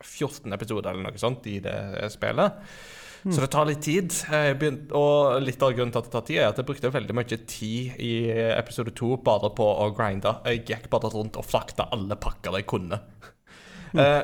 14 0.00 0.56
episoder 0.56 0.92
eller 0.92 1.10
noe 1.10 1.20
sånt 1.20 1.44
i 1.50 1.58
det 1.64 1.76
spillet. 2.14 2.64
Så 3.26 3.40
det 3.42 3.48
tar 3.50 3.66
litt 3.66 3.80
tid. 3.82 4.12
Begynte, 4.60 4.94
og 4.94 5.40
litt 5.42 5.62
av 5.66 5.72
grunnen 5.74 5.90
til 5.90 5.98
at 5.98 6.06
det 6.06 6.12
tar 6.14 6.24
tid, 6.28 6.36
er 6.38 6.48
at 6.52 6.60
jeg 6.60 6.66
brukte 6.68 6.92
veldig 6.94 7.14
mye 7.18 7.38
tid 7.50 7.96
i 7.98 8.10
episode 8.54 8.92
2 8.94 9.16
bare 9.26 9.50
på 9.56 9.66
å 9.66 9.88
grinde. 9.96 10.36
Jeg 10.46 10.64
gikk 10.68 10.90
bare 10.92 11.10
rundt 11.10 11.38
og 11.40 11.46
frakta 11.48 11.88
alle 11.96 12.14
pakker 12.22 12.54
jeg 12.60 12.66
kunne. 12.70 13.00
Eh, 13.96 14.22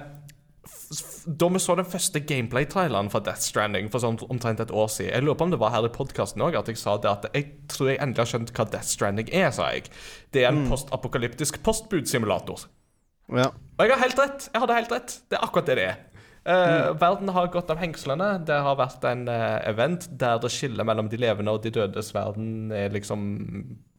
f- 0.67 0.93
f- 0.93 1.25
da 1.27 1.49
vi 1.49 1.59
så 1.63 1.75
den 1.79 1.89
første 1.89 2.21
gameplay-traileren 2.29 3.11
for 3.11 3.25
Death 3.27 3.41
Stranding 3.43 3.89
for 3.91 4.03
sånn 4.05 4.19
omtrent 4.29 4.61
et 4.61 4.71
år 4.75 4.89
siden 4.93 5.15
Jeg 5.15 5.23
lurer 5.25 5.39
på 5.41 5.47
om 5.47 5.51
det 5.55 5.59
var 5.63 5.71
her 5.75 5.87
i 5.89 5.93
podkasten 5.95 6.43
òg 6.45 6.59
at 6.59 6.69
jeg 6.69 6.77
sa 6.79 6.97
det 7.01 7.09
at 7.11 7.27
jeg 7.35 7.47
tror 7.73 7.89
jeg 7.91 7.99
endelig 8.05 8.23
har 8.27 8.31
skjønt 8.35 8.53
hva 8.55 8.67
Death 8.71 8.91
Stranding 8.91 9.31
er, 9.33 9.51
sa 9.51 9.71
jeg. 9.73 9.89
Det 10.35 10.45
er 10.45 10.53
en 10.53 10.67
postapokalyptisk 10.71 11.59
postbudsimulator. 11.67 12.67
Ja. 13.33 13.49
Og 13.79 13.83
jeg 13.87 13.95
har 13.97 14.03
helt 14.05 14.19
rett. 14.21 14.49
Jeg 14.53 14.61
hadde 14.67 14.75
helt 14.79 14.93
rett. 14.93 15.19
Det 15.31 15.39
er 15.39 15.47
akkurat 15.47 15.67
det 15.73 15.77
det 15.81 15.87
er. 15.91 16.01
Eh, 16.45 16.93
Verden 16.99 17.29
har 17.29 17.47
gått 17.47 17.71
av 17.71 17.79
hengslene. 17.79 18.33
Det 18.47 18.57
har 18.65 18.79
vært 18.79 19.05
en 19.07 19.29
uh, 19.31 19.61
event 19.69 20.09
der 20.19 20.41
det 20.43 20.51
skillet 20.51 20.87
mellom 20.87 21.11
de 21.11 21.21
levende 21.23 21.55
og 21.55 21.63
de 21.63 21.71
dødes 21.75 22.11
verden 22.17 22.73
er 22.75 22.91
liksom 22.91 23.23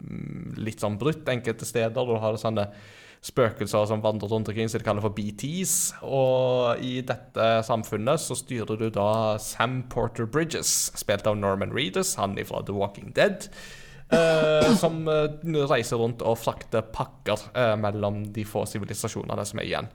mm, 0.04 0.58
litt 0.60 0.84
sånn 0.84 1.00
brutt 1.00 1.30
enkelte 1.32 1.68
steder. 1.68 2.04
Du 2.04 2.18
har 2.20 2.40
sånne 2.40 2.68
spøkelser 3.24 3.88
som 3.88 4.04
vandrer 4.04 4.28
rundt 4.28 4.50
omkring, 4.52 4.68
som 4.68 4.82
de 4.82 4.88
kaller 4.90 5.06
for 5.06 5.16
BTs. 5.16 5.78
Og 6.04 6.84
i 6.84 6.98
dette 7.08 7.46
samfunnet 7.64 8.20
så 8.20 8.36
styrer 8.36 8.82
du 8.82 8.90
da 8.92 9.38
Sam 9.40 9.86
Porter 9.88 10.28
Bridges, 10.28 10.92
spilt 11.00 11.30
av 11.30 11.40
Norman 11.40 11.72
Reedus, 11.72 12.18
han 12.20 12.36
fra 12.44 12.60
The 12.68 12.76
Walking 12.76 13.16
Dead. 13.16 13.48
Uh, 14.12 14.76
som 14.84 15.08
reiser 15.08 16.04
rundt 16.04 16.20
og 16.28 16.36
frakter 16.44 16.84
pakker 16.92 17.48
mellom 17.80 18.26
de 18.36 18.44
få 18.44 18.66
sivilisasjonene 18.68 19.48
som 19.48 19.64
er 19.64 19.72
igjen. 19.72 19.90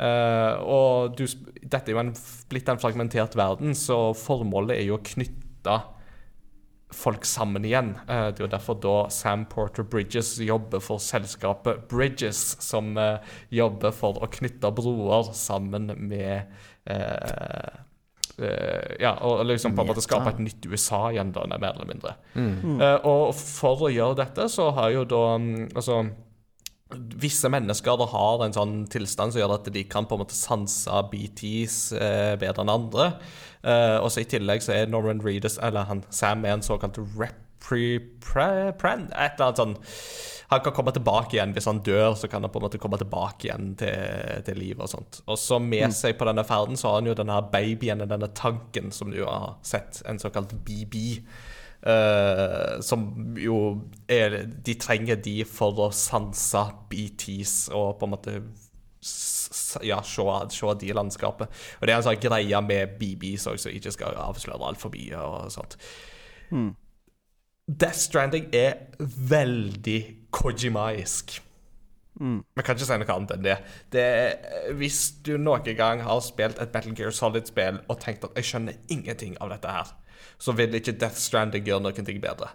Eh, 0.00 0.54
og 0.64 1.16
du, 1.18 1.26
dette 1.60 1.90
er 1.90 1.96
jo 1.96 2.02
en, 2.02 2.14
blitt 2.50 2.68
en 2.72 2.80
fragmentert 2.80 3.36
verden, 3.38 3.74
så 3.76 4.10
formålet 4.16 4.78
er 4.78 4.86
jo 4.88 4.96
å 4.96 5.04
knytte 5.04 5.80
folk 6.90 7.26
sammen 7.28 7.66
igjen. 7.68 7.92
Uh, 8.08 8.32
det 8.32 8.40
er 8.40 8.46
jo 8.48 8.50
derfor 8.50 8.78
da 8.82 8.94
Sam 9.14 9.44
Porter 9.46 9.84
Bridges 9.86 10.32
jobber 10.42 10.82
for 10.82 10.98
selskapet 10.98 11.84
Bridges, 11.92 12.40
som 12.64 12.96
uh, 12.98 13.22
jobber 13.54 13.94
for 13.94 14.18
å 14.18 14.30
knytte 14.32 14.72
broer 14.74 15.30
sammen 15.38 15.92
med 16.10 16.50
eh, 16.84 17.76
eh, 18.38 18.96
ja, 19.00 19.14
og 19.26 19.44
liksom 19.46 19.76
på 19.76 19.84
en 19.84 19.90
måte 19.90 20.04
skape 20.04 20.32
et 20.32 20.42
nytt 20.42 20.66
USA 20.70 21.06
igjen, 21.12 21.32
da, 21.34 21.46
mer 21.52 21.74
eller 21.74 21.88
mindre. 21.88 22.16
Eh, 22.80 23.06
og 23.08 23.34
for 23.36 23.86
å 23.86 23.92
gjøre 23.92 24.18
dette, 24.22 24.48
så 24.52 24.70
har 24.76 24.92
jo 24.94 25.06
da 25.08 25.22
um, 25.36 25.50
Altså 25.74 26.02
Visse 27.20 27.50
mennesker 27.52 27.98
da 28.00 28.08
har 28.10 28.44
en 28.44 28.56
sånn 28.56 28.74
tilstand 28.90 29.34
som 29.34 29.42
gjør 29.42 29.56
at 29.58 29.68
de 29.72 29.84
kan 29.88 30.08
på 30.08 30.16
en 30.16 30.24
måte 30.24 30.36
sanse 30.36 31.02
BTs 31.12 31.78
eh, 31.98 32.34
bedre 32.40 32.64
enn 32.64 32.72
andre. 32.72 33.12
Eh, 33.62 33.96
og 34.00 34.10
så 34.12 34.24
I 34.24 34.30
tillegg 34.30 34.64
så 34.64 34.74
er 34.74 34.90
Norman 34.90 35.22
Reedus, 35.24 35.60
eller 35.62 35.88
han 35.90 36.04
Sam, 36.10 36.44
er 36.44 36.56
en 36.56 36.66
såkalt 36.66 36.98
repri-pran. 36.98 39.08
Et 39.12 39.36
eller 39.36 39.50
annet 39.50 39.62
sånn 39.62 39.78
Han 40.50 40.64
kan 40.64 40.74
komme 40.74 40.90
tilbake 40.90 41.36
igjen 41.36 41.52
hvis 41.54 41.68
han 41.70 41.78
dør. 41.86 42.16
Så 42.18 42.26
kan 42.26 42.42
han 42.42 42.50
på 42.50 42.58
en 42.58 42.64
måte 42.66 42.80
komme 42.82 42.98
tilbake 42.98 43.46
igjen 43.46 43.76
til, 43.78 44.40
til 44.48 44.58
livet 44.58 44.82
og 44.82 44.90
sånt. 44.90 45.20
Og 45.30 45.38
så 45.38 45.60
med 45.62 45.94
seg 45.94 46.18
på 46.18 46.26
denne 46.26 46.42
ferden 46.48 46.80
så 46.80 46.90
har 46.90 46.98
han 46.98 47.10
jo 47.12 47.14
denne 47.14 47.36
babyen, 47.52 48.02
denne 48.02 48.32
tanken 48.34 48.90
som 48.90 49.14
du 49.14 49.20
har 49.22 49.60
sett, 49.62 50.02
en 50.10 50.18
såkalt 50.18 50.56
BB. 50.66 51.20
Eh, 51.80 52.80
som 52.84 53.06
jo 53.40 53.54
er 54.04 54.34
De 54.60 54.74
trenger 54.76 55.16
de 55.24 55.38
for 55.48 55.78
å 55.80 55.86
sanse 55.96 56.60
BTs 56.90 57.70
og 57.72 57.94
på 57.96 58.04
en 58.04 58.12
måte 58.12 58.34
ja, 59.80 60.02
se, 60.04 60.26
se 60.52 60.74
de 60.82 60.92
landskapet. 60.92 61.48
Og 61.80 61.86
det 61.86 61.94
er 61.94 62.02
en 62.02 62.04
sånn 62.04 62.20
greie 62.20 62.62
med 62.66 62.98
BBs 63.00 63.48
òg, 63.48 63.60
som 63.62 63.72
ikke 63.72 63.94
skal 63.96 64.18
avsløre 64.28 64.66
altfor 64.72 64.92
mye 64.92 65.24
og 65.24 65.52
sånt. 65.54 65.78
Death 67.70 68.02
Stranding 68.02 68.50
er 68.52 68.90
veldig 69.30 70.00
Kojimaisk. 70.34 71.40
Vi 72.20 72.62
kan 72.66 72.76
ikke 72.76 72.84
si 72.84 72.96
noe 73.00 73.14
annet 73.14 73.30
enn 73.32 73.44
det. 73.46 73.56
det 73.94 74.02
er, 74.04 74.72
hvis 74.76 74.98
du 75.24 75.36
noen 75.40 75.64
gang 75.78 76.02
har 76.04 76.20
spilt 76.24 76.60
et 76.60 76.72
Battle 76.74 76.92
Gear 76.98 77.14
Solid-spill 77.16 77.80
og 77.88 78.00
tenkt 78.02 78.26
at 78.26 78.36
'jeg 78.36 78.44
skjønner 78.44 78.76
ingenting 78.92 79.38
av 79.40 79.48
dette 79.54 79.68
her', 79.72 79.94
så 80.40 80.54
vil 80.56 80.78
ikke 80.78 80.96
Death 80.98 81.20
Stranding 81.20 81.66
gjøre 81.66 81.84
noen 81.84 82.06
ting 82.06 82.22
bedre. 82.22 82.54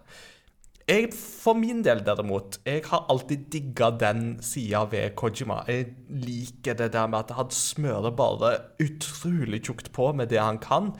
Jeg, 0.85 1.07
for 1.17 1.57
min 1.57 1.79
del 1.81 2.03
derimot, 2.05 2.59
jeg 2.61 2.83
har 2.85 3.07
alltid 3.09 3.47
digga 3.49 3.87
den 3.97 4.35
sida 4.45 4.83
ved 4.91 5.15
Kojima. 5.17 5.63
Jeg 5.65 5.95
liker 6.09 6.77
det 6.77 6.91
der 6.93 7.07
med 7.09 7.23
at 7.23 7.33
han 7.33 7.49
smører 7.49 8.13
bare 8.13 8.51
utrolig 8.83 9.63
tjukt 9.65 9.89
på 9.95 10.11
med 10.13 10.29
det 10.29 10.37
han 10.37 10.59
kan. 10.61 10.91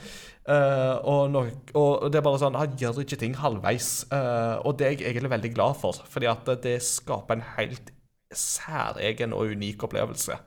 Uh, 0.49 0.97
og, 1.05 1.29
no, 1.29 1.43
og 1.77 2.09
det 2.09 2.17
er 2.17 2.25
bare 2.25 2.41
sånn, 2.41 2.57
Han 2.57 2.73
gjør 2.81 3.03
ikke 3.03 3.21
ting 3.21 3.37
halvveis. 3.37 4.07
Uh, 4.09 4.57
og 4.65 4.79
det 4.79 4.87
er 4.87 4.95
jeg 4.95 5.05
egentlig 5.11 5.33
veldig 5.35 5.53
glad 5.53 5.77
for, 5.77 6.01
fordi 6.09 6.33
at 6.33 6.49
det 6.65 6.79
skaper 6.81 7.37
en 7.37 7.47
helt 7.53 7.93
særegen 8.33 9.37
og 9.37 9.53
unik 9.53 9.85
opplevelse. 9.85 10.39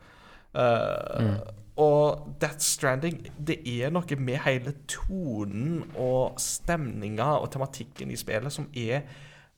Eh, 0.58 1.38
Og 1.78 2.34
Death 2.42 2.64
Stranding, 2.66 3.20
det 3.38 3.60
er 3.62 3.92
noe 3.94 4.16
med 4.18 4.40
hele 4.42 4.72
tonen 4.90 5.84
og 5.94 6.40
stemninga 6.42 7.36
og 7.38 7.52
tematikken 7.54 8.10
i 8.10 8.18
spillet 8.18 8.50
som 8.50 8.66
er 8.74 9.04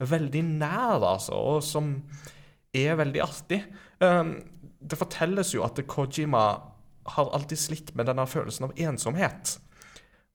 veldig 0.04 0.42
nær, 0.44 1.00
altså, 1.00 1.32
og 1.32 1.64
som 1.64 1.94
er 2.76 2.98
veldig 3.00 3.22
artig. 3.24 3.62
Um, 4.04 4.34
det 4.80 5.00
fortelles 5.00 5.54
jo 5.54 5.64
at 5.64 5.80
Kojima 5.88 6.44
har 7.16 7.32
alltid 7.32 7.60
slitt 7.60 7.94
med 7.96 8.08
denne 8.08 8.28
følelsen 8.28 8.68
av 8.68 8.76
ensomhet. 8.76 9.56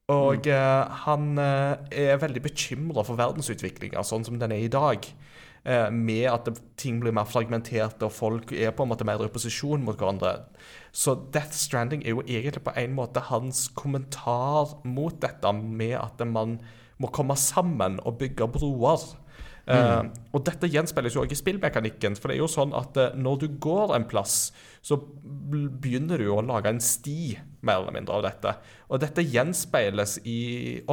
Og 0.09 0.45
eh, 0.49 0.97
han 1.05 1.31
uh, 1.37 1.77
er 1.89 2.19
veldig 2.21 2.43
bekymra 2.45 3.05
for 3.05 3.17
verdensutviklinga 3.17 4.03
sånn 4.05 4.25
som 4.25 4.41
den 4.41 4.53
er 4.53 4.65
i 4.65 4.73
dag. 4.73 5.05
Eh, 5.65 5.89
med 5.89 6.27
at 6.29 6.49
ting 6.77 6.99
blir 7.01 7.13
mer 7.15 7.25
fragmenterte, 7.25 8.05
og 8.05 8.13
folk 8.13 8.51
er 8.53 8.69
på 8.69 8.85
en 8.85 8.91
måte 8.91 9.05
mer 9.07 9.17
i 9.17 9.25
opposisjon 9.25 9.81
mot 9.81 9.97
hverandre. 9.97 10.35
Så 10.93 11.15
Death 11.33 11.57
Stranding 11.57 12.03
er 12.05 12.13
jo 12.13 12.21
egentlig 12.21 12.61
på 12.61 12.73
en 12.77 12.93
måte 12.93 13.23
hans 13.31 13.63
kommentar 13.73 14.75
mot 14.85 15.17
dette 15.21 15.53
med 15.57 15.97
at 15.97 16.21
man 16.29 16.59
må 17.01 17.09
komme 17.09 17.33
sammen 17.35 17.97
og 18.05 18.19
bygge 18.21 18.47
broer. 18.53 19.07
Eh, 19.65 20.03
og 20.37 20.43
dette 20.45 20.69
gjenspeiles 20.69 21.15
jo 21.17 21.23
også 21.23 21.33
i 21.33 21.41
spillmekanikken. 21.41 22.17
For 22.19 22.29
det 22.29 22.37
er 22.37 22.43
jo 22.43 22.51
sånn 22.51 22.75
at 22.77 22.97
uh, 23.01 23.17
når 23.17 23.41
du 23.41 23.47
går 23.61 23.95
en 23.97 24.05
plass, 24.09 24.51
så 24.85 24.99
begynner 25.01 26.21
du 26.21 26.27
jo 26.27 26.37
å 26.37 26.45
lage 26.45 26.69
en 26.69 26.81
sti, 26.83 27.33
mer 27.65 27.81
eller 27.81 27.95
mindre, 27.95 28.19
av 28.19 28.27
dette. 28.27 28.53
Og 28.93 29.01
dette 29.01 29.25
gjenspeiles 29.25 30.19
i 30.29 30.39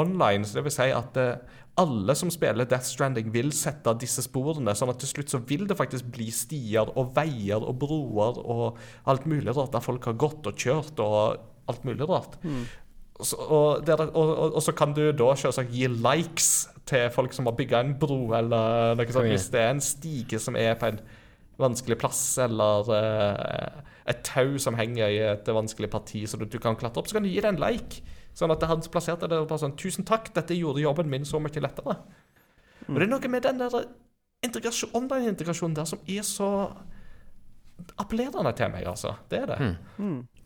online, 0.01 0.49
så 0.49 0.59
det 0.59 0.65
vil 0.71 0.75
si 0.79 0.89
at 0.97 1.21
eh, 1.21 1.61
alle 1.81 2.15
som 2.19 2.29
spiller 2.33 2.69
Death 2.69 2.85
Stranding, 2.91 3.31
vil 3.33 3.53
sette 3.57 3.95
disse 4.01 4.25
sporene, 4.27 4.75
sånn 4.77 4.93
at 4.93 5.01
til 5.01 5.09
slutt 5.09 5.33
så 5.33 5.41
vil 5.49 5.65
det 5.71 5.79
faktisk 5.79 6.11
bli 6.13 6.29
stier 6.35 6.91
og 6.99 7.15
veier 7.17 7.65
og 7.65 7.79
broer 7.81 8.41
og 8.43 8.79
alt 9.09 9.25
mulig 9.31 9.55
rart 9.57 9.73
der 9.73 9.85
folk 9.85 10.05
har 10.11 10.19
gått 10.21 10.51
og 10.51 10.59
kjørt 10.61 11.01
og 11.01 11.41
alt 11.73 11.87
mulig 11.89 12.09
rart. 12.11 12.37
Så, 13.23 13.39
og, 13.39 13.87
der, 13.87 14.01
og, 14.11 14.29
og, 14.35 14.55
og 14.59 14.63
så 14.65 14.75
kan 14.77 14.93
du 14.97 15.05
da 15.15 15.33
selvsagt 15.39 15.73
gi 15.73 15.87
likes 15.87 16.53
til 16.89 17.09
folk 17.15 17.33
som 17.37 17.47
har 17.49 17.57
bygga 17.57 17.81
en 17.81 17.97
bro, 18.01 18.21
eller 18.37 18.97
noe 18.99 19.15
sånt, 19.15 19.31
hvis 19.31 19.51
det 19.55 19.61
er 19.63 19.75
en 19.77 19.85
stige 19.85 20.41
som 20.43 20.59
er 20.59 20.75
på 20.81 20.91
en 20.91 20.99
vanskelig 21.63 21.99
plass, 22.01 22.23
eller 22.43 22.89
uh, 22.91 23.83
et 24.11 24.25
tau 24.27 24.57
som 24.61 24.75
henger 24.77 25.13
i 25.13 25.21
et 25.31 25.53
vanskelig 25.55 25.89
parti, 25.93 26.25
så 26.27 26.41
du, 26.41 26.49
du 26.51 26.59
kan 26.59 26.77
klatre 26.77 27.01
opp, 27.01 27.09
så 27.09 27.17
kan 27.17 27.25
du 27.25 27.31
gi 27.31 27.41
det 27.41 27.53
en 27.53 27.61
like. 27.63 28.03
Sånn 28.37 28.55
at 28.55 28.65
han 28.69 28.85
plasserte 28.93 29.29
det 29.29 29.43
bare 29.45 29.61
sånn 29.61 29.77
Tusen 29.77 30.07
takk, 30.09 30.31
dette 30.37 30.57
gjorde 30.57 30.85
jobben 30.85 31.11
min 31.13 31.27
så 31.29 31.41
mye 31.43 31.63
lettere. 31.63 31.99
Og 32.89 32.97
det 32.97 33.07
er 33.07 33.13
noe 33.13 33.31
med 33.31 33.45
den 33.45 33.61
der 33.61 33.77
integrasjon, 34.43 34.91
online-integrasjonen 34.99 35.77
der 35.77 35.89
som 35.89 36.01
er 36.11 36.25
så 36.27 36.49
appellerende 38.01 38.53
til 38.57 38.73
meg, 38.73 38.87
altså. 38.89 39.15
Det 39.31 39.43
er 39.43 39.53
det. 39.53 39.71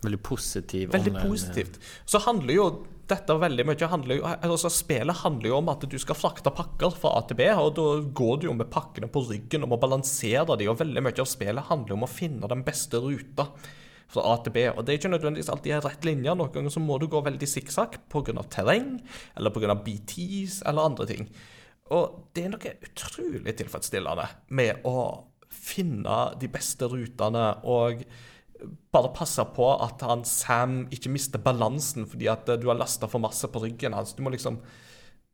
Veldig 0.04 0.20
positiv. 0.24 0.90
Veldig 0.92 1.14
online, 1.14 1.30
positivt. 1.30 1.80
Så 2.08 2.20
handler 2.26 2.56
jo 2.56 2.66
dette 3.06 3.36
veldig 3.38 3.64
mye 3.68 3.88
handler 3.90 4.18
jo, 4.18 4.26
altså 4.26 4.70
Spillet 4.72 5.20
handler 5.22 5.52
jo 5.52 5.58
om 5.60 5.68
at 5.70 5.84
du 5.86 5.94
skal 6.02 6.18
frakte 6.18 6.50
pakker 6.54 6.94
fra 6.98 7.12
A 7.20 7.22
til 7.28 7.38
B, 7.38 7.46
og 7.54 7.76
da 7.78 7.86
går 8.18 8.40
du 8.42 8.48
jo 8.48 8.54
med 8.58 8.70
pakkene 8.72 9.08
på 9.12 9.22
ryggen 9.28 9.62
og 9.62 9.70
må 9.72 9.78
balansere 9.82 10.58
de, 10.58 10.66
og 10.70 10.80
veldig 10.80 11.04
mye 11.06 11.22
av 11.22 11.30
spillet 11.30 11.68
handler 11.70 11.94
om 11.94 12.06
å 12.06 12.10
finne 12.10 12.50
den 12.50 12.64
beste 12.66 12.98
ruta 13.02 13.46
fra 14.12 14.24
A 14.30 14.36
til 14.42 14.54
B. 14.54 14.64
Og 14.70 14.84
det 14.84 14.94
er 14.94 15.00
ikke 15.00 15.12
nødvendigvis 15.12 15.50
alltid 15.52 15.76
en 15.76 15.84
rett 15.86 16.06
linje. 16.06 16.34
Noen 16.38 16.52
ganger 16.54 16.74
så 16.74 16.82
må 16.82 16.98
du 17.02 17.08
gå 17.10 17.22
veldig 17.26 17.48
sikksakk 17.50 18.00
pga. 18.12 18.42
terreng, 18.50 19.00
eller 19.36 19.54
pga. 19.54 19.74
BTs, 19.74 20.62
eller 20.66 20.90
andre 20.92 21.06
ting. 21.06 21.28
Og 21.94 22.30
det 22.34 22.44
er 22.44 22.54
noe 22.54 22.76
utrolig 22.88 23.54
tilfredsstillende 23.58 24.26
med 24.58 24.86
å 24.86 25.26
finne 25.50 26.16
de 26.40 26.48
beste 26.50 26.88
rutene 26.90 27.44
og 27.66 28.02
bare 28.94 29.12
passe 29.14 29.44
på 29.54 29.68
at 29.84 30.02
han 30.06 30.24
Sam 30.26 30.78
ikke 30.94 31.12
mister 31.12 31.42
balansen 31.42 32.06
fordi 32.08 32.28
at 32.32 32.48
eh, 32.48 32.58
du 32.60 32.70
har 32.70 32.78
lasta 32.78 33.08
for 33.10 33.22
masse 33.22 33.48
på 33.52 33.62
ryggen 33.62 33.94
hans. 33.96 34.14
Du 34.16 34.22
må 34.24 34.32
liksom 34.34 34.58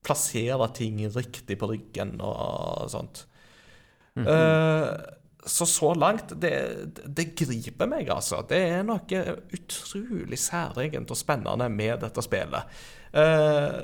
plassere 0.03 0.67
ting 0.75 0.99
riktig 1.15 1.57
på 1.61 1.69
ryggen 1.71 2.17
og 2.21 2.91
sånt. 2.91 3.27
Eh, 4.19 4.89
så 5.47 5.67
så 5.67 5.91
langt 5.99 6.35
det, 6.39 6.55
det 7.03 7.33
griper 7.39 7.89
meg, 7.91 8.11
altså. 8.15 8.45
Det 8.47 8.59
er 8.77 8.85
noe 8.87 9.23
utrolig 9.55 10.39
særegent 10.39 11.11
og 11.11 11.19
spennende 11.19 11.67
med 11.73 11.99
dette 12.05 12.23
spillet. 12.23 12.83
Eh, 13.13 13.81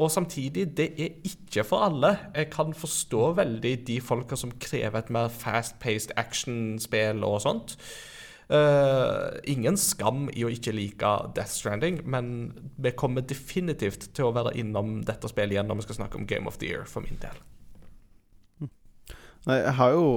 og 0.00 0.10
samtidig, 0.10 0.70
det 0.76 0.88
er 0.96 1.20
ikke 1.28 1.66
for 1.68 1.84
alle. 1.86 2.16
Jeg 2.34 2.48
kan 2.54 2.72
forstå 2.74 3.32
veldig 3.38 3.74
de 3.86 4.00
folka 4.00 4.38
som 4.40 4.54
krever 4.60 4.98
et 4.98 5.12
mer 5.12 5.28
fast-paced 5.28 6.16
actionspill 6.16 7.22
og 7.28 7.42
sånt. 7.44 7.76
Eh, 8.52 9.28
ingen 9.52 9.78
skam 9.80 10.26
i 10.32 10.42
å 10.44 10.50
ikke 10.52 10.74
like 10.74 11.12
Death 11.36 11.54
Stranding, 11.54 12.02
men 12.08 12.52
vi 12.76 12.96
kommer 12.96 13.24
definitivt 13.24 14.10
til 14.16 14.28
å 14.28 14.34
være 14.34 14.56
innom 14.60 15.02
dette 15.06 15.30
spillet 15.30 15.58
igjen 15.58 15.68
når 15.70 15.82
vi 15.82 15.90
skal 15.90 16.02
snakke 16.02 16.18
om 16.20 16.26
Game 16.28 16.48
of 16.48 16.58
the 16.58 16.72
Year, 16.72 16.88
for 16.88 17.04
min 17.04 17.20
del. 17.22 17.38
Nei, 19.46 19.58
jeg 19.58 19.74
har 19.78 19.94
jo 19.94 20.08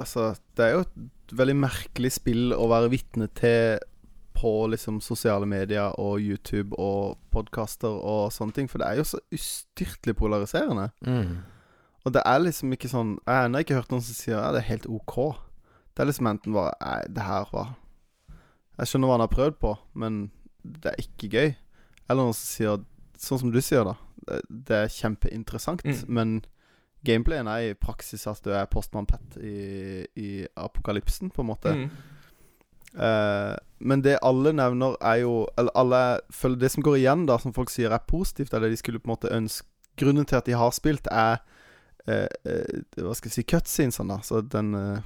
Altså, 0.00 0.30
det 0.56 0.64
er 0.66 0.74
jo 0.78 0.82
et 0.86 1.34
veldig 1.36 1.56
merkelig 1.60 2.10
spill 2.16 2.54
å 2.56 2.66
være 2.70 2.90
vitne 2.90 3.28
til 3.38 3.78
på 4.40 4.50
liksom 4.72 5.02
sosiale 5.04 5.44
medier 5.46 5.92
og 6.00 6.22
YouTube 6.24 6.72
og 6.80 7.18
podkaster 7.34 7.92
og 7.92 8.30
sånne 8.32 8.56
ting, 8.56 8.70
for 8.72 8.80
det 8.80 8.86
er 8.88 8.96
jo 9.02 9.04
så 9.04 9.20
ustyrtelig 9.36 10.14
polariserende. 10.16 10.86
Mm. 11.04 11.34
Og 12.06 12.14
det 12.16 12.22
er 12.24 12.38
liksom 12.40 12.72
ikke 12.72 12.88
sånn 12.88 13.10
Jeg 13.28 13.50
har 13.52 13.60
ikke 13.60 13.76
hørt 13.76 13.90
noen 13.92 14.00
som 14.06 14.16
sier 14.16 14.38
at 14.40 14.54
det 14.56 14.62
er 14.62 14.70
helt 14.70 14.86
OK. 14.88 15.16
Det 15.92 16.00
er 16.00 16.08
liksom 16.08 16.30
enten 16.30 16.54
bare 16.56 16.72
Nei, 16.80 17.00
det 17.12 17.26
her 17.26 17.50
var 17.52 17.74
Jeg 18.80 18.88
skjønner 18.88 19.10
hva 19.10 19.18
han 19.18 19.24
har 19.26 19.34
prøvd 19.34 19.58
på, 19.60 19.74
men 20.00 20.16
det 20.64 20.94
er 20.94 21.02
ikke 21.04 21.28
gøy. 21.34 21.50
Eller 22.08 22.22
noen 22.22 22.32
som 22.38 22.48
sier 22.48 22.80
Sånn 23.20 23.42
som 23.42 23.50
du 23.52 23.60
sier, 23.60 23.84
da. 23.84 23.98
Det, 24.24 24.38
det 24.48 24.76
er 24.86 24.94
kjempeinteressant, 24.96 25.84
Mm. 25.84 25.98
men 26.08 26.30
gameplayen 27.06 27.48
er 27.48 27.70
i 27.70 27.74
praksis 27.78 28.26
at 28.28 28.42
du 28.44 28.52
er 28.54 28.68
postmann 28.70 29.08
Pat 29.08 29.36
i, 29.40 30.06
i 30.20 30.30
apokalypsen, 30.56 31.30
på 31.34 31.44
en 31.44 31.50
måte. 31.50 31.74
Mm. 31.76 31.90
Uh, 32.94 33.54
men 33.78 34.02
det 34.02 34.18
alle 34.26 34.50
nevner, 34.52 34.96
er 34.98 35.20
jo 35.22 35.46
Eller 35.54 35.70
alle 35.78 36.56
Det 36.58 36.70
som 36.72 36.82
går 36.82 36.96
igjen, 36.96 37.20
da, 37.28 37.36
som 37.38 37.52
folk 37.54 37.70
sier 37.70 37.92
er 37.94 38.02
positivt, 38.02 38.50
eller 38.50 38.66
de 38.66 38.76
skulle 38.80 38.98
på 38.98 39.06
en 39.06 39.12
måte 39.14 39.30
ønske 39.30 39.68
Grunnen 40.00 40.26
til 40.26 40.40
at 40.40 40.48
de 40.48 40.56
har 40.58 40.72
spilt, 40.74 41.06
er 41.06 41.38
uh, 42.08 42.26
Hva 42.96 43.14
skal 43.14 43.30
jeg 43.30 43.36
si 43.36 43.46
Cutscenesene, 43.46 44.16
da. 44.16 44.26
Så 44.26 44.40
den 44.42 44.74
uh, 44.74 44.98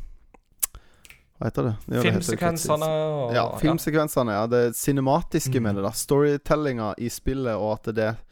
Hva 1.36 1.50
heter 1.50 1.68
det? 1.68 1.74
Det 1.90 2.04
Filmsekvensene 2.06 2.88
og 2.88 3.34
Ja, 3.36 3.44
filmsekvensene. 3.60 4.38
Ja, 4.38 4.46
det 4.48 4.62
cinematiske 4.78 5.58
mm. 5.58 5.66
med 5.68 5.76
det, 5.76 5.84
da. 5.84 5.92
Storytellinga 5.92 6.94
i 6.98 7.10
spillet, 7.12 7.52
og 7.58 7.74
at 7.74 7.92
det 7.96 8.08
er 8.14 8.22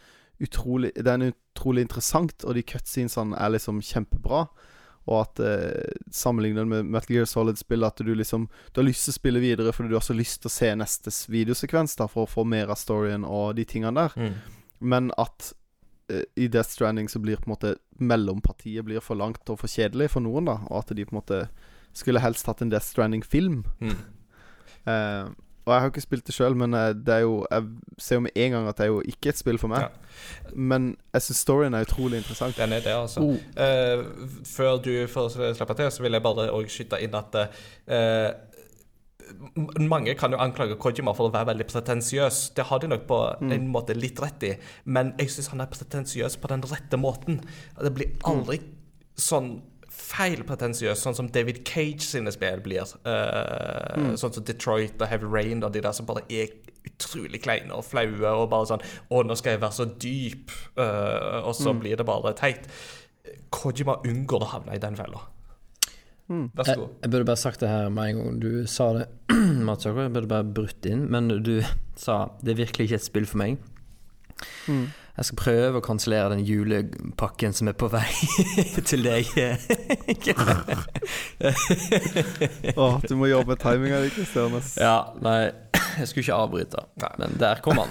utrolig 0.43 0.93
Den 0.97 1.23
er 1.23 1.33
utrolig 1.33 1.87
interessant, 1.87 2.45
og 2.45 2.57
de 2.57 2.65
cutscenesene 2.67 3.39
er 3.39 3.55
liksom 3.55 3.81
kjempebra. 3.85 4.47
Og 5.11 5.17
at 5.19 5.41
eh, 5.43 5.95
sammenlignet 6.15 6.69
med 6.69 6.87
Metal 6.87 7.17
Gear 7.17 7.27
Solid-spill, 7.27 7.85
at 7.85 7.99
du 7.99 8.13
liksom 8.15 8.47
Du 8.73 8.81
har 8.81 8.87
lyst 8.87 9.09
til 9.09 9.15
å 9.15 9.19
spille 9.19 9.43
videre 9.43 9.73
fordi 9.75 9.91
du 9.91 9.97
har 9.99 10.05
så 10.07 10.15
lyst 10.15 10.43
til 10.43 10.51
å 10.51 10.55
se 10.55 10.71
neste 10.79 11.11
videosekvens 11.33 11.97
da 11.99 12.07
for 12.11 12.27
å 12.27 12.31
få 12.31 12.45
mer 12.47 12.71
av 12.71 12.79
storyen 12.79 13.27
og 13.27 13.57
de 13.59 13.67
tingene 13.67 14.07
der. 14.07 14.15
Mm. 14.17 14.63
Men 14.93 15.11
at 15.19 15.53
eh, 16.11 16.25
i 16.39 16.49
Death 16.49 16.71
Stranding 16.77 17.11
så 17.11 17.23
blir 17.23 17.43
på 17.43 17.51
en 17.51 17.57
måte 17.57 17.75
mellompartiet 17.99 18.87
blir 18.87 19.03
for 19.03 19.19
langt 19.19 19.43
og 19.51 19.59
for 19.63 19.71
kjedelig 19.71 20.13
for 20.15 20.25
noen, 20.25 20.47
da. 20.51 20.61
Og 20.71 20.85
at 20.85 20.95
de 20.95 21.07
på 21.07 21.17
en 21.17 21.23
måte 21.23 21.45
skulle 21.99 22.23
helst 22.23 22.47
hatt 22.49 22.63
en 22.63 22.71
Death 22.73 22.87
Stranding-film. 22.87 23.65
Mm. 23.83 23.99
Eh, 24.87 25.27
og 25.65 25.73
jeg 25.73 25.81
har 25.81 25.91
ikke 25.93 26.03
spilt 26.03 26.27
det 26.27 26.35
sjøl, 26.35 26.57
men 26.59 26.75
eh, 26.75 26.91
det 26.99 27.15
er 27.15 27.25
jo 27.25 27.35
jeg 27.47 27.67
ser 28.03 28.19
jo 28.19 28.25
med 28.27 28.39
en 28.45 28.55
gang 28.57 28.69
at 28.69 28.79
det 28.79 28.87
er 28.87 28.91
jo 28.91 29.03
ikke 29.15 29.31
et 29.31 29.39
spill 29.39 29.61
for 29.63 29.71
meg. 29.71 29.95
Men 30.55 30.93
jeg 31.15 31.27
syns 31.27 31.43
storyen 31.47 31.77
er 31.79 31.87
utrolig 31.87 32.19
interessant. 32.19 32.57
Den 32.59 32.75
er 32.75 32.83
det, 32.83 32.95
altså. 32.97 33.23
Oh. 33.23 33.37
Uh, 33.57 34.27
før 34.49 34.81
du 34.83 34.93
får 35.11 35.37
slippe 35.55 35.77
til, 35.79 35.93
så 35.93 36.03
vil 36.03 36.19
jeg 36.19 36.25
bare 36.25 36.51
også 36.51 36.77
skyte 36.77 37.01
inn 37.05 37.15
at 37.15 37.39
uh, 37.39 38.31
mange 39.79 40.15
kan 40.19 40.35
jo 40.35 40.41
anklage 40.43 40.77
Kojima 40.83 41.15
for 41.17 41.31
å 41.31 41.35
være 41.35 41.53
veldig 41.53 41.67
pretensiøs. 41.71 42.45
Det 42.57 42.67
har 42.69 42.83
de 42.83 42.91
nok 42.91 43.07
på 43.09 43.21
en 43.41 43.69
måte 43.73 43.97
litt 43.97 44.21
rett 44.23 44.49
i, 44.49 44.55
men 44.85 45.15
jeg 45.21 45.31
syns 45.33 45.53
han 45.55 45.63
er 45.63 45.71
pretensiøs 45.73 46.37
på 46.43 46.51
den 46.53 46.65
rette 46.69 46.99
måten. 47.01 47.41
Det 47.79 47.95
blir 47.95 48.17
aldri 48.29 48.61
sånn 49.19 49.61
feilpretensiøs, 50.03 50.99
sånn 51.03 51.15
som 51.17 51.29
David 51.33 51.63
Cage 51.69 52.03
sine 52.05 52.33
spill 52.35 52.61
blir. 52.65 52.83
Eh, 53.07 54.13
Sånn 54.19 54.35
som 54.35 54.45
Detroit 54.45 55.01
og 55.03 55.09
Heavy 55.11 55.29
Rain 55.31 55.63
og 55.65 55.73
de 55.75 55.83
der 55.85 55.95
som 55.97 56.07
bare 56.09 56.25
er 56.33 56.51
utrolig 56.89 57.39
kleine 57.45 57.77
og 57.77 57.85
flaue 57.87 58.33
og 58.35 58.49
bare 58.51 58.67
sånn 58.73 58.83
Å, 58.83 59.21
nå 59.23 59.37
skal 59.39 59.55
jeg 59.55 59.61
være 59.63 59.77
så 59.77 59.87
dyp, 60.03 60.51
uh, 60.81 61.39
og 61.47 61.55
så 61.55 61.71
blir 61.79 61.97
det 62.01 62.07
bare 62.09 62.33
teit. 62.39 62.67
Kojima 63.55 64.01
unngår 64.09 64.43
å 64.43 64.51
havne 64.57 64.75
i 64.75 64.83
den 64.83 64.99
fella. 64.99 65.23
Vær 66.33 66.65
så 66.65 66.73
Jeg, 66.73 66.79
god. 66.81 66.93
jeg 67.05 67.11
burde 67.13 67.29
bare 67.29 67.41
sagt 67.43 67.61
det 67.61 67.69
her 67.69 67.91
med 67.93 68.09
en 68.11 68.19
gang 68.23 68.41
du 68.41 68.67
sa 68.71 68.87
det, 68.97 69.07
Mats 69.69 69.85
Jakob. 69.87 70.03
Jeg 70.07 70.15
burde 70.17 70.31
bare 70.33 70.49
brutt 70.59 70.87
inn. 70.89 71.07
Men 71.13 71.29
du 71.45 71.55
sa 72.07 72.23
det 72.43 72.55
er 72.55 72.61
virkelig 72.65 72.89
ikke 72.91 72.99
et 73.03 73.07
spill 73.11 73.29
for 73.29 73.43
meg. 73.45 73.59
Jeg 75.13 75.29
skal 75.29 75.37
prøve 75.37 75.81
å 75.81 75.85
kansellere 75.85 76.33
den 76.33 76.41
julepakken 76.49 77.53
som 77.53 77.69
er 77.69 77.77
på 77.77 77.91
vei 77.93 78.09
til 78.89 79.05
deg. 79.05 79.29
oh, 82.81 82.97
du 83.05 83.13
må 83.21 83.29
jobbe 83.29 83.53
med 83.53 83.61
timinga 83.61 84.01
di, 84.07 84.09
Kristian. 84.17 84.57
ja, 84.81 85.13
nei, 85.21 85.53
jeg 85.99 86.09
skulle 86.09 86.25
ikke 86.25 86.39
avbryte. 86.39 86.81
Men 87.21 87.37
der 87.41 87.61
kom 87.65 87.79
han. 87.83 87.91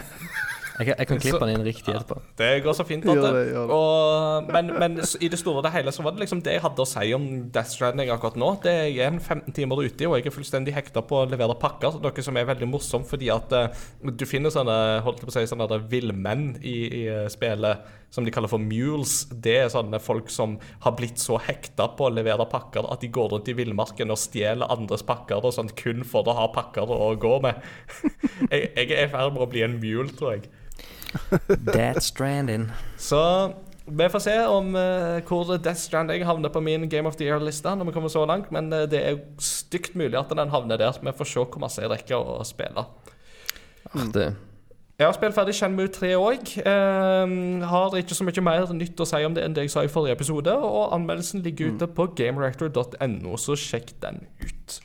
Jeg, 0.82 0.90
kan- 0.90 0.98
jeg 1.04 1.10
kan 1.12 1.22
klippe 1.22 1.42
den 1.46 1.54
inn 1.56 1.66
riktig 1.68 1.94
etterpå. 1.94 2.18
Det 2.42 2.50
går 2.66 2.78
så 2.78 2.86
fint. 2.90 3.06
Gjør 3.06 3.22
det, 3.22 3.44
gjør 3.54 3.70
det. 3.70 3.78
Og, 3.78 4.52
men, 4.56 4.74
men 4.82 4.98
i 5.22 5.30
det 5.32 5.40
store 5.40 5.62
og 5.62 5.66
det 5.68 5.74
hele 5.76 5.94
så 5.94 6.06
var 6.06 6.16
det 6.18 6.24
liksom 6.26 6.42
det 6.42 6.58
jeg 6.58 6.64
hadde 6.66 6.82
å 6.82 6.90
si 6.90 7.12
om 7.16 7.28
Death 7.54 7.76
Stranding 7.76 8.10
akkurat 8.14 8.40
nå. 8.42 8.52
Det 8.66 8.74
er 8.74 9.02
er 9.02 9.20
15 9.20 9.54
timer 9.56 9.82
ute 9.86 10.08
og 10.10 10.18
jeg 10.18 10.28
er 10.30 10.34
fullstendig 10.36 10.74
hekta 10.76 11.04
på 11.06 11.22
å 11.22 11.30
levere 11.30 11.56
pakker. 11.60 12.00
Noe 12.02 12.26
som 12.26 12.38
er 12.40 12.48
veldig 12.50 12.68
morsomt, 12.70 13.08
fordi 13.10 13.30
at 13.34 13.54
uh, 13.54 13.82
du 14.10 14.26
finner 14.30 14.54
sånne 14.54 14.76
holdt 15.06 15.22
på 15.24 15.30
å 15.32 15.36
si, 15.36 15.46
sånne 15.50 15.68
der 15.72 15.84
villmenn 15.92 16.56
i, 16.62 16.76
i 17.02 17.02
eh, 17.12 17.28
spillet 17.32 17.86
som 18.12 18.26
de 18.28 18.32
kaller 18.34 18.52
for 18.52 18.60
mules. 18.62 19.22
Det 19.32 19.56
er 19.62 19.70
sånne 19.72 20.00
folk 20.04 20.30
som 20.34 20.58
har 20.84 20.96
blitt 20.98 21.22
så 21.22 21.38
hekta 21.42 21.88
på 21.96 22.10
å 22.10 22.14
levere 22.14 22.48
pakker 22.52 22.90
at 22.92 23.04
de 23.04 23.12
går 23.14 23.32
rundt 23.36 23.52
i 23.52 23.56
villmarken 23.58 24.12
og 24.12 24.20
stjeler 24.20 24.72
andres 24.74 25.06
pakker 25.08 25.40
og 25.48 25.54
sånn 25.56 25.72
kun 25.80 26.04
for 26.08 26.28
å 26.28 26.36
ha 26.36 26.50
pakker 26.54 26.92
å 26.92 27.14
gå 27.22 27.38
med. 27.46 27.62
jeg, 28.52 28.72
jeg 28.76 28.90
er 28.92 29.06
i 29.06 29.12
ferd 29.14 29.32
med 29.36 29.46
å 29.46 29.52
bli 29.52 29.64
en 29.68 29.80
mule, 29.80 30.10
tror 30.18 30.36
jeg. 30.36 30.50
Death 31.74 32.02
Stranding. 32.06 32.70
Så 32.98 33.22
vi 33.86 34.10
får 34.10 34.20
se 34.24 34.36
om 34.48 34.76
uh, 34.76 35.18
hvor 35.28 35.56
Death 35.58 35.80
Stranding 35.80 36.26
havner 36.26 36.50
på 36.54 36.62
min 36.64 36.90
Game 36.90 37.10
of 37.10 37.18
the 37.20 37.26
Year-liste 37.26 37.74
når 37.76 37.90
vi 37.90 37.96
kommer 37.96 38.14
så 38.14 38.26
langt, 38.26 38.52
men 38.52 38.72
uh, 38.74 38.86
det 38.90 39.02
er 39.02 39.18
stygt 39.42 39.96
mulig 39.96 40.20
at 40.20 40.30
den 40.30 40.54
havner 40.54 40.78
der. 40.78 41.00
Vi 41.02 41.18
får 41.18 41.32
se 41.34 41.44
hvor 41.44 41.64
masse 41.64 41.82
jeg 41.82 41.92
rekker 41.92 42.16
å 42.22 42.40
spille. 42.48 42.86
Artig. 43.92 44.32
Jeg 45.02 45.08
har 45.08 45.16
spilt 45.18 45.34
ferdig 45.34 45.56
Shenmue 45.58 45.90
3 45.90 46.12
òg. 46.14 46.50
har 47.66 47.96
ikke 47.98 48.14
så 48.14 48.26
mye 48.28 48.44
mer 48.46 48.70
nytt 48.78 49.02
å 49.02 49.08
si 49.10 49.24
om 49.26 49.34
det 49.34 49.48
enn 49.48 49.56
det 49.58 49.64
jeg 49.66 49.74
sa 49.74 49.82
i 49.82 49.90
forrige 49.90 50.14
episode. 50.14 50.54
Og 50.54 50.94
anmeldelsen 50.94 51.42
ligger 51.42 51.74
ute 51.74 51.88
på 51.90 52.06
gamereactor.no, 52.20 53.34
så 53.42 53.58
sjekk 53.58 53.96
den 54.04 54.22
ut. 54.44 54.78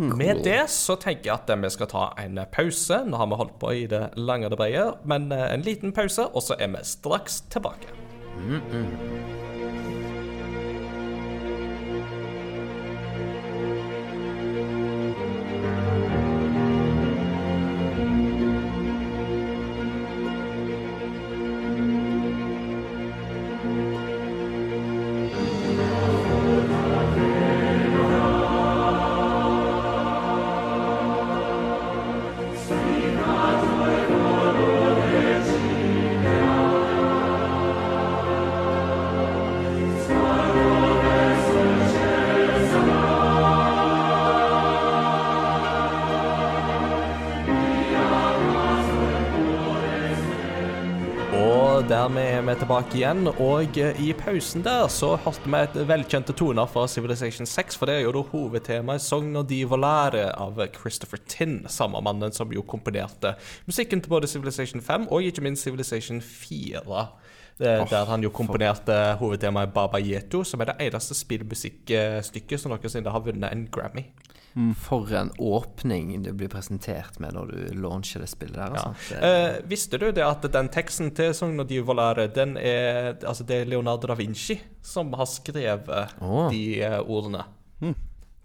Med 0.00 0.40
det 0.44 0.62
så 0.72 0.96
tenker 0.96 1.28
jeg 1.28 1.36
at 1.36 1.50
vi 1.60 1.70
skal 1.74 1.90
ta 1.90 2.04
en 2.22 2.40
pause. 2.52 3.02
Nå 3.04 3.20
har 3.20 3.28
vi 3.28 3.40
holdt 3.42 3.58
på 3.60 3.72
i 3.82 3.86
det 3.90 4.06
lange 4.16 4.48
og 4.48 4.54
det 4.54 4.60
brede, 4.62 4.86
men 5.04 5.28
eh, 5.36 5.50
en 5.52 5.66
liten 5.66 5.92
pause, 5.92 6.24
og 6.32 6.42
så 6.46 6.56
er 6.56 6.72
vi 6.72 6.84
straks 6.88 7.42
tilbake. 7.52 7.92
Og 8.40 9.99
tilbake 52.80 52.98
igjen. 52.98 53.28
Og 53.40 53.78
eh, 53.78 53.98
i 54.00 54.12
pausen 54.16 54.62
der 54.64 54.88
så 54.88 55.16
hørte 55.20 55.48
vi 55.48 55.58
et 55.58 55.76
velkjente 55.88 56.32
toner 56.36 56.66
fra 56.66 56.86
Civilization 56.88 57.46
6, 57.46 57.76
for 57.76 57.86
det 57.86 57.98
er 57.98 58.04
jo 58.06 58.12
da 58.14 58.22
hovedtemaet 58.30 59.02
Sogno 59.02 59.42
di 59.42 59.64
Volare 59.64 60.30
av 60.32 60.60
Christopher 60.74 61.20
Tinn, 61.28 61.66
samme 61.68 62.00
mannen 62.00 62.32
som 62.32 62.52
jo 62.52 62.62
komponerte 62.62 63.34
musikken 63.66 64.00
til 64.00 64.10
både 64.10 64.28
Civilization 64.30 64.80
5 64.80 65.08
og 65.10 65.22
ikke 65.22 65.44
minst 65.44 65.64
Civilization 65.64 66.20
4. 66.20 67.06
eh, 67.60 67.84
Der 67.90 68.04
han 68.06 68.22
jo 68.22 68.30
komponerte 68.30 69.16
hovedtemaet 69.20 69.74
Baba 69.74 70.00
Yeto, 70.00 70.44
som 70.44 70.60
er 70.60 70.72
det 70.72 70.88
eneste 70.88 71.14
spillmusikkstykket 71.14 72.60
som 72.60 72.72
noensinne 72.72 73.10
har 73.10 73.20
vunnet 73.26 73.52
en 73.52 73.68
Grammy. 73.70 74.08
For 74.82 75.12
en 75.14 75.30
åpning 75.38 76.10
du 76.24 76.32
blir 76.34 76.50
presentert 76.50 77.20
med 77.22 77.36
når 77.36 77.52
du 77.52 77.78
launcher 77.78 78.24
det 78.24 78.30
spillet 78.32 78.58
der. 78.58 78.74
Ja. 78.74 78.82
Sånt, 78.88 79.14
Eh, 79.20 79.60
visste 79.70 79.98
du 80.00 80.08
det 80.10 80.26
at 80.26 80.44
den 80.52 80.68
teksten 80.72 81.12
til 81.14 81.32
Sogno 81.36 81.64
di 81.64 81.78
Volare, 81.78 82.26
den 82.34 82.56
er, 82.56 83.14
altså 83.22 83.46
det 83.46 83.62
er 83.62 83.70
Leonardo 83.70 84.10
da 84.10 84.18
Vinci 84.18 84.58
som 84.82 85.12
har 85.14 85.28
skrevet 85.30 86.18
oh. 86.20 86.50
de 86.50 86.64
ordene? 87.06 87.44
ordene? 87.44 87.46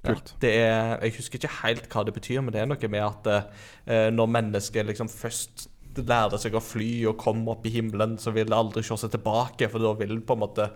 kult. 0.05 0.33
Ja, 0.35 0.41
det 0.41 0.51
er, 0.59 0.91
jeg 1.05 1.15
husker 1.19 1.39
ikke 1.39 1.53
helt 1.61 1.87
hva 1.91 2.03
det 2.05 2.15
betyr, 2.15 2.41
men 2.43 2.53
det 2.55 2.61
er 2.61 2.69
noe 2.69 2.91
med 2.91 3.05
at 3.05 3.31
eh, 3.31 4.09
når 4.13 4.33
mennesket 4.37 4.89
liksom 4.89 5.09
først 5.11 5.69
lærer 5.95 6.39
seg 6.41 6.57
å 6.57 6.63
fly 6.63 6.89
og 7.09 7.19
kommer 7.21 7.55
opp 7.55 7.67
i 7.67 7.71
himmelen, 7.77 8.17
så 8.19 8.33
vil 8.35 8.49
det 8.51 8.57
aldri 8.57 8.83
se 8.83 8.97
seg 8.99 9.13
tilbake, 9.13 9.69
for 9.71 9.83
da 9.83 9.93
vil 9.99 10.19
på 10.25 10.35
en 10.35 10.43
måte 10.43 10.69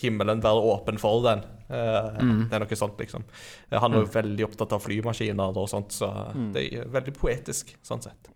himmelen 0.00 0.42
være 0.44 0.62
åpen 0.72 0.98
for 1.00 1.24
den. 1.26 1.42
Mm. 1.72 2.46
Det 2.50 2.56
er 2.56 2.64
noe 2.64 2.76
sånt, 2.76 2.98
liksom. 3.00 3.24
Eh, 3.70 3.78
Han 3.80 3.94
er 3.94 4.02
jo 4.04 4.12
veldig 4.12 4.44
opptatt 4.44 4.74
av 4.76 4.82
flymaskiner 4.84 5.56
og 5.56 5.68
sånt, 5.72 5.94
så 5.96 6.10
det 6.52 6.66
er 6.68 6.88
veldig 6.92 7.14
poetisk 7.16 7.74
sånn 7.86 8.02
sett. 8.04 8.32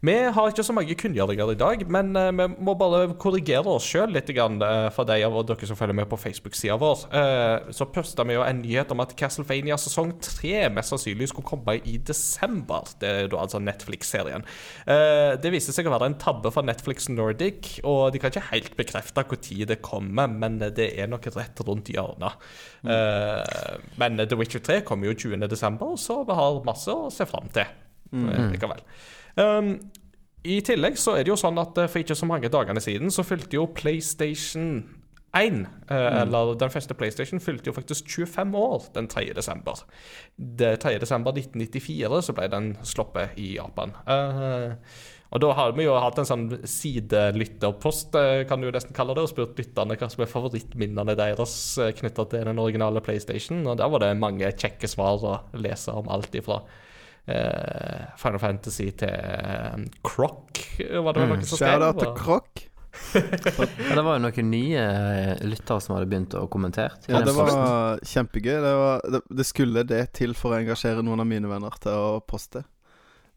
Vi 0.00 0.14
har 0.32 0.48
ikke 0.48 0.64
så 0.64 0.72
mange 0.72 0.94
kunngjøringer 0.96 1.50
i 1.52 1.56
dag, 1.60 1.82
men 1.92 2.14
eh, 2.16 2.30
vi 2.32 2.46
må 2.64 2.72
bare 2.80 3.02
korrigere 3.20 3.68
oss 3.68 3.84
sjøl 3.84 4.14
litt 4.14 4.30
eh, 4.32 4.86
for 4.96 5.04
de 5.04 5.18
av 5.26 5.34
dere 5.44 5.68
som 5.68 5.76
følger 5.76 5.98
med 5.98 6.08
på 6.08 6.16
Facebook-sida 6.22 6.78
vår. 6.80 7.02
Eh, 7.20 7.68
så 7.76 7.84
posta 7.92 8.24
vi 8.24 8.38
jo 8.38 8.44
en 8.46 8.62
nyhet 8.62 8.94
om 8.94 9.02
at 9.04 9.12
Castlevania 9.20 9.76
sesong 9.76 10.14
3 10.24 10.70
mest 10.72 10.94
sannsynlig 10.94 11.28
skulle 11.28 11.50
komme 11.50 11.76
i 11.84 11.98
desember. 11.98 12.88
Det 13.02 13.10
er 13.10 13.28
da 13.28 13.42
altså 13.42 13.60
Netflix-serien. 13.60 14.46
Det 14.86 15.52
viste 15.52 15.74
seg 15.74 15.88
å 15.88 15.92
være 15.92 16.08
en 16.10 16.16
tabbe 16.20 16.50
fra 16.54 16.64
Netflix 16.64 17.10
Nordic, 17.12 17.74
og 17.84 18.14
de 18.14 18.22
kan 18.22 18.32
ikke 18.32 18.48
helt 18.54 18.72
bekrefte 18.78 19.20
når 19.20 19.68
det 19.68 19.80
kommer, 19.84 20.32
men 20.32 20.58
det 20.60 20.88
er 20.96 21.10
nok 21.10 21.28
rett 21.36 21.60
rundt 21.66 21.92
hjørnet. 21.92 22.40
Eh, 22.88 23.76
Men 24.00 24.16
The 24.24 24.40
Witcher 24.40 24.64
3 24.64 24.80
kommer 24.88 25.10
jo 25.10 25.28
20. 25.28 25.46
desember, 25.50 25.96
så 26.00 26.22
vi 26.24 26.40
har 26.40 26.64
masse 26.64 26.88
å 26.88 27.12
se 27.12 27.28
fram 27.28 27.52
til. 27.52 27.68
Eh, 28.12 28.46
Likevel. 28.54 28.84
Um, 29.36 29.74
I 30.46 30.60
tillegg 30.66 30.98
så 30.98 31.16
er 31.18 31.26
det 31.26 31.32
jo 31.32 31.40
sånn 31.40 31.60
at 31.60 31.78
eh, 31.78 31.90
for 31.90 32.02
ikke 32.02 32.18
så 32.18 32.28
mange 32.28 32.50
dagene 32.52 32.82
siden 32.82 33.12
så 33.14 33.26
fylte 33.26 33.58
jo 33.58 33.68
PlayStation 33.76 34.80
1, 35.36 35.60
mm. 35.62 35.94
eller 35.94 36.56
den 36.58 36.72
første 36.74 36.94
PlayStation, 36.98 37.38
fylte 37.38 37.70
jo 37.70 37.76
faktisk 37.76 38.08
25 38.10 38.56
år 38.58 38.88
den 38.96 39.06
3. 39.06 39.28
desember. 39.36 39.84
Det 40.34 40.72
3. 40.82 40.96
desember 40.98 41.36
1994 41.38 42.24
så 42.26 42.34
ble 42.34 42.48
den 42.50 42.72
sluppet 42.82 43.38
i 43.38 43.52
Japan. 43.54 43.94
Uh, 44.10 44.74
og 45.30 45.42
da 45.44 45.52
har 45.54 45.74
vi 45.76 45.86
jo 45.86 45.94
hatt 46.02 46.18
en 46.18 46.26
sånn 46.26 46.46
sidelytterpost, 46.66 48.16
eh, 48.18 48.42
kan 48.50 48.58
du 48.58 48.66
jo 48.66 48.74
nesten 48.74 48.94
kalle 48.96 49.14
det, 49.14 49.22
og 49.22 49.30
spurt 49.30 49.58
lytterne 49.60 49.94
hva 49.94 50.08
som 50.10 50.24
er 50.24 50.30
favorittminnene 50.30 51.14
deres 51.18 51.54
knytta 52.00 52.26
til 52.32 52.48
den 52.50 52.58
originale 52.58 53.02
PlayStation. 53.04 53.62
Og 53.62 53.78
der 53.78 53.92
var 53.92 54.02
det 54.02 54.16
mange 54.18 54.50
kjekke 54.50 54.90
svar 54.90 55.22
å 55.22 55.36
lese 55.54 55.94
om 55.94 56.10
alt 56.10 56.34
ifra 56.34 56.58
eh, 56.64 56.88
Final 58.20 58.42
Fantasy 58.42 58.88
til 59.00 59.12
eh, 59.12 59.86
Croc, 60.06 60.64
var 60.78 61.14
det 61.14 61.22
vel 61.22 61.32
noen 61.34 61.46
som 61.46 61.60
skrev? 61.60 61.86
Til 62.00 62.12
Croc. 62.18 62.66
Ja, 63.14 63.94
det 63.94 64.02
var 64.02 64.16
jo 64.18 64.22
noen 64.24 64.48
nye 64.50 64.80
eh, 64.82 65.44
lyttere 65.46 65.82
som 65.82 65.94
hadde 65.94 66.08
begynt 66.10 66.34
å 66.36 66.42
kommentere. 66.50 66.98
Ja, 67.06 67.20
det 67.22 67.32
var 67.36 68.02
kjempegøy. 68.02 68.56
Det, 68.64 68.72
var, 68.80 69.06
det, 69.14 69.20
det 69.40 69.46
skulle 69.46 69.84
det 69.86 70.02
til 70.18 70.34
for 70.38 70.54
å 70.54 70.58
engasjere 70.58 71.04
noen 71.06 71.22
av 71.22 71.28
mine 71.30 71.48
venner 71.50 71.78
til 71.82 71.94
å 71.94 72.18
poste. 72.26 72.64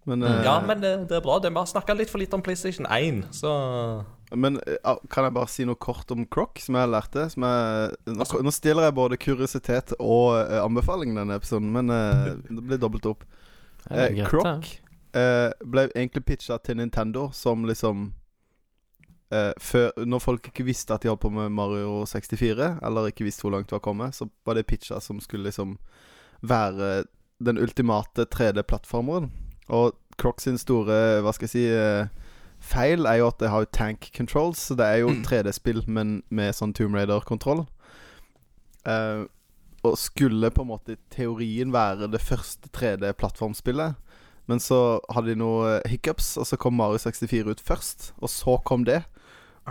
Men, 0.09 0.25
eh, 0.25 0.41
Ja, 0.45 0.57
men 0.65 0.81
det, 0.81 0.95
det 1.11 1.19
er 1.19 1.23
bra. 1.25 1.37
Det 1.39 1.53
Vi 1.53 1.61
har 1.61 1.69
snakka 1.69 1.95
litt 1.95 2.11
for 2.11 2.21
lite 2.21 2.35
om 2.37 2.43
PlayStation 2.45 2.89
1, 2.89 3.23
så 3.37 3.53
men 4.33 4.57
eh, 4.67 4.79
ah, 4.83 4.97
kan 5.09 5.27
jeg 5.27 5.35
bare 5.35 5.51
si 5.51 5.65
noe 5.67 5.79
kort 5.79 6.11
om 6.13 6.25
Croc, 6.25 6.61
som 6.63 6.77
jeg 6.77 6.89
lærte? 6.89 7.27
Som 7.33 7.45
jeg, 7.45 7.93
nå, 8.09 8.27
nå 8.47 8.53
stiller 8.53 8.87
jeg 8.87 8.97
både 8.97 9.19
kuriositet 9.21 9.93
og 9.99 10.33
uh, 10.39 10.59
anbefaling 10.63 11.13
denne 11.17 11.37
episoden, 11.37 11.69
men 11.73 11.93
eh, 11.93 12.33
det 12.49 12.63
blir 12.63 12.81
dobbelt 12.81 13.07
opp. 13.13 13.25
Eh, 13.89 14.09
greit, 14.15 14.27
Croc 14.29 14.69
eh, 15.13 15.51
ble 15.65 15.87
egentlig 15.91 16.25
pitcha 16.25 16.57
til 16.63 16.77
Nintendo 16.79 17.29
som 17.35 17.65
liksom 17.67 18.13
eh, 19.31 19.51
før, 19.59 19.91
Når 20.05 20.23
folk 20.23 20.47
ikke 20.47 20.65
visste 20.67 20.93
at 20.93 21.03
de 21.03 21.11
holdt 21.11 21.21
på 21.25 21.33
med 21.33 21.51
Mario 21.51 22.05
64, 22.05 22.79
eller 22.83 23.11
ikke 23.11 23.27
visste 23.27 23.45
hvor 23.45 23.55
langt 23.55 23.69
det 23.69 23.77
var 23.77 23.85
kommet, 23.85 24.15
så 24.15 24.29
var 24.45 24.57
det 24.57 24.67
pitcha 24.67 24.99
som 25.01 25.19
skulle 25.19 25.49
liksom 25.49 25.77
være 26.41 27.03
den 27.43 27.57
ultimate 27.57 28.25
3D-plattformeren. 28.25 29.31
Og 29.67 29.93
Croc 30.17 30.43
sin 30.43 30.57
store, 30.57 31.21
hva 31.23 31.31
skal 31.33 31.47
jeg 31.47 31.53
si 31.53 31.63
eh, 31.71 32.07
feil 32.63 33.07
er 33.09 33.19
jo 33.19 33.29
at 33.31 33.39
det 33.41 33.49
har 33.51 33.63
jo 33.63 33.71
tank 33.75 34.09
controls, 34.15 34.59
så 34.69 34.75
det 34.79 34.85
er 34.85 35.01
jo 35.03 35.13
3D-spill, 35.27 35.83
men 35.87 36.21
med 36.29 36.55
sånn 36.55 36.75
Tomb 36.75 36.95
Raider-kontroll. 36.95 37.65
Eh, 38.85 39.25
og 39.83 39.97
skulle 39.99 40.51
på 40.53 40.63
en 40.63 40.71
måte 40.71 40.95
i 40.95 41.01
teorien 41.11 41.73
være 41.73 42.07
det 42.11 42.21
første 42.23 42.69
3D-plattformspillet. 42.75 43.99
Men 44.51 44.59
så 44.59 44.99
hadde 45.11 45.31
de 45.31 45.39
noe 45.39 45.77
hiccups, 45.87 46.33
og 46.39 46.47
så 46.47 46.57
kom 46.59 46.75
Mario 46.75 46.99
64 46.99 47.51
ut 47.53 47.63
først. 47.63 48.09
Og 48.19 48.31
så 48.31 48.57
kom 48.67 48.83
det. 48.87 49.01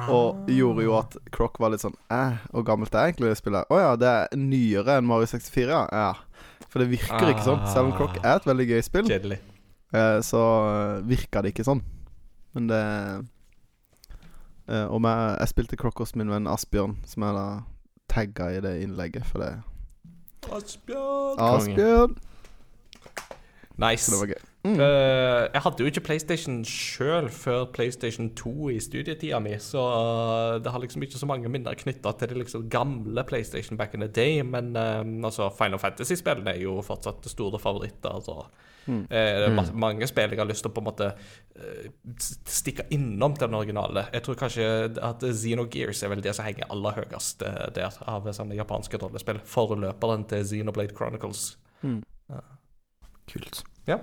Og 0.08 0.48
gjorde 0.48 0.86
jo 0.86 0.94
at 0.96 1.16
Croc 1.34 1.58
var 1.60 1.74
litt 1.74 1.82
sånn 1.82 1.92
eh, 2.08 2.38
Hvor 2.48 2.62
gammelt 2.64 2.94
er 2.96 3.10
egentlig 3.10 3.28
det 3.28 3.36
spillet? 3.42 3.68
Å 3.68 3.76
ja, 3.76 3.90
det 4.00 4.08
er 4.08 4.38
nyere 4.40 4.94
enn 4.96 5.04
Mario 5.04 5.28
64, 5.28 5.66
ja. 5.68 5.82
ja. 5.92 6.62
For 6.72 6.80
det 6.80 6.88
virker 6.94 7.28
ikke 7.28 7.44
sånn. 7.44 7.66
Selv 7.68 7.90
om 7.90 7.96
Croc 7.98 8.16
er 8.22 8.38
et 8.38 8.48
veldig 8.48 8.66
gøy 8.70 8.80
spill, 8.86 9.10
kjedelig. 9.10 9.36
eh, 9.92 10.20
så 10.24 10.40
eh, 10.70 11.02
virka 11.10 11.42
det 11.44 11.52
ikke 11.52 11.66
sånn. 11.68 11.82
Men 12.56 12.70
det 12.70 12.80
eh, 14.72 14.86
Og 14.88 15.04
jeg, 15.04 15.36
jeg 15.42 15.52
spilte 15.52 15.80
Croc 15.80 16.00
hos 16.00 16.16
min 16.16 16.32
venn 16.32 16.48
Asbjørn, 16.48 16.96
som 17.08 17.28
jeg 17.28 17.36
da 17.36 17.46
tagga 18.12 18.48
i 18.56 18.64
det 18.64 18.74
innlegget, 18.86 19.28
for 19.28 19.44
det 19.44 19.52
Asbjørn. 20.50 21.38
Asbjørn! 21.38 22.16
Nice. 23.78 24.04
Så 24.04 24.12
det 24.14 24.20
var 24.20 24.26
gøy. 24.26 24.42
Mm. 24.64 24.76
Uh, 24.78 25.48
jeg 25.54 25.62
hadde 25.64 25.80
jo 25.82 25.90
ikke 25.90 26.00
PlayStation 26.06 26.60
sjøl 26.64 27.26
før 27.34 27.64
PlayStation 27.74 28.28
2 28.38 28.68
i 28.70 28.76
studietida 28.80 29.40
mi, 29.42 29.56
så 29.58 29.82
uh, 29.82 30.60
det 30.62 30.70
har 30.70 30.78
liksom 30.78 31.02
ikke 31.02 31.18
så 31.18 31.26
mange 31.26 31.50
minner 31.50 31.74
knytta 31.74 32.12
til 32.18 32.30
det 32.30 32.38
liksom 32.38 32.68
gamle 32.70 33.24
PlayStation 33.26 33.78
back 33.78 33.94
in 33.94 34.04
the 34.04 34.08
day. 34.08 34.42
Men 34.42 34.76
uh, 34.76 35.02
altså, 35.24 35.50
Final 35.58 35.82
Fantasy-spillene 35.82 36.54
er 36.54 36.62
jo 36.62 36.78
fortsatt 36.86 37.26
store 37.30 37.58
favoritter. 37.58 38.20
Så. 38.22 38.38
Mm. 38.86 39.02
Eh, 39.10 39.46
ma- 39.54 39.68
mange 39.74 40.06
spill 40.10 40.32
jeg 40.34 40.40
har 40.40 40.48
lyst 40.48 40.64
til 40.66 40.72
å 40.72 40.74
på 40.74 40.82
en 40.82 40.88
måte 40.88 41.10
eh, 41.54 41.90
stikke 42.50 42.88
innom 42.90 43.36
den 43.38 43.54
originale. 43.54 44.08
Jeg 44.12 44.24
tror 44.26 44.38
kanskje 44.40 44.66
at 44.98 45.22
Xenogears 45.22 46.02
er 46.02 46.10
vel 46.14 46.24
det 46.24 46.34
som 46.34 46.48
henger 46.48 46.66
aller 46.72 46.98
høyest 47.02 47.44
eh, 47.46 47.60
der 47.76 47.94
av 48.10 48.26
sånne 48.34 48.58
japanske 48.58 48.98
rollespill. 49.02 49.38
Forløperen 49.44 50.26
til 50.30 50.42
Xenoblade 50.50 50.96
Chronicles. 50.98 51.52
Mm. 51.82 52.00
Kult. 53.30 53.62
Ja. 53.86 54.00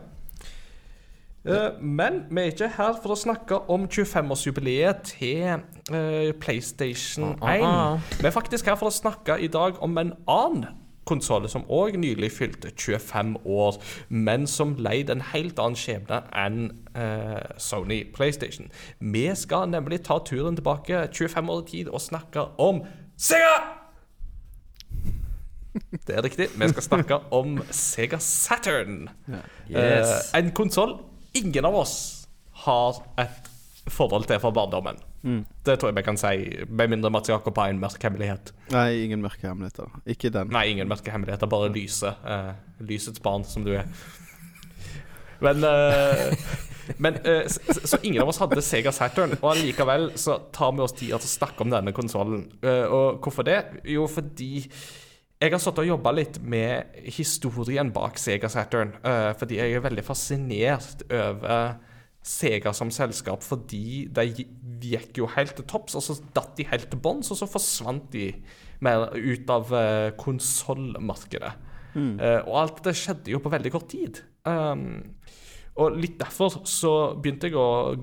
Eh, 1.45 1.69
men 1.79 2.25
vi 2.29 2.41
er 2.41 2.51
ikke 2.51 2.67
her 2.75 2.97
for 2.99 3.15
å 3.15 3.19
snakke 3.19 3.61
om 3.71 3.85
25-årsjubileet 3.87 5.05
til 5.13 5.61
eh, 5.95 6.31
PlayStation 6.39 7.33
1. 7.37 7.43
Ah, 7.43 7.69
ah. 7.69 8.11
Vi 8.19 8.27
er 8.27 8.35
faktisk 8.35 8.67
her 8.67 8.75
for 8.79 8.91
å 8.91 8.95
snakke 8.95 9.37
i 9.39 9.47
dag 9.51 9.79
om 9.83 9.95
en 10.01 10.13
annen 10.27 10.78
konsoll 11.09 11.47
som 11.51 11.65
òg 11.73 11.97
nylig 11.99 12.31
fylte 12.35 12.71
25 12.75 13.35
år, 13.49 13.79
men 14.09 14.47
som 14.47 14.75
leide 14.79 15.15
en 15.15 15.25
helt 15.33 15.59
annen 15.61 15.79
skjebne 15.79 16.21
enn 16.37 16.69
eh, 16.93 17.57
Sony 17.57 18.03
PlayStation. 18.15 18.69
Vi 18.99 19.25
skal 19.35 19.69
nemlig 19.73 20.03
ta 20.07 20.19
turen 20.25 20.59
tilbake 20.59 21.07
25 21.09 21.53
år 21.55 21.65
i 21.65 21.69
tid 21.73 21.91
og 21.91 22.03
snakke 22.05 22.47
om 22.61 22.83
Sega! 23.19 23.57
Det 26.07 26.15
er 26.17 26.23
riktig. 26.25 26.47
Vi 26.57 26.67
skal 26.71 26.83
snakke 26.83 27.19
om 27.35 27.59
Sega 27.71 28.17
Saturn. 28.23 29.09
Yes. 29.69 30.33
Eh, 30.33 30.39
en 30.39 30.49
konsoll 30.57 30.97
ingen 31.37 31.65
av 31.65 31.77
oss 31.77 31.95
har 32.65 33.03
et 33.21 33.49
forhold 33.89 34.27
til 34.29 34.41
fra 34.41 34.51
barndommen. 34.53 34.97
Mm. 35.23 35.41
Det 35.65 35.75
tror 35.79 35.91
jeg 35.91 35.97
vi 35.97 36.05
kan 36.05 36.17
si, 36.19 36.63
med 36.69 36.93
mindre 36.93 37.11
Mats 37.11 37.29
Jakob 37.29 37.57
har 37.59 37.73
en 37.73 37.81
mørk 37.81 38.03
hemmelighet. 38.03 38.53
Nei, 38.71 38.87
ingen 39.03 39.23
mørke 39.23 39.47
hemmeligheter. 39.47 39.91
Ikke 40.07 40.31
den. 40.33 40.53
Nei, 40.55 40.69
ingen 40.71 40.87
mørke 40.89 41.11
hemmeligheter, 41.11 41.49
bare 41.51 41.71
lyset. 41.73 42.23
Uh, 42.23 42.53
lysets 42.87 43.19
barn, 43.23 43.43
som 43.47 43.67
du 43.67 43.73
er. 43.75 43.89
Men, 45.43 45.63
uh, 45.63 46.31
men 47.03 47.19
uh, 47.25 47.43
så, 47.51 47.75
så 47.83 47.99
ingen 48.03 48.23
av 48.23 48.31
oss 48.31 48.39
hadde 48.41 48.63
Sega 48.63 48.93
Saturn, 48.95 49.35
og 49.41 49.51
allikevel 49.53 50.11
så 50.19 50.39
tar 50.55 50.73
vi 50.75 50.83
oss 50.85 50.95
tid 50.95 51.13
til 51.13 51.19
å 51.19 51.35
snakke 51.35 51.65
om 51.65 51.75
denne 51.75 51.95
konsollen. 51.95 52.47
Eh, 52.63 52.85
og 52.87 53.21
hvorfor 53.23 53.47
det? 53.47 53.59
Jo, 53.87 54.07
fordi 54.11 54.65
jeg 55.39 55.53
har 55.53 55.61
stått 55.63 55.79
og 55.79 55.87
jobba 55.87 56.11
litt 56.15 56.41
med 56.43 56.97
historien 57.15 57.91
bak 57.95 58.19
Sega 58.19 58.49
Saturn, 58.51 58.95
eh, 59.07 59.29
fordi 59.39 59.59
jeg 59.61 59.77
er 59.77 59.85
veldig 59.85 60.03
fascinert 60.03 61.05
over 61.07 61.77
Sega 62.25 62.73
som 62.75 62.91
selskap, 62.91 63.43
fordi 63.45 64.07
de 64.11 64.25
gikk 64.83 65.21
jo 65.21 65.29
helt 65.35 65.55
til 65.57 65.67
topps, 65.69 65.95
og 65.95 66.03
så 66.03 66.17
datt 66.35 66.57
de 66.57 66.67
helt 66.67 66.89
til 66.91 66.99
bånns, 67.01 67.31
og 67.31 67.39
så 67.39 67.47
forsvant 67.49 68.09
de 68.13 68.31
mer 68.83 69.07
ut 69.15 69.51
av 69.51 69.71
konsollmarkedet. 70.19 71.53
Mm. 71.95 72.19
Uh, 72.19 72.41
og 72.45 72.55
alt 72.63 72.83
det 72.85 72.95
skjedde 72.97 73.33
jo 73.33 73.41
på 73.43 73.51
veldig 73.51 73.71
kort 73.73 73.89
tid. 73.91 74.21
Um, 74.47 75.15
og 75.79 75.95
litt 75.95 76.17
derfor 76.19 76.59
så 76.67 76.91
begynte 77.15 77.49
jeg 77.49 77.55
å 77.57 77.95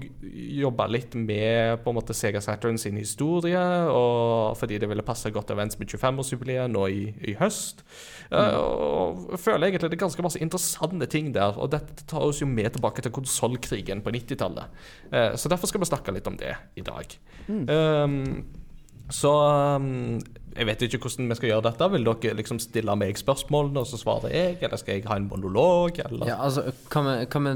jobbe 0.63 0.87
litt 0.89 1.17
med 1.19 1.83
på 1.85 1.93
en 1.93 1.99
måte 1.99 2.17
Sega 2.17 2.41
Saturn 2.45 2.79
sin 2.81 2.97
historie, 2.97 3.61
og 3.93 4.57
fordi 4.57 4.79
det 4.81 4.89
ville 4.91 5.05
passe 5.07 5.33
godt 5.35 5.53
overens 5.53 5.77
med 5.81 5.93
25-årsjubileet 5.93 6.73
nå 6.73 6.87
i, 6.93 7.03
i 7.31 7.37
høst. 7.41 7.85
Eh, 8.31 8.57
og 8.57 9.35
jeg 9.35 9.43
føler 9.45 9.69
egentlig 9.69 9.93
det 9.93 9.99
er 9.99 10.05
ganske 10.07 10.27
masse 10.27 10.41
interessante 10.43 11.11
ting 11.13 11.33
der, 11.37 11.59
og 11.61 11.75
dette 11.75 12.07
tar 12.09 12.25
oss 12.25 12.41
jo 12.43 12.49
med 12.51 12.73
tilbake 12.75 13.05
til 13.05 13.15
konsollkrigen 13.15 14.03
på 14.05 14.15
90-tallet. 14.17 14.81
Uh, 15.13 15.35
så 15.37 15.53
derfor 15.53 15.71
skal 15.71 15.83
vi 15.83 15.91
snakke 15.91 16.17
litt 16.17 16.31
om 16.31 16.39
det 16.41 16.55
i 16.81 16.87
dag. 16.87 17.19
Um, 17.49 18.47
så 19.13 19.33
um, 19.77 20.17
jeg 20.57 20.67
vet 20.69 20.83
ikke 20.87 21.01
hvordan 21.05 21.31
vi 21.31 21.37
skal 21.39 21.51
gjøre 21.51 21.65
dette. 21.69 21.89
Vil 21.93 22.07
dere 22.07 22.37
liksom 22.39 22.59
stille 22.63 22.95
meg 22.99 23.19
spørsmålene, 23.21 23.83
og 23.83 23.89
så 23.91 23.99
svarer 24.01 24.33
jeg? 24.33 24.57
Eller 24.65 24.81
skal 24.81 24.97
jeg 24.97 25.07
ha 25.11 25.17
en 25.21 25.29
monolog? 25.29 26.01
Eller? 26.07 26.31
Ja, 26.31 26.37
altså, 26.47 26.63
kan 26.93 27.09
vi, 27.09 27.17
kan 27.33 27.49
vi 27.49 27.55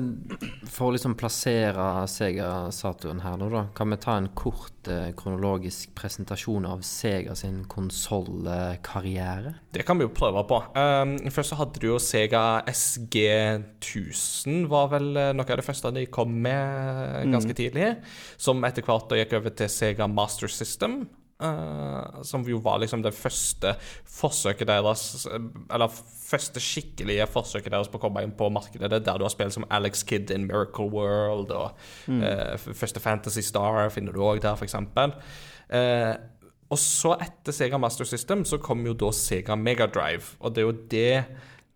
For 0.70 0.89
å 0.89 0.94
liksom 0.94 1.16
plassere 1.20 1.86
Sega 2.10 2.51
Saturn 2.74 3.22
her 3.24 3.36
nå, 3.40 3.48
da, 3.52 3.62
kan 3.77 3.90
vi 3.93 3.98
ta 4.01 4.16
en 4.20 4.31
kort 4.36 4.89
eh, 4.90 5.10
kronologisk 5.16 5.94
presentasjon 5.98 6.68
av 6.68 6.85
Sega 6.86 7.35
sin 7.39 7.64
konsollkarriere? 7.70 9.55
Det 9.72 9.86
kan 9.89 9.98
vi 10.01 10.05
jo 10.06 10.12
prøve 10.14 10.44
på. 10.51 10.59
Um, 10.77 11.16
først 11.32 11.55
så 11.55 11.60
hadde 11.60 11.81
du 11.81 11.86
jo 11.93 11.98
Sega 12.02 12.62
SG1000, 12.70 14.66
var 14.70 14.86
vel 14.94 15.09
eh, 15.14 15.32
noe 15.36 15.48
av 15.48 15.59
det 15.62 15.66
første 15.66 15.94
de 15.97 16.06
kom 16.12 16.32
med 16.44 17.31
ganske 17.32 17.56
tidlig. 17.56 17.94
Som 18.40 18.64
etter 18.68 18.85
hvert 18.86 19.09
da 19.10 19.18
gikk 19.20 19.32
over 19.40 19.51
til 19.56 19.68
Sega 19.72 20.06
Master 20.10 20.51
System. 20.51 21.02
Eh, 21.43 22.23
som 22.27 22.45
jo 22.49 22.61
var 22.65 22.81
liksom 22.83 23.03
det 23.05 23.12
første 23.17 23.75
forsøket 24.09 24.69
deres 24.71 25.27
eh, 25.31 25.47
Eller 25.73 26.01
første 26.31 26.62
skikkelige 26.62 27.27
forsøket 27.31 27.73
deres 27.75 27.91
på 27.91 27.99
å 27.99 28.05
komme 28.05 28.23
inn 28.25 28.35
på 28.37 28.51
markedet. 28.55 28.91
Det 28.91 29.01
er 29.01 29.07
der 29.09 29.21
du 29.21 29.27
har 29.27 29.35
spill 29.35 29.51
som 29.55 29.67
Alex 29.71 30.05
Kidd 30.07 30.31
in 30.35 30.47
Miracle 30.47 30.87
World, 30.93 31.51
og 31.51 31.73
mm. 32.07 32.21
uh, 32.23 32.75
første 32.79 33.03
Fantasy 33.03 33.43
Star 33.43 33.91
finner 33.91 34.15
du 34.15 34.23
òg 34.23 34.39
der, 34.45 34.55
f.eks. 34.55 34.77
Uh, 35.75 36.15
og 36.71 36.79
så, 36.79 37.17
etter 37.19 37.55
Sega 37.55 37.81
Master 37.83 38.07
System, 38.07 38.45
så 38.47 38.61
kom 38.62 38.85
jo 38.87 38.95
da 38.95 39.11
Sega 39.15 39.57
Megadrive. 39.59 40.37
Og 40.39 40.55
det 40.55 40.62
er 40.62 40.69
jo 40.69 40.77
det 40.93 41.15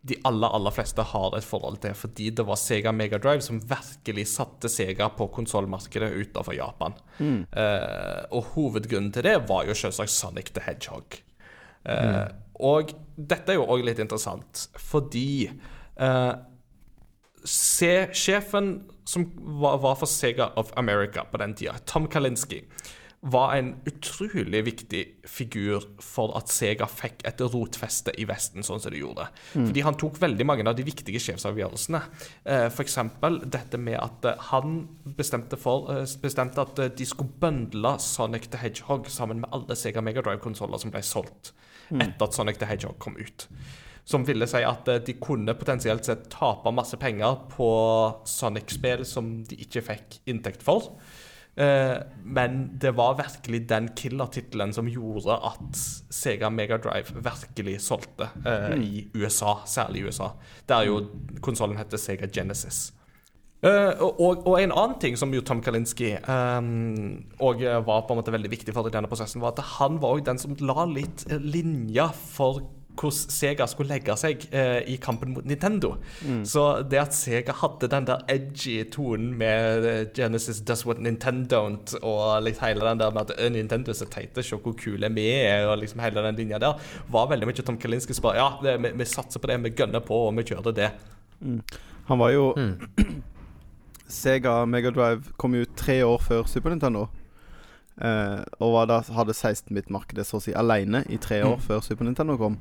de 0.04 0.18
aller, 0.28 0.52
aller 0.52 0.74
fleste 0.76 1.02
har 1.14 1.34
et 1.38 1.46
forhold 1.46 1.80
til, 1.80 1.96
fordi 1.96 2.30
det 2.36 2.44
var 2.44 2.60
Sega 2.60 2.92
Megadrive 2.92 3.40
som 3.44 3.62
virkelig 3.64 4.26
satte 4.34 4.68
Sega 4.68 5.08
på 5.16 5.30
konsollmarkedet 5.32 6.12
utenfor 6.12 6.54
Japan. 6.56 6.96
Eh, 7.48 8.22
og 8.36 8.52
hovedgrunnen 8.54 9.12
til 9.16 9.24
det 9.24 9.38
var 9.48 9.64
jo 9.64 9.76
selvsagt 9.80 10.12
Sonic 10.12 10.52
the 10.52 10.64
Hedgehog. 10.66 11.20
Eh, 11.88 12.24
Og 12.54 12.92
dette 13.16 13.50
er 13.50 13.58
jo 13.58 13.66
òg 13.66 13.80
litt 13.82 13.98
interessant, 13.98 14.68
fordi 14.78 15.48
uh, 15.98 16.34
se, 17.42 18.06
sjefen 18.14 18.76
som 19.04 19.26
var, 19.60 19.80
var 19.82 19.96
for 19.98 20.06
Sega 20.06 20.52
of 20.60 20.70
America 20.80 21.24
på 21.26 21.40
den 21.42 21.56
tida, 21.58 21.74
Tom 21.84 22.06
Kalinski, 22.06 22.62
var 23.24 23.54
en 23.56 23.70
utrolig 23.88 24.60
viktig 24.66 25.00
figur 25.24 25.84
for 26.04 26.34
at 26.36 26.50
Sega 26.52 26.84
fikk 26.90 27.22
et 27.24 27.40
rotfeste 27.40 28.12
i 28.20 28.26
Vesten, 28.28 28.64
sånn 28.66 28.82
som 28.84 28.92
de 28.92 29.00
gjorde. 29.00 29.24
Fordi 29.54 29.84
han 29.86 29.96
tok 30.00 30.18
veldig 30.20 30.44
mange 30.44 30.66
av 30.68 30.76
de 30.76 30.84
viktige 30.84 31.22
sjefsavgjørelsene. 31.24 32.02
Eh, 32.44 32.66
eksempel 32.84 33.40
dette 33.48 33.80
med 33.80 33.96
at 33.96 34.28
eh, 34.28 34.44
han 34.50 34.76
bestemte, 35.16 35.56
for, 35.60 35.88
eh, 35.94 36.04
bestemte 36.20 36.66
at 36.66 36.82
de 36.98 37.08
skulle 37.08 37.32
bøndle 37.40 37.94
Sonic 38.02 38.50
the 38.52 38.60
Hedgehog 38.60 39.08
sammen 39.08 39.40
med 39.40 39.56
alle 39.56 39.78
Sega 39.78 40.04
Megadrive-konsoller 40.04 40.84
som 40.84 40.92
ble 40.92 41.00
solgt 41.04 41.54
etter 41.94 42.28
at 42.28 42.36
Sonic 42.36 42.60
the 42.60 42.68
Hedgehog 42.68 42.98
kom 43.00 43.16
ut. 43.16 43.48
Som 44.04 44.26
ville 44.28 44.44
si 44.50 44.60
at 44.68 44.88
de 45.06 45.16
kunne 45.16 45.56
potensielt 45.56 46.04
sett 46.04 46.28
tape 46.32 46.68
masse 46.76 46.96
penger 47.00 47.40
på 47.54 47.68
Sonic-spill 48.28 49.08
som 49.08 49.38
de 49.48 49.56
ikke 49.64 49.84
fikk 49.88 50.18
inntekt 50.28 50.64
for. 50.66 50.92
Eh, 51.56 51.96
men 52.24 52.78
det 52.82 52.90
var 52.98 53.14
virkelig 53.18 53.60
den 53.70 53.88
killer-tittelen 53.94 54.72
som 54.74 54.88
gjorde 54.90 55.36
at 55.38 55.78
Sega 56.10 56.50
Mega 56.50 56.80
Drive 56.82 57.14
virkelig 57.14 57.78
solgte 57.86 58.28
eh, 58.42 58.74
i 58.82 59.06
USA, 59.14 59.60
særlig 59.66 60.02
i 60.02 60.08
USA. 60.10 60.32
Der 60.68 60.88
jo 60.88 61.00
konsollen 61.40 61.78
heter 61.78 62.00
Sega 62.00 62.26
Genesis. 62.26 62.88
Eh, 63.64 64.02
og, 64.02 64.42
og 64.44 64.58
en 64.60 64.74
annen 64.74 64.98
ting 65.00 65.14
som 65.16 65.32
jo 65.32 65.40
Tom 65.40 65.62
Kalinski 65.64 66.10
um, 66.28 67.22
og 67.40 67.62
var 67.62 68.02
på 68.04 68.12
en 68.12 68.18
måte 68.18 68.34
veldig 68.34 68.50
viktig 68.52 68.74
for 68.76 68.90
i 68.90 68.92
denne 68.92 69.08
prosessen, 69.08 69.40
var 69.40 69.54
at 69.54 69.62
han 69.78 70.02
var 70.02 70.18
også 70.18 70.26
den 70.26 70.42
som 70.42 70.56
la 70.60 70.84
litt 70.90 71.24
eh, 71.30 71.40
linja 71.40 72.10
for 72.12 72.60
hvordan 72.98 73.34
Sega 73.34 73.66
skulle 73.70 73.94
legge 73.94 74.14
seg 74.18 74.46
eh, 74.54 74.80
i 74.90 74.96
kampen 75.02 75.34
mot 75.34 75.46
Nintendo. 75.48 75.94
Så 76.46 76.66
det 76.90 77.00
at 77.00 77.16
Sega 77.16 77.54
hadde 77.60 77.90
den 77.90 78.08
der 78.08 78.24
edgy 78.30 78.82
tonen 78.90 79.34
med 79.38 79.88
eh, 79.88 80.04
Genesis 80.16 80.60
does 80.66 80.84
what 80.86 81.00
Nintendo 81.02 81.44
don't, 81.54 81.94
og 82.02 82.42
liksom 82.42 82.66
hele 82.66 82.84
den 82.88 82.98
der 82.98 83.10
med 83.10 83.30
at 83.30 83.38
eh, 83.38 83.50
Nintendo 83.52 83.90
er 83.90 83.98
så 83.98 84.08
teite, 84.10 84.42
se 84.42 84.56
hvor 84.56 84.76
kule 84.78 85.10
vi 85.14 85.26
er, 85.30 85.66
og 85.68 85.78
liksom 85.78 86.00
hele 86.00 86.22
den 86.22 86.36
linja 86.36 86.58
der, 86.62 86.80
var 87.10 87.28
veldig 87.30 87.48
mye 87.50 87.66
Tom 87.66 87.78
Kalinskis 87.78 88.20
bare 88.24 88.40
ja, 88.40 88.48
det, 88.62 88.78
vi, 88.82 88.94
vi 88.98 89.08
satser 89.08 89.40
på 89.40 89.50
det, 89.50 89.60
vi 89.64 89.74
gønner 89.76 90.04
på, 90.04 90.26
og 90.28 90.36
vi 90.38 90.46
kjører 90.50 90.76
det. 90.76 90.90
Han 92.08 92.20
var 92.20 92.34
jo 92.34 92.52
Sega 94.20 94.64
Megadrive 94.68 95.34
kom 95.40 95.54
ut 95.54 95.76
tre 95.76 96.02
år 96.04 96.20
før 96.22 96.48
Super 96.50 96.74
Nintendo. 96.74 97.08
Eh, 97.94 98.40
og 98.58 98.72
var 98.74 98.88
da, 98.90 99.00
hadde 99.14 99.36
16-bit-markedet 99.36 100.26
så 100.26 100.40
å 100.40 100.42
si 100.42 100.54
alene 100.56 101.04
i 101.14 101.18
tre 101.22 101.40
år 101.46 101.60
før 101.62 101.82
Super 101.84 102.08
Nintendo 102.08 102.36
kom. 102.40 102.58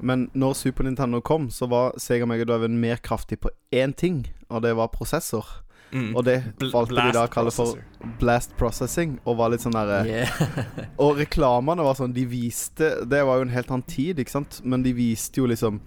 Men 0.00 0.26
når 0.34 0.56
Super 0.58 0.84
Nintendo 0.84 1.20
kom, 1.24 1.50
så 1.50 1.68
var 1.70 1.94
Sega 2.00 2.26
Mega 2.26 2.44
Megadriven 2.44 2.80
mer 2.80 2.96
kraftig 2.96 3.40
på 3.40 3.50
én 3.72 3.94
ting, 3.96 4.26
og 4.50 4.62
det 4.62 4.74
var 4.76 4.92
prosessor. 4.92 5.46
Mm. 5.92 6.16
Og 6.16 6.24
det 6.26 6.34
Bl- 6.58 6.72
valgte 6.74 6.98
de 6.98 7.12
da 7.14 7.22
å 7.24 7.30
kalle 7.30 7.52
for 7.54 7.78
blast 8.20 8.56
processing, 8.58 9.18
og 9.24 9.38
var 9.38 9.52
litt 9.52 9.62
sånn 9.62 9.76
derre 9.76 10.00
Yeah. 10.06 10.40
Og 11.02 11.16
reklamene 11.20 11.84
var 11.86 11.94
sånn 11.98 12.12
De 12.14 12.24
viste 12.28 12.88
Det 13.06 13.20
var 13.24 13.38
jo 13.38 13.46
en 13.46 13.52
helt 13.54 13.70
annen 13.70 13.86
tid, 13.86 14.18
ikke 14.18 14.34
sant? 14.34 14.58
Men 14.66 14.82
de 14.84 14.92
viste 14.96 15.40
jo 15.40 15.46
liksom 15.48 15.78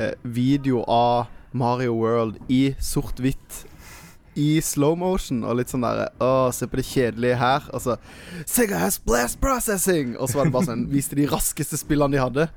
eh, 0.00 0.14
video 0.24 0.82
av 0.90 1.28
Mario 1.54 1.94
World 1.94 2.40
i 2.50 2.74
sort-hvitt. 2.82 3.60
I 4.34 4.58
slow 4.64 4.96
motion 4.98 5.44
og 5.46 5.60
litt 5.60 5.70
sånn 5.70 5.84
derre 5.86 6.08
Å, 6.24 6.50
se 6.50 6.66
på 6.66 6.80
det 6.80 6.86
kjedelige 6.88 7.38
her. 7.38 7.68
Og 7.76 7.84
så 7.84 7.98
Sega 8.48 8.80
has 8.82 8.98
blast 8.98 9.38
processing! 9.44 10.16
Og 10.18 10.32
så 10.32 10.40
var 10.40 10.48
det 10.50 10.56
bare 10.56 10.70
sånn 10.72 10.88
Viste 10.90 11.20
de 11.20 11.28
raskeste 11.30 11.78
spillene 11.78 12.16
de 12.16 12.24
hadde. 12.24 12.48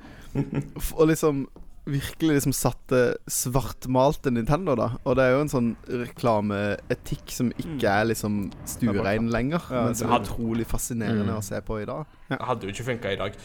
Og 0.97 1.07
liksom 1.11 1.47
Virkelig 1.88 2.34
liksom 2.35 2.51
satte 2.51 2.97
svartmalte 3.31 4.27
Nintendo, 4.35 4.73
da. 4.76 4.89
Og 5.07 5.14
det 5.15 5.23
er 5.23 5.30
jo 5.38 5.43
en 5.45 5.51
sånn 5.53 5.69
reklameetikk 5.88 7.31
som 7.31 7.51
ikke 7.55 7.88
er 7.88 8.09
liksom 8.09 8.49
stuerein 8.68 9.30
lenger. 9.31 9.64
Ja, 9.72 9.85
men 9.85 9.95
som 9.95 10.11
er 10.11 10.19
utrolig 10.26 10.65
fascinerende 10.68 11.31
Mm. 11.31 11.38
å 11.39 11.43
se 11.47 11.61
på 11.64 11.77
i 11.81 11.85
dag. 11.88 12.05
hadde 12.41 12.68
jo 12.68 12.73
ikke 12.73 12.88
funka 12.89 13.14
i 13.14 13.19
dag. 13.22 13.38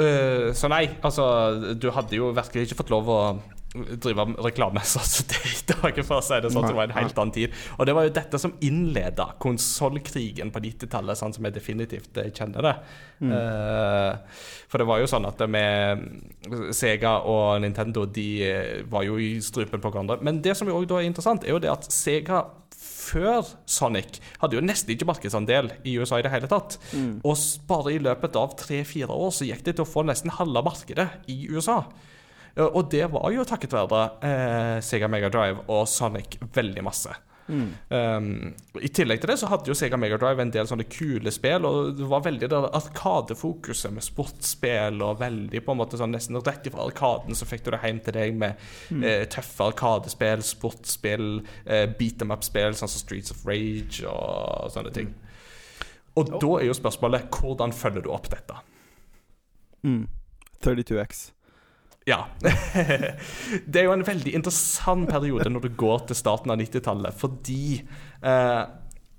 Uh, 0.00 0.50
så 0.50 0.66
nei, 0.68 0.88
altså 1.02 1.78
Du 1.78 1.90
hadde 1.94 2.16
jo 2.16 2.32
virkelig 2.34 2.66
ikke 2.66 2.80
fått 2.82 2.90
lov 2.90 3.06
å 3.06 3.20
drive 3.74 4.24
reklame 4.42 4.82
det 5.30 5.40
i 5.46 5.58
dag, 5.68 6.00
for 6.02 6.18
å 6.18 6.24
si 6.24 6.38
det 6.42 6.50
sånn. 6.50 6.66
Det 6.66 6.76
var 6.76 6.88
en 6.88 6.96
helt 6.96 7.18
annen 7.18 7.34
tid. 7.34 7.54
Og 7.78 7.86
det 7.86 7.94
var 7.94 8.08
jo 8.08 8.14
dette 8.16 8.40
som 8.42 8.54
innleda 8.66 9.30
konsollkrigen 9.42 10.50
på 10.50 10.62
90-tallet, 10.64 11.18
sånn 11.18 11.36
som 11.36 11.46
jeg 11.46 11.54
definitivt 11.54 12.18
eh, 12.18 12.32
kjenner 12.34 12.66
det. 12.66 12.74
Eh, 13.20 14.40
for 14.70 14.82
det 14.82 14.88
var 14.88 15.02
jo 15.02 15.10
sånn 15.10 15.28
at 15.28 15.42
med 15.50 16.72
Sega 16.74 17.18
og 17.28 17.60
Nintendo 17.60 18.06
De 18.08 18.28
eh, 18.46 18.80
var 18.90 19.04
jo 19.06 19.20
i 19.22 19.36
strupen 19.44 19.82
på 19.82 19.92
hverandre. 19.92 20.18
Men 20.24 20.42
det 20.42 20.56
som 20.58 20.70
jo 20.70 20.80
også 20.80 20.98
er 20.98 21.06
interessant, 21.06 21.46
er 21.46 21.54
jo 21.54 21.62
det 21.62 21.70
at 21.70 21.86
Sega 21.94 22.44
før 22.80 23.46
Sonic 23.68 24.20
hadde 24.40 24.56
jo 24.56 24.62
nesten 24.64 24.94
ikke 24.94 25.08
markedsandel 25.08 25.72
i 25.86 25.96
USA 26.00 26.20
i 26.20 26.24
det 26.24 26.32
hele 26.32 26.50
tatt. 26.50 26.78
Og 27.22 27.48
bare 27.68 27.94
i 27.94 28.02
løpet 28.02 28.38
av 28.40 28.54
tre-fire 28.58 29.14
år 29.14 29.34
så 29.36 29.46
gikk 29.46 29.66
det 29.66 29.76
til 29.76 29.86
å 29.86 29.90
få 29.90 30.06
nesten 30.08 30.32
halve 30.40 30.62
markedet 30.66 31.10
i 31.30 31.42
USA. 31.50 31.84
Eh, 32.56 32.64
Og 32.66 32.90
det 32.90 33.06
var 33.12 33.30
jo 33.34 33.44
takket 33.48 33.72
være 33.78 34.04
eh, 34.26 34.76
Sega 34.84 35.08
Mega 35.08 35.28
Drive 35.32 35.66
og 35.68 35.88
Sonic 35.88 36.38
veldig 36.54 36.84
masse. 36.86 37.16
Um, 37.50 38.52
I 38.78 38.88
tillegg 38.94 39.18
til 39.22 39.32
det 39.32 39.36
så 39.40 39.48
hadde 39.50 39.66
jo 39.70 39.74
Sega 39.74 39.98
Mega 39.98 40.14
Drive 40.20 40.42
en 40.44 40.52
del 40.54 40.68
sånne 40.70 40.84
kule 40.90 41.32
spill, 41.34 41.66
og 41.66 41.96
det 41.98 42.06
var 42.06 42.22
veldig 42.22 42.48
det 42.52 42.60
arkadefokuset 42.78 43.90
med 43.94 44.06
sportsspill, 44.06 45.00
og 45.02 45.18
veldig 45.18 45.62
på 45.66 45.74
en 45.74 45.80
måte 45.80 45.98
sånn 45.98 46.14
nesten 46.14 46.38
rett 46.46 46.68
ifra 46.70 46.84
arkaden 46.86 47.34
så 47.34 47.48
fikk 47.50 47.64
du 47.66 47.72
det 47.74 47.80
hjem 47.82 47.98
til 48.06 48.16
deg 48.16 48.38
med 48.38 48.62
eh, 49.02 49.24
tøffe 49.34 49.66
arkadespill, 49.72 50.44
sportsspill, 50.46 51.26
eh, 51.66 51.88
beat 51.98 52.20
them 52.22 52.30
up-spill 52.34 52.76
sånn 52.78 52.92
som 52.92 53.02
Streets 53.02 53.34
of 53.34 53.42
Rage 53.48 54.06
og 54.06 54.70
sånne 54.76 54.94
ting. 54.94 55.10
Og 56.18 56.30
da 56.42 56.54
er 56.60 56.68
jo 56.68 56.78
spørsmålet 56.78 57.30
hvordan 57.34 57.74
følger 57.74 58.06
du 58.06 58.10
opp 58.14 58.30
dette? 58.30 58.62
Mm. 59.86 60.04
32X. 60.62 61.30
Ja. 62.08 62.24
det 63.70 63.80
er 63.80 63.86
jo 63.86 63.94
en 63.94 64.06
veldig 64.06 64.32
interessant 64.38 65.10
periode 65.10 65.50
når 65.52 65.66
du 65.66 65.74
går 65.78 66.06
til 66.08 66.18
starten 66.18 66.52
av 66.52 66.60
90-tallet, 66.62 67.16
fordi 67.20 67.62
eh, 67.76 68.62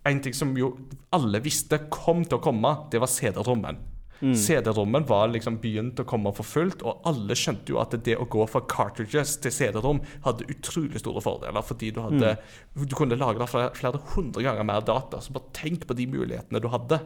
en 0.10 0.22
ting 0.26 0.36
som 0.36 0.56
jo 0.58 0.74
alle 1.14 1.44
visste 1.46 1.84
kom 1.94 2.26
til 2.26 2.40
å 2.40 2.44
komme, 2.44 2.74
det 2.92 3.02
var 3.04 3.12
CD-rommen. 3.12 3.88
CD-rommen 4.22 5.06
var 5.10 5.32
liksom 5.34 5.58
begynt 5.64 6.00
å 6.02 6.06
komme 6.06 6.30
for 6.38 6.46
fullt, 6.46 6.84
og 6.86 7.06
alle 7.10 7.34
skjønte 7.38 7.74
jo 7.74 7.80
at 7.82 7.96
det 8.06 8.20
å 8.22 8.28
gå 8.30 8.46
fra 8.50 8.62
cartridges 8.70 9.38
til 9.42 9.54
CD-rom 9.56 10.02
hadde 10.28 10.46
utrolig 10.52 11.02
store 11.02 11.24
fordeler, 11.26 11.66
fordi 11.66 11.90
du 11.96 12.02
hadde 12.04 12.36
Du 12.78 12.96
kunne 12.96 13.18
lagre 13.18 13.48
flere, 13.50 13.72
flere 13.74 14.02
hundre 14.14 14.44
ganger 14.46 14.68
mer 14.68 14.86
data. 14.86 15.22
Så 15.22 15.34
bare 15.34 15.50
tenk 15.58 15.88
på 15.88 15.98
de 15.98 16.06
mulighetene 16.06 16.62
du 16.62 16.70
hadde. 16.70 17.02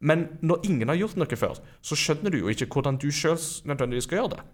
Men 0.00 0.26
når 0.40 0.64
ingen 0.64 0.88
har 0.88 0.96
gjort 0.96 1.20
noe 1.20 1.40
før, 1.40 1.60
så 1.84 1.96
skjønner 1.96 2.32
du 2.32 2.40
jo 2.40 2.52
ikke 2.52 2.68
hvordan 2.72 2.98
du 3.00 3.10
sjøl 3.12 3.36
nødvendigvis 3.68 4.08
skal 4.08 4.22
gjøre 4.22 4.36
det. 4.36 4.46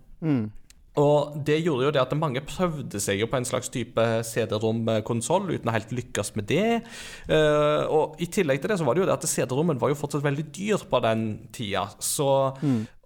Og 1.00 1.38
det 1.46 1.62
gjorde 1.64 1.86
jo 1.86 1.92
det 1.94 2.00
at 2.02 2.10
mange 2.20 2.42
prøvde 2.44 3.00
seg 3.00 3.22
jo 3.22 3.28
på 3.30 3.38
en 3.38 3.46
slags 3.48 3.70
type 3.72 4.02
CD-rom-konsoll 4.28 5.48
uten 5.54 5.70
å 5.70 5.72
helt 5.72 5.94
lykkes 5.96 6.34
med 6.36 6.50
det. 6.50 6.82
Eh, 7.32 7.84
og 7.88 8.20
i 8.20 8.28
tillegg 8.28 8.60
til 8.60 8.74
det 8.74 8.76
så 8.80 8.84
var 8.84 8.98
det 8.98 9.04
jo 9.04 9.06
det 9.08 9.14
at 9.16 9.24
CD-rommen 9.30 9.80
var 9.80 9.88
jo 9.88 9.96
fortsatt 9.96 10.24
veldig 10.26 10.44
dyr 10.52 10.84
på 10.90 11.00
den 11.06 11.24
tida. 11.56 11.86
Så, 11.96 12.28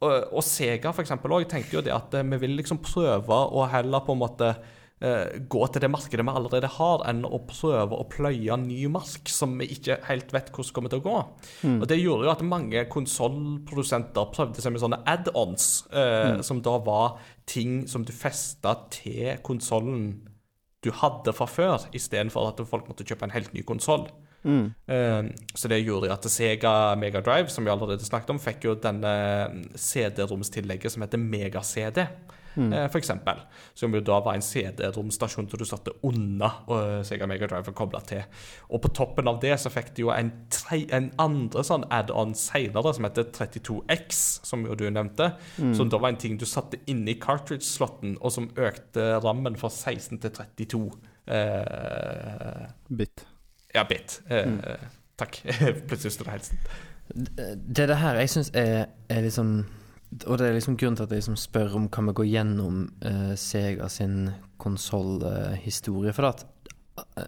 og, 0.02 0.10
og 0.10 0.42
Sega 0.42 0.90
for 0.90 1.06
eksempel 1.06 1.36
også 1.36 1.52
tenkte 1.54 1.78
jo 1.78 1.84
det 1.86 1.94
at 1.94 2.18
eh, 2.18 2.26
vi 2.26 2.40
vil 2.42 2.58
liksom 2.58 2.82
prøve 2.82 3.38
å 3.54 3.68
heller 3.70 4.02
på 4.02 4.16
en 4.16 4.24
måte 4.24 4.50
gå 4.96 5.66
til 5.68 5.82
det 5.84 5.90
markedet 5.92 6.24
vi 6.24 6.32
allerede 6.32 6.70
har, 6.72 7.02
enn 7.10 7.24
å 7.28 7.42
prøve 7.44 7.98
å 8.00 8.06
pløye 8.08 8.56
ny 8.62 8.86
mark 8.88 9.28
som 9.28 9.58
vi 9.60 9.68
ikke 9.74 9.98
helt 10.06 10.32
vet 10.32 10.48
hvordan 10.54 10.72
kommer 10.72 10.92
til 10.92 11.02
å 11.02 11.04
gå. 11.04 11.16
Og 11.82 11.84
Det 11.90 11.98
gjorde 12.00 12.24
jo 12.24 12.32
at 12.32 12.44
mange 12.48 12.84
konsollprodusenter 12.88 14.30
prøvde 14.32 14.64
seg 14.64 14.72
med 14.72 14.80
sånne 14.80 15.02
add-ons, 15.04 15.66
eh, 15.92 16.40
som 16.40 16.62
da 16.64 16.78
var 16.78 17.18
ting 17.44 17.84
som 17.86 18.06
du 18.08 18.12
festa 18.16 18.72
til 18.90 19.36
konsollen 19.44 20.22
du 20.84 20.90
hadde 20.94 21.32
fra 21.34 21.46
før, 21.50 21.88
istedenfor 21.96 22.52
at 22.52 22.62
folk 22.68 22.88
måtte 22.88 23.04
kjøpe 23.04 23.26
en 23.28 23.34
helt 23.34 23.52
ny 23.52 23.62
konsoll. 23.66 24.08
Eh, 24.86 25.28
så 25.58 25.68
det 25.68 25.82
gjorde 25.82 26.12
at 26.14 26.24
Sega 26.30 26.94
Mega 26.96 27.20
Drive, 27.20 27.50
som 27.50 27.66
vi 27.66 27.72
allerede 27.72 28.04
snakket 28.06 28.30
om, 28.30 28.38
fikk 28.38 28.64
jo 28.68 28.76
denne 28.78 29.12
CD-romstillegget 29.74 30.94
som 30.94 31.02
heter 31.02 31.18
Mega-CD. 31.18 32.06
Eh, 32.56 32.86
For 32.92 32.98
eksempel, 33.00 33.42
som 33.74 33.94
jo 33.94 34.00
da 34.04 34.18
var 34.24 34.38
en 34.38 34.44
CD-romstasjon 34.44 35.48
som 35.50 35.60
du 35.60 35.64
satte 35.68 35.94
unna 36.06 36.50
uh, 36.70 37.02
Sega 37.06 37.28
Mega 37.28 37.48
Drive 37.50 37.74
kobla 37.76 38.00
til. 38.08 38.24
Og 38.70 38.82
på 38.84 38.92
toppen 38.96 39.28
av 39.30 39.40
det 39.42 39.54
så 39.62 39.72
fikk 39.72 39.92
du 39.96 40.06
jo 40.06 40.12
en, 40.14 40.32
tre, 40.52 40.82
en 40.96 41.10
andre 41.22 41.64
sånn 41.66 41.86
add-on 41.92 42.34
senere 42.38 42.94
som 42.96 43.08
heter 43.08 43.30
32X, 43.36 44.22
som 44.46 44.66
jo 44.66 44.76
du 44.78 44.86
nevnte. 44.90 45.32
Som 45.76 45.90
da 45.92 46.00
var 46.02 46.14
en 46.14 46.20
ting 46.20 46.36
du 46.40 46.46
satte 46.48 46.80
inni 46.90 47.16
cartridge-slotten, 47.20 48.16
og 48.20 48.34
som 48.34 48.50
økte 48.56 49.16
rammen 49.24 49.58
fra 49.60 49.70
16 49.72 50.20
til 50.24 50.36
32. 50.36 50.84
Uh, 51.26 52.68
Bit. 52.88 53.26
ja, 53.74 53.82
bit. 53.88 54.20
Eh, 54.30 54.46
Takk. 55.16 55.40
Plutselig 55.88 56.12
står 56.12 56.24
det 56.24 56.32
helt 56.36 56.44
stille. 56.44 56.62
Det 57.74 57.82
er 57.82 57.86
det 57.86 57.96
her 57.96 58.20
jeg 58.20 58.30
syns 58.30 58.50
er, 58.54 58.86
er 59.08 59.20
liksom 59.24 59.64
Og 60.26 60.38
det 60.38 60.46
er 60.46 60.54
liksom 60.54 60.76
grunnen 60.78 60.96
til 60.96 61.06
at 61.06 61.12
jeg 61.12 61.22
liksom 61.22 61.38
spør 61.40 61.74
om 61.76 61.88
kan 61.92 62.06
vi 62.08 62.14
gå 62.16 62.28
gjennom 62.30 62.84
uh, 63.04 63.34
Sega 63.36 63.88
sin 63.92 64.30
konsollhistorie. 64.62 66.12
for 66.14 66.30
at 66.30 66.46
uh, 67.18 67.26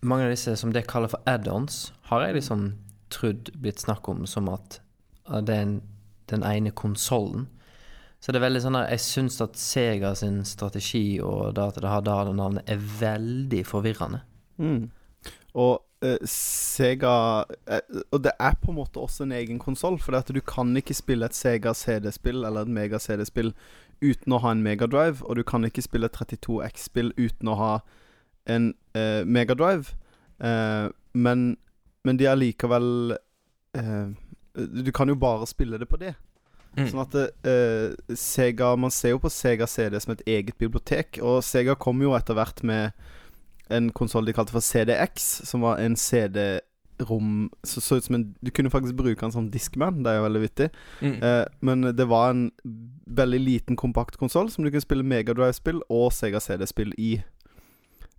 mange 0.00 0.24
av 0.24 0.32
disse 0.32 0.56
som 0.56 0.72
det 0.72 0.88
kaller 0.88 1.12
for 1.12 1.22
add-ons, 1.28 1.90
har 2.08 2.24
jeg 2.24 2.38
liksom 2.38 2.66
trodd 3.12 3.50
blitt 3.60 3.82
snakk 3.82 4.08
om 4.08 4.24
som 4.28 4.48
at 4.52 4.80
eh, 5.28 5.40
det 5.44 5.56
er 5.56 5.66
en, 5.66 5.74
den 6.32 6.44
ene 6.46 6.72
konsollen. 6.72 7.48
Så 8.20 8.32
det 8.32 8.40
er 8.40 8.46
veldig 8.46 8.62
sånn 8.64 8.78
at 8.78 8.90
jeg 8.92 9.04
syns 9.04 9.38
at 9.44 9.58
Sega 9.60 10.12
sin 10.18 10.42
strategi 10.48 11.20
og 11.24 11.54
det 11.56 11.66
at 11.70 11.78
det 11.80 11.92
har 11.92 12.04
det 12.04 12.34
navnet, 12.36 12.64
er 12.68 12.80
veldig 13.00 13.62
forvirrende. 13.68 14.20
Mm. 14.60 14.90
Og 15.60 15.80
Sega 16.24 17.44
eh, 17.68 18.00
Og 18.10 18.22
det 18.24 18.32
er 18.40 18.54
på 18.62 18.72
en 18.72 18.78
måte 18.78 19.02
også 19.02 19.26
en 19.26 19.34
egen 19.36 19.58
konsoll, 19.60 19.98
for 20.00 20.12
det 20.12 20.24
at 20.24 20.34
du 20.34 20.40
kan 20.40 20.72
ikke 20.76 20.96
spille 20.96 21.26
et 21.26 21.36
Sega 21.36 21.74
CD-spill 21.76 22.44
eller 22.44 22.64
et 22.64 22.72
Mega 22.72 22.98
CD-spill 22.98 23.52
uten 24.00 24.32
å 24.32 24.40
ha 24.40 24.54
en 24.54 24.62
Megadrive, 24.64 25.20
og 25.28 25.36
du 25.36 25.44
kan 25.44 25.64
ikke 25.66 25.84
spille 25.84 26.08
et 26.08 26.16
32X-spill 26.16 27.12
uten 27.20 27.50
å 27.52 27.58
ha 27.60 27.72
en 28.48 28.72
eh, 28.96 29.26
Megadrive. 29.28 29.92
Eh, 30.40 30.88
men, 31.12 31.44
men 32.04 32.20
de 32.20 32.28
er 32.30 32.38
likevel 32.38 33.16
eh, 33.76 34.06
Du 34.56 34.90
kan 34.96 35.10
jo 35.10 35.18
bare 35.20 35.48
spille 35.50 35.78
det 35.78 35.88
på 35.90 36.00
det. 36.00 36.14
Mm. 36.78 36.86
Sånn 36.86 37.02
at 37.02 37.16
eh, 37.50 38.14
Sega 38.16 38.72
Man 38.78 38.92
ser 38.94 39.16
jo 39.16 39.20
på 39.20 39.32
Sega 39.32 39.66
CD 39.68 39.98
som 40.00 40.14
et 40.14 40.24
eget 40.24 40.56
bibliotek, 40.56 41.18
og 41.20 41.42
Sega 41.44 41.76
kom 41.76 42.00
jo 42.00 42.14
etter 42.16 42.38
hvert 42.38 42.62
med 42.64 42.94
en 43.70 43.92
konsoll 43.96 44.26
de 44.26 44.34
kalte 44.36 44.54
for 44.54 44.64
CDX, 44.64 45.30
som 45.48 45.64
var 45.64 45.80
en 45.80 45.96
CD-rom 45.96 47.50
Så 47.64 47.80
så 47.80 47.96
ut 47.96 48.04
som 48.04 48.14
en 48.18 48.34
Du 48.42 48.50
kunne 48.50 48.70
faktisk 48.70 48.94
bruke 48.98 49.20
den 49.20 49.32
som 49.32 49.50
Discman, 49.50 50.02
det 50.04 50.12
er 50.12 50.20
jo 50.20 50.28
veldig 50.28 50.42
vittig. 50.42 50.70
Mm. 51.00 51.18
Eh, 51.22 51.44
men 51.60 51.82
det 51.96 52.08
var 52.08 52.30
en 52.30 52.50
veldig 53.06 53.40
liten 53.40 53.76
kompakt 53.76 54.16
konsoll 54.16 54.50
som 54.50 54.64
du 54.64 54.70
kunne 54.70 54.84
spille 54.84 55.06
Megadrive-spill 55.06 55.82
og 55.88 56.12
Sega 56.12 56.40
CD-spill 56.40 56.94
i. 56.98 57.14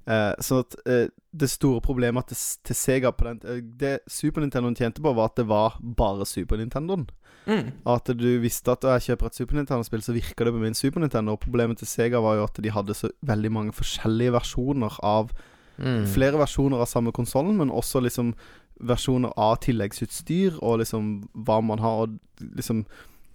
Eh, 0.09 0.33
sånn 0.41 0.63
at 0.63 0.75
eh, 0.89 1.07
det 1.31 1.47
store 1.51 1.81
problemet 1.85 2.31
til, 2.31 2.39
til 2.65 2.77
Sega 2.77 3.11
på 3.13 3.27
den 3.27 3.41
eh, 3.45 3.59
Det 3.61 3.91
Super 4.09 4.41
Nintendoen 4.41 4.77
tjente 4.77 5.03
på, 5.03 5.13
var 5.13 5.29
at 5.29 5.37
det 5.37 5.45
var 5.51 5.77
bare 5.81 6.25
Super 6.25 6.57
Nintendoen. 6.57 7.05
Mm. 7.47 7.71
At 7.89 8.05
du 8.05 8.27
visste 8.39 8.71
at 8.71 8.83
jeg 8.85 9.01
kjøper 9.17 9.25
et 9.31 9.35
Super 9.35 9.55
Nintendo-spill, 9.57 10.01
så 10.05 10.13
virker 10.13 10.45
det 10.45 10.53
på 10.53 10.59
min 10.61 10.73
Super 10.77 10.99
Nintendo. 11.01 11.31
Og 11.33 11.39
problemet 11.39 11.77
til 11.81 11.87
Sega 11.87 12.19
var 12.21 12.35
jo 12.37 12.43
at 12.43 12.59
de 12.61 12.69
hadde 12.69 12.93
så 12.93 13.09
veldig 13.25 13.51
mange 13.51 13.73
forskjellige 13.73 14.31
versjoner 14.39 14.99
av 15.03 15.31
Mm. 15.81 16.03
Flere 16.05 16.37
versjoner 16.37 16.77
av 16.83 16.85
samme 16.85 17.11
konsollen, 17.11 17.55
men 17.57 17.71
også 17.73 18.01
liksom 18.03 18.35
versjoner 18.85 19.31
av 19.37 19.55
tilleggsutstyr, 19.63 20.59
og 20.61 20.77
liksom 20.83 21.27
hva 21.33 21.55
man 21.63 21.79
har. 21.79 22.03
Og 22.03 22.19
liksom 22.55 22.85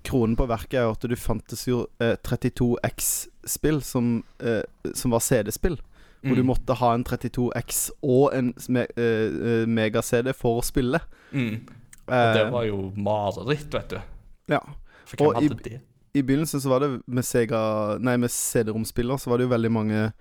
Kronen 0.06 0.36
på 0.38 0.46
verket 0.46 0.74
er 0.78 0.84
jo 0.86 0.92
at 0.94 1.00
du 1.10 1.16
fantes 1.16 1.64
jo 1.66 1.86
eh, 1.98 2.14
32X-spill 2.22 3.82
som, 3.82 4.22
eh, 4.38 4.62
som 4.94 5.10
var 5.10 5.18
CD-spill. 5.20 5.78
hvor 6.22 6.34
du 6.34 6.42
måtte 6.42 6.74
ha 6.74 6.92
en 6.94 7.04
32X 7.04 7.90
og 8.02 8.32
en 8.34 8.52
me- 8.68 8.86
eh, 8.96 9.62
eh, 9.62 9.66
mega-CD 9.66 10.32
for 10.34 10.60
å 10.60 10.64
spille. 10.64 10.98
Mm. 11.32 11.60
Og 12.08 12.34
det 12.34 12.42
Eh, 12.46 12.50
var 12.52 12.64
jo 12.64 12.92
mareritt, 12.96 13.70
vet 13.74 13.88
du. 13.90 14.00
ja. 14.48 14.60
For 15.06 15.16
hvem 15.16 15.36
Og 15.36 15.42
i- 15.42 15.48
det? 15.70 15.80
I 16.14 16.22
begynnelsen 16.22 16.60
så 16.60 16.68
var 16.68 16.80
det 16.80 17.02
med 17.06 17.24
Sega 17.24 17.98
Nei, 18.00 18.16
med 18.16 18.30
CD-romspiller 18.30 19.18
så 19.20 19.28
var 19.30 19.38
det 19.38 19.44
jo 19.48 19.54
veldig 19.54 19.70
mange 19.70 20.12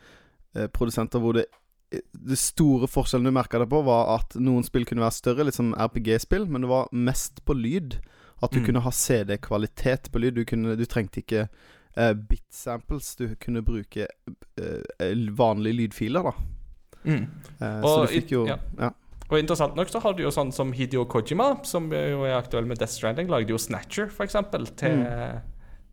eh, 0.55 0.67
produsenter 0.67 1.19
hvor 1.19 1.33
det 1.33 1.45
Det 1.91 2.37
store 2.37 2.87
forskjellen 2.87 3.23
du 3.25 3.31
merka 3.31 3.59
det 3.59 3.69
på, 3.69 3.83
var 3.85 4.15
at 4.19 4.33
noen 4.35 4.63
spill 4.65 4.83
kunne 4.85 5.01
være 5.05 5.13
større, 5.13 5.45
litt 5.45 5.53
som 5.53 5.73
RPG-spill, 5.73 6.45
men 6.49 6.61
det 6.61 6.67
var 6.69 6.89
mest 6.91 7.45
på 7.45 7.53
lyd. 7.55 7.99
At 8.43 8.51
du 8.51 8.59
Mm. 8.59 8.65
kunne 8.65 8.81
ha 8.81 8.89
CD-kvalitet 8.91 10.09
på 10.11 10.19
lyd. 10.19 10.33
Du, 10.35 10.43
kunne, 10.43 10.75
du 10.75 10.83
trengte 10.85 11.21
ikke 11.21 11.47
eh, 11.95 12.13
bit-samples. 12.13 13.15
Du 13.15 13.35
kunne 13.39 13.61
bruke 13.63 14.07
eh, 14.57 15.15
vanlige 15.37 15.73
lydfiler, 15.77 16.23
da. 16.23 16.31
Mm. 17.05 17.27
Eh, 17.61 17.81
så 17.81 18.01
du 18.01 18.07
fikk 18.07 18.31
jo 18.31 18.45
ja. 18.47 18.57
ja. 18.79 18.89
Og 19.31 19.39
interessant 19.39 19.76
nok 19.76 19.89
så 19.89 19.99
har 20.03 20.14
du 20.14 20.22
jo 20.22 20.30
sånn 20.34 20.52
som 20.53 20.72
Hideo 20.76 21.06
Kojima, 21.10 21.56
som 21.65 21.88
jo 21.89 22.23
er 22.27 22.35
aktuell 22.38 22.68
med 22.69 22.77
Death 22.77 22.93
Stranding, 22.93 23.30
lagde 23.31 23.49
jo 23.56 23.57
Snatcher, 23.57 24.11
eksempel, 24.22 24.68
til, 24.77 24.99
Mm. 25.02 25.41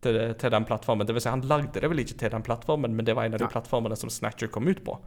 til, 0.01 0.19
til 0.35 0.51
den 0.51 0.65
plattformen. 0.65 1.07
Det 1.07 1.15
vil 1.15 1.21
si, 1.23 1.29
han 1.29 1.41
lagde 1.41 1.79
det 1.81 1.89
vel 1.89 2.03
ikke 2.03 2.17
til 2.19 2.29
den 2.29 2.43
plattformen, 2.43 2.93
men 2.93 3.05
det 3.05 3.15
var 3.15 3.25
en 3.25 3.33
av 3.33 3.39
de 3.39 3.47
ja. 3.47 3.49
plattformene 3.49 3.97
som 3.97 4.09
Snatcher 4.09 4.47
kom 4.53 4.67
ut 4.67 4.83
på. 4.83 4.99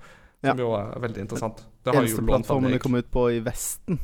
Ja. 0.42 0.50
Som 0.50 0.58
jo 0.58 0.72
er 0.74 0.98
veldig 1.00 1.20
interessant. 1.26 1.62
Det 1.84 1.94
har 1.94 2.02
Eneste 2.02 2.24
plattformen 2.26 2.72
det 2.72 2.80
kom 2.82 2.94
ut 2.98 3.10
på 3.10 3.28
i 3.36 3.40
Vesten. 3.44 4.00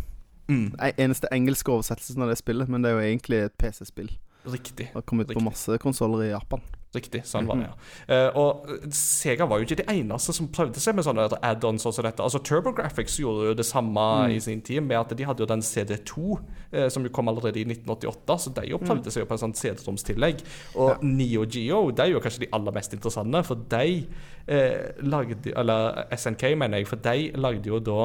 Mm, 0.49 0.75
eneste 0.99 1.29
engelske 1.33 1.71
oversettelsen 1.73 2.23
av 2.23 2.29
det 2.29 2.37
spillet, 2.41 2.69
men 2.69 2.83
det 2.83 2.91
er 2.91 2.99
jo 2.99 3.05
egentlig 3.09 3.43
et 3.47 3.57
PC-spill. 3.59 4.11
riktig. 4.45 4.89
Det 4.89 4.95
har 4.95 5.03
kommet 5.03 5.29
på 5.33 5.41
masse 5.41 5.79
konsoller 5.79 6.25
i 6.27 6.31
Japan. 6.31 6.61
Riktig, 6.93 7.23
sånn 7.25 7.47
var 7.49 7.57
det, 7.57 7.67
ja. 7.71 7.77
Eh, 8.13 8.37
og 8.37 8.91
Sega 8.93 9.47
var 9.49 9.61
jo 9.61 9.65
ikke 9.65 9.79
de 9.81 9.87
eneste 9.89 10.35
som 10.37 10.51
prøvde 10.53 10.81
seg 10.83 10.93
med 10.99 11.07
sånne 11.07 11.25
add-ons 11.41 11.87
og 11.89 11.95
så 11.97 12.05
dette. 12.05 12.21
Altså 12.21 12.43
TurboGrafx 12.45 13.17
gjorde 13.23 13.47
jo 13.49 13.55
det 13.57 13.65
samme 13.65 14.05
i 14.35 14.37
sin 14.45 14.61
tid, 14.61 14.83
med 14.85 14.99
at 14.99 15.15
de 15.17 15.25
hadde 15.25 15.41
jo 15.41 15.49
den 15.49 15.65
CD2, 15.65 16.37
eh, 16.69 16.91
som 16.93 17.07
jo 17.07 17.13
kom 17.17 17.33
allerede 17.33 17.63
i 17.63 17.65
1988, 17.65 18.37
så 18.45 18.53
de 18.59 18.67
jo 18.75 18.81
prøvde 18.83 19.15
seg 19.15 19.25
jo 19.25 19.31
på 19.31 19.39
en 19.39 19.43
sånn 19.47 19.57
CD-romstillegg. 19.57 20.45
Og 20.85 21.01
Neo 21.07 21.47
Geo, 21.49 21.81
de 21.97 22.05
er 22.05 22.13
jo 22.13 22.21
kanskje 22.21 22.45
de 22.45 22.53
aller 22.53 22.77
mest 22.77 22.93
interessante, 22.99 23.45
for 23.49 23.65
de 23.73 24.05
eh, 24.53 24.93
lagde 25.01 25.57
Eller 25.57 26.05
SNK, 26.13 26.51
mener 26.61 26.83
jeg, 26.83 26.93
for 26.93 27.01
de 27.01 27.31
lagde 27.41 27.73
jo 27.73 27.81
da 27.81 28.01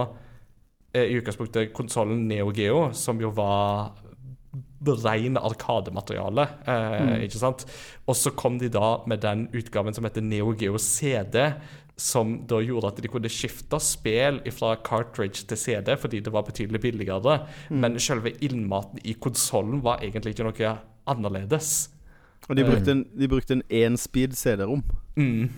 eh, 0.96 1.12
i 1.12 1.20
utgangspunktet 1.20 1.76
konsollen 1.76 2.24
Neo 2.32 2.56
Geo, 2.56 2.94
som 2.96 3.20
jo 3.20 3.36
var 3.36 3.98
ren 4.86 5.38
arkademateriale. 5.38 6.48
Eh, 6.68 7.26
Ikke 7.26 7.42
sant? 7.42 7.66
Og 8.08 8.16
så 8.16 8.32
kom 8.38 8.60
de 8.60 8.70
da 8.70 8.98
med 9.08 9.22
den 9.22 9.48
utgaven 9.56 9.96
som 9.96 10.06
heter 10.06 10.22
Neo 10.22 10.54
Geo 10.58 10.78
CD. 10.78 11.54
Som 11.98 12.44
da 12.46 12.60
gjorde 12.62 12.92
at 12.92 13.00
de 13.02 13.10
kunne 13.10 13.30
skifte 13.32 13.80
spill 13.82 14.38
fra 14.54 14.76
cartridge 14.86 15.48
til 15.50 15.58
CD 15.58 15.96
fordi 15.98 16.20
det 16.22 16.34
var 16.34 16.46
betydelig 16.46 16.82
billigere. 16.84 17.40
Men 17.74 17.98
selve 18.00 18.36
innmaten 18.46 19.02
i 19.04 19.18
konsollen 19.18 19.82
var 19.82 20.04
egentlig 20.06 20.36
ikke 20.36 20.46
noe 20.46 20.76
annerledes. 21.10 21.90
Og 22.48 22.56
de 22.56 22.64
brukte 22.64 22.94
en, 22.94 23.04
de 23.18 23.28
brukte 23.28 23.58
en 23.58 23.66
én-speed 23.74 24.38
CD-rom. 24.38 24.84
Mm. 25.18 25.50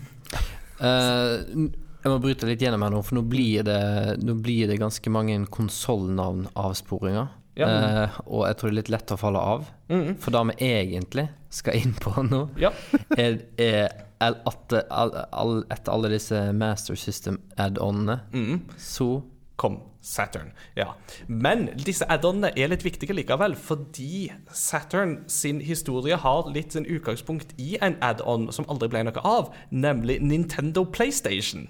Uh, 0.79 1.67
jeg 1.99 2.13
må 2.13 2.15
bryte 2.23 2.47
litt 2.47 2.61
gjennom 2.63 2.85
her 2.85 2.93
nå, 2.93 3.01
for 3.03 3.19
nå 3.19 3.25
blir 3.27 3.65
det, 3.67 3.81
nå 4.23 4.37
blir 4.39 4.69
det 4.71 4.79
ganske 4.79 5.11
mange 5.11 5.35
konsollnavn-avsporinger. 5.51 7.27
Ja. 7.59 7.67
Eh, 8.05 8.19
og 8.25 8.45
jeg 8.47 8.57
tror 8.59 8.69
det 8.69 8.73
er 8.73 8.79
litt 8.81 8.93
lett 8.95 9.11
å 9.15 9.19
falle 9.19 9.39
av. 9.55 9.65
Mm. 9.91 10.13
For 10.23 10.31
det 10.35 10.43
vi 10.53 10.69
egentlig 10.69 11.27
skal 11.53 11.75
inn 11.81 11.93
på 11.99 12.13
nå, 12.29 12.45
Ja. 12.61 12.71
er, 13.17 13.41
er 13.59 13.89
at 14.21 14.73
all, 14.91 15.13
all, 15.31 15.53
etter 15.71 15.93
alle 15.93 16.09
disse 16.13 16.39
Master 16.53 16.95
System 16.99 17.39
add-onene, 17.57 18.19
Mm. 18.35 18.61
så 18.77 19.21
kom 19.59 19.81
Saturn. 20.01 20.53
Ja. 20.77 20.93
Men 21.27 21.65
disse 21.83 22.05
add-onene 22.07 22.53
er 22.55 22.69
litt 22.71 22.85
viktige 22.85 23.11
likevel, 23.17 23.57
fordi 23.59 24.29
Saturn 24.55 25.17
sin 25.27 25.59
historie 25.59 26.15
har 26.15 26.47
litt 26.55 26.71
sin 26.77 26.85
utgangspunkt 26.87 27.51
i 27.59 27.73
en 27.83 27.97
add-on 28.01 28.47
som 28.55 28.65
aldri 28.71 28.87
ble 28.93 29.01
noe 29.09 29.23
av, 29.27 29.49
nemlig 29.71 30.21
Nintendo 30.23 30.85
PlayStation. 30.87 31.67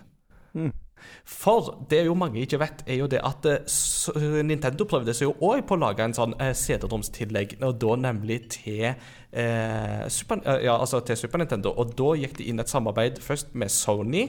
For 1.27 1.71
det 1.91 2.03
jo 2.07 2.15
mange 2.17 2.41
ikke 2.43 2.59
vet, 2.61 2.83
er 2.87 2.99
jo 3.01 3.09
det 3.11 3.21
at 3.25 3.45
eh, 3.49 4.43
Nintendo 4.45 4.87
prøvde 4.89 5.15
seg 5.15 5.29
jo 5.29 5.35
òg 5.51 5.65
på 5.67 5.77
å 5.77 5.81
lage 5.83 6.05
en 6.05 6.15
sånn 6.17 6.35
eh, 6.41 6.53
CD-romstillegg, 6.57 7.57
og 7.65 7.77
da 7.81 7.95
nemlig 8.09 8.41
til 8.57 8.85
eh, 8.89 10.03
Super, 10.11 10.43
eh, 10.45 10.65
ja, 10.67 10.75
altså 10.75 11.03
til 11.05 11.19
Super 11.19 11.43
Nintendo. 11.43 11.73
Og 11.77 11.95
da 11.99 12.13
gikk 12.19 12.37
de 12.39 12.49
inn 12.51 12.63
et 12.63 12.71
samarbeid 12.71 13.21
først 13.23 13.55
med 13.59 13.73
Sony, 13.73 14.27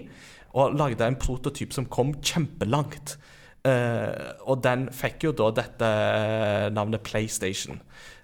og 0.51 0.75
lagde 0.75 1.07
en 1.07 1.19
prototyp 1.21 1.75
som 1.77 1.87
kom 1.87 2.17
kjempelangt. 2.19 3.17
Eh, 3.69 4.31
og 4.49 4.63
den 4.65 4.89
fikk 4.95 5.29
jo 5.29 5.35
da 5.37 5.51
dette 5.61 5.89
eh, 5.91 6.67
navnet 6.73 7.05
PlayStation. 7.07 7.81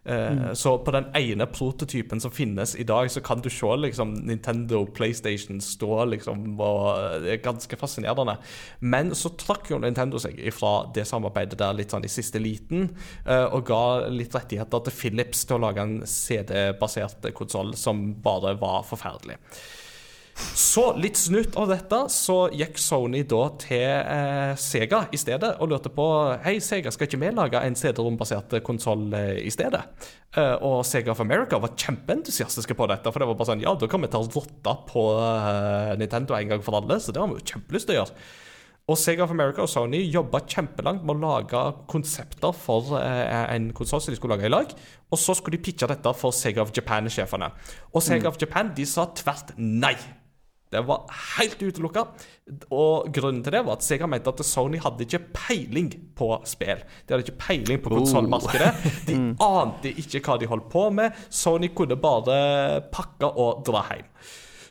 Eh, 0.06 0.52
Så 0.54 0.78
på 0.78 0.92
den 0.94 1.08
ene 1.14 1.46
prototypen 1.46 2.20
som 2.20 2.30
finnes 2.30 2.76
i 2.76 2.84
dag, 2.86 3.10
så 3.10 3.20
kan 3.20 3.40
du 3.40 3.50
se 3.50 3.66
liksom 3.76 4.14
Nintendo 4.26 4.84
PlayStation 4.86 5.60
stå 5.60 6.04
liksom 6.12 6.60
og 6.60 7.22
Det 7.22 7.32
er 7.32 7.42
ganske 7.42 7.76
fascinerende. 7.76 8.36
Men 8.80 9.10
så 9.10 9.32
trakk 9.36 9.70
jo 9.70 9.78
Nintendo 9.78 10.18
seg 10.18 10.38
ifra 10.38 10.92
det 10.94 11.06
samarbeidet 11.06 11.58
der 11.58 11.74
litt 11.74 11.90
sånn 11.90 12.04
i 12.04 12.12
siste 12.12 12.38
liten, 12.38 12.90
eh, 13.26 13.44
og 13.44 13.66
ga 13.66 14.08
litt 14.08 14.34
rettigheter 14.34 14.84
til 14.84 14.92
Philips 14.92 15.44
til 15.44 15.56
å 15.56 15.64
lage 15.66 15.82
en 15.82 15.98
CD-basert 16.06 17.26
konsoll 17.34 17.74
som 17.76 18.14
bare 18.22 18.54
var 18.60 18.84
forferdelig. 18.86 19.36
Så 20.36 20.90
litt 21.00 21.16
snutt 21.16 21.54
av 21.56 21.70
dette, 21.70 21.98
så 22.12 22.36
gikk 22.52 22.76
Sony 22.80 23.22
da 23.28 23.42
til 23.60 23.84
eh, 23.86 24.52
Sega 24.60 25.06
i 25.08 25.20
stedet 25.20 25.54
og 25.64 25.70
lurte 25.70 25.92
på 25.92 26.06
Hei, 26.44 26.58
Sega, 26.64 26.92
skal 26.92 27.08
ikke 27.08 27.20
vi 27.22 27.30
lage 27.32 27.62
en 27.64 27.76
CD-rom-basert 27.78 28.58
konsoll 28.66 29.08
eh, 29.16 29.38
i 29.48 29.52
stedet? 29.52 29.80
Eh, 30.36 30.56
og 30.60 30.82
Sega 30.84 31.14
of 31.14 31.22
America 31.24 31.60
var 31.62 31.72
kjempeentusiastiske 31.80 32.76
på 32.76 32.88
dette, 32.92 33.12
for 33.12 33.22
det 33.22 33.30
var 33.30 33.38
bare 33.38 33.52
sånn 33.54 33.64
Ja, 33.64 33.72
da 33.80 33.88
kan 33.88 34.04
vi 34.04 34.12
ta 34.12 34.20
rotta 34.20 34.76
på 34.90 35.06
eh, 35.22 35.94
Nintendo 36.02 36.36
en 36.36 36.52
gang 36.52 36.66
for 36.66 36.76
alle, 36.82 37.00
så 37.00 37.16
det 37.16 37.22
har 37.22 37.32
vi 37.32 37.40
jo 37.40 37.48
kjempelyst 37.54 37.88
til 37.88 37.96
å 37.96 38.02
gjøre. 38.02 38.26
Og 38.86 39.00
Sega 39.02 39.24
of 39.24 39.32
America 39.34 39.64
og 39.64 39.70
Sony 39.72 40.04
jobba 40.04 40.44
kjempelangt 40.46 41.02
med 41.02 41.16
å 41.16 41.30
lage 41.32 41.62
konsepter 41.90 42.52
for 42.54 42.92
eh, 43.00 43.32
en 43.56 43.72
konsoll 43.74 44.04
som 44.04 44.12
de 44.14 44.20
skulle 44.20 44.36
lage 44.36 44.46
i 44.46 44.52
lag. 44.52 44.76
Og 45.10 45.18
så 45.18 45.34
skulle 45.34 45.56
de 45.56 45.64
pitche 45.66 45.88
dette 45.90 46.12
for 46.14 46.36
Sega 46.36 46.62
of 46.62 46.70
Japan-sjefene. 46.76 47.48
Og 47.90 48.04
Sega 48.04 48.30
of 48.30 48.38
Japan 48.38 48.70
de 48.76 48.86
sa 48.86 49.08
tvert 49.16 49.56
nei. 49.58 49.96
Det 50.70 50.82
var 50.86 51.04
helt 51.36 51.60
utelukka. 51.62 52.02
Og 52.74 53.10
grunnen 53.14 53.42
til 53.44 53.54
det 53.54 53.62
var 53.66 53.78
at 53.78 53.86
Sega 53.86 54.08
mente 54.10 54.32
at 54.32 54.42
Sony 54.46 54.80
hadde 54.82 55.06
ikke 55.06 55.22
peiling 55.36 55.92
på 56.18 56.30
spill. 56.48 56.82
De 57.06 57.14
hadde 57.14 57.26
ikke 57.26 57.38
peiling 57.44 57.82
på 57.84 57.92
konsollmarkedet. 57.94 58.72
De 59.08 59.20
ante 59.46 59.94
ikke 60.02 60.24
hva 60.26 60.38
de 60.42 60.50
holdt 60.50 60.66
på 60.72 60.88
med. 60.94 61.14
Sony 61.30 61.70
kunne 61.76 61.98
bare 62.00 62.82
pakke 62.94 63.30
og 63.30 63.62
dra 63.66 63.86
hjem. 63.92 64.10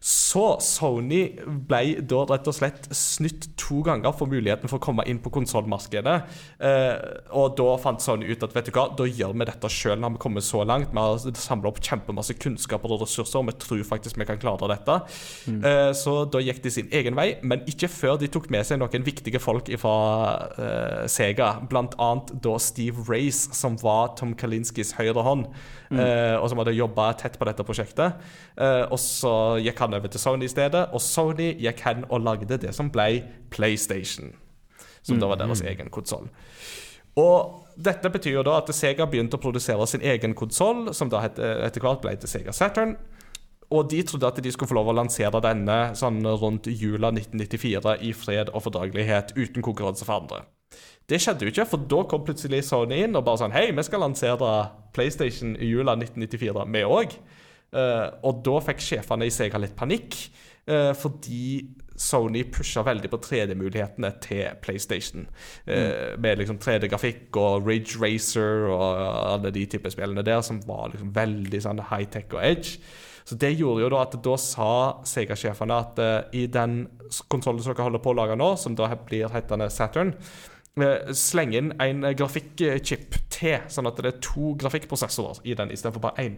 Så 0.06 0.60
Sony 0.62 1.32
ble 1.66 1.96
da 2.06 2.20
rett 2.30 2.46
og 2.46 2.54
slett 2.54 2.84
snytt 2.94 3.48
to 3.58 3.80
ganger 3.86 4.14
for 4.14 4.30
muligheten 4.30 4.70
for 4.70 4.78
å 4.78 4.84
komme 4.84 5.02
inn 5.10 5.18
på 5.24 5.32
konsollmarkedet. 5.34 6.16
Eh, 6.62 7.06
og 7.34 7.56
da 7.58 7.72
fant 7.82 8.04
Sony 8.04 8.28
ut 8.30 8.44
at 8.46 8.54
vet 8.54 8.70
du 8.70 8.76
hva, 8.76 8.84
da 8.94 9.08
gjør 9.10 9.34
vi 9.34 9.48
dette 9.50 9.72
sjøl 9.74 9.98
når 10.04 10.14
vi 10.14 10.22
kommer 10.28 10.46
så 10.46 10.62
langt. 10.68 10.94
Vi 10.94 11.02
har 11.02 11.42
samla 11.42 11.72
opp 11.72 11.82
kjempemasse 11.82 12.36
kunnskaper 12.38 12.94
og 12.94 13.02
ressurser, 13.02 13.40
og 13.42 13.50
vi 13.50 13.56
tror 13.64 13.82
faktisk 13.90 14.20
vi 14.22 14.28
kan 14.30 14.42
klare 14.42 14.70
dette. 14.76 15.00
Eh, 15.56 15.90
så 15.98 16.14
da 16.30 16.44
gikk 16.44 16.62
de 16.62 16.76
sin 16.76 16.94
egen 16.94 17.18
vei, 17.18 17.32
men 17.42 17.66
ikke 17.66 17.90
før 17.90 18.22
de 18.22 18.30
tok 18.30 18.52
med 18.54 18.68
seg 18.70 18.84
noen 18.84 19.08
viktige 19.10 19.42
folk 19.42 19.74
fra 19.82 19.96
eh, 20.54 21.02
Sega. 21.10 21.56
Blant 21.72 21.98
annet 21.98 22.36
da 22.46 22.60
Steve 22.62 23.08
Race, 23.10 23.50
som 23.58 23.82
var 23.82 24.14
Tom 24.22 24.38
Kalinskis 24.38 24.94
høyre 25.00 25.26
hånd, 25.26 25.50
eh, 25.92 26.36
og 26.38 26.48
som 26.52 26.62
hadde 26.62 26.76
jobba 26.76 27.12
tett 27.20 27.38
på 27.40 27.48
dette 27.50 27.66
prosjektet. 27.68 28.22
Eh, 28.58 28.84
og 28.86 28.98
så 29.02 29.36
gikk 29.64 29.84
han 29.84 29.98
over 29.98 30.12
til 30.12 30.24
Sony 30.24 30.48
i 30.48 30.52
stedet, 30.52 30.88
og 30.92 31.04
Sony 31.04 31.52
gikk 31.62 31.86
hen 31.86 32.08
og 32.10 32.24
lagde 32.26 32.60
det 32.62 32.74
som 32.78 32.90
ble 32.94 33.22
PlayStation. 33.54 34.34
Som 35.06 35.22
da 35.22 35.30
var 35.30 35.38
deres 35.38 35.62
egen 35.62 35.92
konsoll. 35.94 36.32
Og 37.22 37.66
dette 37.78 38.10
betyr 38.12 38.40
jo 38.40 38.46
da 38.48 38.58
at 38.60 38.72
Sega 38.76 39.06
begynte 39.08 39.38
å 39.38 39.44
produsere 39.44 39.86
sin 39.88 40.04
egen 40.04 40.34
konsoll, 40.36 40.90
som 40.98 41.12
da 41.12 41.22
etter 41.28 41.84
hvert 41.84 42.02
ble 42.04 42.16
til 42.20 42.32
Sega 42.32 42.56
Saturn. 42.56 42.96
Og 43.74 43.88
de 43.90 44.02
trodde 44.06 44.28
at 44.30 44.42
de 44.44 44.52
skulle 44.54 44.70
få 44.70 44.78
lov 44.78 44.92
å 44.92 44.98
lansere 44.98 45.42
denne 45.42 45.78
sånn 45.98 46.20
rundt 46.26 46.70
jula 46.70 47.10
1994 47.14 47.96
i 48.06 48.12
fred 48.18 48.52
og 48.54 48.66
fordragelighet, 48.68 49.34
uten 49.38 49.66
konkurranse 49.66 50.06
for 50.06 50.22
andre. 50.22 50.44
Det 51.06 51.20
skjedde 51.22 51.46
jo 51.46 51.54
ikke, 51.54 51.68
for 51.70 51.86
da 51.92 52.02
kom 52.10 52.24
plutselig 52.26 52.64
Sony 52.66 53.04
inn 53.06 53.18
og 53.18 53.26
bare 53.28 53.44
sånn 53.44 53.54
Hei, 53.54 53.68
vi 53.76 53.86
skal 53.86 54.02
lansere 54.02 54.52
PlayStation 54.96 55.54
i 55.62 55.70
jula 55.70 55.94
1994, 56.00 56.66
vi 56.74 56.86
òg. 56.88 57.18
og 58.24 58.38
da 58.46 58.60
fikk 58.70 58.80
sjefene 58.82 59.28
i 59.28 59.34
Sega 59.34 59.60
litt 59.60 59.76
panikk, 59.76 60.16
uh, 60.72 60.94
fordi 60.96 61.68
Sony 61.96 62.44
pusha 62.52 62.84
veldig 62.84 63.10
på 63.12 63.20
3D-mulighetene 63.24 64.12
til 64.24 64.58
PlayStation. 64.62 65.28
Eh, 65.66 66.18
Med 66.20 66.42
liksom 66.42 66.58
3D-grafikk 66.60 67.38
og 67.40 67.68
Ridge 67.68 68.00
Racer 68.02 68.68
og 68.68 69.00
alle 69.00 69.52
de 69.56 69.66
type 69.66 69.92
spillene 69.92 70.24
der 70.26 70.42
som 70.44 70.60
var 70.68 70.92
liksom 70.92 71.14
veldig 71.16 71.62
sånn 71.64 71.80
high-tech 71.92 72.36
og 72.36 72.42
edge. 72.44 72.80
Så 73.26 73.38
det 73.42 73.56
gjorde 73.56 73.86
jo 73.86 73.90
da 73.90 74.02
at 74.04 74.18
da 74.28 74.36
sa 74.38 74.72
Sega-sjefene 75.08 75.80
at 75.86 76.02
eh, 76.04 76.42
i 76.44 76.44
den 76.52 76.84
konsollen 77.32 77.64
som 77.64 77.74
dere 77.74 77.88
holder 77.88 78.04
på 78.04 78.12
å 78.12 78.20
lage 78.20 78.36
nå, 78.38 78.52
som 78.60 78.76
da 78.78 78.92
blir 79.08 79.32
hetende 79.34 79.72
Saturn, 79.74 80.14
eh, 80.82 81.14
sleng 81.16 81.54
inn 81.56 81.72
en 81.82 82.04
grafikkchip 82.18 83.20
til, 83.34 83.62
sånn 83.72 83.90
at 83.90 84.02
det 84.02 84.12
er 84.12 84.20
to 84.24 84.54
grafikkprosessorer 84.62 85.44
i 85.48 85.56
den 85.58 85.72
istedenfor 85.74 86.04
bare 86.08 86.28
én. 86.28 86.38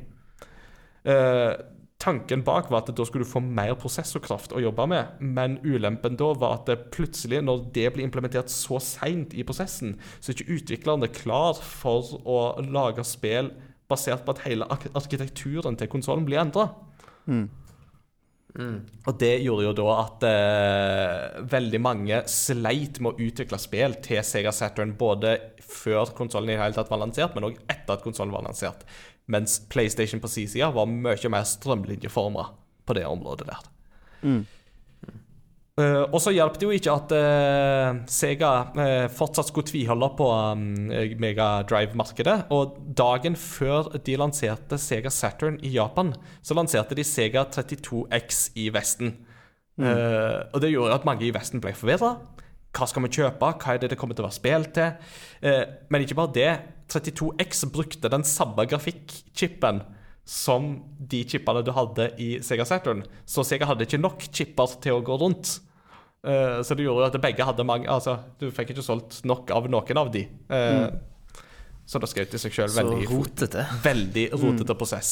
Eh, 1.08 1.54
tanken 1.98 2.44
bak 2.46 2.70
var 2.70 2.84
at 2.84 2.92
da 2.96 3.06
skulle 3.08 3.26
du 3.26 3.32
få 3.32 3.42
mer 3.42 3.74
prosessorkraft 3.80 4.54
å 4.54 4.62
jobbe 4.62 4.86
med, 4.92 5.22
men 5.22 5.58
ulempen 5.66 6.18
da 6.20 6.32
var 6.38 6.60
at 6.60 6.90
plutselig, 6.94 7.42
når 7.46 7.70
det 7.74 7.88
blir 7.96 8.06
implementert 8.06 8.52
så 8.54 8.82
seint 8.84 9.34
i 9.34 9.46
prosessen, 9.48 9.96
så 10.20 10.32
er 10.32 10.38
ikke 10.38 10.60
utviklerne 10.60 11.10
klar 11.14 11.58
for 11.58 12.20
å 12.24 12.42
lage 12.62 13.06
spill 13.08 13.54
basert 13.90 14.26
på 14.26 14.36
at 14.36 14.44
hele 14.46 14.68
arkitekturen 14.70 15.80
til 15.80 15.90
konsollen 15.90 16.28
blir 16.28 16.44
endra. 16.44 16.70
Og 18.58 19.18
det 19.22 19.34
gjorde 19.44 19.68
jo 19.68 19.74
da 19.78 19.88
at 20.02 20.24
eh, 20.26 21.42
veldig 21.52 21.82
mange 21.84 22.22
sleit 22.32 22.98
med 23.04 23.14
å 23.14 23.28
utvikle 23.28 23.60
spill 23.62 23.98
til 24.06 24.24
Sega 24.26 24.54
Saturn 24.56 24.96
både 24.98 25.36
før 25.62 26.14
konsollen 26.18 26.56
i 26.56 26.58
hele 26.58 26.74
tatt 26.74 26.90
var 26.90 27.04
lansert, 27.04 27.36
men 27.36 27.50
òg 27.50 27.60
etter 27.68 27.98
at 27.98 28.06
konsollen 28.06 28.34
var 28.34 28.48
lansert. 28.48 28.88
Mens 29.30 29.60
PlayStation 29.70 30.24
på 30.24 30.32
sin 30.32 30.50
side 30.50 30.70
var 30.74 30.90
mye 30.90 31.34
mer 31.34 31.46
strømlinjeforma 31.46 32.48
på 32.88 32.96
det 32.98 33.06
området 33.06 33.50
der. 33.52 33.66
Eh, 35.78 36.04
og 36.10 36.18
så 36.24 36.32
hjalp 36.34 36.56
det 36.58 36.66
jo 36.66 36.74
ikke 36.74 36.94
at 36.98 37.12
uh, 37.14 38.00
Sega 38.10 38.52
uh, 38.74 39.06
fortsatt 39.14 39.52
skulle 39.52 39.68
tviholde 39.70 40.08
på 40.18 40.26
um, 40.26 40.64
Mega 41.22 41.50
Drive-markedet. 41.70 42.48
Og 42.54 42.80
dagen 42.98 43.38
før 43.38 43.92
de 44.02 44.16
lanserte 44.18 44.80
Sega 44.82 45.12
Saturn 45.14 45.60
i 45.62 45.76
Japan, 45.76 46.16
så 46.42 46.58
lanserte 46.58 46.98
de 46.98 47.06
Sega 47.06 47.46
32X 47.54 48.48
i 48.58 48.72
Vesten. 48.74 49.20
Eh, 49.78 50.40
og 50.50 50.64
det 50.64 50.72
gjorde 50.72 50.96
at 50.98 51.04
mange 51.06 51.28
i 51.28 51.30
Vesten 51.36 51.62
ble 51.62 51.76
forvirra. 51.78 52.16
Hva 52.74 52.88
skal 52.90 53.06
vi 53.06 53.12
kjøpe? 53.20 53.52
Hva 53.62 53.76
er 53.76 53.84
det 53.84 53.92
det 53.92 54.00
kommer 54.02 54.18
til 54.18 54.26
å 54.26 54.32
være 54.32 54.38
spill 54.40 54.66
til? 54.74 55.14
Men 55.94 56.02
ikke 56.02 56.18
bare 56.18 56.34
det. 56.34 56.50
32X 56.90 57.62
brukte 57.70 58.10
den 58.10 58.26
samme 58.26 58.66
grafikkchipen 58.70 59.84
som 60.26 60.72
de 60.98 61.22
chipene 61.30 61.62
du 61.62 61.70
hadde 61.78 62.10
i 62.18 62.32
Sega 62.42 62.66
Saturn. 62.66 63.06
Så 63.30 63.46
Sega 63.46 63.70
hadde 63.70 63.86
ikke 63.86 64.02
nok 64.02 64.26
chipper 64.34 64.74
til 64.82 64.98
å 64.98 65.06
gå 65.06 65.22
rundt. 65.22 65.60
Eh, 66.28 66.62
så 66.62 66.76
det 66.76 66.84
gjorde 66.84 67.06
jo 67.06 67.08
at 67.08 67.22
begge 67.24 67.46
hadde 67.48 67.64
mange 67.68 67.88
Altså, 67.92 68.18
du 68.42 68.50
fikk 68.52 68.74
ikke 68.74 68.84
solgt 68.86 69.22
nok 69.28 69.54
av 69.56 69.70
noen 69.72 70.02
av 70.02 70.12
de. 70.12 70.26
Mm. 70.52 70.98
Så 71.88 72.02
det 72.04 72.12
skjøt 72.12 72.36
i 72.36 72.42
seg 72.42 72.56
sjøl 72.56 72.74
veldig 72.76 73.08
rotete. 73.14 73.64
Veldig 73.86 74.28
rotete 74.36 74.76
prosess. 74.76 75.12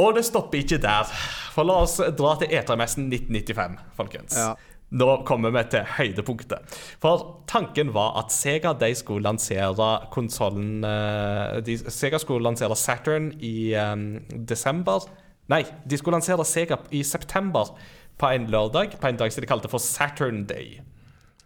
Og 0.00 0.14
det 0.16 0.24
stopper 0.24 0.62
ikke 0.62 0.80
der. 0.80 1.08
For 1.52 1.68
la 1.68 1.82
oss 1.84 1.98
dra 2.00 2.36
til 2.40 2.54
E3-messen 2.56 3.10
1995, 3.12 3.80
folkens. 3.98 4.38
Ja. 4.40 4.54
Nå 4.92 5.08
kommer 5.28 5.52
vi 5.54 5.62
til 5.72 5.86
høydepunktet. 5.88 6.76
For 7.00 7.24
tanken 7.48 7.92
var 7.94 8.16
at 8.20 8.32
Sega 8.32 8.74
de 8.76 8.90
skulle 8.96 9.24
lansere 9.24 9.88
konsollen 10.12 10.84
eh, 10.84 11.72
Sega 11.88 12.20
skulle 12.20 12.44
lansere 12.44 12.76
Saturn 12.76 13.30
i 13.40 13.72
um, 13.72 14.20
desember 14.48 15.08
Nei, 15.50 15.64
de 15.88 15.98
skulle 15.98 16.18
lansere 16.20 16.44
Sega 16.46 16.78
i 16.94 17.00
september 17.04 17.72
på 18.20 18.30
en 18.30 18.48
lørdag, 18.52 18.98
på 19.00 19.10
en 19.10 19.18
dag 19.20 19.32
som 19.32 19.44
de 19.44 19.50
kalte 19.50 19.70
for 19.72 19.82
Saturn 19.82 20.44
Day. 20.48 20.80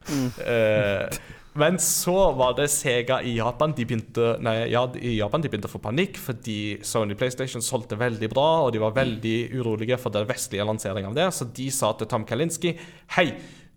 Eh, 0.06 1.18
men 1.56 1.78
så 1.80 2.14
var 2.36 2.52
det 2.58 2.68
Sega 2.70 3.22
i 3.24 3.36
Japan 3.38 3.72
de 3.76 3.86
begynte, 3.88 4.34
nei, 4.44 4.58
ja, 4.70 4.82
i 5.00 5.16
Japan 5.16 5.42
de 5.42 5.50
begynte 5.50 5.70
å 5.70 5.72
få 5.72 5.80
panikk 5.82 6.18
fordi 6.20 6.76
Sony 6.84 7.16
PlayStation 7.18 7.64
solgte 7.64 7.98
veldig 7.98 8.28
bra, 8.32 8.48
og 8.66 8.74
de 8.74 8.82
var 8.82 8.96
veldig 8.96 9.36
urolige 9.56 9.96
for 10.00 10.12
den 10.14 10.28
vestlige 10.28 10.66
lanseringen 10.68 11.10
av 11.14 11.16
det, 11.16 11.30
så 11.32 11.48
de 11.56 11.70
sa 11.72 11.94
til 11.96 12.10
Tom 12.12 12.26
Kalinski 12.28 12.76
Hei, 13.16 13.30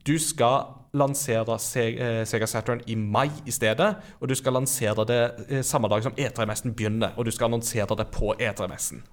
du 0.04 0.18
skal 0.20 0.76
lansere 1.00 1.56
eh, 1.56 2.24
Sega 2.28 2.48
Saturn 2.50 2.82
i 2.90 2.98
mai 3.00 3.30
i 3.48 3.54
stedet, 3.54 3.90
og 4.20 4.30
du 4.30 4.36
skal 4.36 4.58
lansere 4.58 5.06
det 5.08 5.22
eh, 5.48 5.64
samme 5.66 5.90
dag 5.92 6.04
som 6.04 6.16
E3-messen 6.18 6.76
begynner, 6.76 7.14
og 7.16 7.30
du 7.30 7.32
skal 7.32 7.48
annonsere 7.48 7.96
det 8.00 8.10
på 8.16 8.34
E3-messen. 8.36 9.06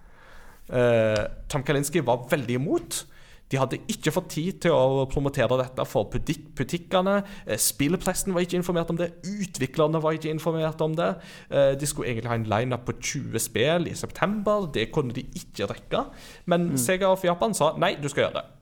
Uh, 0.66 1.22
Tom 1.46 1.62
Kalinski 1.62 2.00
var 2.02 2.24
veldig 2.26 2.56
imot. 2.58 3.04
De 3.52 3.58
hadde 3.60 3.78
ikke 3.92 4.10
fått 4.10 4.30
tid 4.34 4.60
til 4.64 4.74
å 4.74 5.04
promotere 5.10 5.58
dette 5.60 5.84
for 5.86 6.08
butikk 6.10 6.48
butikkene. 6.58 7.20
Eh, 7.46 7.60
Spillpressen 7.62 8.34
var 8.34 8.42
ikke 8.42 8.58
informert 8.58 8.90
om 8.90 8.98
det. 8.98 9.12
Utviklerne 9.22 10.00
var 10.02 10.16
ikke 10.18 10.32
informert 10.34 10.80
om 10.82 10.96
det. 10.98 11.12
Eh, 11.50 11.74
De 11.78 11.86
skulle 11.86 12.10
egentlig 12.10 12.32
ha 12.32 12.34
en 12.40 12.50
lineup 12.50 12.84
på 12.88 12.96
20 12.98 13.38
spill 13.38 13.86
i 13.86 13.94
september. 13.94 14.66
Det 14.72 14.90
kunne 14.92 15.14
de 15.14 15.22
ikke 15.38 15.68
rekke. 15.70 16.06
Men 16.46 16.72
Sega 16.78 17.06
of 17.12 17.22
Japan 17.24 17.54
sa 17.54 17.74
nei, 17.78 17.94
du 17.94 18.08
skal 18.08 18.26
gjøre 18.26 18.40
det. 18.40 18.55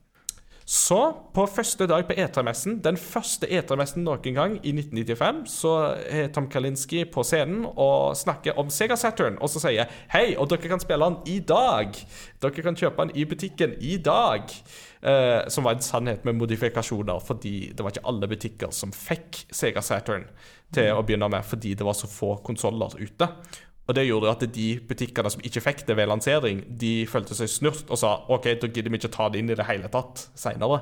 Så, 0.65 0.97
på 1.37 1.45
første 1.53 1.85
dag 1.85 2.07
på 2.09 2.15
E3-messen, 2.17 2.79
den 2.81 2.97
første 2.97 3.45
E3-messen 3.53 4.01
noen 4.07 4.37
gang 4.37 4.55
i 4.65 4.73
1995, 4.73 5.43
så 5.53 5.73
er 6.09 6.31
Tom 6.33 6.47
Kalinski 6.49 7.03
på 7.05 7.21
scenen 7.27 7.67
og 7.69 8.17
snakker 8.17 8.57
om 8.61 8.71
Sega 8.73 8.97
Saturn, 8.97 9.37
og 9.45 9.53
så 9.53 9.61
sier 9.67 9.93
Hei, 10.15 10.31
og 10.41 10.49
dere 10.49 10.71
kan 10.73 10.81
spille 10.81 11.05
den 11.05 11.19
i 11.29 11.37
dag! 11.45 11.93
Dere 12.41 12.65
kan 12.65 12.81
kjøpe 12.81 13.05
den 13.05 13.13
i 13.13 13.27
butikken 13.29 13.77
i 13.77 13.99
dag! 14.01 14.49
Eh, 15.05 15.43
som 15.53 15.69
var 15.69 15.77
en 15.77 15.85
sannhet 15.85 16.25
med 16.25 16.41
modifikasjoner, 16.41 17.21
fordi 17.21 17.55
det 17.77 17.85
var 17.85 17.93
ikke 17.93 18.09
alle 18.09 18.31
butikker 18.33 18.73
som 18.73 18.95
fikk 18.97 19.45
Sega 19.53 19.85
Saturn 19.85 20.25
til 20.73 20.97
å 20.97 21.05
begynne 21.05 21.29
med, 21.29 21.45
fordi 21.45 21.75
det 21.77 21.85
var 21.85 21.99
så 21.99 22.09
få 22.09 22.39
konsoller 22.47 22.97
ute. 22.97 23.29
Og 23.85 23.97
det 23.99 24.07
gjorde 24.07 24.33
at 24.33 24.45
de 24.55 24.69
butikkene 24.89 25.31
som 25.33 25.43
ikke 25.45 25.61
fikk 25.61 25.83
det 25.89 25.97
ved 25.99 26.09
lansering, 26.09 26.63
de 26.81 26.93
følte 27.11 27.37
seg 27.37 27.51
snurt 27.53 27.91
og 27.93 28.01
sa 28.01 28.15
OK, 28.33 28.55
da 28.63 28.71
gidder 28.71 28.89
vi 28.89 29.01
ikke 29.03 29.13
ta 29.13 29.29
det 29.29 29.43
inn 29.43 29.53
i 29.53 29.59
det 29.59 29.67
hele 29.69 29.91
tatt 29.93 30.29
seinere. 30.41 30.81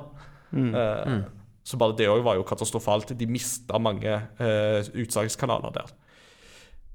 Eh, 0.53 1.17
Så 1.63 1.77
bare 1.79 1.95
det 1.95 2.09
òg 2.11 2.23
var 2.25 2.35
jo 2.35 2.43
katastrofalt. 2.43 3.13
De 3.15 3.27
mista 3.27 3.79
mange 3.79 4.11
uh, 4.39 4.79
utsalgskanaler 4.99 5.71
der. 5.77 5.93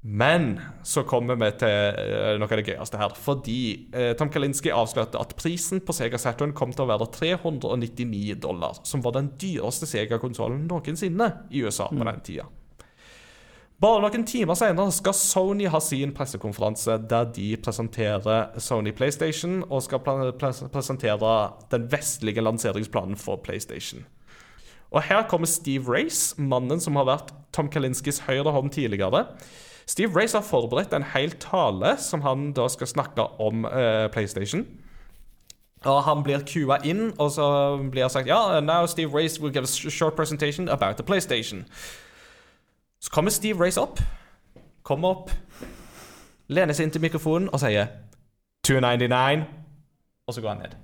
Men 0.01 0.59
så 0.87 1.01
kommer 1.03 1.35
vi 1.35 1.49
til 1.59 1.73
eh, 1.73 2.37
noe 2.39 2.47
av 2.47 2.61
det 2.61 2.67
gøyeste 2.69 2.99
her. 3.01 3.15
Fordi 3.17 3.57
uh, 3.91 4.11
Tom 4.19 4.29
Kalinski 4.31 4.71
avslørte 4.71 5.19
at 5.19 5.33
prisen 5.35 5.81
på 5.83 5.95
Sega 5.97 6.21
Saturn 6.21 6.53
kom 6.55 6.71
til 6.71 6.85
å 6.85 6.91
være 6.91 7.09
399 7.17 8.37
dollar. 8.45 8.77
Som 8.87 9.03
var 9.03 9.17
den 9.17 9.33
dyreste 9.41 9.89
Sega-konsollen 9.89 10.69
noensinne 10.69 11.31
i 11.49 11.65
USA 11.65 11.89
på 11.89 12.05
den 12.05 12.23
tida. 12.23 12.47
Bare 13.79 14.01
noen 14.03 14.25
timer 14.27 14.57
senere 14.59 14.91
skal 14.91 15.15
Sony 15.15 15.69
ha 15.71 15.79
sin 15.79 16.11
pressekonferanse 16.15 16.97
der 17.07 17.29
de 17.31 17.53
presenterer 17.63 18.57
Sony 18.59 18.91
PlayStation 18.91 19.61
og 19.69 19.85
skal 19.85 20.01
presentere 20.03 21.29
den 21.71 21.85
vestlige 21.91 22.43
lanseringsplanen 22.43 23.15
for 23.15 23.39
PlayStation. 23.39 24.03
Og 24.91 25.05
her 25.05 25.23
kommer 25.31 25.47
Steve 25.47 25.87
Race, 25.87 26.33
mannen 26.41 26.81
som 26.83 26.97
har 26.99 27.07
vært 27.07 27.31
Tom 27.55 27.69
Kalinskis 27.71 28.23
høyre 28.27 28.51
hånd 28.51 28.73
tidligere. 28.75 29.23
Steve 29.87 30.11
Race 30.17 30.35
har 30.35 30.43
forberedt 30.43 30.91
en 30.93 31.05
hel 31.13 31.31
tale 31.39 31.95
som 32.03 32.25
han 32.25 32.49
da 32.57 32.67
skal 32.69 32.89
snakke 32.89 33.29
om 33.39 33.63
eh, 33.69 34.09
PlayStation. 34.11 34.65
Og 35.87 36.01
han 36.03 36.25
blir 36.25 36.43
kua 36.43 36.81
inn, 36.83 37.13
og 37.15 37.31
så 37.31 37.47
blir 37.79 38.03
det 38.03 38.11
sagt 38.11 38.27
Ja, 38.27 38.57
and 38.57 38.67
now 38.67 38.85
Steve 38.91 39.15
Race 39.15 39.39
will 39.39 39.53
give 39.53 39.63
a 39.63 39.71
sh- 39.71 39.87
short 39.89 40.17
presentation 40.19 40.67
about 40.67 40.97
the 40.97 41.03
PlayStation. 41.07 41.63
Så 42.99 43.11
kommer 43.11 43.31
Steve 43.31 43.65
Race 43.65 43.79
opp, 43.81 43.99
kommer 44.83 45.15
opp, 45.15 45.31
lener 46.51 46.75
seg 46.75 46.87
inn 46.87 46.93
til 46.95 47.03
mikrofonen 47.03 47.47
og 47.53 47.61
sier 47.61 47.93
299, 48.67 49.45
og 50.27 50.35
så 50.35 50.43
går 50.43 50.55
han 50.55 50.63
ned. 50.65 50.77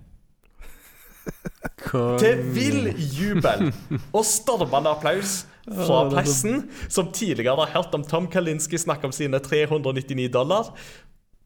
Til 2.21 2.41
vill 2.53 2.91
jubel 2.97 3.71
og 4.13 4.23
stormende 4.27 4.93
applaus 4.93 5.43
fra 5.65 6.05
pressen, 6.11 6.67
som 6.89 7.11
tidligere 7.13 7.57
har 7.65 7.73
hørt 7.73 7.95
om 7.97 8.05
Tom 8.05 8.29
Kalinski 8.31 8.77
snakke 8.77 9.09
om 9.09 9.15
sine 9.15 9.39
399 9.41 10.29
dollar. 10.33 10.71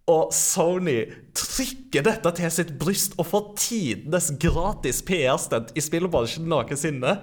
Og 0.09 0.33
Sony 0.33 1.03
trykker 1.37 2.03
dette 2.05 2.31
til 2.39 2.51
sitt 2.51 2.73
bryst 2.81 3.13
og 3.19 3.27
får 3.29 3.43
tidenes 3.61 4.31
gratis 4.41 5.03
PR-stunt 5.05 5.75
i 5.77 5.83
spillbransjen 5.85 6.49
noensinne. 6.49 7.19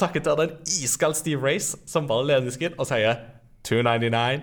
Takket 0.00 0.26
være 0.26 0.46
den 0.46 0.56
iskald 0.80 1.14
Steve 1.18 1.42
Race, 1.44 1.76
som 1.86 2.08
bare 2.08 2.26
lener 2.30 2.48
og 2.78 2.86
sier 2.88 3.20
299. 3.68 4.42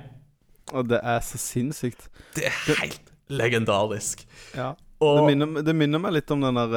Og 0.78 0.90
det 0.90 1.00
er 1.02 1.20
så 1.26 1.40
sinnssykt. 1.42 2.10
Det 2.36 2.46
er 2.50 2.58
helt 2.68 3.14
legendarisk. 3.34 4.26
Ja. 4.56 4.74
Og 5.00 5.18
Det, 5.18 5.26
minner, 5.36 5.62
det 5.62 5.76
minner 5.78 6.02
meg 6.02 6.16
litt 6.18 6.32
om 6.34 6.42
den 6.42 6.58
der 6.58 6.74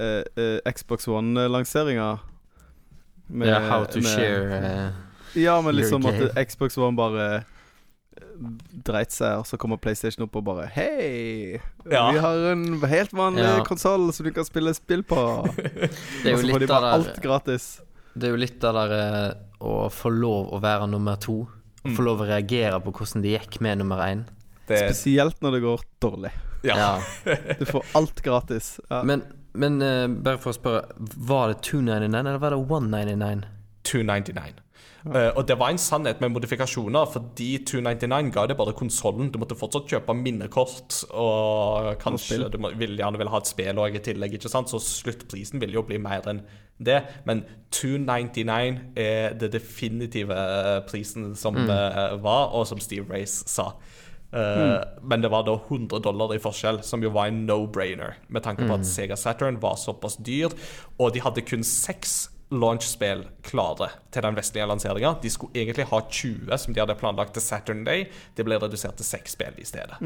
uh, 0.00 0.24
uh, 0.38 0.72
Xbox 0.72 1.06
One-lanseringa. 1.08 2.10
Ja, 3.46 3.60
how 3.68 3.84
to 3.86 4.02
share 4.02 4.58
uh, 4.58 5.38
Ja, 5.38 5.60
men 5.62 5.76
liksom 5.78 6.06
at. 6.10 6.34
Xbox 6.50 6.78
One 6.78 6.96
bare 6.98 7.42
dreit 8.86 9.12
seg, 9.14 9.38
og 9.38 9.46
så 9.46 9.58
kommer 9.60 9.78
PlayStation 9.80 10.24
opp 10.24 10.34
og 10.40 10.44
bare 10.48 10.64
Hei! 10.74 11.60
Ja. 11.90 12.08
Vi 12.10 12.22
har 12.24 12.46
en 12.52 12.64
helt 12.90 13.12
vanlig 13.16 13.44
Ja. 13.44 13.60
konsoll 13.64 14.08
som 14.16 14.26
du 14.26 14.32
kan 14.34 14.44
spille 14.48 14.74
spill 14.74 15.04
på. 15.06 15.20
Det 15.54 16.32
er 16.32 16.34
og 16.34 16.42
så 16.42 16.50
får 16.50 16.64
de 16.64 16.70
bare 16.70 16.92
alt 16.96 17.22
gratis. 17.22 17.68
Det 18.14 18.28
er 18.28 18.34
jo 18.34 18.40
litt 18.40 18.64
av 18.66 18.76
der 18.76 18.94
eh, 18.96 19.32
å 19.60 19.88
få 19.92 20.12
lov 20.14 20.52
å 20.56 20.60
være 20.62 20.88
nummer 20.90 21.18
to. 21.20 21.42
Mm. 21.84 21.94
Få 21.96 22.04
lov 22.04 22.24
å 22.24 22.28
reagere 22.28 22.80
på 22.84 22.92
hvordan 22.96 23.24
det 23.24 23.34
gikk 23.36 23.60
med 23.64 23.80
nummer 23.80 24.02
én. 24.04 24.24
Det, 24.68 24.78
Spesielt 24.86 25.40
når 25.42 25.56
det 25.56 25.60
går 25.64 25.84
dårlig. 26.02 26.32
ja. 26.66 26.94
Du 27.60 27.64
får 27.68 27.94
alt 27.98 28.20
gratis. 28.24 28.74
Ja. 28.88 29.02
Men, 29.06 29.24
men 29.52 29.80
uh, 29.82 30.06
bare 30.08 30.40
for 30.42 30.52
å 30.52 30.58
spørre, 30.58 30.82
var 31.16 31.54
det 31.54 31.62
299 31.66 32.20
eller 32.20 32.42
var 32.42 32.54
det 32.54 32.60
199? 32.60 33.48
299. 33.90 34.60
Eh, 35.06 35.30
og 35.32 35.46
det 35.48 35.56
var 35.56 35.72
en 35.72 35.80
sannhet 35.80 36.20
med 36.20 36.34
modifikasjoner, 36.34 37.06
fordi 37.14 37.48
299 37.64 38.32
ga 38.34 38.44
det 38.50 38.56
bare 38.58 38.74
konsollen. 38.76 39.30
Du 39.32 39.38
måtte 39.40 39.56
fortsatt 39.56 39.88
kjøpe 39.88 40.16
minnekort, 40.16 40.98
og 41.10 41.94
kanskje 42.02 42.50
du 42.52 42.58
må, 42.60 42.72
vil 42.76 42.98
gjerne 43.00 43.20
ville 43.20 43.32
ha 43.32 43.40
et 43.40 43.48
spill 43.48 43.80
òg 43.80 43.96
i 43.96 44.02
tillegg, 44.04 44.36
ikke 44.36 44.52
sant? 44.52 44.68
så 44.72 44.80
sluttprisen 44.82 45.62
vil 45.62 45.72
jo 45.78 45.84
bli 45.88 46.00
mer 46.02 46.28
enn 46.30 46.42
det. 46.80 47.00
Men 47.28 47.44
299 47.76 48.80
er 49.00 49.38
det 49.40 49.52
definitive 49.54 50.36
eh, 50.36 50.76
prisen 50.88 51.32
som 51.38 51.56
eh, 51.64 52.16
var, 52.20 52.52
og 52.52 52.68
som 52.68 52.80
Steve 52.82 53.08
Race 53.08 53.48
sa. 53.48 53.70
Eh, 54.32 54.76
Men 55.02 55.24
det 55.24 55.30
var 55.32 55.46
da 55.48 55.56
100 55.56 56.02
dollar 56.04 56.34
i 56.36 56.42
forskjell, 56.42 56.82
som 56.86 57.02
jo 57.02 57.12
var 57.14 57.30
en 57.30 57.46
no-brainer, 57.48 58.20
med 58.28 58.44
tanke 58.44 58.68
på 58.68 58.76
at 58.76 58.86
Sega 58.86 59.16
Saturn 59.16 59.60
var 59.62 59.80
såpass 59.80 60.20
dyr, 60.20 60.52
og 60.98 61.14
de 61.14 61.24
hadde 61.24 61.44
kun 61.48 61.64
seks 61.66 62.28
launch-spill 62.50 63.24
klare 63.46 63.90
til 64.10 64.24
den 64.26 64.36
vestlige 64.36 64.66
lanseringa. 64.66 65.14
De 65.22 65.30
skulle 65.30 65.54
egentlig 65.54 65.86
ha 65.90 66.00
20 66.02 66.58
som 66.58 66.74
de 66.74 66.82
hadde 66.82 66.96
planlagt 66.98 67.34
til 67.36 67.44
Saturn 67.44 67.84
Day. 67.86 68.08
Det 68.34 68.44
ble 68.46 68.58
redusert 68.58 68.98
til 68.98 69.06
seks 69.06 69.36
spill 69.38 69.54
i 69.58 69.66
stedet. 69.68 70.00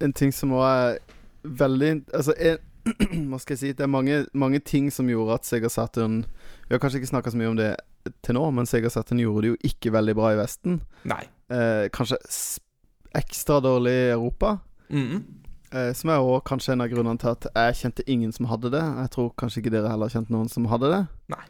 en 0.00 0.12
ting 0.12 0.32
som 0.32 0.50
var 0.50 0.98
veldig 1.42 2.04
Altså, 2.14 2.34
en, 2.38 2.58
hva 3.30 3.38
skal 3.40 3.54
jeg 3.54 3.58
si 3.58 3.72
Det 3.72 3.84
er 3.84 3.90
mange, 3.90 4.26
mange 4.32 4.60
ting 4.60 4.90
som 4.92 5.08
gjorde 5.08 5.34
at 5.38 5.46
Sega 5.48 5.68
Saturn 5.68 6.24
Vi 6.68 6.74
har 6.74 6.80
kanskje 6.82 7.00
ikke 7.00 7.12
snakka 7.12 7.32
så 7.32 7.40
mye 7.40 7.52
om 7.52 7.56
det 7.56 7.76
til 8.24 8.36
nå, 8.36 8.50
men 8.52 8.66
Sega 8.68 8.90
Saturn 8.92 9.22
gjorde 9.22 9.42
det 9.42 9.52
jo 9.54 9.56
ikke 9.64 9.92
veldig 9.94 10.14
bra 10.18 10.34
i 10.34 10.36
Vesten. 10.36 10.74
Nei. 11.08 11.22
Eh, 11.48 11.86
kanskje 11.88 12.18
ekstra 13.16 13.62
dårlig 13.64 13.94
i 13.94 14.10
Europa. 14.12 14.58
Mhm. 14.90 15.14
Eh, 15.16 15.43
som 15.98 16.10
er 16.12 16.22
òg 16.22 16.44
kanskje 16.46 16.76
en 16.76 16.84
av 16.84 16.90
grunnene 16.92 17.18
til 17.18 17.32
at 17.32 17.48
jeg 17.50 17.78
kjente 17.80 18.04
ingen 18.10 18.30
som 18.34 18.46
hadde 18.46 18.70
det. 18.70 18.82
Jeg 18.82 19.10
tror 19.16 19.32
kanskje 19.40 19.62
ikke 19.62 19.72
dere 19.74 19.90
heller 19.90 20.12
kjente 20.12 20.34
noen 20.34 20.50
som 20.52 20.68
hadde 20.70 20.92
det. 20.92 21.02
Nei. 21.34 21.42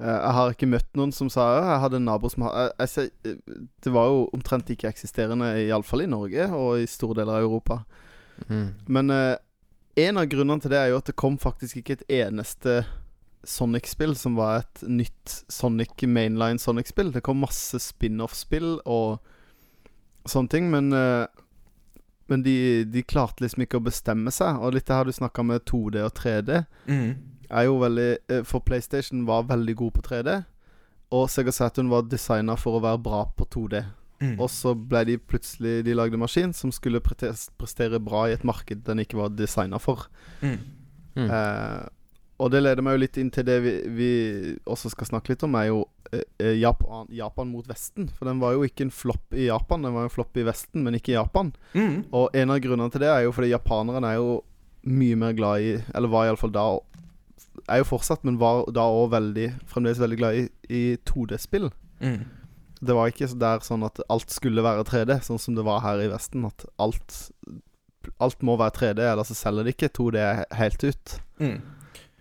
Eh, 0.00 0.08
jeg 0.16 0.32
har 0.36 0.54
ikke 0.54 0.68
møtt 0.70 0.88
noen 0.96 1.12
som 1.12 1.28
sa 1.32 1.46
det. 1.56 1.64
Jeg 1.68 1.82
hadde 1.84 2.00
en 2.00 2.08
nabo 2.08 2.30
som 2.32 2.46
hadde 2.46 2.62
jeg, 2.70 2.90
jeg, 2.94 3.10
eh, 3.28 3.58
Det 3.84 3.92
var 3.92 4.08
jo 4.08 4.22
omtrent 4.36 4.72
ikke 4.72 4.88
eksisterende, 4.88 5.50
iallfall 5.66 6.06
i 6.06 6.10
Norge 6.10 6.46
og 6.56 6.80
i 6.80 6.88
store 6.88 7.20
deler 7.20 7.36
av 7.40 7.48
Europa. 7.48 7.82
Mm. 8.48 8.68
Men 8.88 9.12
eh, 9.14 9.36
en 10.06 10.22
av 10.22 10.30
grunnene 10.32 10.64
til 10.64 10.72
det 10.72 10.80
er 10.80 10.92
jo 10.92 11.02
at 11.02 11.10
det 11.10 11.18
kom 11.20 11.36
faktisk 11.40 11.82
ikke 11.82 11.98
et 11.98 12.06
eneste 12.22 12.80
Sonic-spill 13.44 14.14
som 14.20 14.36
var 14.36 14.62
et 14.62 14.82
nytt 14.88 15.36
Sonic 15.52 16.00
mainline 16.08 16.60
Sonic-spill. 16.60 17.12
Det 17.12 17.24
kom 17.24 17.42
masse 17.44 17.80
spin-off-spill 17.80 18.78
og 18.84 19.20
sånne 20.28 20.52
ting, 20.52 20.72
men 20.72 20.92
eh, 20.96 21.26
Men 22.30 22.44
de, 22.46 22.56
de 22.86 23.02
klarte 23.02 23.42
liksom 23.42 23.64
ikke 23.64 23.80
å 23.80 23.84
bestemme 23.84 24.32
seg. 24.34 24.60
Og 24.62 24.76
litt 24.76 24.86
det 24.88 24.96
her 24.96 25.08
du 25.08 25.14
snakka 25.14 25.44
med 25.46 25.64
2D 25.68 26.02
og 26.06 26.12
3D, 26.18 26.62
mm. 26.86 27.08
er 27.50 27.66
jo 27.66 27.78
veldig 27.82 28.10
eh, 28.30 28.42
For 28.46 28.62
PlayStation 28.64 29.24
var 29.28 29.48
veldig 29.50 29.76
god 29.82 29.96
på 29.98 30.04
3D, 30.10 30.36
og 31.18 31.30
Sega 31.32 31.52
Saturn 31.54 31.90
var 31.90 32.06
designa 32.06 32.54
for 32.58 32.78
å 32.78 32.84
være 32.84 33.02
bra 33.02 33.24
på 33.34 33.48
2D. 33.50 33.82
Mm. 34.20 34.34
Og 34.36 34.50
så 34.52 34.74
ble 34.76 35.00
de 35.08 35.14
plutselig 35.16 35.78
De 35.86 35.94
lagde 35.96 36.18
maskin 36.20 36.50
som 36.52 36.68
skulle 36.76 37.00
prestere 37.00 37.96
bra 38.04 38.26
i 38.28 38.34
et 38.34 38.42
marked 38.44 38.82
den 38.84 39.00
ikke 39.00 39.18
var 39.22 39.32
designa 39.34 39.80
for. 39.82 40.06
Mhm. 40.42 40.76
Mm. 41.16 41.26
Eh, 41.26 41.88
og 42.40 42.48
det 42.54 42.62
leder 42.62 42.84
meg 42.84 42.96
jo 42.96 43.02
litt 43.02 43.18
inn 43.20 43.30
til 43.32 43.44
det 43.44 43.58
vi, 43.60 43.72
vi 43.92 44.10
også 44.64 44.92
skal 44.94 45.10
snakke 45.10 45.34
litt 45.34 45.42
om, 45.44 45.56
er 45.60 45.66
jo 45.68 45.80
eh, 46.08 46.24
eh, 46.40 46.54
Japan, 46.56 47.08
Japan 47.12 47.50
mot 47.52 47.66
Vesten. 47.68 48.08
For 48.16 48.28
den 48.30 48.40
var 48.40 48.54
jo 48.56 48.64
ikke 48.64 48.86
en 48.86 48.94
flopp 48.94 49.36
i 49.36 49.50
Japan, 49.50 49.84
den 49.84 49.92
var 49.96 50.06
en 50.08 50.12
flopp 50.14 50.38
i 50.40 50.46
Vesten, 50.46 50.86
men 50.86 50.96
ikke 50.96 51.12
i 51.12 51.18
Japan. 51.18 51.52
Mm. 51.76 52.06
Og 52.16 52.36
en 52.40 52.54
av 52.54 52.62
grunnene 52.64 52.88
til 52.94 53.04
det 53.04 53.10
er 53.12 53.26
jo 53.26 53.34
fordi 53.36 53.52
japanerne 53.52 54.08
er 54.08 54.20
jo 54.22 54.38
mye 54.88 55.18
mer 55.20 55.34
glad 55.36 55.60
i 55.60 55.72
Eller 55.92 56.08
var 56.08 56.24
iallfall 56.24 56.54
da 56.54 56.62
Er 57.68 57.82
jo 57.82 57.88
fortsatt, 57.90 58.22
men 58.24 58.38
var 58.40 58.62
da 58.72 58.86
òg 58.88 59.10
veldig 59.12 59.50
Fremdeles 59.68 60.00
veldig 60.00 60.16
glad 60.16 60.38
i, 60.38 60.44
i 60.72 60.84
2D-spill. 61.04 61.68
Mm. 62.00 62.22
Det 62.80 62.96
var 62.96 63.10
ikke 63.10 63.28
der 63.36 63.60
sånn 63.60 63.84
at 63.84 64.00
alt 64.08 64.32
skulle 64.32 64.64
være 64.64 64.86
3D, 64.88 65.18
sånn 65.26 65.42
som 65.42 65.58
det 65.58 65.66
var 65.66 65.82
her 65.84 66.00
i 66.00 66.08
Vesten. 66.08 66.48
At 66.48 66.64
alt 66.80 67.18
Alt 68.16 68.40
må 68.40 68.54
være 68.56 68.72
3D, 68.78 69.04
ellers 69.04 69.28
så 69.28 69.36
selger 69.36 69.66
de 69.66 69.74
ikke 69.74 69.90
2D 69.92 70.22
helt 70.56 70.84
ut. 70.88 71.12
Mm. 71.36 71.58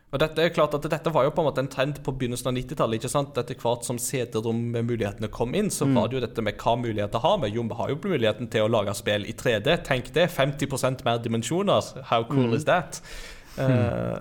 Og 0.10 0.22
dette 0.24 0.42
er 0.42 0.54
klart 0.54 0.74
at 0.74 0.86
dette 0.90 1.12
var 1.14 1.28
jo 1.28 1.32
på 1.36 1.44
en 1.44 1.48
måte 1.52 1.62
en 1.62 1.70
trend 1.70 2.00
på 2.06 2.14
begynnelsen 2.18 2.50
av 2.50 2.56
90-tallet. 2.58 2.98
ikke 2.98 3.12
sant? 3.14 3.36
Etter 3.38 3.58
hvert 3.62 3.86
som 3.86 4.00
CD-rom-mulighetene 4.02 5.30
kom 5.30 5.54
inn, 5.54 5.70
så 5.70 5.86
var 5.86 6.10
det 6.10 6.18
jo 6.18 6.24
dette 6.24 6.46
med 6.46 6.58
hva 6.58 6.74
muligheter 6.82 7.22
har 7.22 7.38
vi. 7.44 7.52
Jo, 7.54 7.66
vi 7.70 7.78
har 7.78 7.92
jo 7.94 8.00
muligheten 8.02 8.50
til 8.50 8.66
å 8.66 8.72
lage 8.74 8.96
spill 8.98 9.28
i 9.30 9.36
3D. 9.38 9.76
Tenk 9.86 10.10
det. 10.16 10.32
50% 10.34 11.06
mer 11.06 11.22
dimensjoner. 11.22 11.92
How 12.10 12.26
cool 12.32 12.58
is 12.58 12.66
that? 12.66 13.04
Eh, 13.60 14.18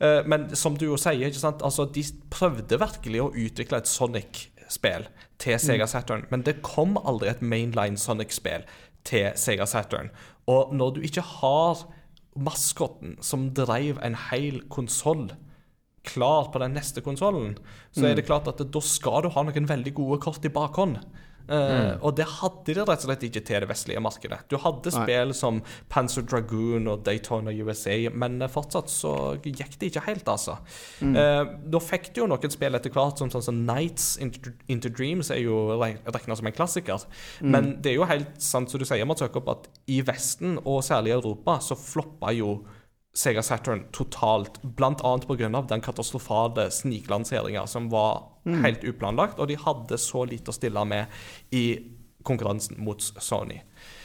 eh, 0.00 0.20
men 0.26 0.56
som 0.56 0.76
du 0.76 0.86
jo 0.90 0.98
sier, 1.00 1.28
ikke 1.28 1.40
sant? 1.40 1.64
Altså, 1.66 1.86
de 1.88 2.04
prøvde 2.32 2.80
virkelig 2.80 3.22
å 3.24 3.30
utvikle 3.32 3.80
et 3.80 3.90
Sonic-spill 3.90 5.06
til 5.40 5.60
Sega 5.62 5.86
Saturn, 5.88 6.26
men 6.30 6.44
det 6.44 6.60
kom 6.66 6.98
aldri 7.00 7.30
et 7.30 7.40
mainline 7.40 8.00
Sonic-spill 8.00 8.66
til 9.08 9.30
Sega 9.40 9.66
Saturn. 9.68 10.10
Og 10.50 10.74
når 10.74 10.96
du 10.96 11.00
ikke 11.06 11.24
har 11.40 11.86
maskotten 12.38 13.16
som 13.24 13.48
dreiv 13.56 13.98
en 14.04 14.16
hel 14.30 14.60
konsoll 14.70 15.30
klar 16.06 16.48
på 16.52 16.60
den 16.62 16.72
neste 16.76 17.02
konsollen, 17.04 17.58
så 17.92 18.08
er 18.08 18.14
det 18.16 18.26
klart 18.28 18.48
at 18.48 18.62
da 18.72 18.80
skal 18.84 19.26
du 19.26 19.32
ha 19.34 19.44
noen 19.44 19.68
veldig 19.68 19.92
gode 19.98 20.20
kort 20.24 20.46
i 20.46 20.52
bakhånd. 20.52 20.96
Eh, 21.50 21.96
Og 22.00 22.14
det 22.16 22.26
hadde 22.38 22.74
de 22.74 22.74
rett 22.78 23.02
og 23.02 23.08
slett 23.08 23.24
ikke 23.26 23.42
til 23.42 23.64
det 23.64 23.68
vestlige 23.70 24.02
markedet. 24.02 24.38
Du 24.48 24.56
hadde 24.62 24.92
Nei. 24.94 25.02
spill 25.02 25.34
som 25.34 25.60
Panzer 25.90 26.22
Dragoon 26.22 26.86
og 26.92 27.02
Daytona 27.06 27.50
USA, 27.50 27.96
men 28.14 28.40
eh, 28.42 28.50
fortsatt 28.50 28.90
så 28.92 29.14
gikk 29.42 29.78
det 29.80 29.90
ikke 29.90 30.04
helt, 30.06 30.30
altså. 30.30 30.58
Eh, 31.02 31.42
da 31.74 31.82
fikk 31.82 32.12
du 32.14 32.22
jo 32.22 32.28
noen 32.30 32.54
spill 32.54 32.78
etter 32.78 32.94
hvert, 32.94 33.18
som 33.18 33.32
sånn 33.34 33.46
som 33.48 33.62
Nights 33.66 34.12
Into, 34.22 34.54
Into 34.70 34.88
Dreams 34.88 35.32
er 35.34 35.42
jo 35.42 35.58
regna 35.80 36.36
som 36.38 36.46
en 36.46 36.56
klassiker. 36.56 37.06
Men 37.42 37.74
det 37.82 37.92
er 37.94 37.98
jo 37.98 38.08
helt 38.10 38.38
sant 38.42 38.70
som 38.70 38.80
du 38.80 38.86
sier, 38.86 39.06
Mats 39.08 39.24
Jakob, 39.24 39.48
at 39.50 39.66
i 39.90 40.00
Vesten, 40.06 40.58
og 40.64 40.84
særlig 40.86 41.14
i 41.14 41.18
Europa, 41.18 41.58
så 41.64 41.76
floppa 41.78 42.32
jo 42.36 42.60
Sega 43.16 43.42
Saturn 43.42 43.84
totalt, 43.92 44.60
bl.a. 44.62 45.14
pga. 45.18 45.62
den 45.68 45.82
katastrofale 45.82 46.68
sniklanseringa 46.70 47.66
som 47.66 47.88
var 47.90 48.28
helt 48.62 48.84
uplanlagt, 48.86 49.40
og 49.40 49.50
de 49.50 49.58
hadde 49.58 49.98
så 49.98 50.24
lite 50.30 50.52
å 50.52 50.56
stille 50.56 50.84
med 50.86 51.10
i 51.50 51.64
konkurransen 52.22 52.78
mot 52.84 53.02
Sony. 53.02 53.60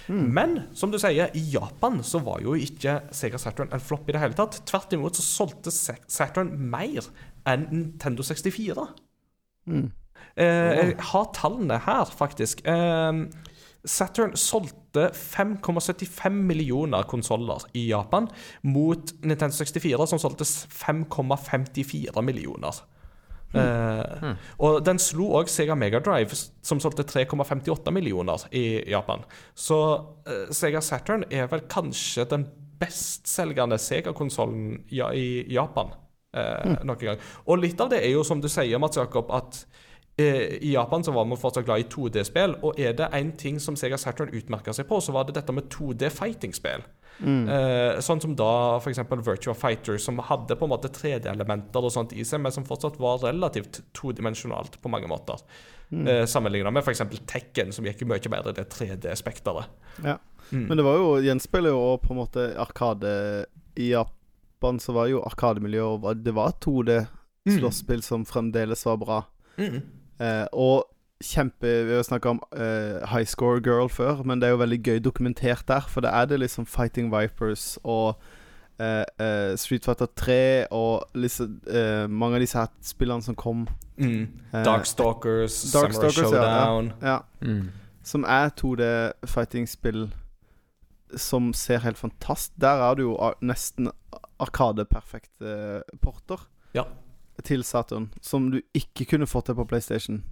Men 0.07 0.59
som 0.77 0.91
du 0.93 0.99
sier, 1.01 1.31
i 1.33 1.43
Japan 1.51 1.99
så 2.05 2.21
var 2.23 2.41
jo 2.45 2.53
ikke 2.57 2.99
Sega 3.15 3.39
Saturn 3.41 3.73
en 3.73 3.81
flopp 3.81 4.09
i 4.09 4.15
det 4.15 4.21
hele 4.21 4.37
tatt. 4.37 4.59
Tvert 4.69 4.93
imot 4.93 5.17
så 5.17 5.25
solgte 5.25 5.73
Saturn 5.73 6.53
mer 6.71 7.07
enn 7.49 7.67
Nintendo 7.71 8.25
64. 8.25 8.85
Eh, 10.35 10.45
jeg 10.45 10.95
har 11.11 11.29
tallene 11.33 11.79
her, 11.87 12.05
faktisk. 12.13 12.61
Eh, 12.69 13.25
Saturn 13.85 14.35
solgte 14.37 14.84
5,75 15.11 16.29
millioner 16.29 17.03
konsoller 17.03 17.67
i 17.73 17.87
Japan, 17.89 18.27
mot 18.63 19.13
Nintendo 19.21 19.55
64, 19.55 20.07
som 20.07 20.21
solgte 20.21 20.45
5,54 20.45 22.21
millioner. 22.21 22.83
Eh, 23.55 24.33
Og 24.59 24.81
den 24.85 24.99
slo 24.99 25.29
òg 25.39 25.49
Sega 25.51 25.75
Megadrive, 25.79 26.35
som 26.65 26.81
solgte 26.83 27.05
3,58 27.07 27.93
millioner 27.95 28.47
i 28.51 28.83
Japan. 28.91 29.23
Så 29.55 29.79
eh, 30.27 30.51
Sega 30.55 30.81
Saturn 30.83 31.23
er 31.31 31.47
vel 31.51 31.63
kanskje 31.71 32.27
den 32.31 32.47
bestselgende 32.79 33.77
Sega-konsollen 33.79 34.81
ja, 34.91 35.11
i 35.15 35.45
Japan 35.53 35.93
eh, 36.35 36.75
noen 36.83 36.99
gang. 36.99 37.23
Og 37.47 37.61
litt 37.63 37.79
av 37.79 37.93
det 37.93 38.01
er 38.03 38.11
jo 38.17 38.25
som 38.27 38.43
du 38.43 38.49
sier, 38.51 38.79
Mats 38.81 38.99
Jakob, 38.99 39.31
at 39.31 39.63
i 40.17 40.71
Japan 40.71 41.03
så 41.03 41.11
var 41.11 41.25
man 41.27 41.39
fortsatt 41.39 41.65
glad 41.67 41.81
i 41.83 41.87
2D-spill, 41.91 42.53
og 42.63 42.79
er 42.79 42.93
det 42.95 43.09
én 43.17 43.33
ting 43.35 43.57
som 43.59 43.75
Sega 43.75 43.97
Saturn 43.99 44.31
utmerka 44.31 44.71
seg 44.73 44.87
på, 44.87 45.01
så 45.03 45.11
var 45.11 45.27
det 45.27 45.35
dette 45.35 45.55
med 45.55 45.67
2D-fighting-spill. 45.73 46.85
Eh, 47.23 47.99
sånn 48.03 48.21
som 48.23 48.35
da 48.35 48.77
f.eks. 48.77 48.99
Virtua 49.23 49.55
Fighter, 49.57 49.97
som 50.01 50.19
hadde 50.27 50.57
på 50.59 50.67
en 50.67 50.73
måte 50.73 50.91
3D-elementer 50.91 51.87
og 51.87 51.93
sånt 51.93 52.15
i 52.15 52.25
seg, 52.27 52.43
men 52.43 52.53
som 52.55 52.67
fortsatt 52.67 52.99
var 52.99 53.23
relativt 53.23 53.81
todimensjonalt 53.95 54.79
på 54.81 54.91
mange 54.91 55.09
måter. 55.11 55.41
Eh, 55.91 56.25
Sammenligna 56.29 56.71
med 56.73 56.83
f.eks. 56.83 57.03
Tekken, 57.29 57.71
som 57.75 57.87
gikk 57.87 58.03
mye 58.09 58.19
bedre 58.19 58.53
i 58.53 58.57
det 58.57 58.67
3D-spekteret. 58.73 59.75
Ja. 60.03 60.17
Mm. 60.51 60.67
Men 60.69 60.77
det 60.77 60.85
var 60.85 60.99
jo 60.99 61.13
gjenspeiler 61.25 61.73
jo 61.73 61.95
på 62.03 62.11
en 62.13 62.19
måte 62.19 62.41
Arkade 62.61 63.09
I 63.81 63.87
Japan 63.95 64.77
så 64.77 64.93
var 64.93 65.07
jo 65.09 65.23
Arkademiljøet 65.25 66.19
Det 66.21 66.35
var 66.37 66.53
2D-slåsspill 66.61 68.03
som 68.05 68.27
fremdeles 68.29 68.85
var 68.85 68.99
bra. 69.01 69.17
Mm. 69.57 69.79
Eh, 70.19 70.45
og 70.53 70.85
kjempe 71.23 71.69
Vi 71.87 71.93
har 71.95 72.03
snakka 72.03 72.29
om 72.29 72.41
eh, 72.53 73.01
High 73.11 73.25
Score 73.27 73.61
Girl 73.63 73.87
før, 73.89 74.23
men 74.23 74.41
det 74.41 74.47
er 74.47 74.51
jo 74.55 74.61
veldig 74.63 74.83
gøy 74.83 74.99
dokumentert 74.99 75.63
der. 75.67 75.85
For 75.89 76.01
det 76.01 76.11
er 76.13 76.25
det 76.25 76.39
liksom 76.39 76.65
Fighting 76.65 77.11
Vipers 77.11 77.77
og 77.83 78.19
eh, 78.79 79.03
eh, 79.19 79.55
Street 79.57 79.85
Fighter 79.85 80.07
3 80.15 80.67
og 80.71 81.05
liksom, 81.15 81.61
eh, 81.67 82.09
mange 82.09 82.35
av 82.35 82.41
disse 82.43 82.57
her 82.59 82.67
spillene 82.83 83.23
som 83.23 83.35
kom 83.35 83.67
Mm. 83.97 84.27
Eh, 84.53 84.63
Darkstalkers, 84.65 85.51
Samurai 85.51 85.85
Darkstalkers, 85.87 86.15
Showdown. 86.15 86.93
Ja. 87.01 87.17
Mm. 87.41 87.69
som 88.03 88.25
er 88.27 88.49
2D-fighting-spill 88.59 90.09
som 91.15 91.53
ser 91.53 91.79
helt 91.79 91.97
fantastisk 91.97 92.59
Der 92.61 92.67
er 92.89 92.95
det 92.95 93.03
jo 93.03 93.15
nesten 93.41 93.89
Arkade-perfekte 94.39 95.81
porter 96.01 96.47
Ja. 96.73 96.83
Til 97.43 97.63
Saturn, 97.63 98.09
som 98.21 98.51
du 98.51 98.61
ikke 98.73 99.05
kunne 99.05 99.27
fått 99.27 99.49
til 99.49 99.55
på 99.59 99.67
PlayStation. 99.67 100.23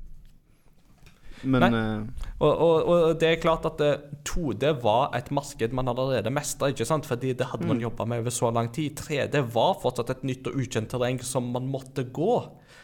Men 1.43 1.63
Nei. 1.65 1.71
eh, 1.75 2.27
Og, 2.39 2.51
og, 2.51 2.87
og 2.87 3.19
det 3.19 3.27
er 3.27 3.41
klart 3.43 3.65
at 3.67 3.81
eh, 3.83 4.03
2D 4.27 4.69
var 4.83 5.13
et 5.17 5.29
marked 5.31 5.73
man 5.75 5.89
allerede 5.91 6.31
mestra, 6.31 6.69
ikke 6.71 6.87
sant? 6.87 7.07
Fordi 7.07 7.33
det 7.35 7.49
hadde 7.51 7.67
man 7.67 7.81
jobba 7.83 8.05
med 8.07 8.23
over 8.23 8.31
så 8.31 8.51
lang 8.51 8.71
tid. 8.73 8.99
3D 8.99 9.41
var 9.53 9.75
fortsatt 9.81 10.09
et 10.15 10.23
nytt 10.23 10.47
og 10.47 10.55
ukjent 10.63 10.91
terreng 10.91 11.19
som 11.23 11.51
man 11.51 11.67
måtte 11.67 12.05
gå. 12.15 12.37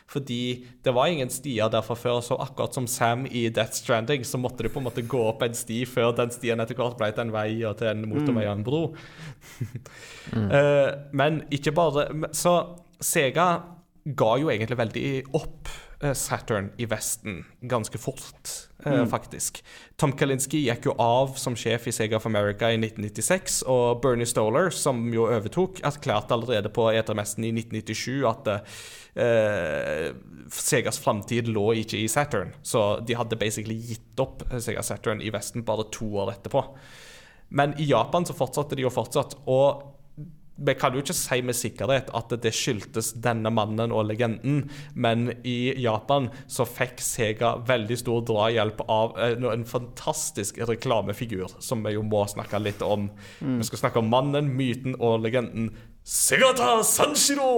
Fordi 0.10 0.66
det 0.84 0.94
var 0.96 1.08
ingen 1.08 1.30
stier 1.30 1.70
der 1.70 1.84
fra 1.86 1.96
før, 1.96 2.20
så 2.26 2.36
akkurat 2.42 2.74
som 2.74 2.88
Sam 2.90 3.28
i 3.30 3.46
Death 3.54 3.78
Stranding, 3.78 4.24
så 4.26 4.40
måtte 4.42 4.66
du 4.66 4.70
på 4.74 4.82
en 4.82 4.88
måte 4.88 5.06
gå 5.06 5.22
opp 5.30 5.44
en 5.46 5.54
sti 5.54 5.84
før 5.86 6.16
den 6.18 6.32
stien 6.34 6.60
etter 6.60 6.76
hvert 6.80 6.98
ble 6.98 7.12
til 7.14 7.28
en 7.28 7.34
vei 7.36 7.62
og 7.70 7.78
til 7.78 7.92
en 7.92 8.08
motorvei 8.10 8.48
og 8.48 8.56
en 8.58 8.66
bro. 8.66 8.84
Eh, 10.60 10.90
men 11.14 11.44
ikke 11.52 11.72
bare 11.74 12.04
Så 12.38 12.52
Sega 13.02 13.48
ga 14.04 14.34
jo 14.40 14.50
egentlig 14.52 14.78
veldig 14.80 15.08
opp 15.38 15.70
eh, 16.02 16.14
Saturn 16.18 16.70
i 16.80 16.88
Vesten 16.90 17.42
ganske 17.60 18.00
fort, 18.02 18.52
mm. 18.86 19.08
faktisk. 19.12 19.62
Tom 20.00 20.14
Kalinski 20.18 20.62
gikk 20.66 20.88
jo 20.90 20.96
av 21.02 21.36
som 21.42 21.58
sjef 21.60 21.90
i 21.90 21.94
Sega 21.96 22.18
of 22.20 22.28
America 22.30 22.72
i 22.72 22.80
1996, 22.80 23.62
og 23.70 24.02
Bernie 24.04 24.30
Stoller, 24.30 24.72
som 24.74 25.02
jo 25.14 25.28
overtok, 25.28 25.84
erklærte 25.88 26.36
allerede 26.38 26.72
på 26.74 26.88
Etermessen 26.94 27.48
i 27.48 27.54
1997 27.54 28.24
at 28.30 28.50
eh, 28.56 30.08
Segas 30.50 31.02
framtid 31.04 31.52
lå 31.52 31.72
ikke 31.84 32.00
i 32.00 32.10
Saturn. 32.12 32.56
Så 32.64 33.02
de 33.06 33.20
hadde 33.20 33.40
basically 33.40 33.78
gitt 33.92 34.24
opp 34.24 34.48
eh, 34.50 34.58
Sega 34.64 34.86
Saturn 34.86 35.22
i 35.22 35.32
Vesten 35.36 35.68
bare 35.68 35.90
to 35.94 36.10
år 36.24 36.34
etterpå. 36.38 36.66
Men 37.50 37.74
i 37.82 37.90
Japan 37.90 38.26
så 38.26 38.36
fortsatte 38.38 38.78
de 38.78 38.86
jo 38.86 38.94
fortsatt. 38.94 39.36
Og 39.50 39.99
vi 40.66 40.76
kan 40.76 40.96
jo 40.96 41.04
ikke 41.04 41.16
si 41.16 41.40
med 41.46 41.58
sikkerhet 41.58 42.10
at 42.16 42.34
det 42.44 42.52
skyldtes 42.56 43.14
denne 43.24 43.52
mannen 43.54 43.94
og 43.96 44.08
legenden, 44.10 44.66
men 44.94 45.30
i 45.48 45.74
Japan 45.80 46.30
så 46.52 46.66
fikk 46.68 47.04
Sega 47.04 47.54
veldig 47.68 47.98
stor 48.02 48.24
drahjelp 48.28 48.84
av 48.90 49.18
eh, 49.20 49.38
en 49.54 49.66
fantastisk 49.68 50.60
reklamefigur, 50.70 51.56
som 51.64 51.84
vi 51.86 51.96
jo 51.96 52.04
må 52.06 52.26
snakke 52.30 52.62
litt 52.62 52.84
om. 52.86 53.10
Vi 53.40 53.68
skal 53.68 53.86
snakke 53.86 54.04
om 54.04 54.12
mannen, 54.12 54.52
myten 54.58 54.98
og 55.00 55.24
legenden 55.24 55.72
Segata 56.04 56.80
Sanshiro! 56.84 57.50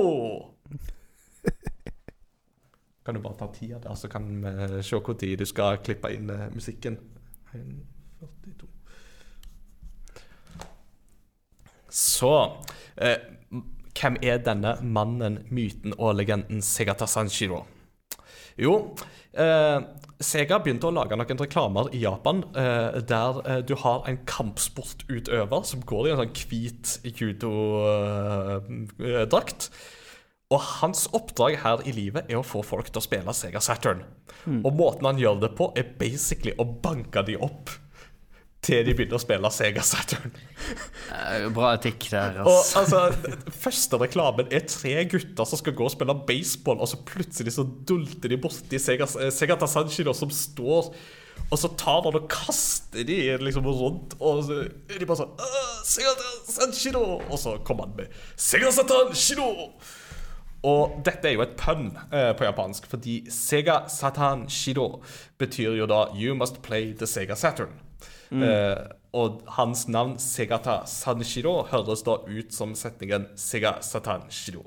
Kan 3.05 3.17
du 3.17 3.21
bare 3.21 3.39
ta 3.39 3.47
tida 3.53 3.79
der, 3.81 3.95
så 3.97 4.07
kan 4.07 4.27
vi 4.43 4.83
se 4.85 4.99
hvor 5.01 5.15
tid 5.17 5.39
du 5.41 5.45
skal 5.49 5.79
klippe 5.81 6.11
inn 6.13 6.29
eh, 6.29 6.51
musikken. 6.53 6.99
42. 7.51 8.71
Så 11.91 12.57
Hvem 12.95 14.17
er 14.23 14.41
denne 14.45 14.77
mannen, 14.81 15.39
myten 15.51 15.93
og 15.97 16.15
legenden 16.19 16.61
Segata 16.65 17.07
Sanshiro? 17.09 17.65
Jo, 18.59 18.95
eh, 19.33 19.79
Sega 20.21 20.59
begynte 20.61 20.87
å 20.89 20.93
lage 20.93 21.15
noen 21.17 21.39
reklamer 21.41 21.89
i 21.95 21.99
Japan 22.03 22.43
eh, 22.57 22.99
der 23.07 23.39
eh, 23.45 23.61
du 23.65 23.73
har 23.81 24.03
en 24.09 24.19
kampsportutøver 24.29 25.61
som 25.67 25.81
går 25.87 26.07
i 26.07 26.11
en 26.13 26.19
sånn 26.21 26.37
hvit 26.43 26.99
judodrakt. 27.21 28.51
Og 30.51 30.59
hans 30.81 31.07
oppdrag 31.15 31.53
her 31.63 31.77
i 31.87 31.91
livet 31.95 32.23
er 32.27 32.37
å 32.41 32.45
få 32.45 32.61
folk 32.67 32.87
til 32.91 32.99
å 32.99 33.05
spille 33.05 33.33
Sega 33.35 33.61
Saturn. 33.63 34.01
Og 34.51 34.71
måten 34.75 35.07
han 35.07 35.21
gjør 35.21 35.35
det 35.45 35.51
på, 35.55 35.65
er 35.79 35.95
basically 35.99 36.53
å 36.59 36.65
banke 36.83 37.23
de 37.23 37.35
opp 37.39 37.71
til 38.61 38.83
de 38.85 38.93
begynner 38.93 39.17
å 39.17 39.21
spille 39.21 39.49
Sega 39.53 39.83
Saturn. 39.85 40.35
Eh, 41.15 41.47
Bra 41.53 41.71
etikk 41.77 42.11
der, 42.13 42.41
Og 42.45 42.59
altså, 42.77 43.07
første 43.63 43.97
reklamen 44.01 44.51
er 44.53 44.67
tre 44.69 44.93
gutter 45.09 45.49
som 45.49 45.61
skal 45.61 45.73
gå 45.77 45.87
og 45.87 45.95
spille 45.95 46.17
baseball, 46.27 46.77
og 46.77 46.91
så 46.91 46.99
plutselig 47.07 47.55
så 47.57 47.65
dulter 47.65 48.29
de 48.31 48.37
borti 48.41 48.81
Sega, 48.81 49.09
Sega 49.09 49.57
Tasanchino, 49.61 50.13
som 50.17 50.29
står 50.33 50.93
og 51.51 51.59
så 51.59 51.67
tar 51.75 52.05
han 52.05 52.15
og 52.15 52.27
kaster 52.31 53.03
de 53.07 53.17
liksom 53.41 53.65
rundt, 53.67 54.13
og 54.23 54.43
så 54.47 54.61
er 54.63 55.01
de 55.01 55.07
bare 55.07 55.19
sånn 55.19 55.33
Sega 55.87 56.13
Tasanchino! 56.19 57.01
Og 57.27 57.39
så 57.41 57.57
kommer 57.67 57.89
han 57.89 57.97
med 57.97 58.13
Sega 58.39 58.71
Satanchino! 58.71 59.49
Og 60.69 60.99
dette 61.03 61.25
er 61.25 61.33
jo 61.35 61.41
et 61.43 61.55
pønn 61.57 61.87
eh, 62.13 62.31
på 62.37 62.45
japansk, 62.45 62.85
fordi 62.91 63.23
Sega 63.33 63.81
Satan 63.89 64.45
Shido 64.51 65.01
betyr 65.41 65.73
jo 65.79 65.87
da 65.89 66.03
You 66.13 66.35
must 66.37 66.61
play 66.61 66.91
the 66.93 67.09
Sega 67.09 67.35
Saturn. 67.35 67.73
Eh, 68.31 68.87
og 69.13 69.41
hans 69.57 69.87
navn 69.91 70.13
Segata 70.23 70.85
Sanshiro 70.87 71.65
høres 71.67 72.03
da 72.07 72.13
ut 72.23 72.53
som 72.55 72.71
setningen 72.79 73.25
Sega 73.35 73.81
Satan 73.83 74.29
Shido. 74.31 74.63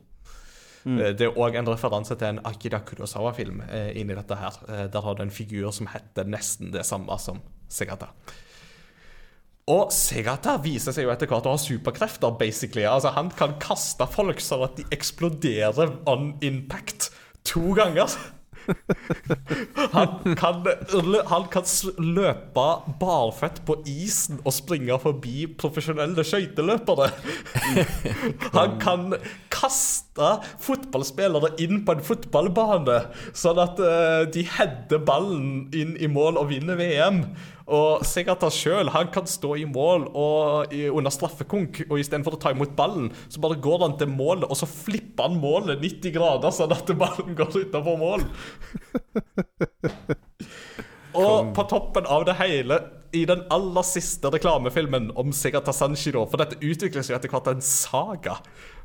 Eh, 0.84 1.14
Det 1.16 1.22
er 1.30 1.38
òg 1.40 1.56
en 1.56 1.70
referanse 1.72 2.12
til 2.20 2.28
en 2.28 2.40
Akira 2.44 2.80
Kurosawa-film 2.84 3.62
eh, 3.70 3.92
inni 3.96 4.14
dette 4.14 4.36
her. 4.36 4.88
Der 4.92 5.00
har 5.00 5.14
du 5.14 5.22
en 5.22 5.30
figur 5.32 5.70
som 5.72 5.86
heter 5.86 6.24
nesten 6.28 6.72
det 6.72 6.84
samme 6.84 7.16
som 7.18 7.40
Segata. 7.68 8.10
Og 9.66 9.88
Segata 9.96 10.58
viser 10.60 10.92
seg 10.92 11.06
jo 11.06 11.12
etter 11.14 11.30
hvert 11.30 11.46
å 11.48 11.54
ha 11.54 11.60
superkrefter, 11.60 12.34
basically. 12.36 12.84
Altså, 12.84 13.14
han 13.16 13.30
kan 13.32 13.54
kaste 13.58 14.04
folk 14.12 14.42
sånn 14.44 14.66
at 14.66 14.76
de 14.76 14.84
eksploderer 14.92 16.02
on 16.06 16.34
impact 16.44 17.08
to 17.48 17.72
ganger. 17.72 18.12
Han 19.94 20.34
kan, 20.38 20.64
han 21.28 21.46
kan 21.52 21.66
løpe 21.98 22.66
barføtt 23.00 23.60
på 23.66 23.76
isen 23.88 24.40
og 24.42 24.54
springe 24.56 24.96
forbi 25.02 25.46
profesjonelle 25.60 26.24
skøyteløpere. 26.26 27.10
Han 28.56 28.76
kan 28.82 29.16
kaste 29.54 30.30
fotballspillere 30.62 31.54
inn 31.62 31.82
på 31.86 31.96
en 31.96 32.04
fotballbane, 32.06 33.00
sånn 33.36 33.60
at 33.62 33.80
eh, 33.82 34.22
de 34.34 34.44
header 34.56 35.02
ballen 35.06 35.68
inn 35.74 35.94
i 35.98 36.10
mål 36.10 36.40
og 36.40 36.50
vinner 36.52 36.78
VM. 36.80 37.24
Og 37.64 38.04
Segata 38.04 38.50
sjøl 38.52 38.90
kan 39.12 39.26
stå 39.28 39.54
i 39.56 39.64
mål 39.64 40.08
og 40.12 40.72
i, 40.74 40.84
under 40.92 41.12
straffekonk, 41.14 41.84
og 41.88 42.00
istedenfor 42.00 42.36
å 42.36 42.40
ta 42.42 42.52
imot 42.52 42.74
ballen, 42.76 43.08
så 43.32 43.40
bare 43.40 43.60
går 43.64 43.86
han 43.86 43.96
til 44.00 44.10
målet, 44.12 44.44
og 44.50 44.58
så 44.58 44.68
flipper 44.68 45.30
han 45.30 45.40
målet 45.40 45.80
90 45.80 46.12
grader, 46.12 46.52
sånn 46.52 46.74
at 46.76 46.92
ballen 47.00 47.38
går 47.38 47.56
utenfor 47.64 47.96
mål. 48.00 48.26
Og 51.14 51.52
på 51.54 51.62
toppen 51.70 52.08
av 52.10 52.24
det 52.26 52.34
hele, 52.40 52.80
i 53.14 53.22
den 53.30 53.44
aller 53.54 53.86
siste 53.86 54.30
reklamefilmen 54.34 55.12
om 55.20 55.30
Segata 55.30 55.70
Sanshiro 55.70 56.24
For 56.26 56.42
dette 56.42 56.58
utvikler 56.58 57.04
seg 57.06 57.14
etter 57.14 57.30
hvert 57.30 57.52
en 57.52 57.62
saga. 57.62 58.40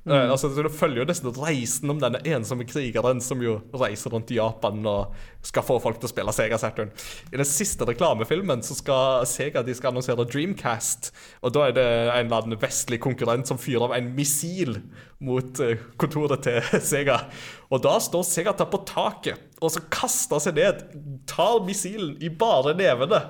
Eh, 0.09 0.31
altså, 0.31 0.49
Du 0.49 0.69
følger 0.73 1.03
jo 1.03 1.07
nesten 1.09 1.33
reisen 1.37 1.91
om 1.93 1.99
denne 2.01 2.21
ensomme 2.25 2.65
krigeren 2.67 3.21
som 3.21 3.41
jo 3.43 3.59
reiser 3.77 4.13
rundt 4.13 4.31
i 4.33 4.39
Japan 4.39 4.81
og 4.89 5.13
skal 5.45 5.65
få 5.65 5.77
folk 5.83 5.99
til 5.99 6.09
å 6.09 6.11
spille 6.11 6.33
Sega 6.33 6.57
Saturn. 6.57 6.89
I 7.29 7.37
den 7.37 7.47
siste 7.47 7.85
reklamefilmen 7.85 8.63
så 8.65 8.77
skal 8.77 9.27
Sega 9.29 9.61
de 9.65 9.75
skal 9.77 9.93
annonsere 9.93 10.25
Dreamcast. 10.25 11.11
Og 11.45 11.53
da 11.53 11.67
er 11.67 11.77
det 11.77 11.85
en 11.85 12.25
eller 12.25 12.41
annen 12.41 12.61
vestlig 12.61 13.01
konkurrent 13.03 13.49
som 13.49 13.61
fyrer 13.61 13.85
av 13.85 13.95
en 13.99 14.09
missil 14.17 14.79
mot 15.21 15.61
eh, 15.61 15.77
kontoret 16.01 16.41
til 16.47 16.59
Sega. 16.91 17.21
Og 17.69 17.83
da 17.85 17.99
står 18.01 18.25
Segata 18.25 18.65
på 18.69 18.81
taket 18.89 19.45
og 19.59 19.73
så 19.73 19.83
kaster 19.91 20.39
seg 20.41 20.55
ned, 20.55 20.85
tar 21.27 21.59
missilen 21.67 22.15
i 22.23 22.31
bare 22.31 22.73
nevene. 22.79 23.25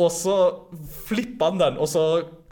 Og 0.00 0.10
så 0.12 0.36
flipper 1.08 1.50
han 1.50 1.60
den, 1.60 1.80
og 1.80 1.88
så 1.90 2.04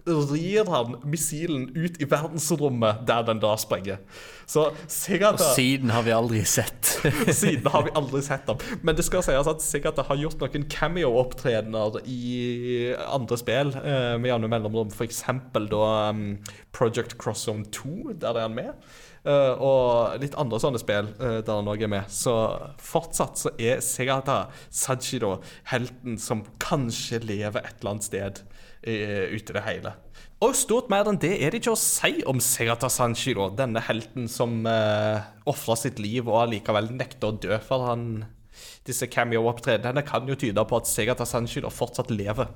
rir 0.09 0.69
han 0.73 0.97
missilen 1.05 1.69
ut 1.77 2.01
i 2.01 2.09
verdensrommet 2.09 3.05
der 3.09 3.25
den 3.29 3.41
da 3.43 3.55
sprenger. 3.61 4.01
Så 4.49 4.71
Og 4.71 5.41
siden 5.53 5.91
har 5.93 6.07
vi 6.07 6.13
aldri 6.17 6.41
sett. 6.49 6.95
Siden 7.41 7.67
har 7.69 7.85
vi 7.85 7.93
aldri 7.95 8.23
sett 8.25 8.49
ham. 8.49 8.57
Men 8.83 8.97
det 8.97 9.05
skal 9.05 9.23
sies 9.27 9.51
at 9.51 9.65
Sigata 9.65 10.07
har 10.09 10.17
gjort 10.17 10.41
noen 10.41 10.65
cameo-opptredener 10.73 12.01
i 12.09 12.95
andre 13.05 13.37
spill 13.41 13.75
eh, 13.77 14.15
med 14.17 14.31
jevne 14.31 14.49
mellomrom. 14.49 14.95
Eksempel 15.05 15.69
da 15.69 15.85
um, 16.15 16.39
Project 16.73 17.19
Crosszone 17.21 17.69
2, 17.73 18.17
der 18.25 18.33
er 18.39 18.49
han 18.49 18.57
med. 18.57 18.89
Uh, 19.29 19.53
og 19.61 20.23
litt 20.23 20.37
andre 20.39 20.61
sånne 20.63 20.81
spill 20.81 21.11
uh, 21.19 21.41
der 21.45 21.59
han 21.59 21.69
òg 21.69 21.85
er 21.85 21.93
med. 21.93 22.09
Så 22.09 22.33
fortsatt 22.81 23.37
så 23.41 23.53
er 23.61 23.83
Segata 23.85 24.47
Sanshiro 24.73 25.43
helten 25.69 26.17
som 26.23 26.47
kanskje 26.63 27.21
lever 27.27 27.61
et 27.61 27.83
eller 27.83 27.99
annet 27.99 28.09
sted 28.09 28.43
uh, 28.87 29.25
ute 29.35 29.53
i 29.53 29.57
det 29.57 29.65
hele. 29.67 29.95
Og 30.45 30.55
stort 30.55 30.91
mer 30.93 31.09
enn 31.11 31.19
det 31.19 31.35
er 31.43 31.51
det 31.51 31.63
ikke 31.63 31.75
å 31.75 31.81
si 31.81 32.23
om 32.31 32.39
Segata 32.43 32.91
Sanchiro, 32.93 33.49
denne 33.59 33.83
helten 33.83 34.29
som 34.31 34.61
uh, 34.69 35.19
ofra 35.51 35.75
sitt 35.79 35.99
liv 36.03 36.29
og 36.29 36.45
allikevel 36.45 36.93
nekter 36.95 37.33
å 37.33 37.39
dø 37.43 37.59
for 37.65 37.91
han 37.91 38.11
disse 38.89 39.09
cameo-opptredenene 39.11 40.03
kan 40.07 40.29
jo 40.29 40.37
tyde 40.39 40.63
på 40.69 40.79
at 40.79 40.89
Segata 40.89 41.27
Sanshiro 41.29 41.71
fortsatt 41.73 42.11
lever. 42.15 42.49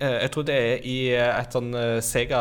Eh, 0.00 0.16
jeg 0.24 0.32
tror 0.34 0.46
det 0.48 0.56
er 0.56 0.86
i 0.88 0.96
et 1.16 1.56
sånn 1.56 1.70
eh, 1.76 1.98
Sega 2.04 2.40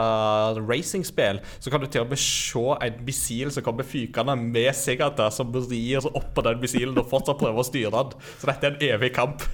racing-spill 0.60 1.41
så 1.60 1.72
kan 1.72 1.84
du 1.84 1.88
til 1.91 2.06
og 2.06 2.14
med 2.14 2.22
se 2.22 2.65
en 2.85 2.99
missil 3.07 3.53
som 3.56 3.65
kommer 3.65 3.88
fykende 3.88 4.35
med 4.39 4.72
Segata, 4.77 5.30
som 5.34 5.53
rir 5.56 6.10
opp 6.11 6.34
på 6.35 6.45
den 6.47 6.61
missilen 6.64 6.99
og 6.99 7.10
fortsatt 7.11 7.39
prøver 7.41 7.64
å 7.64 7.68
styre 7.68 7.93
den. 7.95 8.27
Så 8.41 8.51
dette 8.51 8.69
er 8.69 8.76
en 8.76 8.89
evig 8.95 9.14
kamp. 9.15 9.45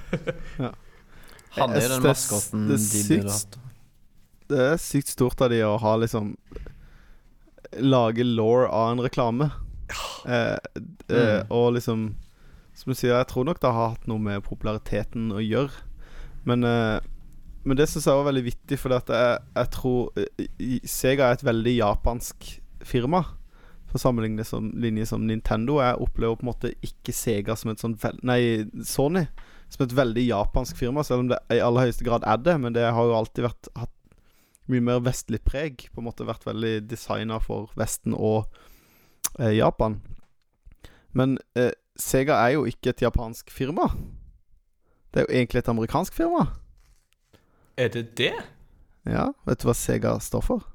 Han 1.56 1.72
er 1.78 1.88
den 1.88 2.02
synes 2.02 2.02
det 2.02 2.10
maskoten 2.10 2.68
det 2.68 2.82
er 2.82 2.84
de 2.84 3.38
sykt. 3.38 3.62
Det 4.50 4.60
er 4.62 4.78
sykt 4.82 5.10
stort 5.14 5.42
av 5.42 5.50
de 5.50 5.62
å 5.66 5.78
ha 5.82 5.96
liksom 5.98 6.36
Lage 7.82 8.24
law 8.24 8.66
av 8.70 8.92
en 8.94 9.02
reklame. 9.04 9.52
Eh, 10.26 10.58
eh, 11.10 11.42
Mm. 11.44 11.52
og 11.52 11.74
liksom 11.76 12.16
Som 12.74 12.92
du 12.92 12.96
sier, 12.96 13.14
jeg 13.16 13.28
tror 13.28 13.46
nok 13.46 13.60
det 13.62 13.72
har 13.72 13.90
hatt 13.94 14.08
noe 14.08 14.20
med 14.20 14.44
populariteten 14.44 15.30
å 15.32 15.40
gjøre. 15.40 15.72
Men, 16.44 16.64
eh, 16.64 17.00
men 17.64 17.78
det 17.78 17.88
syns 17.88 18.04
jeg 18.06 18.18
var 18.20 18.26
veldig 18.34 18.44
vittig, 18.44 18.78
for 18.78 18.90
jeg, 18.90 19.40
jeg 19.56 19.70
tror 19.72 20.12
Sega 20.84 21.30
er 21.30 21.38
et 21.38 21.46
veldig 21.46 21.78
japansk 21.78 22.60
firma. 22.84 23.22
For 23.88 23.96
å 23.96 24.02
sammenligne 24.04 24.38
det 24.42 24.46
som 24.50 24.72
linje 24.76 25.08
som 25.08 25.24
Nintendo. 25.26 25.80
Jeg 25.80 26.02
opplever 26.04 26.36
på 26.36 26.44
en 26.44 26.52
måte 26.52 26.74
ikke 26.84 27.14
Sega 27.16 27.56
som 27.56 27.72
et 27.72 27.80
sånt 27.80 28.04
Nei, 28.28 28.66
Sony 28.84 29.26
som 29.70 29.86
et 29.86 29.96
veldig 29.96 30.28
japansk 30.28 30.76
firma, 30.76 31.02
selv 31.04 31.24
om 31.24 31.28
det 31.32 31.40
i 31.56 31.62
aller 31.64 31.88
høyeste 31.88 32.04
grad 32.04 32.24
er 32.28 32.38
det. 32.44 32.60
Men 32.60 32.74
det 32.76 32.84
har 32.92 33.08
jo 33.08 33.16
alltid 33.16 33.48
vært 33.48 33.72
hatt 33.80 33.95
mye 34.72 34.84
mer 34.84 35.02
vestlig 35.06 35.42
preg. 35.46 35.88
På 35.94 36.02
en 36.02 36.10
måte 36.10 36.28
vært 36.28 36.46
veldig 36.48 36.76
designa 36.90 37.40
for 37.44 37.72
Vesten 37.80 38.16
og 38.18 38.46
eh, 39.40 39.54
Japan. 39.58 40.00
Men 41.16 41.38
eh, 41.56 41.72
Sega 41.96 42.42
er 42.44 42.58
jo 42.58 42.66
ikke 42.68 42.92
et 42.92 43.04
japansk 43.06 43.52
firma. 43.54 43.88
Det 45.14 45.22
er 45.22 45.28
jo 45.28 45.36
egentlig 45.38 45.64
et 45.64 45.72
amerikansk 45.72 46.16
firma. 46.18 46.50
Er 47.80 47.92
det 47.92 48.10
det? 48.20 48.34
Ja, 49.08 49.30
Vet 49.46 49.62
du 49.62 49.70
hva 49.70 49.76
Sega 49.78 50.16
står 50.24 50.44
for? 50.44 50.66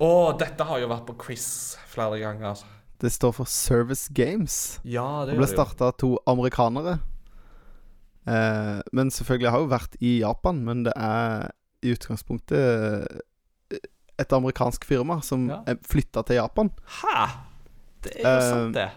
Å, 0.00 0.10
dette 0.38 0.64
har 0.64 0.80
jo 0.80 0.88
vært 0.90 1.08
på 1.08 1.16
quiz 1.26 1.46
flere 1.90 2.20
ganger. 2.22 2.62
Det 3.00 3.10
står 3.12 3.32
for 3.36 3.48
Service 3.48 4.08
Games. 4.12 4.78
Ja, 4.84 5.24
det 5.24 5.34
Det 5.34 5.40
ble 5.40 5.48
starta 5.48 5.90
av 5.90 5.96
to 6.00 6.14
amerikanere. 6.28 6.98
Eh, 8.28 8.80
men 8.92 9.10
selvfølgelig 9.10 9.50
har 9.50 9.64
jo 9.64 9.70
vært 9.72 9.96
i 10.00 10.18
Japan, 10.20 10.62
men 10.64 10.84
det 10.84 10.92
er 10.96 11.50
i 11.82 11.92
utgangspunktet 11.94 12.58
eh, 13.72 13.78
et 14.20 14.32
amerikansk 14.36 14.84
firma 14.84 15.20
som 15.24 15.48
Ja. 15.48 15.62
flytta 15.88 16.22
til 16.26 16.36
Japan. 16.36 16.70
Hæ? 17.00 17.28
Det 18.02 18.12
er 18.16 18.22
jo 18.22 18.36
Eh, 18.36 18.50
sant, 18.50 18.74
det. 18.74 18.90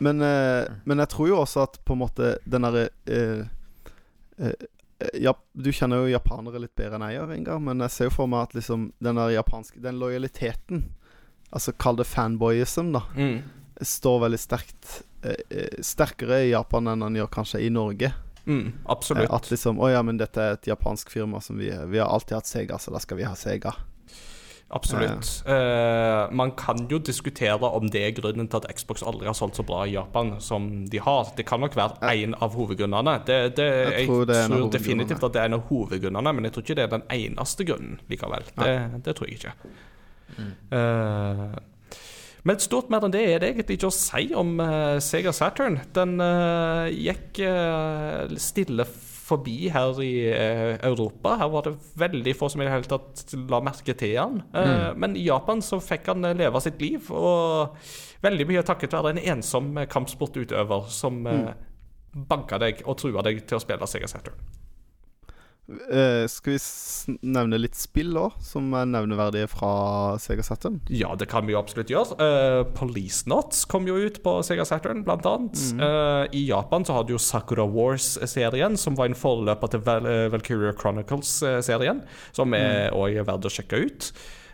Men, 0.00 0.20
eh, 0.22 0.68
men 0.84 0.98
jeg 0.98 1.08
tror 1.08 1.28
jo 1.28 1.36
også 1.40 1.62
at 1.62 1.78
på 1.84 1.92
en 1.94 1.98
måte 2.00 2.36
den 2.48 2.62
derre 2.62 2.88
eh, 3.06 3.44
eh, 4.38 4.52
ja, 5.20 5.32
Du 5.56 5.70
kjenner 5.72 6.02
jo 6.04 6.12
japanere 6.18 6.60
litt 6.62 6.74
bedre 6.78 6.94
enn 6.98 7.06
jeg 7.10 7.18
gjør, 7.20 7.32
Ingar, 7.36 7.58
men 7.60 7.80
jeg 7.80 7.90
ser 7.90 8.04
jo 8.06 8.10
for 8.10 8.26
meg 8.30 8.42
at 8.48 8.54
liksom 8.54 8.92
den 9.02 9.16
der 9.16 9.32
japanske 9.34 9.80
Den 9.82 9.98
lojaliteten, 9.98 10.84
altså 11.52 11.72
kall 11.78 11.96
det 11.96 12.06
fanboyism, 12.06 12.92
da, 12.92 13.00
Mm. 13.16 13.42
står 13.82 14.20
veldig 14.28 14.38
sterkt 14.38 15.02
eh, 15.24 15.34
eh, 15.50 15.80
Sterkere 15.82 16.44
i 16.46 16.50
Japan 16.52 16.86
enn 16.88 17.00
den 17.00 17.14
gjør 17.16 17.30
kanskje 17.30 17.60
i 17.66 17.68
Norge. 17.70 18.12
Mm, 18.46 18.72
absolutt. 18.90 19.28
Eh, 19.30 19.34
At 19.36 19.50
liksom 19.50 19.78
Å 19.78 19.92
ja, 19.92 20.02
men 20.02 20.16
dette 20.18 20.42
er 20.42 20.56
et 20.56 20.66
japansk 20.66 21.10
firma 21.14 21.38
som 21.40 21.60
vi 21.60 21.68
Vi 21.70 21.98
har 22.02 22.08
alltid 22.10 22.34
hatt 22.40 22.46
Sega, 22.50 22.78
så 22.78 22.90
da 22.90 22.98
skal 22.98 23.20
vi 23.20 23.26
ha 23.28 23.34
Sega. 23.38 23.74
Absolutt. 24.72 25.42
Eh, 25.46 26.30
man 26.32 26.54
kan 26.56 26.86
jo 26.88 26.96
diskutere 26.98 27.68
om 27.76 27.90
det 27.92 28.00
er 28.06 28.14
grunnen 28.16 28.48
til 28.48 28.62
at 28.62 28.72
Xbox 28.72 29.02
aldri 29.04 29.28
har 29.28 29.36
solgt 29.36 29.58
så 29.60 29.64
bra 29.68 29.82
i 29.84 29.92
Japan 29.92 30.38
som 30.40 30.86
de 30.88 30.98
har. 31.04 31.28
Det 31.36 31.44
kan 31.44 31.60
nok 31.60 31.76
være 31.76 32.00
en 32.08 32.34
av 32.40 32.56
hovedgrunnene. 32.56 33.18
Det, 33.28 33.56
det, 33.58 33.66
jeg, 33.68 34.06
Jeg 34.06 34.06
tror 34.48 34.70
definitivt 34.72 35.26
at 35.28 35.34
det 35.36 35.42
er 35.42 35.50
en 35.50 35.58
av 35.58 35.66
hovedgrunnene, 35.68 36.32
men 36.32 36.48
jeg 36.48 36.54
tror 36.56 36.64
ikke 36.64 36.78
det 36.80 36.86
er 36.86 36.94
den 36.96 37.04
eneste 37.18 37.68
grunnen 37.68 38.00
likevel. 38.08 38.48
Det, 38.56 38.72
det 39.04 39.16
tror 39.18 39.28
jeg 39.28 39.42
ikke. 39.42 39.52
Eh, 40.72 41.44
men 42.48 42.58
stort 42.62 42.90
mer 42.90 43.04
enn 43.06 43.14
det 43.14 43.22
er 43.22 43.38
det 43.42 43.52
egentlig 43.52 43.78
ikke 43.78 43.92
å 43.92 43.94
si 43.94 44.26
om 44.38 44.56
uh, 44.58 44.98
Sega 45.02 45.32
Saturn. 45.34 45.78
Den 45.94 46.16
uh, 46.18 46.90
gikk 46.90 47.38
uh, 47.46 48.32
stille 48.40 48.86
forbi 49.22 49.70
her 49.72 50.00
i 50.02 50.12
Europa. 50.82 51.36
Her 51.40 51.52
var 51.52 51.68
det 51.68 51.76
veldig 52.02 52.34
få 52.36 52.48
som 52.52 52.60
i 52.60 52.66
det 52.66 52.72
hele 52.74 52.90
tatt 52.90 53.36
la 53.48 53.62
merke 53.64 53.94
til 53.96 54.16
han. 54.18 54.40
Mm. 54.50 54.98
Men 55.00 55.14
i 55.16 55.22
Japan 55.28 55.62
så 55.64 55.78
fikk 55.80 56.10
han 56.10 56.26
leve 56.36 56.60
sitt 56.60 56.82
liv, 56.82 57.06
og 57.14 57.78
veldig 58.26 58.48
mye 58.50 58.64
takket 58.66 58.98
være 58.98 59.14
en 59.14 59.22
ensom 59.36 59.78
kampsportutøver 59.94 60.90
som 60.92 61.22
mm. 61.22 61.46
banka 62.28 62.60
deg 62.60 62.82
og 62.82 62.98
trua 63.00 63.24
deg 63.24 63.46
til 63.46 63.56
å 63.56 63.62
spille 63.62 63.88
Sega 63.88 64.10
Saturn. 64.10 64.42
Eh, 65.70 66.24
skal 66.26 66.56
vi 66.56 67.18
nevne 67.22 67.60
litt 67.60 67.78
spill 67.78 68.16
òg, 68.18 68.34
som 68.42 68.66
er 68.74 68.88
nevneverdige 68.90 69.48
fra 69.52 69.70
Sega 70.20 70.42
Saturn? 70.44 70.80
Ja, 70.90 71.12
det 71.18 71.28
kan 71.30 71.46
vi 71.46 71.54
jo 71.54 71.60
absolutt 71.60 71.92
gjøre. 71.92 72.18
Uh, 72.18 72.62
Police 72.76 73.22
Knots 73.28 73.62
kom 73.70 73.86
jo 73.86 73.96
ut 74.02 74.18
på 74.24 74.34
Sega 74.46 74.66
Saturn, 74.68 75.04
blant 75.06 75.26
annet. 75.28 75.62
uh, 75.78 76.26
I 76.34 76.44
Japan 76.48 76.86
så 76.88 76.98
hadde 76.98 77.14
jo 77.14 77.22
Sakura 77.22 77.64
Wars-serien, 77.68 78.76
som 78.80 78.98
var 78.98 79.10
en 79.10 79.18
forløper 79.18 79.72
til 79.72 79.84
Val 79.86 80.10
Valkyria 80.34 80.74
Chronicles-serien, 80.76 82.02
som 82.34 82.58
er 82.58 82.90
òg 82.96 83.22
verdt 83.22 83.46
å 83.46 83.52
sjekke 83.52 83.84
ut. 83.86 84.12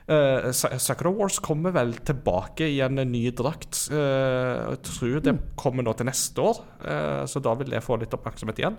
Eh, 0.09 0.51
Sa- 0.57 0.71
Sakura 0.81 1.11
Wars 1.13 1.37
kommer 1.45 1.75
vel 1.77 1.93
tilbake 2.01 2.65
i 2.65 2.79
en 2.81 2.97
ny 3.11 3.27
drakt. 3.37 3.91
Uh, 3.93 4.73
jeg 4.73 4.79
tror 4.87 5.21
det 5.21 5.35
kommer 5.61 5.85
nå 5.85 5.93
til 5.99 6.09
neste 6.09 6.41
år, 6.41 6.63
uh, 6.87 7.27
så 7.29 7.43
da 7.45 7.53
vil 7.61 7.69
det 7.69 7.83
få 7.85 7.99
litt 8.01 8.15
oppmerksomhet 8.17 8.63
igjen. 8.63 8.79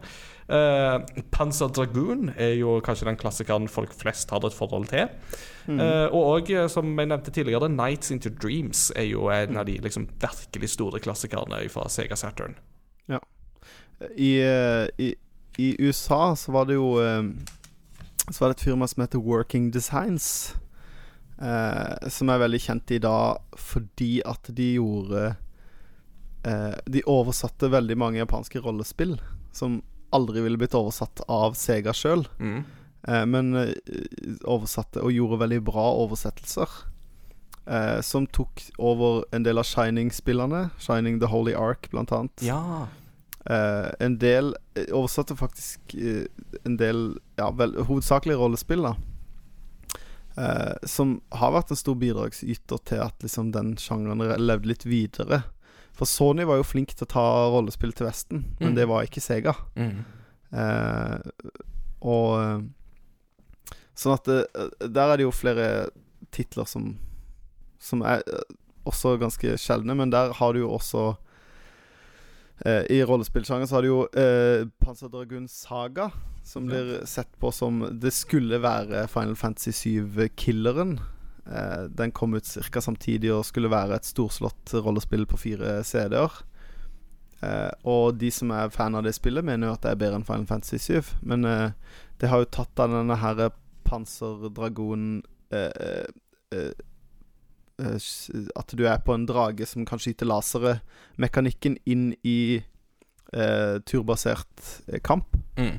Uh, 0.50 0.98
Panzer 1.30 1.70
Dragoon 1.70 2.32
er 2.34 2.56
jo 2.58 2.80
kanskje 2.82 3.06
den 3.12 3.20
klassikeren 3.22 3.70
folk 3.70 3.94
flest 3.94 4.34
har 4.34 4.42
et 4.48 4.58
forhold 4.58 4.90
til. 4.90 5.06
Eh, 5.70 6.08
og 6.10 6.24
òg, 6.42 6.48
som 6.74 6.88
jeg 6.98 7.06
nevnte 7.12 7.30
tidligere, 7.30 7.68
Nights 7.70 8.10
Into 8.10 8.32
Dreams 8.34 8.88
er 8.98 9.06
jo 9.12 9.28
en 9.30 9.60
av 9.62 9.68
de 9.68 9.76
liksom, 9.78 10.08
virkelig 10.18 10.72
store 10.74 10.98
klassikerne 11.00 11.60
fra 11.70 11.84
Sega 11.94 12.18
Saturn. 12.18 12.56
I, 14.18 14.32
eh, 14.42 14.88
i, 14.98 15.12
I 15.62 15.76
USA 15.84 16.34
så 16.40 16.52
var 16.56 16.66
det 16.66 16.80
jo 16.80 16.96
eh, 17.04 17.22
Så 18.32 18.40
var 18.40 18.50
det 18.54 18.58
et 18.58 18.66
firma 18.72 18.88
som 18.88 19.02
heter 19.04 19.20
Working 19.22 19.70
Designs. 19.74 20.56
Eh, 21.42 22.10
som 22.12 22.32
er 22.32 22.42
veldig 22.44 22.62
kjent 22.64 22.96
i 22.96 23.02
dag 23.04 23.60
fordi 23.60 24.20
at 24.28 24.52
de 24.56 24.74
gjorde 24.78 25.24
eh, 26.46 26.76
De 26.88 27.04
oversatte 27.10 27.72
veldig 27.72 27.98
mange 28.00 28.22
japanske 28.22 28.62
rollespill 28.64 29.18
som 29.56 29.82
aldri 30.16 30.42
ville 30.42 30.58
blitt 30.58 30.78
oversatt 30.78 31.22
av 31.30 31.54
Sega 31.58 31.94
sjøl. 31.94 32.24
Mm. 32.40 32.62
Eh, 33.08 33.26
men 33.30 33.52
eh, 33.58 33.74
oversatte 34.50 35.04
og 35.04 35.14
gjorde 35.14 35.42
veldig 35.44 35.60
bra 35.68 35.90
oversettelser. 36.04 36.70
Eh, 37.70 38.00
som 38.02 38.26
tok 38.28 38.64
over 38.82 39.26
en 39.36 39.46
del 39.46 39.62
av 39.62 39.68
Shining-spillene. 39.70 40.70
Shining 40.82 41.20
The 41.22 41.30
Holy 41.30 41.54
Ark, 41.54 41.90
blant 41.92 42.12
annet. 42.16 42.42
Ja. 42.42 42.88
Eh, 43.46 43.90
en 44.00 44.18
del 44.20 44.52
Oversatte 44.92 45.36
faktisk 45.40 45.94
eh, 45.96 46.26
en 46.68 46.76
del 46.78 47.20
Ja, 47.40 47.48
vel, 47.56 47.78
hovedsakelig 47.88 48.36
rollespill, 48.38 48.84
da. 48.84 48.96
Eh, 50.40 50.76
som 50.88 51.18
har 51.36 51.52
vært 51.52 51.72
en 51.74 51.80
stor 51.80 51.96
bidragsyter 52.00 52.80
til 52.88 53.02
at 53.04 53.26
liksom 53.26 53.50
den 53.52 53.74
sjangeren 53.82 54.22
levde 54.40 54.70
litt 54.72 54.86
videre. 54.88 55.42
For 55.92 56.08
Sony 56.08 56.46
var 56.48 56.62
jo 56.62 56.68
flink 56.70 56.94
til 56.96 57.04
å 57.08 57.12
ta 57.12 57.24
rollespill 57.52 57.92
til 57.98 58.08
Vesten, 58.08 58.46
men 58.62 58.72
Mm. 58.72 58.76
det 58.78 58.86
var 58.88 59.04
ikke 59.04 59.20
Sega. 59.26 59.56
Mm. 59.76 60.06
Eh, 60.54 61.20
og 62.02 62.40
eh, 62.40 62.60
Sånn 64.00 64.14
at 64.16 64.24
det, 64.32 64.46
der 64.96 65.12
er 65.12 65.18
det 65.20 65.26
jo 65.26 65.32
flere 65.36 65.90
titler 66.32 66.64
som 66.66 66.94
Som 67.84 68.02
er 68.08 68.24
eh, 68.28 68.56
også 68.88 69.18
ganske 69.20 69.58
sjeldne, 69.60 69.94
men 70.00 70.10
der 70.10 70.32
har 70.40 70.54
du 70.56 70.60
jo 70.62 70.70
også 70.78 71.04
eh, 71.12 71.18
I 72.66 72.98
rollespillsjangeren 73.08 73.70
så 73.70 73.78
har 73.78 73.86
du 73.86 73.88
jo 73.88 74.00
eh, 74.20 74.66
Panzer 74.84 75.08
Dragoon 75.08 75.46
Saga, 75.48 76.10
som 76.44 76.66
blir 76.68 77.06
sett 77.08 77.32
på 77.40 77.52
som 77.56 77.86
Det 78.02 78.12
skulle 78.12 78.60
være 78.60 79.06
Final 79.08 79.38
Fantasy 79.40 79.72
7-killeren. 79.72 80.98
Eh, 81.48 81.84
den 81.90 82.12
kom 82.12 82.34
ut 82.34 82.58
ca. 82.72 82.82
samtidig 82.82 83.32
og 83.34 83.46
skulle 83.46 83.72
være 83.72 83.96
et 83.98 84.06
storslått 84.06 84.74
rollespill 84.74 85.26
på 85.30 85.40
fire 85.40 85.80
CD-er. 85.84 86.42
Eh, 87.42 87.72
og 87.88 88.20
de 88.20 88.32
som 88.34 88.52
er 88.52 88.74
fan 88.74 88.98
av 88.98 89.06
det 89.08 89.16
spillet, 89.16 89.46
mener 89.46 89.70
jo 89.70 89.78
at 89.78 89.86
det 89.86 89.94
er 89.94 90.02
bedre 90.04 90.20
enn 90.20 90.28
Final 90.28 90.48
Fantasy 90.50 90.78
7. 91.00 91.16
Men 91.24 91.48
eh, 91.48 91.72
det 92.20 92.30
har 92.30 92.44
jo 92.44 92.52
tatt 92.60 92.84
av 92.84 92.94
denne 92.94 93.18
her 93.22 93.50
panserdragonen 93.88 95.24
eh, 95.50 95.72
eh, 95.72 96.06
eh, 96.54 96.60
eh, 96.60 96.72
At 97.80 98.76
du 98.76 98.86
er 98.88 99.00
på 99.06 99.16
en 99.16 99.28
drage 99.30 99.68
som 99.70 99.88
kan 99.88 100.02
skyte 100.02 100.28
lasere. 100.28 100.80
Mekanikken 101.22 101.78
inn 101.90 102.12
i 102.28 102.40
eh, 102.60 103.76
turbasert 103.86 104.66
eh, 104.88 105.00
kamp. 105.04 105.38
Mm. 105.60 105.78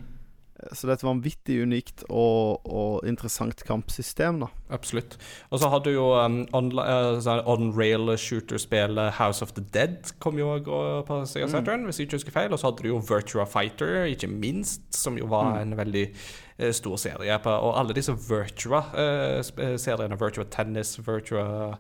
Så 0.73 0.85
det 0.85 0.93
er 0.93 0.99
et 0.99 1.07
vanvittig 1.07 1.55
unikt 1.65 2.03
og, 2.13 2.67
og 2.69 3.07
interessant 3.09 3.63
kampsystem, 3.65 4.43
da. 4.43 4.51
Absolutt. 4.77 5.17
Og 5.49 5.63
så 5.63 5.71
hadde 5.73 5.89
du 5.89 5.97
jo 5.97 6.11
um, 6.13 6.43
eh, 6.45 7.21
sånn 7.25 7.41
on-rail 7.49 8.13
shooter-spillet 8.21 9.17
House 9.17 9.41
of 9.45 9.55
the 9.57 9.65
Dead 9.73 10.13
kom 10.23 10.39
jo 10.41 10.53
på 10.61 11.23
Sega 11.31 11.49
Saturn, 11.51 11.87
hvis 11.89 12.03
jeg 12.03 12.11
ikke 12.11 12.21
husker 12.21 12.37
feil. 12.37 12.53
Og 12.53 12.61
så 12.61 12.69
hadde 12.69 12.85
du 12.85 12.93
jo 12.93 13.01
Virtua 13.09 13.49
Fighter, 13.49 14.05
ikke 14.13 14.29
minst, 14.31 14.85
som 14.97 15.17
jo 15.19 15.31
var 15.33 15.63
en 15.63 15.77
veldig 15.81 16.07
eh, 16.11 16.50
stor 16.77 16.97
serie. 17.01 17.39
På, 17.43 17.51
og 17.51 17.79
alle 17.81 17.97
disse 17.97 18.15
Virtua-seriene, 18.15 20.19
Virtua 20.21 20.45
Tennis, 20.51 20.99
Virtua 21.07 21.77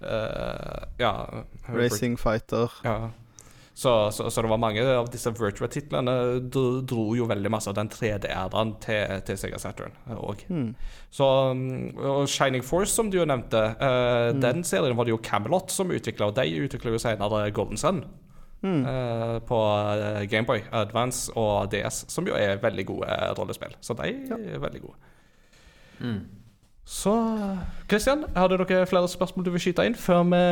eh, 0.00 1.02
Ja 1.02 1.12
Racing 1.68 2.20
Fighter. 2.20 2.72
Ja. 2.84 3.10
Så, 3.74 4.10
så, 4.10 4.30
så 4.30 4.42
det 4.42 4.48
var 4.48 4.60
mange 4.60 4.82
av 4.84 5.08
disse 5.10 5.30
Virtua-titlene 5.32 6.14
dro, 6.52 6.82
dro 6.84 7.06
jo 7.16 7.24
veldig 7.30 7.52
masse 7.52 7.70
av 7.70 7.76
den 7.78 7.88
3D-æraen 7.92 8.74
til, 8.84 9.14
til 9.24 9.38
Sega 9.40 9.60
Saturn 9.62 9.94
òg. 10.12 10.44
Så 11.12 11.28
mm, 11.56 11.96
og 11.96 12.28
Shining 12.28 12.64
Force, 12.66 12.92
som 12.92 13.08
du 13.10 13.16
jo 13.22 13.28
nevnte, 13.28 13.62
eh, 13.72 14.28
den 14.36 14.60
serien 14.68 14.96
var 14.98 15.08
det 15.08 15.14
jo 15.14 15.22
Camelot 15.24 15.72
som 15.72 15.92
utvikla, 15.92 16.28
og 16.28 16.36
de 16.36 16.66
utvikla 16.66 16.92
jo 16.92 17.00
senere 17.00 17.46
Golden 17.56 17.80
Sun. 17.80 18.04
Eh, 18.64 19.38
på 19.48 19.58
eh, 19.94 20.20
Gameboy 20.30 20.62
Advance 20.72 21.32
og 21.36 21.72
DS, 21.72 22.04
som 22.12 22.26
jo 22.28 22.36
er 22.38 22.60
veldig 22.62 22.86
gode 22.86 23.08
eh, 23.08 23.32
rollespill. 23.38 23.74
Så 23.80 23.96
de 23.98 24.12
er 24.12 24.62
veldig 24.62 24.84
gode. 24.84 24.96
Så 26.84 27.14
Christian, 27.88 28.24
hadde 28.36 28.58
dere 28.58 28.86
flere 28.90 29.08
spørsmål 29.08 29.46
du 29.46 29.52
vil 29.54 29.62
skyte 29.62 29.86
inn 29.86 29.94
før 29.94 30.24
vi 30.32 30.44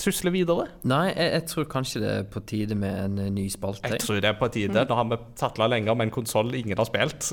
tusler 0.00 0.32
videre? 0.34 0.66
Nei, 0.88 1.06
jeg, 1.12 1.30
jeg 1.32 1.44
tror 1.50 1.66
kanskje 1.72 2.02
det 2.02 2.10
er 2.12 2.26
på 2.28 2.42
tide 2.48 2.76
med 2.78 2.98
en 3.04 3.34
ny 3.34 3.46
spalte. 3.52 3.88
Jeg 3.88 4.02
tror 4.02 4.20
det 4.20 4.28
er 4.28 4.36
på 4.38 4.48
tide. 4.52 4.84
Nå 4.88 4.98
har 4.98 5.08
vi 5.08 5.18
tatla 5.40 5.68
lenger 5.72 5.96
med 5.96 6.10
en 6.10 6.14
konsoll 6.18 6.52
ingen 6.58 6.76
har 6.78 6.88
spilt. 6.88 7.32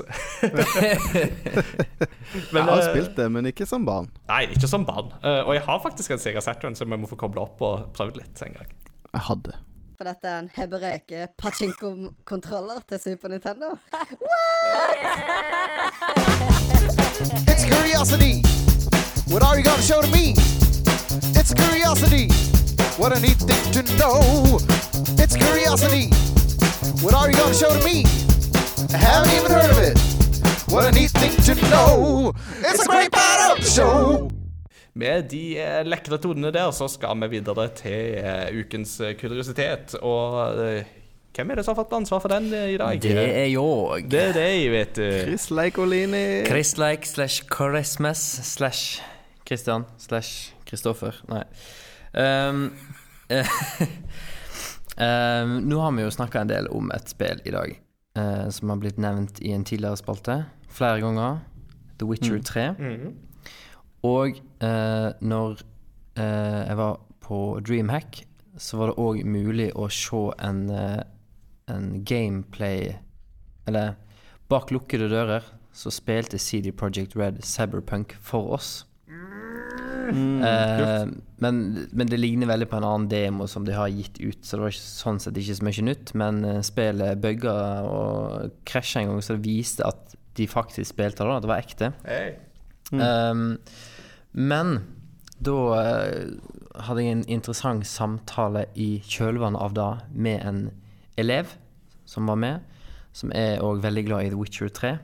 Jeg 2.54 2.64
har 2.66 2.82
spilt 2.88 3.14
det, 3.18 3.28
men 3.30 3.46
ikke 3.50 3.66
som 3.68 3.84
barn. 3.86 4.08
Nei, 4.30 4.44
ikke 4.54 4.68
som 4.70 4.86
barn. 4.88 5.12
Eh, 5.20 5.42
og 5.44 5.52
jeg 5.54 5.62
har 5.66 5.78
faktisk 5.84 6.14
en 6.14 6.22
Sega 6.22 6.40
Saturn 6.42 6.74
som 6.78 6.90
jeg 6.90 7.00
må 7.00 7.06
få 7.10 7.18
koble 7.20 7.42
opp 7.44 7.62
og 7.62 7.92
prøvd 7.94 8.18
litt 8.18 8.42
en 8.46 8.56
gang. 8.56 8.72
Jeg 9.12 9.22
hadde. 9.28 9.54
For 9.96 10.04
dette 10.04 10.26
er 10.26 10.38
en 10.38 10.50
hebreke 10.56 11.28
pachinko-kontroller 11.38 12.80
til 12.88 13.00
Super 13.00 13.28
Nintendo. 13.28 13.66
It's 17.50 17.64
curiosity. 17.64 18.42
What 19.30 19.42
are 19.46 19.56
you 19.56 19.62
gonna 19.62 19.82
show 19.90 20.00
to 20.02 20.10
me? 20.10 20.34
It's 21.38 21.54
curiosity. 21.54 22.26
What 22.98 23.16
a 23.16 23.20
neat 23.20 23.38
thing 23.50 23.64
to 23.76 23.82
know. 24.00 24.18
It's 25.22 25.36
curiosity. 25.36 26.06
What 27.04 27.14
are 27.14 27.28
you 27.30 27.36
gonna 27.42 27.54
show 27.62 27.70
to 27.78 27.82
me? 27.90 27.96
I 28.94 28.98
haven't 28.98 29.32
even 29.38 29.50
heard 29.58 29.70
of 29.70 29.78
it. 29.78 29.96
What 30.72 30.84
a 30.90 30.92
neat 30.92 31.10
thing 31.10 31.34
to 31.48 31.54
know. 31.70 32.32
It's 32.68 32.82
a 32.84 32.88
great 32.88 33.12
the 33.12 33.62
show. 33.62 34.28
Med 34.94 35.26
de 35.26 35.56
eh, 35.58 35.80
lekre 35.82 36.20
tonene 36.22 36.52
der, 36.54 36.68
så 36.70 36.86
skal 36.90 37.18
vi 37.24 37.32
videre 37.40 37.66
til 37.74 38.18
eh, 38.20 38.54
ukens 38.54 38.92
eh, 39.02 39.16
kuriositet. 39.18 39.96
Og 40.06 40.36
hvem 41.34 41.50
er 41.50 41.58
det 41.58 41.64
som 41.66 41.74
har 41.74 41.80
fått 41.80 41.96
ansvar 41.98 42.22
for 42.22 42.30
den 42.30 42.46
i 42.54 42.76
dag? 42.78 43.00
Det 43.02 43.16
er 43.18 43.48
jeg. 43.50 44.06
Det 44.06 44.20
er 44.28 44.36
deg, 44.36 44.68
vet 44.70 44.94
du. 44.94 45.08
Chris 45.24 45.48
Leikolini. 45.50 46.44
Christlike 46.46 47.10
slash 47.10 47.42
Christmas 47.50 48.22
slash 48.46 49.02
Christian 49.42 49.88
slash 49.98 50.54
Kristoffer. 50.64 51.18
Nei. 51.26 51.42
Um, 52.14 52.70
um, 54.94 55.58
nå 55.72 55.82
har 55.82 55.98
vi 55.98 56.06
jo 56.06 56.14
snakka 56.14 56.44
en 56.44 56.54
del 56.54 56.70
om 56.70 56.94
et 56.94 57.10
spill 57.10 57.42
i 57.42 57.50
dag 57.50 57.74
uh, 58.14 58.46
som 58.54 58.70
har 58.70 58.78
blitt 58.78 59.02
nevnt 59.02 59.42
i 59.42 59.50
en 59.56 59.66
tidligere 59.66 59.98
spalte 59.98 60.44
flere 60.70 61.02
ganger. 61.02 61.42
The 61.98 62.06
Witcher 62.06 62.38
3. 62.38 62.70
Og 64.04 64.38
eh, 64.60 65.10
når 65.24 65.64
eh, 66.20 66.60
jeg 66.68 66.78
var 66.80 67.00
på 67.24 67.40
Dreamhack, 67.64 68.22
så 68.60 68.78
var 68.78 68.92
det 68.92 69.00
òg 69.02 69.24
mulig 69.26 69.70
å 69.74 69.88
se 69.90 70.22
en, 70.44 70.64
eh, 70.70 71.02
en 71.72 72.04
gameplay 72.06 72.92
Eller 73.66 73.96
bak 74.52 74.70
lukkede 74.70 75.08
dører 75.10 75.46
så 75.74 75.90
spilte 75.90 76.38
CD 76.38 76.70
Projekt 76.70 77.16
Red 77.18 77.40
Cyberpunk 77.42 78.14
for 78.22 78.54
oss. 78.54 78.84
Eh, 80.12 81.06
men, 81.42 81.56
men 81.90 82.10
det 82.10 82.20
ligner 82.20 82.46
veldig 82.50 82.68
på 82.70 82.78
en 82.78 82.86
annen 82.86 83.08
demo 83.10 83.48
som 83.50 83.66
de 83.66 83.74
har 83.74 83.90
gitt 83.90 84.20
ut, 84.20 84.40
så 84.44 84.56
det 84.56 84.64
var 84.64 84.74
ikke, 84.74 84.84
sånn 85.00 85.20
sett 85.22 85.40
ikke 85.40 85.58
så 85.58 85.66
mye 85.66 85.86
nytt. 85.88 86.14
Men 86.20 86.42
eh, 86.46 86.60
spillet 86.66 87.22
bugga 87.24 87.56
og 87.88 88.60
krasja 88.68 89.02
en 89.02 89.14
gang, 89.14 89.24
så 89.24 89.36
det 89.38 89.46
viste 89.48 89.88
at 89.88 90.14
de 90.38 90.46
faktisk 90.50 90.92
spilte 90.92 91.26
det. 91.26 91.38
At 91.40 91.46
det 91.46 91.50
var 91.50 91.64
ekte. 91.64 91.90
Um, 92.94 93.44
men 94.34 94.78
da 95.44 95.56
eh, 95.78 96.30
hadde 96.84 97.02
jeg 97.04 97.16
en 97.16 97.26
interessant 97.30 97.86
samtale 97.86 98.66
i 98.74 98.98
kjølvannet 99.06 99.62
av 99.62 99.74
det 99.76 99.90
med 100.26 100.46
en 100.46 100.62
elev 101.20 101.54
som 102.08 102.26
var 102.30 102.40
med, 102.40 102.64
som 103.14 103.30
er 103.34 103.62
òg 103.62 103.82
veldig 103.84 104.04
glad 104.08 104.26
i 104.26 104.32
The 104.32 104.40
Witcher 104.40 104.72
3. 104.74 104.96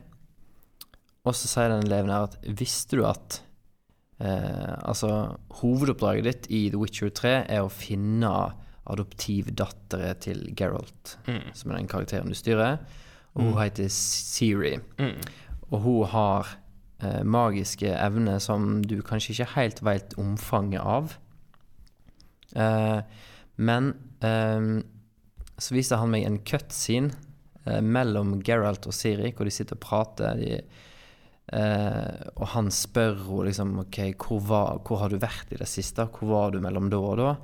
Og 1.29 1.37
så 1.37 1.51
sier 1.51 1.71
den 1.71 1.87
eleven 1.87 2.11
her 2.13 2.27
at 2.27 2.39
visste 2.59 2.99
du 2.99 3.05
at 3.07 3.41
eh, 4.19 4.75
altså 4.83 5.37
hovedoppdraget 5.61 6.27
ditt 6.27 6.51
i 6.51 6.65
The 6.73 6.81
Witcher 6.81 7.13
3 7.15 7.37
er 7.47 7.63
å 7.63 7.73
finne 7.73 8.33
adoptivdatteren 8.91 10.19
til 10.19 10.43
Geralt, 10.59 11.15
som 11.55 11.71
er 11.71 11.77
den 11.79 11.91
karakteren 11.91 12.33
du 12.33 12.35
styrer. 12.35 12.81
Og 13.37 13.45
hun 13.45 13.61
heter 13.61 13.87
Siri. 13.95 14.73
Og 15.71 15.77
hun 15.85 16.09
har 16.11 16.49
eh, 17.03 17.23
magiske 17.25 17.91
evne 17.97 18.39
som 18.43 18.79
du 18.85 19.01
kanskje 19.07 19.35
ikke 19.35 19.53
helt 19.57 19.83
vet 19.87 20.17
omfanget 20.21 20.85
av. 20.85 21.17
Eh, 22.57 23.01
men 23.61 23.93
eh, 24.25 24.71
så 25.61 25.77
viste 25.77 25.99
han 26.01 26.13
meg 26.13 26.27
en 26.27 26.41
cutscene 26.47 27.13
eh, 27.67 27.81
mellom 27.85 28.39
Geralt 28.47 28.89
og 28.89 28.97
Siri, 28.97 29.35
hvor 29.37 29.49
de 29.49 29.55
sitter 29.55 29.77
og 29.77 29.85
prater. 29.85 30.41
De, 30.41 30.61
eh, 31.57 32.31
og 32.37 32.47
han 32.55 32.71
spør 32.75 33.19
henne 33.27 33.51
liksom 33.51 33.75
OK, 33.85 34.01
hvor, 34.17 34.47
var, 34.49 34.81
hvor 34.87 35.05
har 35.05 35.13
du 35.13 35.21
vært 35.21 35.53
i 35.53 35.61
det 35.61 35.69
siste? 35.71 36.09
Hvor 36.09 36.33
var 36.33 36.55
du 36.55 36.63
mellom 36.65 36.89
da 36.93 37.03
og 37.03 37.21
da? 37.21 37.35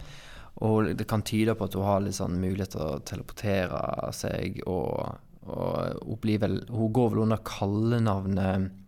Og 0.65 0.95
det 0.97 1.05
kan 1.09 1.21
tyde 1.27 1.53
på 1.53 1.67
at 1.69 1.75
hun 1.77 1.85
har 1.85 2.01
litt 2.01 2.17
sånn 2.17 2.39
mulighet 2.41 2.73
til 2.73 2.81
å 2.81 3.01
teleportere 3.05 3.81
seg, 4.17 4.63
og, 4.65 5.19
og 5.53 6.01
hun 6.01 6.39
vel 6.41 6.63
Hun 6.71 6.95
går 6.97 7.11
vel 7.13 7.25
under 7.27 7.43
kallenavnet 7.45 8.86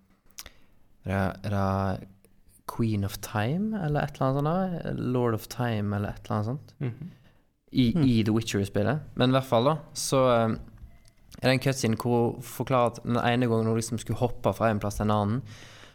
Er 1.08 1.50
det, 1.54 2.08
Queen 2.68 3.04
of 3.04 3.16
Time, 3.24 3.78
eller 3.84 4.02
et 4.04 4.18
eller 4.18 4.26
annet 4.26 4.42
sånt? 4.44 4.84
da? 4.84 4.92
Lord 5.00 5.34
of 5.34 5.46
Time, 5.48 5.96
eller 5.96 6.08
et 6.12 6.26
eller 6.26 6.34
annet 6.36 6.46
sånt? 6.50 6.74
I, 7.72 7.86
I 7.96 8.22
The 8.24 8.32
Witcher-spillet. 8.32 9.00
Men 9.16 9.30
i 9.30 9.32
hvert 9.36 9.44
fall, 9.48 9.64
da, 9.64 9.76
så 9.96 10.20
um, 10.44 10.58
er 11.38 11.48
det 11.48 11.54
en 11.56 11.60
cutscene 11.64 11.96
hvor 12.00 12.34
hun 12.34 12.42
forklarer 12.44 12.92
at 12.94 13.00
den 13.04 13.16
ene 13.20 13.48
gangen 13.48 13.66
hun 13.68 13.76
liksom 13.76 13.98
skulle 14.00 14.18
hoppe 14.20 14.52
fra 14.56 14.70
en 14.72 14.80
plass 14.82 14.96
til 15.00 15.06
en 15.08 15.14
annen, 15.16 15.42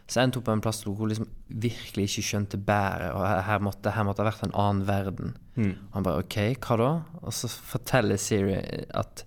så 0.10 0.20
endte 0.22 0.38
hun 0.42 0.44
på 0.50 0.52
en 0.58 0.62
plass 0.66 0.82
hvor 0.84 0.98
hun 1.00 1.10
liksom 1.14 1.30
virkelig 1.48 2.10
ikke 2.10 2.26
skjønte 2.28 2.58
bæret, 2.68 3.14
og 3.16 3.24
her- 3.48 3.60
måtte, 3.64 3.92
her 3.96 4.04
måtte 4.04 4.22
ha 4.26 4.30
vært 4.32 4.44
en 4.46 4.54
annen 4.60 4.86
verden. 4.88 5.36
Og 5.58 5.94
han 6.00 6.04
bare 6.10 6.24
OK, 6.26 6.38
hva 6.66 6.78
da? 6.82 6.90
Og 7.22 7.34
så 7.38 7.48
forteller 7.50 8.18
Siri 8.18 8.58
at 8.94 9.26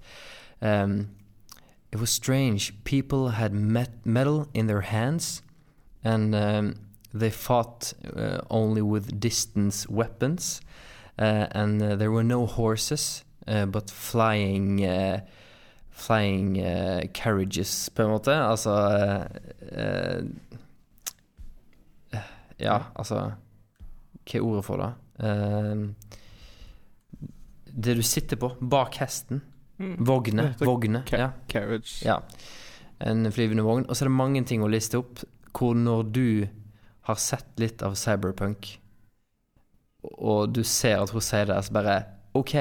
um, 0.60 1.06
It 1.92 2.00
was 2.00 2.10
strange. 2.10 2.72
People 2.84 3.30
had 3.38 3.52
met 3.54 3.90
metal 4.04 4.48
in 4.52 4.66
their 4.66 4.80
hands, 4.82 5.42
and 6.06 6.34
um, 6.34 6.74
they 7.18 7.30
fought 7.30 7.92
uh, 8.16 8.38
only 8.50 8.82
with 8.82 9.18
distance 9.20 9.88
weapons. 9.90 10.60
Uh, 11.18 11.46
and 11.50 11.82
uh, 11.82 11.96
there 11.96 12.10
were 12.10 12.24
no 12.24 12.46
horses, 12.46 13.24
uh, 13.48 13.66
but 13.66 13.90
flying 13.90 14.84
uh, 14.84 15.20
Flying 15.96 16.58
uh, 16.60 17.00
carriages, 17.14 17.88
på 17.90 18.02
en 18.02 18.10
måte. 18.10 18.34
Altså 18.36 18.72
Ja, 22.60 22.76
altså 22.96 23.20
Hva 24.26 24.36
er 24.38 24.44
ordet 24.44 24.64
for 24.66 24.82
det? 24.82 24.90
Uh, 25.24 25.86
det 27.76 27.96
du 27.96 28.02
sitter 28.04 28.36
på, 28.40 28.50
bak 28.60 28.96
hesten. 29.00 29.40
Vogne. 29.78 30.50
Vogne. 30.60 31.02
Ca 31.08 31.16
Ja. 31.16 31.30
Carriage. 31.48 32.04
Ja. 32.04 32.18
En 33.00 33.32
flyvende 33.32 33.64
vogn. 33.64 33.84
Og 33.88 33.96
så 33.96 34.04
er 34.04 34.08
det 34.08 34.16
mange 34.16 34.44
ting 34.44 34.62
å 34.64 34.70
liste 34.72 34.98
opp 35.00 35.24
hvor 35.56 35.76
når 35.78 36.10
du 36.12 36.28
har 37.06 37.20
sett 37.22 37.48
litt 37.62 37.84
av 37.86 37.96
Cyberpunk, 37.98 38.76
og 40.16 40.52
du 40.54 40.62
ser 40.66 41.00
at 41.02 41.14
hun 41.14 41.24
sier 41.24 41.48
det, 41.48 41.58
så 41.66 41.74
bare 41.74 41.96
OK, 42.36 42.54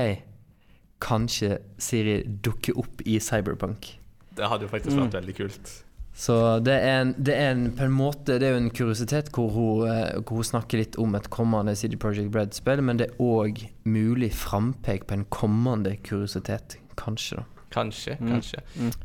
kanskje 1.03 1.59
Siri 1.81 2.22
dukker 2.26 2.77
opp 2.80 3.03
i 3.05 3.19
Cyberpunk. 3.22 3.95
Det 4.35 4.47
hadde 4.51 4.67
jo 4.67 4.72
faktisk 4.72 4.97
vært 4.99 5.19
veldig 5.19 5.35
kult. 5.38 5.73
Så 6.15 6.35
det 6.63 6.77
er, 6.80 7.01
en, 7.01 7.09
det 7.19 7.34
er 7.35 7.49
en, 7.51 7.65
på 7.76 7.84
en 7.84 7.91
måte 7.91 8.38
Det 8.39 8.47
er 8.47 8.53
jo 8.53 8.59
en 8.61 8.69
kuriositet 8.72 9.34
hvor 9.35 9.49
hun, 9.51 9.81
eh, 9.91 10.13
hvor 10.22 10.39
hun 10.39 10.47
snakker 10.47 10.80
litt 10.80 10.95
om 11.01 11.17
et 11.17 11.27
kommende 11.27 11.73
CD 11.76 11.97
Projekt 11.99 12.31
Red-spill, 12.35 12.80
men 12.88 13.01
det 13.01 13.09
er 13.09 13.19
òg 13.19 13.65
mulig 13.84 14.31
frampek 14.31 15.09
på 15.09 15.17
en 15.17 15.26
kommende 15.27 15.97
kuriositet. 16.07 16.77
Kanskje, 16.95 17.41
da. 17.41 17.55
Kanskje, 17.76 18.15
kanskje. 18.22 18.61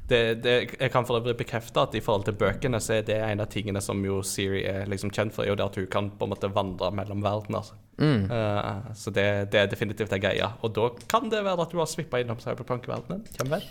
Det, 0.06 0.20
det, 0.44 0.54
jeg 0.78 0.90
kan 0.94 1.06
for 1.08 1.18
øvrig 1.18 1.34
bekrefte 1.40 1.82
at 1.82 1.94
i 1.98 2.02
forhold 2.04 2.28
til 2.28 2.36
bøkene, 2.38 2.78
så 2.80 3.00
er 3.00 3.06
det 3.08 3.16
en 3.26 3.42
av 3.42 3.48
tingene 3.50 3.82
som 3.82 3.98
jo 4.06 4.20
Siri 4.26 4.62
er 4.70 4.86
liksom 4.90 5.10
kjent 5.10 5.34
for, 5.34 5.42
er 5.42 5.50
jo 5.52 5.58
det 5.58 5.66
at 5.66 5.78
hun 5.80 5.88
kan 5.90 6.10
på 6.14 6.28
en 6.28 6.32
måte 6.36 6.50
vandre 6.54 6.92
mellom 6.94 7.24
verdener. 7.26 7.72
Eh, 8.00 8.94
så 8.96 9.10
det, 9.12 9.26
det 9.52 9.60
er 9.64 9.66
definitivt 9.74 10.12
en 10.16 10.22
greie. 10.22 10.46
Og 10.62 10.72
da 10.78 10.88
kan 11.10 11.28
det 11.32 11.42
være 11.44 11.66
at 11.66 11.74
du 11.74 11.78
har 11.82 11.90
svippa 11.90 12.22
innom 12.22 12.38
cyberpunk-verdenen. 12.40 13.26
Hvem 13.36 13.50
vet? 13.58 13.68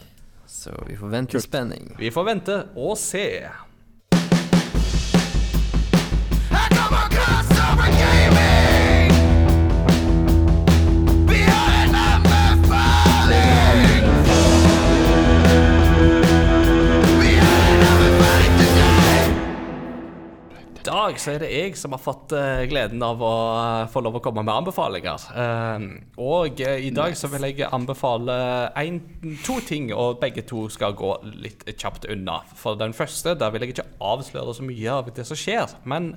Så 0.49 0.75
vi 0.87 0.95
får 0.97 1.11
vente 1.15 1.37
Kult. 1.37 1.47
spenning. 1.47 1.95
Vi 1.99 2.11
får 2.11 2.23
vente 2.27 2.59
og 2.75 2.97
se. 2.97 3.25
I 6.51 6.63
come 6.75 6.97
across 7.05 7.51
over 7.71 7.87
gaming. 7.87 8.18
Dag 21.09 21.19
så 21.21 21.31
er 21.33 21.41
det 21.41 21.49
jeg 21.49 21.77
som 21.79 21.93
har 21.95 22.01
fått 22.01 22.33
eh, 22.37 22.65
gleden 22.69 23.01
av 23.05 23.21
å 23.23 23.33
eh, 23.57 23.87
få 23.91 24.01
lov 24.05 24.19
å 24.19 24.21
komme 24.23 24.43
med 24.45 24.53
anbefalinger. 24.61 25.25
Eh, 25.41 25.85
og 26.21 26.61
i 26.61 26.91
dag 26.93 27.15
så 27.17 27.29
vil 27.31 27.47
jeg 27.49 27.69
anbefale 27.69 28.35
en, 28.77 28.99
to 29.45 29.59
ting, 29.65 29.89
og 29.95 30.19
begge 30.21 30.45
to 30.49 30.67
skal 30.73 30.97
gå 30.97 31.15
litt 31.41 31.65
kjapt 31.71 32.05
unna. 32.11 32.41
For 32.59 32.77
den 32.79 32.93
første, 32.97 33.33
der 33.39 33.53
vil 33.53 33.65
jeg 33.65 33.75
ikke 33.75 33.89
avsløre 34.11 34.55
så 34.57 34.65
mye 34.67 34.99
av 34.99 35.09
det 35.15 35.25
som 35.27 35.39
skjer. 35.39 35.73
Men 35.89 36.13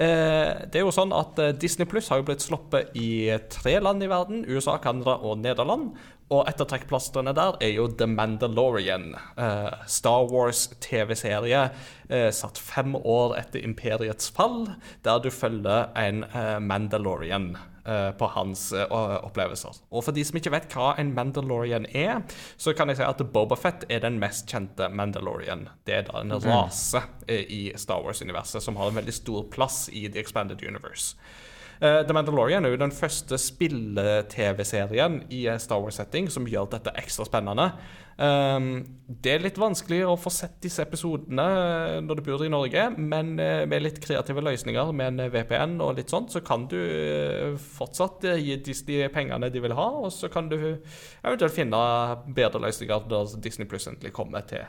det 0.00 0.80
er 0.80 0.86
jo 0.86 0.94
sånn 0.94 1.12
at 1.12 1.38
eh, 1.42 1.52
Disney 1.60 1.88
Pluss 1.88 2.08
har 2.08 2.20
jo 2.20 2.28
blitt 2.30 2.44
sluppet 2.44 2.94
i 2.96 3.28
tre 3.52 3.76
land 3.84 4.00
i 4.04 4.08
verden. 4.08 4.46
USA, 4.48 4.78
Canada 4.80 5.18
og 5.20 5.42
Nederland. 5.42 5.92
Og 6.30 6.46
et 6.46 6.60
av 6.62 6.68
trekkplastrene 6.70 7.34
der 7.34 7.56
er 7.60 7.72
jo 7.74 7.88
The 7.90 8.06
Mandalorian. 8.08 9.10
eh, 9.36 9.86
Star 9.90 10.28
Wars-TV-serie 10.30 11.64
eh, 12.08 12.30
satt 12.30 12.58
fem 12.58 12.94
år 12.96 13.34
etter 13.40 13.64
imperiets 13.66 14.30
fall, 14.32 14.70
der 15.04 15.18
du 15.24 15.28
følger 15.34 15.90
en 15.98 16.22
eh, 16.30 16.56
Mandalorian 16.62 17.56
eh, 17.56 17.69
på 18.18 18.28
hans 18.34 18.70
eh, 18.76 18.86
opplevelser. 18.90 19.80
Og 19.90 20.04
for 20.06 20.16
de 20.16 20.24
som 20.26 20.38
ikke 20.40 20.52
vet 20.54 20.68
hva 20.74 20.92
en 21.00 21.12
Mandalorian 21.16 21.88
er, 21.96 22.22
så 22.60 22.74
kan 22.76 22.90
jeg 22.90 23.00
si 23.00 23.06
at 23.06 23.22
Boba 23.32 23.58
Fett 23.58 23.86
er 23.88 24.02
den 24.04 24.18
mest 24.22 24.50
kjente 24.50 24.90
Mandalorian. 24.92 25.68
Det 25.88 25.96
er 25.96 26.08
da 26.08 26.22
en 26.22 26.36
rase 26.44 27.04
eh, 27.26 27.46
i 27.48 27.62
Star 27.80 28.04
Wars-universet 28.04 28.64
som 28.64 28.78
har 28.80 28.90
en 28.90 29.00
veldig 29.00 29.16
stor 29.16 29.46
plass 29.52 29.88
i 29.92 30.06
The 30.08 30.20
Expanded 30.22 30.62
Universe. 30.66 31.16
Eh, 31.80 32.02
The 32.04 32.12
Mandalorian 32.12 32.66
er 32.66 32.74
jo 32.74 32.82
den 32.82 32.92
første 32.92 33.38
spille-TV-serien 33.40 35.22
i 35.32 35.46
Star 35.62 35.80
Wars-setting 35.80 36.28
som 36.32 36.48
gjør 36.48 36.68
dette 36.74 36.92
ekstra 37.00 37.24
spennende. 37.28 37.70
Um, 38.20 39.00
det 39.08 39.30
er 39.32 39.42
litt 39.42 39.56
vanskelig 39.58 40.02
å 40.04 40.16
få 40.20 40.30
sett 40.32 40.58
disse 40.62 40.84
episodene 40.84 41.44
eh, 41.44 41.94
når 42.04 42.18
du 42.18 42.22
bor 42.26 42.42
i 42.44 42.50
Norge, 42.52 42.82
men 43.00 43.32
eh, 43.40 43.64
med 43.66 43.82
litt 43.82 43.96
kreative 44.04 44.44
løsninger 44.44 44.92
med 44.94 45.22
en 45.22 45.32
VPN 45.32 45.72
og 45.82 45.96
litt 45.96 46.12
sånt, 46.12 46.30
så 46.30 46.42
kan 46.44 46.68
du 46.70 46.76
eh, 46.78 47.56
fortsatt 47.78 48.28
eh, 48.28 48.42
gi 48.44 48.58
Disney 48.66 49.08
pengene 49.10 49.48
de 49.50 49.64
vil 49.64 49.74
ha, 49.74 49.88
og 50.04 50.12
så 50.14 50.30
kan 50.30 50.52
du 50.52 50.58
eventuelt 50.60 51.56
finne 51.56 51.80
bedre 52.36 52.62
løsninger 52.66 53.08
når 53.10 53.34
Disney 53.42 53.66
Pluss 53.70 53.88
endelig 53.90 54.12
kommer 54.14 54.44
til, 54.46 54.68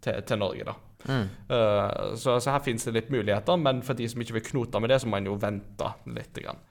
til, 0.00 0.22
til 0.22 0.40
Norge, 0.40 0.70
da. 0.70 0.78
Eh, 1.08 2.16
så, 2.16 2.38
så 2.40 2.54
her 2.54 2.62
finnes 2.64 2.84
det 2.86 2.94
litt 2.96 3.12
muligheter, 3.12 3.58
men 3.60 3.82
for 3.84 3.98
de 3.98 4.08
som 4.08 4.22
ikke 4.22 4.38
vil 4.38 4.48
knote 4.52 4.80
med 4.80 4.92
det, 4.92 5.02
så 5.02 5.10
må 5.10 5.18
en 5.18 5.30
jo 5.30 5.38
vente 5.42 5.92
litt. 6.06 6.38
Grann. 6.42 6.62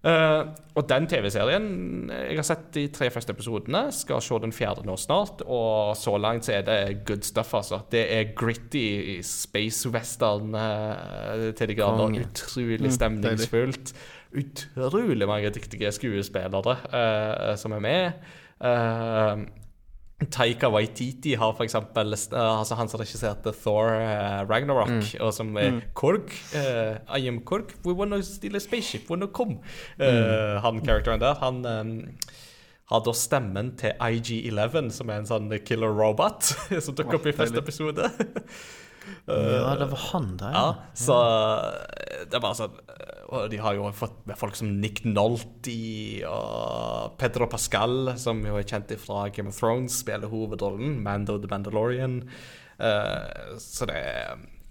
Eh, 0.00 0.42
og 0.80 0.86
den 0.88 1.04
TV-serien 1.10 1.64
Jeg 2.08 2.38
har 2.38 2.46
sett 2.46 2.70
de 2.72 2.86
tre 2.88 3.10
første 3.12 3.34
episodene. 3.34 3.82
Skal 3.92 4.22
se 4.24 4.38
den 4.40 4.54
fjerde 4.54 4.86
nå 4.88 4.96
snart. 5.00 5.44
Og 5.44 5.92
så 5.98 6.16
langt 6.16 6.48
så 6.48 6.56
er 6.56 6.64
det 6.68 6.78
good 7.08 7.26
stuff, 7.26 7.52
altså. 7.58 7.82
Det 7.92 8.06
er 8.14 8.32
gritty 8.36 9.20
space 9.26 9.90
western 9.92 10.54
uh, 10.54 11.50
til 11.56 11.68
de 11.68 11.76
grader. 11.76 12.20
Utrolig 12.24 12.92
stemningsfullt. 12.96 13.94
Utrolig 14.40 15.28
mange 15.28 15.50
dyktige 15.50 15.92
skuespillere 15.92 16.76
uh, 16.94 17.56
som 17.60 17.76
er 17.76 17.84
med. 17.84 18.30
Eh, 18.60 19.38
Taika 20.28 20.68
Waititi 20.68 21.34
har 21.40 21.54
for 21.56 21.64
eksempel 21.64 22.12
uh, 22.12 22.58
altså 22.58 22.76
Han 22.76 22.90
som 22.92 23.00
regisserte 23.00 23.54
Thor 23.56 23.94
uh, 23.96 24.42
Ragnarok, 24.50 25.14
og 25.20 25.32
som 25.34 25.54
er 25.56 25.80
Korg. 25.96 26.28
Uh, 26.52 27.00
I 27.16 27.28
am 27.28 27.40
Korg. 27.40 27.72
We 27.86 27.94
wanna 27.96 28.20
steal 28.22 28.56
a 28.56 28.60
spaceship, 28.60 29.08
wanna 29.10 29.30
come. 29.32 29.60
Eh, 29.98 30.60
Han 30.60 30.80
karakteren 30.84 31.20
der, 31.20 31.34
han 31.40 31.64
um, 31.66 31.94
har 32.90 33.02
da 33.06 33.12
stemmen 33.14 33.72
til 33.78 33.92
IG-11, 34.02 34.90
som 34.90 35.10
er 35.10 35.22
en 35.22 35.28
sånn 35.28 35.50
killer 35.64 35.94
robot, 35.94 36.52
som 36.84 36.94
dukker 36.98 37.20
opp 37.20 37.28
i 37.30 37.36
første 37.36 37.62
episode. 37.62 38.10
Ja, 39.26 39.74
det 39.78 39.88
var 39.90 40.04
han 40.10 40.28
der. 40.40 40.54
Ja, 40.56 40.68
så 40.96 41.16
eh, 41.20 42.24
det 42.30 42.40
var 42.42 42.56
sånn 42.58 42.76
Og 43.30 43.50
de 43.52 43.60
har 43.62 43.76
jo 43.76 43.88
fått 43.94 44.22
med 44.28 44.38
folk 44.38 44.56
som 44.58 44.72
Nick 44.82 45.04
Nolte 45.06 45.74
og 46.26 47.18
Pedro 47.20 47.46
Pascal, 47.50 48.14
som 48.18 48.42
jo 48.46 48.58
er 48.58 48.66
kjent 48.66 48.90
fra 48.98 49.28
Game 49.34 49.52
of 49.52 49.58
Thrones, 49.60 50.00
spiller 50.02 50.32
hovedrollen. 50.32 50.98
Mando 51.04 51.38
the 51.38 51.50
Mandalorian. 51.50 52.24
Eh, 52.80 53.54
så 53.62 53.86
det 53.86 54.00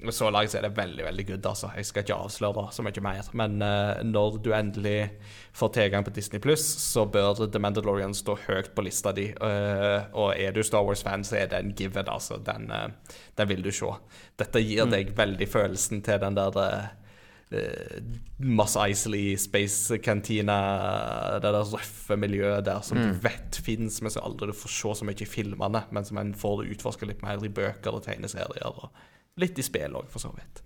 så 0.07 0.29
langt 0.31 0.53
er 0.55 0.63
det 0.63 0.77
veldig 0.77 1.03
veldig 1.03 1.25
good. 1.27 1.45
altså 1.45 1.71
Jeg 1.75 1.87
skal 1.89 2.05
ikke 2.05 2.15
avsløre 2.15 2.67
så 2.71 2.83
mye 2.85 3.01
mer. 3.03 3.29
Men 3.35 3.59
uh, 3.61 3.99
når 4.07 4.37
du 4.43 4.53
endelig 4.55 5.09
får 5.51 5.73
tilgang 5.75 6.05
på 6.07 6.13
Disney 6.15 6.39
Pluss, 6.39 6.63
så 6.63 7.03
bør 7.05 7.43
The 7.51 7.59
Mandalorian 7.59 8.15
stå 8.15 8.37
høyt 8.47 8.71
på 8.75 8.85
lista 8.87 9.11
di. 9.11 9.27
Uh, 9.35 10.07
og 10.15 10.31
er 10.37 10.55
du 10.55 10.63
Star 10.63 10.87
Wars-fan, 10.87 11.27
så 11.27 11.41
er 11.41 11.51
det 11.51 11.59
en 11.59 11.75
given. 11.75 12.07
altså 12.07 12.39
Den, 12.39 12.71
uh, 12.71 12.87
den 13.35 13.51
vil 13.51 13.65
du 13.65 13.71
se. 13.75 13.91
Dette 14.39 14.63
gir 14.63 14.87
deg 14.87 15.11
veldig 15.17 15.49
følelsen 15.51 16.01
til 16.05 16.23
den 16.23 16.39
der 16.39 16.95
Moss 18.37 18.75
Isley 18.77 19.33
Space 19.41 19.97
Cantina, 20.05 21.39
det 21.41 21.49
der 21.49 21.65
røffe 21.65 22.13
miljøet 22.13 22.67
der 22.67 22.83
som 22.85 22.99
du 23.01 23.15
vet 23.23 23.57
fins, 23.57 24.03
men 24.05 24.13
som 24.13 24.21
aldri 24.21 24.51
du 24.51 24.53
får 24.53 24.69
se 24.69 24.91
så 24.99 25.07
mye 25.09 25.25
i 25.25 25.27
filmene, 25.27 25.81
men 25.89 26.05
som 26.05 26.21
en 26.21 26.35
får 26.37 26.67
utforske 26.75 27.09
litt 27.09 27.23
mer 27.25 27.41
i 27.41 27.49
bøker 27.49 27.97
og 27.97 28.05
tegneserier, 28.05 28.69
og 28.69 28.93
litt 29.37 29.59
i 29.59 29.65
spill 29.65 29.95
òg, 29.99 30.09
for 30.09 30.23
så 30.23 30.31
vidt. 30.35 30.63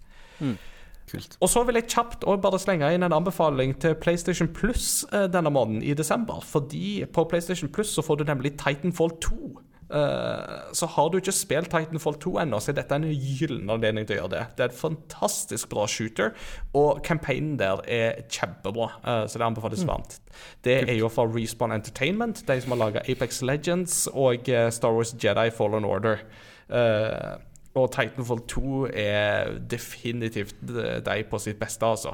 Kult. 1.10 1.36
Og 1.44 1.50
så 1.52 1.64
vil 1.68 1.76
jeg 1.82 1.90
kjapt 1.92 2.24
også 2.24 2.42
bare 2.46 2.60
slenge 2.62 2.94
inn 2.96 3.04
en 3.04 3.16
anbefaling 3.16 3.76
til 3.84 3.98
PlayStation 4.00 4.48
Plus 4.56 5.04
eh, 5.12 5.28
denne 5.32 5.52
måneden, 5.52 5.84
i 5.84 5.94
desember. 5.94 6.40
Fordi 6.48 7.04
på 7.14 7.28
PlayStation 7.30 7.70
Plus 7.70 7.92
så 7.94 8.06
får 8.06 8.22
du 8.22 8.26
nemlig 8.30 8.56
Titanfall 8.62 9.12
2. 9.22 9.52
Eh, 9.94 10.74
så 10.74 10.88
har 10.96 11.10
du 11.12 11.20
ikke 11.20 11.36
spilt 11.36 11.70
Titanfall 11.74 12.16
2 12.24 12.34
ennå, 12.46 12.60
så 12.64 12.72
er 12.72 12.80
dette 12.80 12.98
en 12.98 13.06
gyllen 13.12 13.70
anledning 13.70 14.08
til 14.08 14.18
å 14.18 14.22
gjøre 14.24 14.34
det. 14.34 14.44
Det 14.56 14.66
er 14.66 14.72
et 14.72 14.80
fantastisk 14.80 15.70
bra 15.76 15.86
shooter, 15.92 16.34
og 16.74 17.04
campaignen 17.06 17.60
der 17.60 17.84
er 17.86 18.24
kjempebra. 18.32 18.90
eh, 19.04 19.26
så 19.28 19.38
det 19.38 19.50
anbefales 19.52 19.86
varmt. 19.86 20.20
Det 20.64 20.80
er 20.88 20.98
jo 20.98 21.12
fra 21.14 21.28
Respawn 21.28 21.76
Entertainment, 21.76 22.46
de 22.48 22.62
som 22.62 22.74
har 22.74 22.86
laga 22.88 23.04
Apex 23.12 23.44
Legends 23.44 24.08
og 24.14 24.50
eh, 24.50 24.70
Star 24.72 24.96
Wars 24.96 25.14
Jedi 25.20 25.50
Fallen 25.52 25.86
Order. 25.86 26.24
Eh, 26.70 27.34
og 27.74 27.90
Titanfall 27.94 28.44
2 28.50 28.88
er 28.94 29.58
definitivt 29.72 30.60
de 30.64 31.18
på 31.30 31.40
sitt 31.42 31.60
beste, 31.62 31.86
altså. 31.86 32.14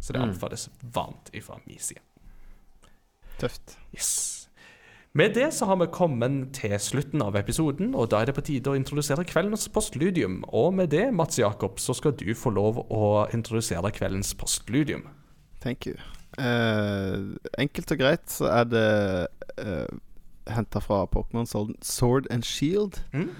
Så 0.00 0.12
det 0.12 0.20
anbefales 0.22 0.68
varmt 0.94 1.30
ifra 1.32 1.58
min 1.66 1.80
side. 1.80 2.00
Tøft. 3.40 3.78
Yes. 3.94 4.44
Med 5.14 5.34
det 5.34 5.52
så 5.54 5.66
har 5.66 5.76
vi 5.76 5.86
kommet 5.94 6.48
til 6.56 6.74
slutten 6.80 7.22
av 7.22 7.36
episoden, 7.38 7.92
og 7.94 8.08
da 8.10 8.20
er 8.20 8.26
det 8.30 8.34
på 8.34 8.42
tide 8.48 8.72
å 8.72 8.78
introdusere 8.78 9.22
kveldens 9.28 9.68
postludium. 9.70 10.40
Og 10.50 10.72
med 10.74 10.90
det, 10.90 11.04
Mats 11.14 11.38
Jakob, 11.38 11.78
så 11.78 11.94
skal 11.94 12.16
du 12.18 12.32
få 12.34 12.50
lov 12.50 12.80
å 12.90 13.28
introdusere 13.34 13.92
kveldens 13.94 14.34
postludium. 14.34 15.06
Thank 15.62 15.86
you. 15.86 15.94
Uh, 16.34 17.38
enkelt 17.62 17.94
og 17.94 18.00
greit 18.00 18.26
så 18.26 18.48
er 18.50 18.66
det 18.66 18.88
uh, 19.62 19.86
henta 20.50 20.82
fra 20.82 21.04
Pokémon 21.06 21.46
Sword 21.46 22.26
and 22.30 22.42
Shield. 22.42 22.98
Mm. 23.14 23.30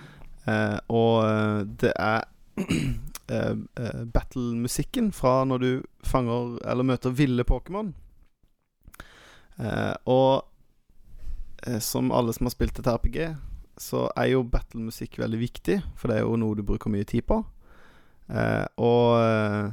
Eh, 0.45 0.79
og 0.93 1.25
eh, 1.25 1.61
det 1.81 1.93
er 1.97 2.25
eh, 3.35 4.03
battle-musikken 4.15 5.13
fra 5.17 5.43
når 5.49 5.63
du 5.63 5.71
fanger 6.05 6.59
eller 6.65 6.89
møter 6.89 7.15
ville 7.17 7.47
Pokémon. 7.49 7.95
Eh, 9.59 9.95
og 10.11 10.51
som 11.81 12.11
alle 12.13 12.35
som 12.37 12.45
har 12.45 12.53
spilt 12.53 12.79
et 12.79 12.89
RPG, 12.91 13.19
så 13.81 14.05
er 14.21 14.35
jo 14.35 14.43
battle-musikk 14.45 15.17
veldig 15.23 15.39
viktig, 15.41 15.79
for 15.97 16.11
det 16.11 16.19
er 16.19 16.27
jo 16.27 16.37
noe 16.37 16.59
du 16.59 16.61
bruker 16.67 16.93
mye 16.93 17.07
tid 17.09 17.25
på. 17.31 17.39
Eh, 18.29 18.67
og 18.85 19.73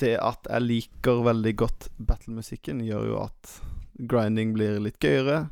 det 0.00 0.14
at 0.22 0.46
jeg 0.48 0.64
liker 0.64 1.24
veldig 1.26 1.54
godt 1.58 1.88
battle-musikken, 1.98 2.84
gjør 2.86 3.08
jo 3.10 3.18
at 3.24 3.56
grinding 4.10 4.54
blir 4.54 4.78
litt 4.82 4.98
gøyere. 5.02 5.48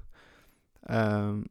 Eh, 0.88 1.42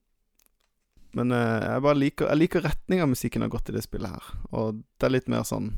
men 1.18 1.34
eh, 1.36 1.64
jeg 1.66 1.84
bare 1.84 2.00
liker 2.00 2.30
Jeg 2.32 2.40
liker 2.40 2.64
retninga 2.66 3.08
musikken 3.10 3.44
har 3.44 3.52
gått 3.52 3.72
i 3.72 3.76
det 3.76 3.84
spillet 3.86 4.14
her. 4.14 4.28
Og 4.56 4.82
det 5.00 5.08
er 5.08 5.16
litt 5.16 5.32
mer 5.32 5.44
sånn 5.48 5.72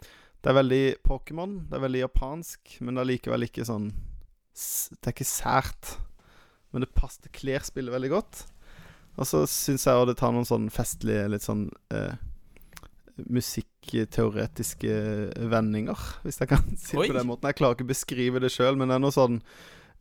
Det 0.00 0.52
er 0.52 0.58
veldig 0.60 0.84
Pokémon. 1.06 1.58
Det 1.68 1.78
er 1.78 1.84
veldig 1.84 2.04
japansk, 2.06 2.78
men 2.80 2.96
det 2.96 3.04
er 3.04 3.10
likevel 3.12 3.48
ikke 3.48 3.66
sånn 3.68 3.90
Det 3.92 5.10
er 5.10 5.16
ikke 5.16 5.28
sært. 5.28 5.96
Men 6.72 6.84
det 6.84 6.94
passer 6.96 7.28
Det 7.28 7.34
kler 7.36 7.64
spillet 7.66 7.94
veldig 7.94 8.12
godt. 8.14 8.46
Og 9.18 9.26
så 9.26 9.42
syns 9.50 9.84
jeg 9.88 9.98
òg 9.98 10.08
det 10.12 10.18
tar 10.20 10.32
noen 10.34 10.46
sånn 10.46 10.68
festlige, 10.70 11.26
litt 11.32 11.42
sånn 11.42 11.64
eh, 11.90 12.14
musikkteoretiske 13.26 14.92
vendinger, 15.50 16.04
hvis 16.22 16.38
jeg 16.38 16.52
kan 16.52 16.62
si 16.78 16.94
det 16.94 17.08
på 17.10 17.16
den 17.16 17.26
måten. 17.26 17.48
Jeg 17.50 17.58
klarer 17.58 17.74
ikke 17.74 17.88
å 17.88 17.90
beskrive 17.90 18.42
det 18.44 18.52
sjøl, 18.54 18.78
men 18.78 18.92
det 18.92 18.98
er 18.98 19.02
noe 19.02 19.16
sånn 19.16 19.40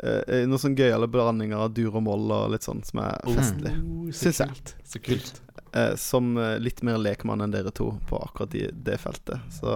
eh, 0.04 0.46
noen 0.48 0.62
sånn 0.62 0.78
gøyale 0.78 1.10
blandinger 1.12 1.66
av 1.66 1.74
dur 1.78 1.96
og 1.96 2.06
moll 2.06 2.32
og 2.34 2.54
litt 2.54 2.68
sånn 2.68 2.84
som 2.88 3.04
er 3.06 3.18
festlig. 3.26 3.74
så 4.12 4.22
Syns 4.24 4.42
jeg. 4.44 4.78
Så 4.88 5.02
kult. 5.04 5.42
Eh, 5.74 5.96
som 6.00 6.36
eh, 6.42 6.56
litt 6.64 6.84
mer 6.86 7.00
lekmann 7.02 7.44
enn 7.44 7.54
dere 7.54 7.74
to 7.76 7.92
på 8.10 8.20
akkurat 8.30 8.54
de, 8.54 8.68
det 8.72 9.00
feltet. 9.02 9.44
Så 9.54 9.74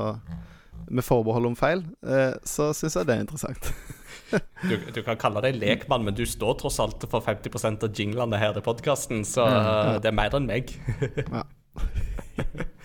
med 0.91 1.05
forbehold 1.05 1.51
om 1.51 1.57
feil, 1.57 1.83
eh, 2.03 2.33
så 2.47 2.71
syns 2.75 2.97
jeg 2.99 3.09
det 3.09 3.17
er 3.17 3.25
interessant. 3.27 3.73
Du, 4.31 4.77
du 4.95 5.01
kan 5.03 5.17
kalle 5.19 5.41
deg 5.43 5.57
lekmann, 5.59 6.05
men 6.07 6.15
du 6.15 6.21
står 6.29 6.53
tross 6.61 6.77
alt 6.79 7.03
for 7.11 7.19
50% 7.25 7.83
av 7.83 7.97
jinglene 7.97 8.37
her 8.39 8.55
i 8.55 8.61
podkasten, 8.63 9.25
så 9.27 9.43
eh, 9.43 9.97
det 9.99 10.07
er 10.07 10.15
mer 10.15 10.37
enn 10.37 10.47
meg. 10.47 10.71
Og, 11.27 11.81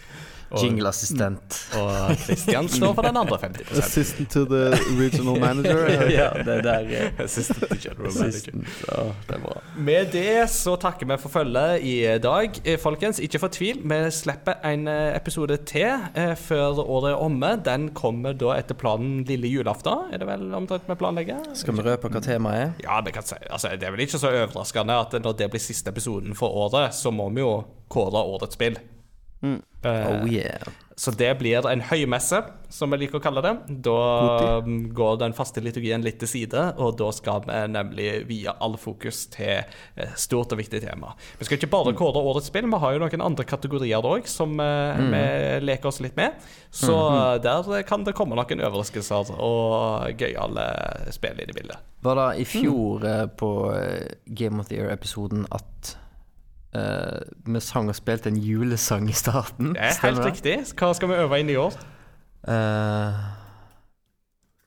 Jingle-assistent. 0.54 1.60
og 1.80 2.16
Christian 2.22 2.68
står 2.70 2.94
for 2.94 3.06
den 3.06 3.16
andre 3.16 3.38
50 3.42 3.78
Assistant 3.78 4.30
to 4.30 4.44
the 4.44 4.76
regional 5.00 5.40
manager. 5.40 5.86
ja, 6.20 6.30
det 6.46 6.64
der 6.64 6.70
er 6.72 7.10
Assistant 7.24 7.68
to 7.68 7.76
general 7.82 8.12
manager. 8.14 8.52
Ja, 8.88 9.02
det 9.28 9.38
er 9.38 9.42
bra. 9.42 9.60
Med 9.76 10.12
det 10.12 10.50
så 10.50 10.76
takker 10.80 11.08
vi 11.10 11.18
for 11.22 11.28
følget 11.28 11.82
i 11.82 11.96
dag. 12.22 12.60
Eh, 12.64 12.78
Folkens, 12.78 13.18
ikke 13.18 13.40
fortvil. 13.42 13.82
Vi 13.84 14.00
slipper 14.14 14.60
en 14.64 14.88
eh, 14.88 15.16
episode 15.16 15.58
til 15.68 15.88
eh, 16.14 16.34
før 16.38 16.80
året 16.84 17.12
er 17.12 17.22
omme. 17.22 17.52
Den 17.66 17.90
kommer 17.96 18.36
da 18.36 18.56
etter 18.56 18.78
planen 18.78 19.24
lille 19.28 19.50
julaften. 19.50 20.12
Er 20.12 20.22
det 20.22 20.28
vel 20.28 20.48
omtrent 20.54 20.88
vi 20.88 20.98
planlegger? 20.98 21.42
Skal 21.54 21.76
vi 21.76 21.86
røpe 21.86 22.10
hva 22.12 22.22
temaet 22.24 22.62
er? 22.62 22.74
Ja, 22.86 23.00
vi 23.04 23.14
kan 23.14 23.26
si 23.26 23.38
altså, 23.50 23.74
Det 23.76 23.86
er 23.86 23.94
vel 23.94 24.06
ikke 24.06 24.18
så 24.18 24.32
overraskende 24.32 24.98
at 25.02 25.16
når 25.22 25.38
det 25.40 25.50
blir 25.52 25.62
siste 25.62 25.92
episoden 25.92 26.36
for 26.38 26.54
året, 26.66 26.94
så 26.94 27.12
må 27.14 27.28
vi 27.34 27.44
jo 27.44 27.56
kåre 27.92 28.22
årets 28.34 28.58
spill. 28.58 28.78
Mm. 29.42 29.62
Eh, 29.82 30.22
Oh 30.22 30.28
yeah. 30.32 30.74
Så 30.98 31.10
det 31.12 31.28
blir 31.38 31.66
en 31.68 31.82
høymesse, 31.84 32.38
som 32.72 32.88
vi 32.94 33.02
liker 33.02 33.18
å 33.18 33.20
kalle 33.20 33.42
det. 33.44 33.50
Da 33.84 34.62
går 34.96 35.18
den 35.20 35.34
faste 35.36 35.60
liturgien 35.60 36.00
litt 36.00 36.16
til 36.22 36.30
side, 36.30 36.62
og 36.80 36.94
da 36.96 37.10
skal 37.12 37.42
vi 37.44 37.58
nemlig 37.68 38.06
vie 38.30 38.54
all 38.64 38.78
fokus 38.80 39.26
til 39.34 39.68
stort 40.16 40.54
og 40.56 40.62
viktig 40.62 40.80
tema. 40.86 41.12
Vi 41.36 41.44
skal 41.44 41.60
ikke 41.60 41.68
bare 41.74 41.92
kåre 41.98 42.22
årets 42.24 42.48
spill, 42.48 42.70
vi 42.72 42.80
har 42.80 42.96
jo 42.96 43.02
noen 43.04 43.26
andre 43.26 43.44
kategorier 43.44 44.08
òg 44.08 44.24
som 44.30 44.56
mm. 44.56 45.12
vi 45.12 45.22
leker 45.68 45.92
oss 45.92 46.00
litt 46.00 46.16
med. 46.16 46.40
Så 46.72 46.96
der 47.44 47.84
kan 47.84 48.08
det 48.08 48.16
komme 48.16 48.40
noen 48.40 48.64
overraskelser 48.64 49.36
og 49.36 50.16
gøyale 50.16 50.66
spill 51.12 51.44
i 51.44 51.50
det 51.50 51.58
bildet. 51.60 51.92
Var 52.08 52.22
det 52.22 52.26
i 52.40 52.48
fjor 52.48 53.04
mm. 53.04 53.36
på 53.36 53.52
eh, 53.76 54.16
Game 54.32 54.64
of 54.64 54.72
the 54.72 54.80
Year-episoden 54.80 55.44
at 55.52 55.96
eh, 56.76 57.24
vi 57.46 57.62
sang 57.64 57.90
og 57.90 57.96
spilte 57.98 58.30
en 58.32 58.38
julesang 58.40 59.08
i 59.10 59.16
starten? 59.16 59.74
Det 59.74 59.88
er 59.88 59.98
helt 60.04 60.24
riktig. 60.26 60.56
Hva 60.76 60.92
skal 60.96 61.12
vi 61.12 61.18
øve 61.24 61.40
inn 61.40 61.52
i 61.52 61.58
år? 61.60 61.76
Uh, 62.46 63.26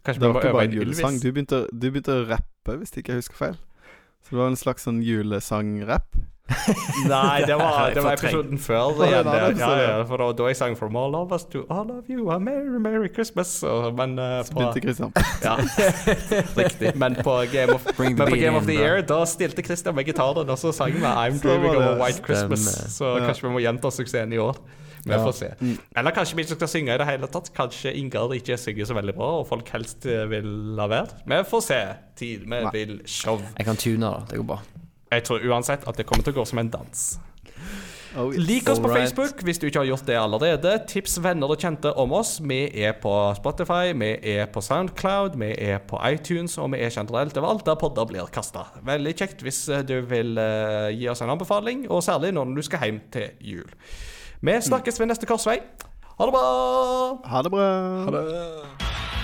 Kanskje 0.03 0.21
Det 0.21 0.27
vi 0.27 0.33
var 0.33 0.41
ikke 0.41 0.53
bare 0.57 0.69
en 0.69 0.77
julesang. 0.79 1.21
Du 1.21 1.29
begynte, 1.31 1.61
du 1.71 1.87
begynte 1.91 2.15
å 2.15 2.25
rappe, 2.27 2.75
hvis 2.79 2.95
ikke 2.97 3.13
jeg 3.13 3.23
husker 3.23 3.39
feil. 3.39 3.59
Så 4.23 4.33
det 4.33 4.41
var 4.41 4.51
en 4.51 4.59
slags 4.59 4.87
sånn 4.87 4.99
julesang-rapp. 5.05 6.17
Nei, 7.07 7.41
det 7.49 7.55
var, 7.59 7.91
det 7.93 8.03
var 8.03 8.17
episoden 8.17 8.59
før. 8.59 8.93
Var 8.97 9.05
det 9.05 9.09
igjen, 9.11 9.27
en 9.27 9.59
ja, 9.59 9.69
ja, 9.81 10.03
for 10.09 10.21
da, 10.21 10.31
da 10.37 10.47
jeg 10.49 10.57
sang 10.59 10.77
'From 10.77 10.95
all 10.97 11.15
of 11.15 11.31
us 11.35 11.45
to 11.53 11.63
all 11.69 11.91
of 11.91 12.09
you, 12.09 12.29
a 12.31 12.39
merry, 12.39 12.79
merry 12.81 13.09
Christmas'. 13.13 13.59
Og, 13.67 13.93
men, 13.97 14.17
Så 14.17 14.53
på, 14.53 14.59
begynte 14.59 14.81
Christian. 14.81 15.13
ja, 15.47 15.55
riktig. 16.57 16.95
Men 16.95 17.15
på 17.23 17.37
Game 17.53 17.73
of, 17.73 17.85
the 17.85 18.03
men 18.03 18.15
på 18.17 18.35
Game 18.35 18.57
of 18.57 18.65
the. 18.65 18.73
Year 18.73 19.01
Da 19.01 19.25
stilte 19.25 19.61
Christian 19.63 19.95
med 19.95 20.05
gitaren, 20.05 20.49
og 20.49 20.57
så 20.57 20.71
sang 20.71 20.93
vi 20.93 21.01
'I'm 21.05 21.39
dreaming 21.43 21.75
of 21.77 21.83
a 21.83 22.03
white 22.03 22.21
Christmas'. 22.25 22.89
Så 22.89 23.17
Ja. 23.17 23.25
kanskje 23.25 23.47
vi 23.47 23.53
må 23.53 23.59
gjenta 23.59 23.91
suksessen 23.91 24.33
i 24.33 24.37
år. 24.37 24.55
Vi 25.05 25.13
får 25.13 25.31
se. 25.31 25.47
Eller 25.97 26.11
kanskje 26.11 26.35
vi 26.35 26.43
ikke 26.43 26.55
skal 26.55 26.67
synge 26.67 26.95
i 26.95 26.97
det 26.97 27.05
hele 27.07 27.27
tatt. 27.27 27.49
Kanskje 27.55 27.93
Ingar 27.95 28.33
ikke 28.35 28.57
synger 28.57 28.85
så 28.85 28.93
veldig 28.93 29.15
bra, 29.15 29.29
og 29.39 29.47
folk 29.47 29.69
helst 29.69 30.05
eh, 30.05 30.25
vil 30.29 30.45
la 30.75 30.87
være. 30.87 31.07
Vi 31.25 31.43
får 31.49 31.61
se. 31.61 31.79
Tid 32.19 32.39
vi 32.45 32.59
vil 32.73 33.01
show. 33.05 33.39
jeg 33.57 33.65
kan 33.65 33.75
tune 33.79 34.05
da. 34.05 34.25
det 34.29 34.37
går 34.37 34.43
bra. 34.43 34.59
Jeg 35.09 35.25
tror 35.25 35.45
uansett 35.49 35.87
at 35.89 35.97
det 35.97 36.05
kommer 36.05 36.25
til 36.25 36.35
å 36.35 36.41
gå 36.41 36.45
som 36.49 36.61
en 36.61 36.71
dans. 36.73 37.09
Oh, 38.17 38.33
yes. 38.33 38.47
Lik 38.47 38.69
oss 38.69 38.79
på 38.79 38.89
right. 38.89 38.97
Facebook 38.97 39.43
hvis 39.45 39.59
du 39.61 39.67
ikke 39.67 39.83
har 39.83 39.89
gjort 39.91 40.07
det 40.07 40.17
allerede. 40.17 40.71
Tips 40.89 41.19
venner 41.23 41.51
og 41.53 41.61
kjente 41.61 41.91
om 41.93 42.13
oss. 42.17 42.39
Vi 42.41 42.63
er 42.73 42.95
på 43.01 43.13
Spotify, 43.37 43.93
vi 43.93 44.15
er 44.33 44.49
på 44.49 44.63
Soundcloud, 44.65 45.37
vi 45.37 45.51
er 45.53 45.77
på 45.85 45.99
iTunes, 46.09 46.57
og 46.57 46.71
vi 46.73 46.81
er 46.81 46.93
generelt 46.93 47.37
overalt 47.37 47.65
der 47.69 47.77
podder 47.79 48.09
blir 48.09 48.31
kasta. 48.33 48.65
Veldig 48.85 49.13
kjekt 49.13 49.45
hvis 49.45 49.61
eh, 49.69 49.85
du 49.85 49.99
vil 50.09 50.41
uh, 50.41 50.89
gi 50.89 51.05
oss 51.11 51.21
en 51.21 51.35
anbefaling, 51.35 51.85
og 51.89 52.03
særlig 52.05 52.33
når 52.33 52.55
du 52.57 52.65
skal 52.65 52.87
hjem 52.87 53.01
til 53.13 53.29
jul. 53.53 53.69
Vi 54.41 54.57
snakkes 54.65 54.99
ved 54.99 55.11
neste 55.11 55.29
korsvei. 55.29 55.59
Ha 56.19 56.25
det 56.25 56.33
bra! 56.33 56.45
Ha 57.29 57.45
det 57.45 57.53
bra. 57.53 57.71
Ha 58.07 58.15
det. 58.17 59.18